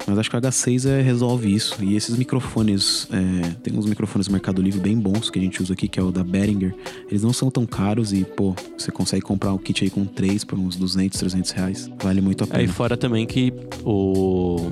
Mas 0.05 0.17
acho 0.17 0.29
que 0.29 0.35
o 0.35 0.41
H6 0.41 0.89
é, 0.89 1.01
resolve 1.01 1.53
isso. 1.53 1.83
E 1.83 1.95
esses 1.95 2.17
microfones, 2.17 3.07
é, 3.11 3.49
tem 3.63 3.77
uns 3.77 3.85
microfones 3.85 4.27
do 4.27 4.31
Mercado 4.31 4.61
Livre 4.61 4.79
bem 4.79 4.97
bons 4.97 5.29
que 5.29 5.39
a 5.39 5.41
gente 5.41 5.61
usa 5.61 5.73
aqui, 5.73 5.87
que 5.87 5.99
é 5.99 6.03
o 6.03 6.11
da 6.11 6.23
Behringer. 6.23 6.75
Eles 7.09 7.23
não 7.23 7.33
são 7.33 7.49
tão 7.49 7.65
caros 7.65 8.11
e, 8.13 8.23
pô, 8.23 8.53
você 8.77 8.91
consegue 8.91 9.21
comprar 9.21 9.53
um 9.53 9.57
kit 9.57 9.83
aí 9.83 9.89
com 9.89 10.05
três 10.05 10.43
por 10.43 10.59
uns 10.59 10.75
200, 10.75 11.17
300 11.17 11.51
reais. 11.51 11.89
Vale 12.01 12.21
muito 12.21 12.43
a 12.43 12.47
pena. 12.47 12.59
Aí 12.59 12.67
fora 12.67 12.97
também 12.97 13.25
que 13.25 13.53
o, 13.83 14.69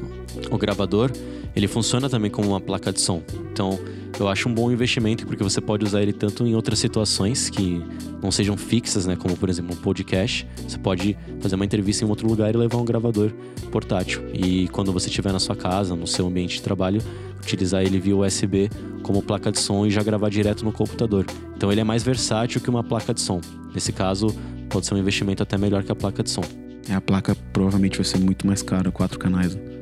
o 0.50 0.58
gravador, 0.58 1.12
ele 1.56 1.68
funciona 1.68 2.10
também 2.10 2.32
como 2.32 2.50
uma 2.50 2.62
placa 2.62 2.92
de 2.92 3.00
som. 3.00 3.22
Então, 3.52 3.80
eu 4.20 4.28
acho 4.28 4.48
um 4.48 4.54
bom 4.54 4.72
investimento 4.72 5.26
porque 5.26 5.44
você 5.44 5.60
pode 5.60 5.84
usar 5.84 6.02
ele 6.02 6.14
tanto 6.14 6.46
em 6.46 6.56
outras 6.56 6.80
situações 6.80 7.50
que 7.50 7.84
não 8.22 8.32
sejam 8.32 8.56
fixas, 8.56 9.06
né, 9.06 9.16
como 9.16 9.36
por 9.36 9.50
exemplo 9.50 9.76
um 9.76 9.80
podcast. 9.80 10.48
Você 10.68 10.78
pode 10.78 11.18
fazer 11.40 11.56
uma 11.56 11.66
entrevista 11.66 12.06
em 12.06 12.08
outro 12.08 12.28
lugar 12.28 12.54
e 12.54 12.58
levar 12.58 12.78
um 12.78 12.86
gravador 12.86 13.32
portátil. 13.72 14.24
E 14.34 14.68
quando 14.70 14.94
você 14.94 15.08
estiver 15.08 15.32
na 15.32 15.40
sua 15.40 15.56
casa, 15.56 15.96
no 15.96 16.08
seu 16.08 16.28
ambiente 16.28 16.56
de 16.56 16.62
trabalho, 16.62 17.02
utilizar 17.42 17.84
ele 17.84 18.00
via 18.00 18.16
USB 18.16 18.70
como 19.02 19.22
placa 19.22 19.52
de 19.52 19.60
som 19.60 19.86
e 19.86 19.92
já 19.92 20.02
gravar 20.02 20.30
direto 20.30 20.64
no 20.64 20.72
computador. 20.72 21.26
Então 21.56 21.72
ele 21.72 21.82
é 21.82 21.84
mais 21.84 22.04
versátil 22.04 22.62
que 22.62 22.70
uma 22.70 22.84
placa 22.84 23.14
de 23.14 23.22
som. 23.22 23.42
Nesse 23.74 23.92
caso, 23.92 24.28
pode 24.70 24.86
ser 24.86 24.94
um 24.94 24.98
investimento 24.98 25.44
até 25.44 25.58
melhor 25.58 25.84
que 25.84 25.92
a 25.92 25.96
placa 25.96 26.24
de 26.24 26.30
som. 26.30 26.44
É, 26.90 26.94
a 26.94 27.02
placa 27.02 27.36
provavelmente 27.52 27.98
vai 27.98 28.06
ser 28.06 28.20
muito 28.20 28.46
mais 28.46 28.62
cara, 28.62 28.92
quatro 28.92 29.18
canais. 29.18 29.56
né? 29.56 29.73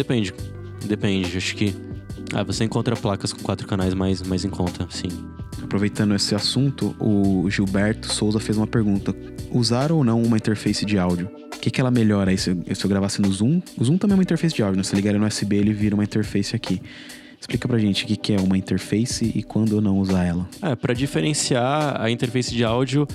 Depende. 0.00 0.32
Depende. 0.86 1.36
Acho 1.36 1.54
que 1.54 1.74
ah, 2.32 2.42
você 2.42 2.64
encontra 2.64 2.96
placas 2.96 3.34
com 3.34 3.42
quatro 3.42 3.68
canais 3.68 3.92
mais, 3.92 4.22
mais 4.22 4.46
em 4.46 4.48
conta, 4.48 4.86
sim. 4.88 5.08
Aproveitando 5.62 6.14
esse 6.14 6.34
assunto, 6.34 6.96
o 6.98 7.50
Gilberto 7.50 8.10
Souza 8.10 8.40
fez 8.40 8.56
uma 8.56 8.66
pergunta: 8.66 9.14
usar 9.50 9.92
ou 9.92 10.02
não 10.02 10.22
uma 10.22 10.38
interface 10.38 10.86
de 10.86 10.98
áudio? 10.98 11.30
O 11.54 11.60
que, 11.60 11.70
que 11.70 11.82
ela 11.82 11.90
melhora 11.90 12.30
aí 12.30 12.38
se 12.38 12.48
eu, 12.48 12.74
se 12.74 12.82
eu 12.82 12.88
gravasse 12.88 13.20
no 13.20 13.30
Zoom? 13.30 13.60
O 13.76 13.84
Zoom 13.84 13.98
também 13.98 14.14
é 14.14 14.16
uma 14.16 14.22
interface 14.22 14.54
de 14.54 14.62
áudio, 14.62 14.78
né? 14.78 14.82
Se 14.82 14.96
ligar 14.96 15.12
no 15.12 15.26
USB, 15.26 15.56
ele 15.56 15.74
vira 15.74 15.94
uma 15.94 16.04
interface 16.04 16.56
aqui. 16.56 16.80
Explica 17.38 17.68
pra 17.68 17.78
gente 17.78 18.04
o 18.04 18.06
que, 18.06 18.16
que 18.16 18.32
é 18.32 18.40
uma 18.40 18.56
interface 18.56 19.30
e 19.34 19.42
quando 19.42 19.74
ou 19.74 19.80
não 19.82 19.98
usar 19.98 20.24
ela. 20.24 20.48
É, 20.62 20.74
para 20.74 20.94
diferenciar 20.94 22.00
a 22.00 22.10
interface 22.10 22.54
de 22.54 22.64
áudio 22.64 23.06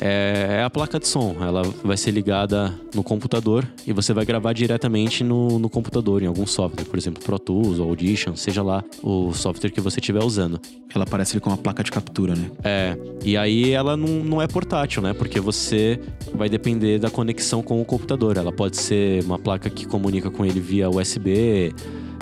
é, 0.00 0.58
é 0.60 0.62
a 0.62 0.70
placa 0.70 0.98
de 0.98 1.08
som. 1.08 1.36
Ela 1.40 1.62
vai 1.82 1.96
ser 1.96 2.10
ligada 2.10 2.74
no 2.94 3.02
computador 3.02 3.66
e 3.86 3.92
você 3.92 4.12
vai 4.12 4.24
gravar 4.24 4.52
diretamente 4.52 5.24
no, 5.24 5.58
no 5.58 5.68
computador, 5.68 6.22
em 6.22 6.26
algum 6.26 6.46
software, 6.46 6.84
por 6.84 6.98
exemplo, 6.98 7.22
Pro 7.22 7.38
Tools 7.38 7.78
ou 7.78 7.88
Audition, 7.88 8.36
seja 8.36 8.62
lá 8.62 8.84
o 9.02 9.32
software 9.32 9.70
que 9.70 9.80
você 9.80 10.00
estiver 10.00 10.22
usando. 10.22 10.60
Ela 10.94 11.04
aparece 11.04 11.32
ali 11.34 11.40
com 11.40 11.50
uma 11.50 11.56
placa 11.56 11.82
de 11.82 11.90
captura, 11.90 12.34
né? 12.34 12.50
É, 12.62 12.96
e 13.24 13.36
aí 13.36 13.70
ela 13.70 13.96
não, 13.96 14.24
não 14.24 14.42
é 14.42 14.46
portátil, 14.46 15.02
né? 15.02 15.12
Porque 15.14 15.40
você 15.40 16.00
vai 16.34 16.48
depender 16.48 16.98
da 16.98 17.10
conexão 17.10 17.62
com 17.62 17.80
o 17.80 17.84
computador. 17.84 18.36
Ela 18.36 18.52
pode 18.52 18.76
ser 18.76 19.24
uma 19.24 19.38
placa 19.38 19.70
que 19.70 19.86
comunica 19.86 20.30
com 20.30 20.44
ele 20.44 20.60
via 20.60 20.90
USB, 20.90 21.72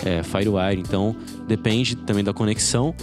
é, 0.04 0.22
Firewire, 0.22 0.80
então 0.80 1.16
depende 1.46 1.96
também 1.96 2.22
da 2.22 2.32
conexão. 2.32 2.94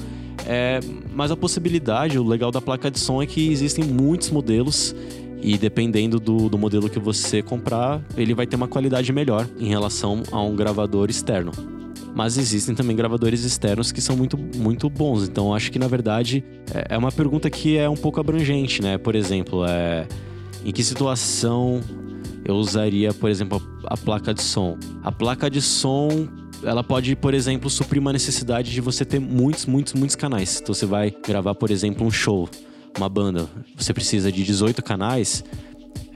É, 0.48 0.80
mas 1.14 1.32
a 1.32 1.36
possibilidade, 1.36 2.20
o 2.20 2.24
legal 2.24 2.52
da 2.52 2.62
placa 2.62 2.92
de 2.92 3.00
som 3.00 3.22
é 3.22 3.26
que 3.26 3.52
existem 3.52 3.84
muitos 3.84 4.30
modelos 4.30 4.96
e 5.42 5.58
dependendo 5.58 6.20
do, 6.20 6.50
do 6.50 6.58
modelo 6.58 6.90
que 6.90 7.00
você 7.00 7.42
comprar, 7.42 8.02
ele 8.16 8.34
vai 8.34 8.48
ter 8.48 8.56
uma 8.56 8.68
qualidade 8.68 9.12
melhor 9.12 9.48
em 9.60 9.68
relação 9.68 10.24
a 10.32 10.42
um 10.42 10.56
gravador 10.56 11.10
externo. 11.10 11.52
Mas 12.16 12.38
existem 12.38 12.74
também 12.74 12.96
gravadores 12.96 13.44
externos 13.44 13.92
que 13.92 14.02
são 14.02 14.16
muito, 14.16 14.38
muito 14.38 14.90
bons. 14.90 15.28
Então 15.28 15.54
acho 15.54 15.72
que 15.72 15.78
na 15.78 15.88
verdade 15.88 16.44
é 16.74 16.96
é 16.96 16.98
uma 16.98 17.12
pergunta 17.12 17.50
que 17.50 17.78
é 17.78 17.90
um 17.90 17.96
pouco 17.96 18.20
abrangente, 18.20 18.82
né? 18.82 18.98
Por 18.98 19.16
exemplo, 19.16 19.66
é, 19.66 20.08
em 20.64 20.72
que 20.72 20.84
situação 20.84 21.82
eu 22.46 22.56
usaria, 22.56 23.14
por 23.14 23.30
exemplo, 23.30 23.62
a, 23.86 23.94
a 23.96 23.98
placa 23.98 24.34
de 24.34 24.42
som? 24.42 24.78
A 25.04 25.12
placa 25.12 25.50
de 25.50 25.62
som 25.62 26.28
ela 26.64 26.84
pode, 26.84 27.16
por 27.16 27.34
exemplo, 27.34 27.70
suprir 27.70 28.02
uma 28.02 28.14
necessidade 28.14 28.72
de 28.72 28.82
você 28.82 29.06
ter 29.06 29.20
muitos, 29.20 29.66
muitos, 29.66 29.94
muitos 29.94 30.16
canais. 30.16 30.60
Então 30.62 30.74
você 30.74 30.86
vai 30.86 31.12
gravar, 31.12 31.56
por 31.56 31.72
exemplo, 31.72 32.06
um 32.06 32.12
show, 32.12 32.50
uma 32.98 33.10
banda, 33.10 33.48
você 33.76 33.94
precisa 33.94 34.32
de 34.32 34.44
18 34.44 34.82
canais. 34.84 35.44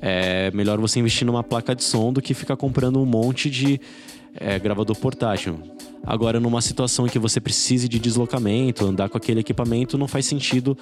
É 0.02 0.50
melhor 0.52 0.80
você 0.80 1.00
investir 1.00 1.26
numa 1.26 1.44
placa 1.44 1.76
de 1.76 1.84
som 1.84 2.14
do 2.14 2.22
que 2.22 2.34
ficar 2.34 2.56
comprando 2.56 3.02
um 3.02 3.06
monte 3.06 3.50
de 3.50 3.80
é, 4.36 4.58
gravador 4.58 4.96
portátil. 4.98 5.60
Agora, 6.04 6.40
numa 6.40 6.62
situação 6.62 7.06
em 7.06 7.10
que 7.10 7.20
você 7.20 7.42
precise 7.42 7.88
de 7.88 8.00
deslocamento, 8.00 8.86
andar 8.86 9.10
com 9.10 9.18
aquele 9.18 9.42
equipamento, 9.42 9.98
não 9.98 10.08
faz 10.08 10.26
sentido 10.26 10.78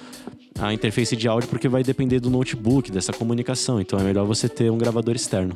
a 0.58 0.72
interface 0.72 1.16
de 1.16 1.26
áudio 1.28 1.48
porque 1.48 1.68
vai 1.68 1.82
depender 1.82 2.20
do 2.20 2.30
notebook, 2.30 2.90
dessa 2.90 3.12
comunicação. 3.12 3.80
Então 3.80 3.98
é 3.98 4.02
melhor 4.02 4.24
você 4.24 4.48
ter 4.48 4.70
um 4.70 4.78
gravador 4.78 5.16
externo. 5.16 5.54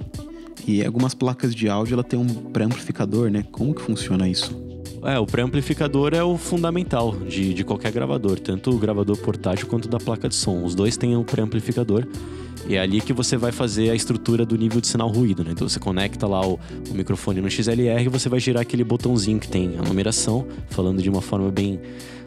E 0.66 0.84
algumas 0.84 1.14
placas 1.14 1.55
de 1.55 1.68
áudio 1.68 1.94
ela 1.94 2.05
tem 2.05 2.18
um 2.18 2.26
pré-amplificador, 2.26 3.30
né? 3.30 3.44
Como 3.50 3.74
que 3.74 3.82
funciona 3.82 4.28
isso? 4.28 4.55
É, 5.05 5.18
o 5.18 5.26
pré-amplificador 5.26 6.14
é 6.14 6.22
o 6.22 6.38
fundamental 6.38 7.16
de, 7.16 7.53
de 7.53 7.64
qualquer 7.64 7.90
gravador, 7.90 8.38
tanto 8.38 8.70
o 8.70 8.78
gravador 8.78 9.16
portátil 9.18 9.66
quanto 9.66 9.88
da 9.88 9.98
placa 9.98 10.28
de 10.28 10.34
som. 10.34 10.62
Os 10.62 10.76
dois 10.76 10.96
têm 10.96 11.16
um 11.16 11.24
pré-amplificador 11.24 12.07
e 12.68 12.76
é 12.76 12.80
ali 12.80 13.00
que 13.00 13.12
você 13.12 13.36
vai 13.36 13.50
fazer 13.50 13.90
a 13.90 13.94
estrutura 13.94 14.46
do 14.46 14.57
nível 14.57 14.80
de 14.80 14.86
sinal 14.86 15.09
ruído, 15.09 15.42
né? 15.42 15.50
Então 15.53 15.68
você 15.68 15.80
conecta 15.80 16.26
lá 16.28 16.46
o, 16.46 16.61
o 16.88 16.94
microfone 16.94 17.40
no 17.40 17.50
XLR 17.50 18.05
e 18.05 18.09
você 18.09 18.28
vai 18.28 18.38
girar 18.38 18.62
aquele 18.62 18.84
botãozinho 18.84 19.40
que 19.40 19.48
tem 19.48 19.76
a 19.76 19.82
numeração, 19.82 20.46
falando 20.70 21.03
de 21.03 21.11
uma 21.11 21.20
forma 21.20 21.50
bem, 21.50 21.80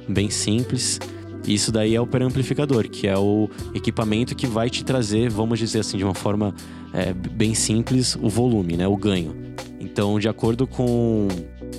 bem 0.08 0.30
simples. 0.30 1.00
Isso 1.48 1.72
daí 1.72 1.96
é 1.96 2.02
o 2.02 2.08
pré-amplificador, 2.08 2.90
que 2.90 3.08
é 3.08 3.18
o 3.18 3.50
equipamento 3.74 4.36
que 4.36 4.48
vai 4.48 4.70
te 4.70 4.84
trazer, 4.84 5.30
vamos 5.30 5.60
dizer 5.60 5.80
assim, 5.80 5.98
de 5.98 6.04
uma 6.04 6.16
forma 6.16 6.54
é, 6.94 7.14
bem 7.14 7.54
simples, 7.54 8.18
o 8.20 8.30
volume, 8.30 8.76
né? 8.76 8.88
O 8.88 8.98
ganho. 8.98 9.36
Então, 9.80 10.20
de 10.20 10.28
acordo 10.28 10.66
com 10.66 11.28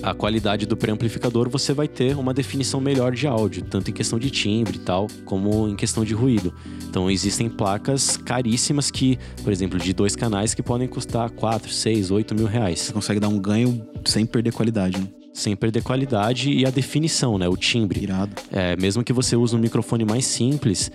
a 0.01 0.13
qualidade 0.13 0.65
do 0.65 0.77
pré-amplificador, 0.77 1.49
você 1.49 1.73
vai 1.73 1.87
ter 1.87 2.17
uma 2.17 2.33
definição 2.33 2.79
melhor 2.79 3.11
de 3.11 3.27
áudio, 3.27 3.63
tanto 3.63 3.91
em 3.91 3.93
questão 3.93 4.17
de 4.17 4.29
timbre 4.29 4.77
e 4.77 4.79
tal, 4.79 5.07
como 5.25 5.67
em 5.67 5.75
questão 5.75 6.05
de 6.05 6.13
ruído. 6.13 6.53
Então, 6.89 7.11
existem 7.11 7.49
placas 7.49 8.15
caríssimas 8.15 8.89
que, 8.89 9.19
por 9.43 9.51
exemplo, 9.51 9.77
de 9.77 9.93
dois 9.93 10.15
canais 10.15 10.53
que 10.53 10.63
podem 10.63 10.87
custar 10.87 11.29
4, 11.31 11.69
6, 11.69 12.11
8 12.11 12.33
mil 12.33 12.47
reais. 12.47 12.79
Você 12.79 12.93
consegue 12.93 13.19
dar 13.19 13.27
um 13.27 13.39
ganho 13.39 13.85
sem 14.05 14.25
perder 14.25 14.53
qualidade, 14.53 14.97
né? 14.97 15.07
Sem 15.37 15.55
perder 15.55 15.83
qualidade 15.83 16.49
e 16.51 16.65
a 16.65 16.71
definição, 16.71 17.37
né? 17.37 17.47
O 17.47 17.55
timbre. 17.55 18.01
Irado. 18.01 18.31
É, 18.51 18.75
mesmo 18.75 19.03
que 19.03 19.13
você 19.13 19.35
use 19.35 19.55
um 19.55 19.59
microfone 19.59 20.03
mais 20.03 20.25
simples, 20.25 20.91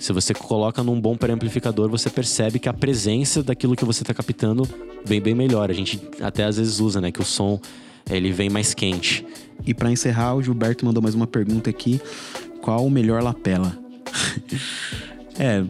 se 0.00 0.14
você 0.14 0.32
coloca 0.32 0.82
num 0.82 0.98
bom 0.98 1.14
pré-amplificador, 1.14 1.90
você 1.90 2.08
percebe 2.08 2.58
que 2.58 2.70
a 2.70 2.72
presença 2.72 3.42
daquilo 3.42 3.76
que 3.76 3.84
você 3.84 4.02
está 4.02 4.14
captando 4.14 4.66
vem 5.04 5.20
bem 5.20 5.34
melhor. 5.34 5.70
A 5.70 5.74
gente 5.74 6.00
até 6.22 6.44
às 6.44 6.56
vezes 6.56 6.80
usa, 6.80 7.02
né? 7.02 7.12
Que 7.12 7.20
o 7.20 7.24
som 7.24 7.60
ele 8.10 8.32
vem 8.32 8.48
mais 8.48 8.72
quente. 8.72 9.26
E 9.66 9.74
pra 9.74 9.90
encerrar, 9.90 10.36
o 10.36 10.42
Gilberto 10.42 10.86
mandou 10.86 11.02
mais 11.02 11.14
uma 11.14 11.26
pergunta 11.26 11.68
aqui: 11.68 12.00
qual 12.62 12.86
o 12.86 12.90
melhor 12.90 13.22
lapela? 13.22 13.78
é, 15.38 15.62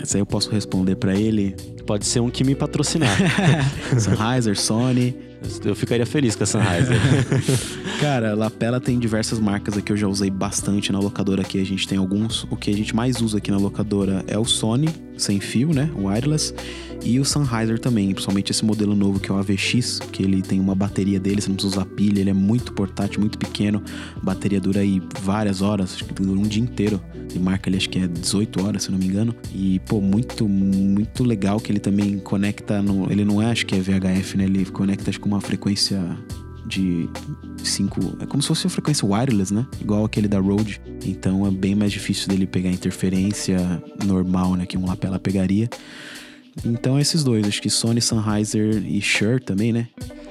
essa 0.00 0.16
aí 0.16 0.20
eu 0.20 0.26
posso 0.26 0.48
responder 0.48 0.94
pra 0.94 1.12
ele. 1.12 1.56
Pode 1.84 2.06
ser 2.06 2.20
um 2.20 2.30
que 2.30 2.44
me 2.44 2.54
patrocinar. 2.54 3.18
Sennheiser, 3.98 4.56
Sony. 4.56 5.27
Eu 5.64 5.74
ficaria 5.74 6.06
feliz 6.06 6.34
com 6.34 6.44
a 6.44 6.46
Sennheiser. 6.46 6.96
Cara, 8.00 8.34
lapela 8.34 8.80
tem 8.80 8.98
diversas 8.98 9.38
marcas 9.38 9.76
aqui, 9.76 9.92
eu 9.92 9.96
já 9.96 10.08
usei 10.08 10.30
bastante 10.30 10.92
na 10.92 10.98
locadora 10.98 11.42
aqui. 11.42 11.60
A 11.60 11.64
gente 11.64 11.86
tem 11.86 11.98
alguns. 11.98 12.44
O 12.50 12.56
que 12.56 12.70
a 12.70 12.74
gente 12.74 12.94
mais 12.94 13.20
usa 13.20 13.38
aqui 13.38 13.50
na 13.50 13.56
locadora 13.56 14.24
é 14.26 14.38
o 14.38 14.44
Sony, 14.44 14.88
sem 15.18 15.40
fio, 15.40 15.72
né? 15.72 15.90
Wireless. 15.96 16.54
E 17.04 17.18
o 17.20 17.24
Sennheiser 17.24 17.78
também, 17.78 18.12
principalmente 18.12 18.50
esse 18.50 18.64
modelo 18.64 18.94
novo 18.94 19.20
que 19.20 19.30
é 19.30 19.34
o 19.34 19.38
AVX, 19.38 20.00
que 20.12 20.22
ele 20.22 20.42
tem 20.42 20.58
uma 20.58 20.74
bateria 20.74 21.20
dele, 21.20 21.40
você 21.40 21.48
não 21.48 21.54
precisa 21.54 21.76
usar 21.76 21.86
pilha, 21.86 22.20
ele 22.20 22.30
é 22.30 22.34
muito 22.34 22.72
portátil, 22.72 23.20
muito 23.20 23.38
pequeno. 23.38 23.82
A 24.16 24.20
bateria 24.20 24.60
dura 24.60 24.80
aí 24.80 25.00
várias 25.20 25.62
horas, 25.62 25.94
acho 25.94 26.04
que 26.04 26.14
dura 26.14 26.38
um 26.38 26.42
dia 26.42 26.62
inteiro. 26.62 27.00
E 27.34 27.38
marca 27.38 27.68
ele 27.68 27.76
acho 27.76 27.88
que 27.88 27.98
é 27.98 28.06
18 28.06 28.64
horas, 28.64 28.84
se 28.84 28.90
não 28.90 28.98
me 28.98 29.06
engano. 29.06 29.34
E, 29.54 29.80
pô, 29.80 30.00
muito, 30.00 30.48
muito 30.48 31.22
legal 31.22 31.60
que 31.60 31.70
ele 31.70 31.80
também 31.80 32.18
conecta. 32.18 32.82
No, 32.82 33.10
ele 33.10 33.24
não 33.24 33.40
é, 33.40 33.50
acho 33.50 33.66
que 33.66 33.74
é 33.74 33.78
VHF, 33.78 34.36
né? 34.36 34.44
Ele 34.44 34.64
conecta 34.66 35.10
acho 35.10 35.20
com 35.20 35.28
uma 35.28 35.40
frequência 35.40 36.00
de 36.68 37.08
5. 37.64 38.18
É 38.20 38.26
como 38.26 38.42
se 38.42 38.48
fosse 38.48 38.66
uma 38.66 38.70
frequência 38.70 39.06
wireless, 39.08 39.52
né? 39.52 39.66
Igual 39.80 40.04
aquele 40.04 40.28
da 40.28 40.38
Rode. 40.38 40.80
Então 41.04 41.46
é 41.46 41.50
bem 41.50 41.74
mais 41.74 41.90
difícil 41.90 42.28
dele 42.28 42.46
pegar 42.46 42.70
interferência 42.70 43.82
normal, 44.04 44.54
né? 44.54 44.66
Que 44.66 44.76
um 44.76 44.86
lapela 44.86 45.18
pegaria. 45.18 45.68
Então 46.64 46.98
esses 46.98 47.24
dois, 47.24 47.46
acho 47.46 47.62
que 47.62 47.70
Sony, 47.70 48.00
Sennheiser 48.00 48.84
e 48.86 49.00
Shure 49.00 49.40
também, 49.40 49.72
né? 49.72 49.88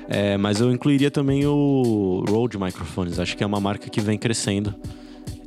É, 0.08 0.38
mas 0.38 0.62
eu 0.62 0.72
incluiria 0.72 1.12
também 1.12 1.46
o 1.46 2.24
Rode 2.30 2.58
Microphones. 2.58 3.20
Acho 3.20 3.36
que 3.36 3.44
é 3.44 3.48
uma 3.48 3.60
marca 3.60 3.90
que 3.90 4.00
vem 4.00 4.18
crescendo. 4.18 4.74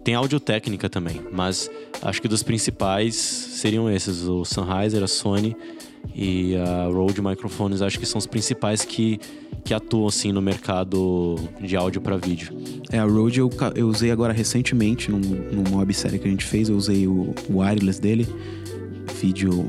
Tem 0.04 0.14
áudio 0.14 0.40
técnica 0.40 0.88
também, 0.88 1.20
mas 1.30 1.70
acho 2.02 2.20
que 2.20 2.28
dos 2.28 2.42
principais 2.42 3.14
seriam 3.14 3.90
esses: 3.90 4.22
o 4.24 4.44
Sennheiser, 4.44 5.02
a 5.02 5.06
Sony 5.06 5.56
e 6.14 6.56
a 6.56 6.86
Rode 6.86 7.20
Microphones. 7.20 7.82
Acho 7.82 7.98
que 7.98 8.06
são 8.06 8.18
os 8.18 8.26
principais 8.26 8.84
que, 8.84 9.20
que 9.64 9.74
atuam 9.74 10.06
assim 10.06 10.32
no 10.32 10.42
mercado 10.42 11.36
de 11.60 11.76
áudio 11.76 12.00
para 12.00 12.16
vídeo. 12.16 12.56
É, 12.90 12.98
a 12.98 13.04
Rode 13.04 13.40
eu, 13.40 13.50
eu 13.74 13.88
usei 13.88 14.10
agora 14.10 14.32
recentemente 14.32 15.10
num, 15.10 15.20
numa 15.20 15.78
websérie 15.78 16.18
que 16.18 16.26
a 16.26 16.30
gente 16.30 16.44
fez. 16.44 16.68
Eu 16.68 16.76
usei 16.76 17.06
o 17.06 17.34
wireless 17.50 18.00
dele, 18.00 18.26
vídeo 19.20 19.68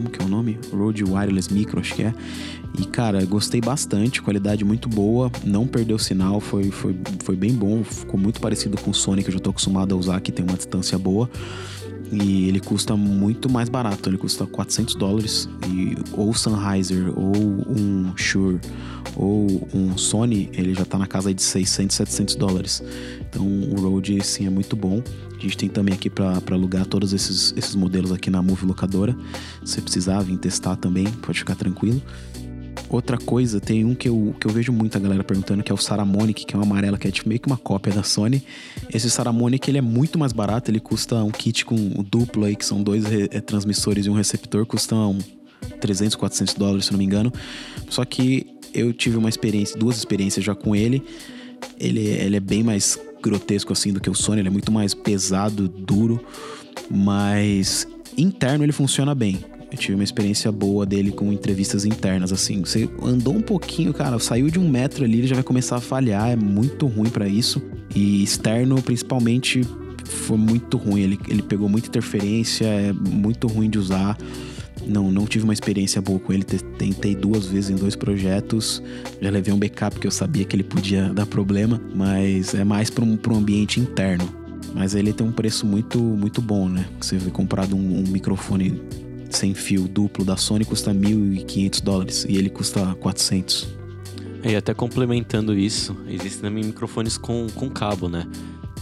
como 0.00 0.08
que 0.08 0.22
é 0.22 0.24
o 0.24 0.28
nome? 0.28 0.58
Rode 0.72 1.04
Wireless 1.04 1.52
Micro, 1.52 1.80
acho 1.80 1.94
que 1.94 2.04
é. 2.04 2.14
E, 2.78 2.84
cara, 2.86 3.24
gostei 3.24 3.60
bastante, 3.60 4.22
qualidade 4.22 4.64
muito 4.64 4.88
boa, 4.88 5.30
não 5.44 5.66
perdeu 5.66 5.98
sinal, 5.98 6.40
foi, 6.40 6.70
foi, 6.70 6.96
foi 7.22 7.36
bem 7.36 7.52
bom, 7.52 7.82
ficou 7.84 8.18
muito 8.18 8.40
parecido 8.40 8.78
com 8.80 8.90
o 8.90 8.94
Sony 8.94 9.22
que 9.22 9.28
eu 9.28 9.34
já 9.34 9.40
tô 9.40 9.50
acostumado 9.50 9.94
a 9.94 9.98
usar, 9.98 10.20
que 10.20 10.32
tem 10.32 10.44
uma 10.44 10.56
distância 10.56 10.96
boa. 10.98 11.28
E 12.12 12.48
ele 12.48 12.58
custa 12.58 12.96
muito 12.96 13.48
mais 13.48 13.68
barato, 13.68 14.08
ele 14.08 14.18
custa 14.18 14.46
400 14.46 14.94
dólares. 14.96 15.48
E 15.68 15.96
ou 16.12 16.34
Sennheiser, 16.34 17.12
ou 17.16 17.34
um 17.36 18.12
Shure, 18.16 18.60
ou 19.16 19.68
um 19.72 19.96
Sony, 19.96 20.50
ele 20.52 20.74
já 20.74 20.84
tá 20.84 20.98
na 20.98 21.06
casa 21.06 21.32
de 21.32 21.42
600, 21.42 21.96
700 21.96 22.34
dólares. 22.34 22.82
Então 23.28 23.46
o 23.46 23.80
Rode, 23.80 24.22
sim, 24.24 24.46
é 24.46 24.50
muito 24.50 24.74
bom. 24.74 25.02
A 25.36 25.42
gente 25.42 25.56
tem 25.56 25.68
também 25.68 25.94
aqui 25.94 26.10
para 26.10 26.38
alugar 26.50 26.84
todos 26.84 27.12
esses, 27.14 27.54
esses 27.56 27.74
modelos 27.74 28.12
aqui 28.12 28.28
na 28.28 28.42
Move 28.42 28.66
Locadora. 28.66 29.16
Se 29.64 29.80
precisar 29.80 30.20
vir 30.20 30.36
testar 30.36 30.76
também, 30.76 31.06
pode 31.06 31.38
ficar 31.38 31.54
tranquilo. 31.54 32.02
Outra 32.90 33.16
coisa, 33.16 33.60
tem 33.60 33.84
um 33.84 33.94
que 33.94 34.08
eu, 34.08 34.34
que 34.40 34.48
eu 34.48 34.50
vejo 34.50 34.72
muita 34.72 34.98
galera 34.98 35.22
perguntando, 35.22 35.62
que 35.62 35.70
é 35.70 35.74
o 35.74 35.78
Saramonic, 35.78 36.44
que 36.44 36.56
é 36.56 36.58
uma 36.58 36.64
amarela, 36.64 36.98
que 36.98 37.06
é 37.06 37.10
tipo 37.12 37.28
meio 37.28 37.40
que 37.40 37.46
uma 37.46 37.56
cópia 37.56 37.92
da 37.92 38.02
Sony. 38.02 38.42
Esse 38.92 39.08
Saramonic, 39.08 39.70
ele 39.70 39.78
é 39.78 39.80
muito 39.80 40.18
mais 40.18 40.32
barato, 40.32 40.72
ele 40.72 40.80
custa 40.80 41.22
um 41.22 41.30
kit 41.30 41.64
com 41.64 41.76
o 41.76 42.02
duplo 42.02 42.44
aí, 42.44 42.56
que 42.56 42.66
são 42.66 42.82
dois 42.82 43.04
é, 43.04 43.40
transmissores 43.40 44.06
e 44.06 44.10
um 44.10 44.14
receptor, 44.14 44.66
custa 44.66 44.96
um 44.96 45.18
300, 45.80 46.16
400 46.16 46.54
dólares, 46.54 46.86
se 46.86 46.90
não 46.90 46.98
me 46.98 47.04
engano. 47.04 47.32
Só 47.88 48.04
que 48.04 48.58
eu 48.74 48.92
tive 48.92 49.16
uma 49.16 49.28
experiência, 49.28 49.78
duas 49.78 49.96
experiências 49.96 50.44
já 50.44 50.56
com 50.56 50.74
ele. 50.74 51.00
Ele, 51.78 52.00
ele 52.00 52.36
é 52.36 52.40
bem 52.40 52.64
mais 52.64 52.98
grotesco 53.22 53.72
assim 53.72 53.92
do 53.92 54.00
que 54.00 54.10
o 54.10 54.14
Sony, 54.14 54.40
ele 54.40 54.48
é 54.48 54.50
muito 54.50 54.72
mais 54.72 54.94
pesado, 54.94 55.68
duro, 55.68 56.24
mas 56.90 57.86
interno 58.18 58.64
ele 58.64 58.72
funciona 58.72 59.14
bem. 59.14 59.38
Eu 59.70 59.78
tive 59.78 59.94
uma 59.94 60.04
experiência 60.04 60.50
boa 60.50 60.84
dele 60.84 61.12
com 61.12 61.32
entrevistas 61.32 61.84
internas, 61.84 62.32
assim. 62.32 62.60
Você 62.60 62.88
andou 63.02 63.34
um 63.34 63.40
pouquinho, 63.40 63.94
cara, 63.94 64.18
saiu 64.18 64.50
de 64.50 64.58
um 64.58 64.68
metro 64.68 65.04
ali, 65.04 65.18
ele 65.18 65.28
já 65.28 65.36
vai 65.36 65.44
começar 65.44 65.76
a 65.76 65.80
falhar, 65.80 66.28
é 66.30 66.36
muito 66.36 66.86
ruim 66.86 67.08
para 67.08 67.28
isso. 67.28 67.62
E 67.94 68.22
externo, 68.22 68.82
principalmente, 68.82 69.62
foi 70.04 70.36
muito 70.36 70.76
ruim. 70.76 71.02
Ele, 71.02 71.20
ele 71.28 71.42
pegou 71.42 71.68
muita 71.68 71.88
interferência, 71.88 72.66
é 72.66 72.92
muito 72.92 73.46
ruim 73.46 73.70
de 73.70 73.78
usar. 73.78 74.18
Não, 74.84 75.12
não 75.12 75.24
tive 75.24 75.44
uma 75.44 75.52
experiência 75.52 76.02
boa 76.02 76.18
com 76.18 76.32
ele. 76.32 76.42
Tentei 76.42 77.14
duas 77.14 77.46
vezes 77.46 77.70
em 77.70 77.76
dois 77.76 77.94
projetos. 77.94 78.82
Já 79.20 79.30
levei 79.30 79.54
um 79.54 79.58
backup 79.58 80.00
que 80.00 80.06
eu 80.06 80.10
sabia 80.10 80.44
que 80.44 80.56
ele 80.56 80.64
podia 80.64 81.12
dar 81.12 81.26
problema, 81.26 81.80
mas 81.94 82.54
é 82.54 82.64
mais 82.64 82.90
para 82.90 83.04
um, 83.04 83.16
um 83.28 83.34
ambiente 83.36 83.78
interno. 83.78 84.28
Mas 84.74 84.94
ele 84.94 85.12
tem 85.12 85.26
um 85.26 85.32
preço 85.32 85.64
muito, 85.64 86.00
muito 86.00 86.42
bom, 86.42 86.68
né? 86.68 86.86
Você 87.00 87.18
vê 87.18 87.30
comprado 87.30 87.76
um, 87.76 88.00
um 88.00 88.04
microfone 88.10 88.80
sem 89.30 89.54
fio 89.54 89.88
duplo 89.88 90.24
da 90.24 90.36
Sony 90.36 90.64
custa 90.64 90.92
1.500 90.92 91.82
dólares 91.82 92.26
e 92.28 92.36
ele 92.36 92.50
custa 92.50 92.94
400. 92.96 93.68
E 94.42 94.56
até 94.56 94.72
complementando 94.72 95.56
isso, 95.58 95.96
existem 96.08 96.42
também 96.42 96.64
microfones 96.64 97.18
com, 97.18 97.46
com 97.54 97.68
cabo, 97.68 98.08
né? 98.08 98.26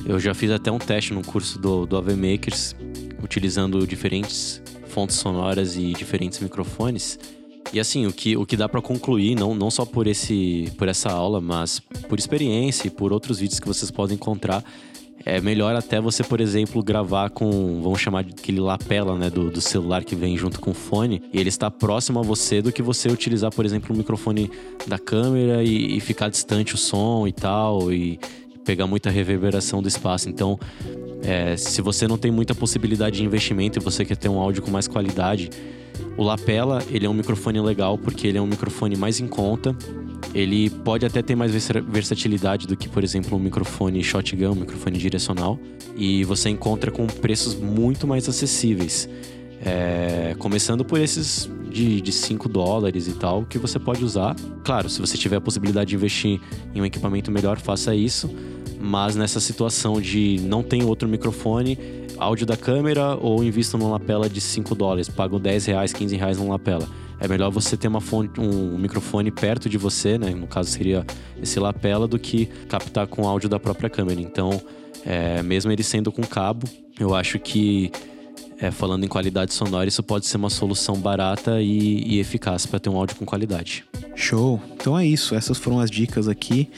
Eu 0.06 0.18
já 0.20 0.32
fiz 0.32 0.50
até 0.50 0.70
um 0.70 0.78
teste 0.78 1.12
no 1.12 1.22
curso 1.22 1.58
do, 1.58 1.84
do 1.84 1.96
AV 1.96 2.14
Makers, 2.14 2.76
utilizando 3.22 3.84
diferentes 3.86 4.62
fontes 4.86 5.16
sonoras 5.16 5.76
e 5.76 5.92
diferentes 5.92 6.38
microfones. 6.40 7.18
E 7.72 7.78
assim, 7.78 8.06
o 8.06 8.12
que, 8.12 8.36
o 8.36 8.46
que 8.46 8.56
dá 8.56 8.68
para 8.68 8.80
concluir, 8.80 9.34
não, 9.34 9.54
não 9.54 9.70
só 9.70 9.84
por, 9.84 10.06
esse, 10.06 10.72
por 10.78 10.88
essa 10.88 11.10
aula, 11.10 11.40
mas 11.40 11.80
por 12.08 12.18
experiência 12.18 12.86
e 12.86 12.90
por 12.90 13.12
outros 13.12 13.40
vídeos 13.40 13.60
que 13.60 13.66
vocês 13.66 13.90
podem 13.90 14.14
encontrar, 14.14 14.64
é 15.28 15.42
melhor 15.42 15.76
até 15.76 16.00
você, 16.00 16.24
por 16.24 16.40
exemplo, 16.40 16.82
gravar 16.82 17.28
com, 17.28 17.82
vamos 17.82 18.00
chamar 18.00 18.24
de 18.24 18.32
aquele 18.32 18.60
lapela, 18.60 19.14
né, 19.14 19.28
do, 19.28 19.50
do 19.50 19.60
celular 19.60 20.02
que 20.02 20.16
vem 20.16 20.38
junto 20.38 20.58
com 20.58 20.70
o 20.70 20.74
fone, 20.74 21.22
e 21.30 21.38
ele 21.38 21.50
está 21.50 21.70
próximo 21.70 22.18
a 22.18 22.22
você 22.22 22.62
do 22.62 22.72
que 22.72 22.80
você 22.80 23.08
utilizar, 23.08 23.52
por 23.52 23.66
exemplo, 23.66 23.94
o 23.94 23.98
microfone 23.98 24.50
da 24.86 24.98
câmera 24.98 25.62
e, 25.62 25.98
e 25.98 26.00
ficar 26.00 26.30
distante 26.30 26.74
o 26.74 26.78
som 26.78 27.28
e 27.28 27.32
tal, 27.32 27.92
e 27.92 28.18
pegar 28.64 28.86
muita 28.86 29.10
reverberação 29.10 29.82
do 29.82 29.88
espaço. 29.88 30.30
Então, 30.30 30.58
é, 31.22 31.56
se 31.56 31.82
você 31.82 32.06
não 32.06 32.18
tem 32.18 32.30
muita 32.30 32.54
possibilidade 32.54 33.18
de 33.18 33.24
investimento 33.24 33.78
e 33.78 33.82
você 33.82 34.04
quer 34.04 34.16
ter 34.16 34.28
um 34.28 34.38
áudio 34.38 34.62
com 34.62 34.70
mais 34.70 34.86
qualidade, 34.88 35.50
o 36.16 36.22
lapela 36.22 36.82
ele 36.90 37.06
é 37.06 37.08
um 37.08 37.14
microfone 37.14 37.60
legal 37.60 37.98
porque 37.98 38.26
ele 38.26 38.38
é 38.38 38.42
um 38.42 38.46
microfone 38.46 38.96
mais 38.96 39.20
em 39.20 39.26
conta 39.26 39.76
ele 40.34 40.68
pode 40.70 41.06
até 41.06 41.22
ter 41.22 41.34
mais 41.34 41.52
versatilidade 41.52 42.66
do 42.66 42.76
que, 42.76 42.88
por 42.88 43.02
exemplo, 43.02 43.36
um 43.36 43.40
microfone 43.40 44.02
shotgun, 44.02 44.50
um 44.50 44.54
microfone 44.56 44.98
direcional. 44.98 45.58
E 45.96 46.24
você 46.24 46.50
encontra 46.50 46.90
com 46.90 47.06
preços 47.06 47.54
muito 47.54 48.06
mais 48.06 48.28
acessíveis. 48.28 49.08
É, 49.60 50.36
começando 50.38 50.84
por 50.84 51.00
esses 51.00 51.50
de, 51.68 52.00
de 52.00 52.12
5 52.12 52.48
dólares 52.48 53.08
e 53.08 53.12
tal, 53.12 53.44
que 53.44 53.58
você 53.58 53.78
pode 53.78 54.04
usar. 54.04 54.36
Claro, 54.62 54.88
se 54.88 55.00
você 55.00 55.16
tiver 55.16 55.36
a 55.36 55.40
possibilidade 55.40 55.90
de 55.90 55.96
investir 55.96 56.40
em 56.74 56.80
um 56.80 56.84
equipamento 56.84 57.30
melhor, 57.30 57.58
faça 57.58 57.94
isso. 57.94 58.30
Mas 58.80 59.16
nessa 59.16 59.40
situação 59.40 60.00
de 60.00 60.40
não 60.42 60.62
tem 60.62 60.84
outro 60.84 61.08
microfone, 61.08 61.78
áudio 62.16 62.46
da 62.46 62.56
câmera 62.56 63.16
ou 63.16 63.42
invisto 63.42 63.76
numa 63.76 63.90
lapela 63.90 64.28
de 64.28 64.40
5 64.40 64.74
dólares, 64.74 65.08
pago 65.08 65.38
10 65.38 65.66
reais, 65.66 65.92
15 65.92 66.16
reais 66.16 66.38
numa 66.38 66.52
lapela 66.52 66.88
é 67.20 67.26
melhor 67.26 67.50
você 67.50 67.76
ter 67.76 67.88
uma 67.88 68.00
fonte, 68.00 68.40
um 68.40 68.78
microfone 68.78 69.30
perto 69.30 69.68
de 69.68 69.76
você, 69.76 70.16
né? 70.16 70.30
No 70.30 70.46
caso 70.46 70.70
seria 70.70 71.04
esse 71.42 71.58
lapela, 71.58 72.06
do 72.06 72.18
que 72.18 72.46
captar 72.68 73.06
com 73.06 73.26
áudio 73.26 73.48
da 73.48 73.58
própria 73.58 73.90
câmera. 73.90 74.20
Então, 74.20 74.60
é, 75.04 75.42
mesmo 75.42 75.72
ele 75.72 75.82
sendo 75.82 76.12
com 76.12 76.22
cabo, 76.22 76.68
eu 76.98 77.14
acho 77.14 77.38
que 77.38 77.90
é, 78.60 78.70
falando 78.70 79.04
em 79.04 79.08
qualidade 79.08 79.52
sonora, 79.52 79.88
isso 79.88 80.02
pode 80.02 80.26
ser 80.26 80.36
uma 80.36 80.50
solução 80.50 80.96
barata 80.96 81.60
e, 81.60 82.04
e 82.04 82.20
eficaz 82.20 82.66
para 82.66 82.78
ter 82.78 82.88
um 82.88 82.96
áudio 82.96 83.16
com 83.16 83.24
qualidade. 83.24 83.84
Show! 84.14 84.60
Então 84.74 84.98
é 84.98 85.04
isso, 85.06 85.34
essas 85.34 85.58
foram 85.58 85.80
as 85.80 85.90
dicas 85.90 86.28
aqui. 86.28 86.70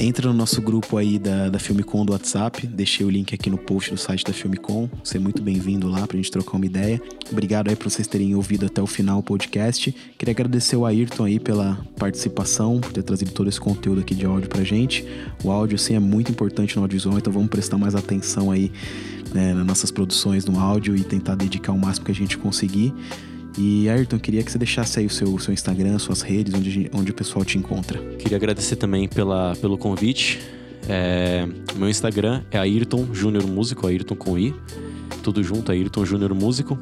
Entra 0.00 0.28
no 0.28 0.34
nosso 0.34 0.62
grupo 0.62 0.96
aí 0.96 1.18
da, 1.18 1.48
da 1.48 1.58
Filmicom 1.58 2.06
do 2.06 2.12
WhatsApp. 2.12 2.64
Deixei 2.68 3.04
o 3.04 3.10
link 3.10 3.34
aqui 3.34 3.50
no 3.50 3.58
post 3.58 3.90
do 3.90 3.96
site 3.96 4.24
da 4.24 4.32
Filmicom. 4.32 4.88
Você 5.02 5.16
é 5.16 5.20
muito 5.20 5.42
bem-vindo 5.42 5.88
lá 5.88 6.06
pra 6.06 6.16
gente 6.16 6.30
trocar 6.30 6.56
uma 6.56 6.66
ideia. 6.66 7.02
Obrigado 7.32 7.68
aí 7.68 7.74
por 7.74 7.90
vocês 7.90 8.06
terem 8.06 8.32
ouvido 8.36 8.64
até 8.64 8.80
o 8.80 8.86
final 8.86 9.18
o 9.18 9.22
podcast. 9.24 9.92
Queria 10.16 10.30
agradecer 10.30 10.76
o 10.76 10.86
Ayrton 10.86 11.24
aí 11.24 11.40
pela 11.40 11.84
participação, 11.98 12.80
por 12.80 12.92
ter 12.92 13.02
trazido 13.02 13.32
todo 13.32 13.48
esse 13.48 13.60
conteúdo 13.60 14.00
aqui 14.00 14.14
de 14.14 14.24
áudio 14.24 14.48
pra 14.48 14.62
gente. 14.62 15.04
O 15.42 15.50
áudio, 15.50 15.76
sim, 15.76 15.94
é 15.94 16.00
muito 16.00 16.30
importante 16.30 16.76
no 16.76 16.82
audiovisual, 16.82 17.18
então 17.18 17.32
vamos 17.32 17.48
prestar 17.48 17.76
mais 17.76 17.96
atenção 17.96 18.52
aí 18.52 18.70
né, 19.34 19.52
nas 19.52 19.66
nossas 19.66 19.90
produções 19.90 20.44
no 20.44 20.60
áudio 20.60 20.94
e 20.94 21.02
tentar 21.02 21.34
dedicar 21.34 21.72
o 21.72 21.78
máximo 21.78 22.06
que 22.06 22.12
a 22.12 22.14
gente 22.14 22.38
conseguir. 22.38 22.94
E 23.56 23.88
Ayrton, 23.88 24.18
queria 24.18 24.42
que 24.42 24.52
você 24.52 24.58
deixasse 24.58 24.98
aí 24.98 25.06
o 25.06 25.10
seu, 25.10 25.38
seu 25.38 25.52
Instagram, 25.52 25.98
suas 25.98 26.22
redes, 26.22 26.54
onde, 26.54 26.90
onde 26.92 27.10
o 27.10 27.14
pessoal 27.14 27.44
te 27.44 27.58
encontra. 27.58 27.98
Queria 28.16 28.36
agradecer 28.36 28.76
também 28.76 29.08
pela, 29.08 29.56
pelo 29.56 29.78
convite. 29.78 30.40
É, 30.88 31.46
meu 31.76 31.88
Instagram 31.88 32.42
é 32.50 32.58
Ayrton 32.58 33.08
Júnior 33.12 33.46
Músico, 33.46 33.86
Ayrton 33.86 34.14
com 34.14 34.38
I. 34.38 34.54
Tudo 35.22 35.42
junto, 35.42 35.72
Ayrton 35.72 36.04
Júnior 36.04 36.34
Músico. 36.34 36.78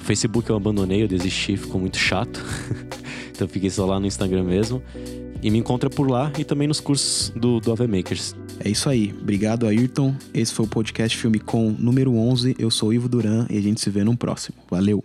Facebook 0.00 0.48
eu 0.50 0.56
abandonei, 0.56 1.02
eu 1.02 1.08
desisti, 1.08 1.56
ficou 1.56 1.80
muito 1.80 1.96
chato. 1.96 2.42
então 3.32 3.48
fiquei 3.48 3.70
só 3.70 3.86
lá 3.86 3.98
no 3.98 4.06
Instagram 4.06 4.44
mesmo. 4.44 4.82
e 5.42 5.50
me 5.50 5.58
encontra 5.58 5.90
por 5.90 6.10
lá 6.10 6.32
e 6.38 6.44
também 6.44 6.66
nos 6.66 6.80
cursos 6.80 7.30
do, 7.36 7.60
do 7.60 7.70
AV 7.72 7.86
Makers. 7.86 8.34
É 8.60 8.68
isso 8.68 8.88
aí. 8.88 9.14
Obrigado, 9.20 9.66
Ayrton. 9.66 10.14
Esse 10.32 10.54
foi 10.54 10.64
o 10.64 10.68
podcast 10.68 11.16
Filme 11.16 11.38
Com 11.38 11.70
número 11.70 12.14
11. 12.14 12.56
Eu 12.58 12.70
sou 12.70 12.92
Ivo 12.92 13.08
Duran 13.08 13.46
e 13.50 13.58
a 13.58 13.60
gente 13.60 13.80
se 13.80 13.90
vê 13.90 14.04
no 14.04 14.16
próximo. 14.16 14.56
Valeu. 14.70 15.04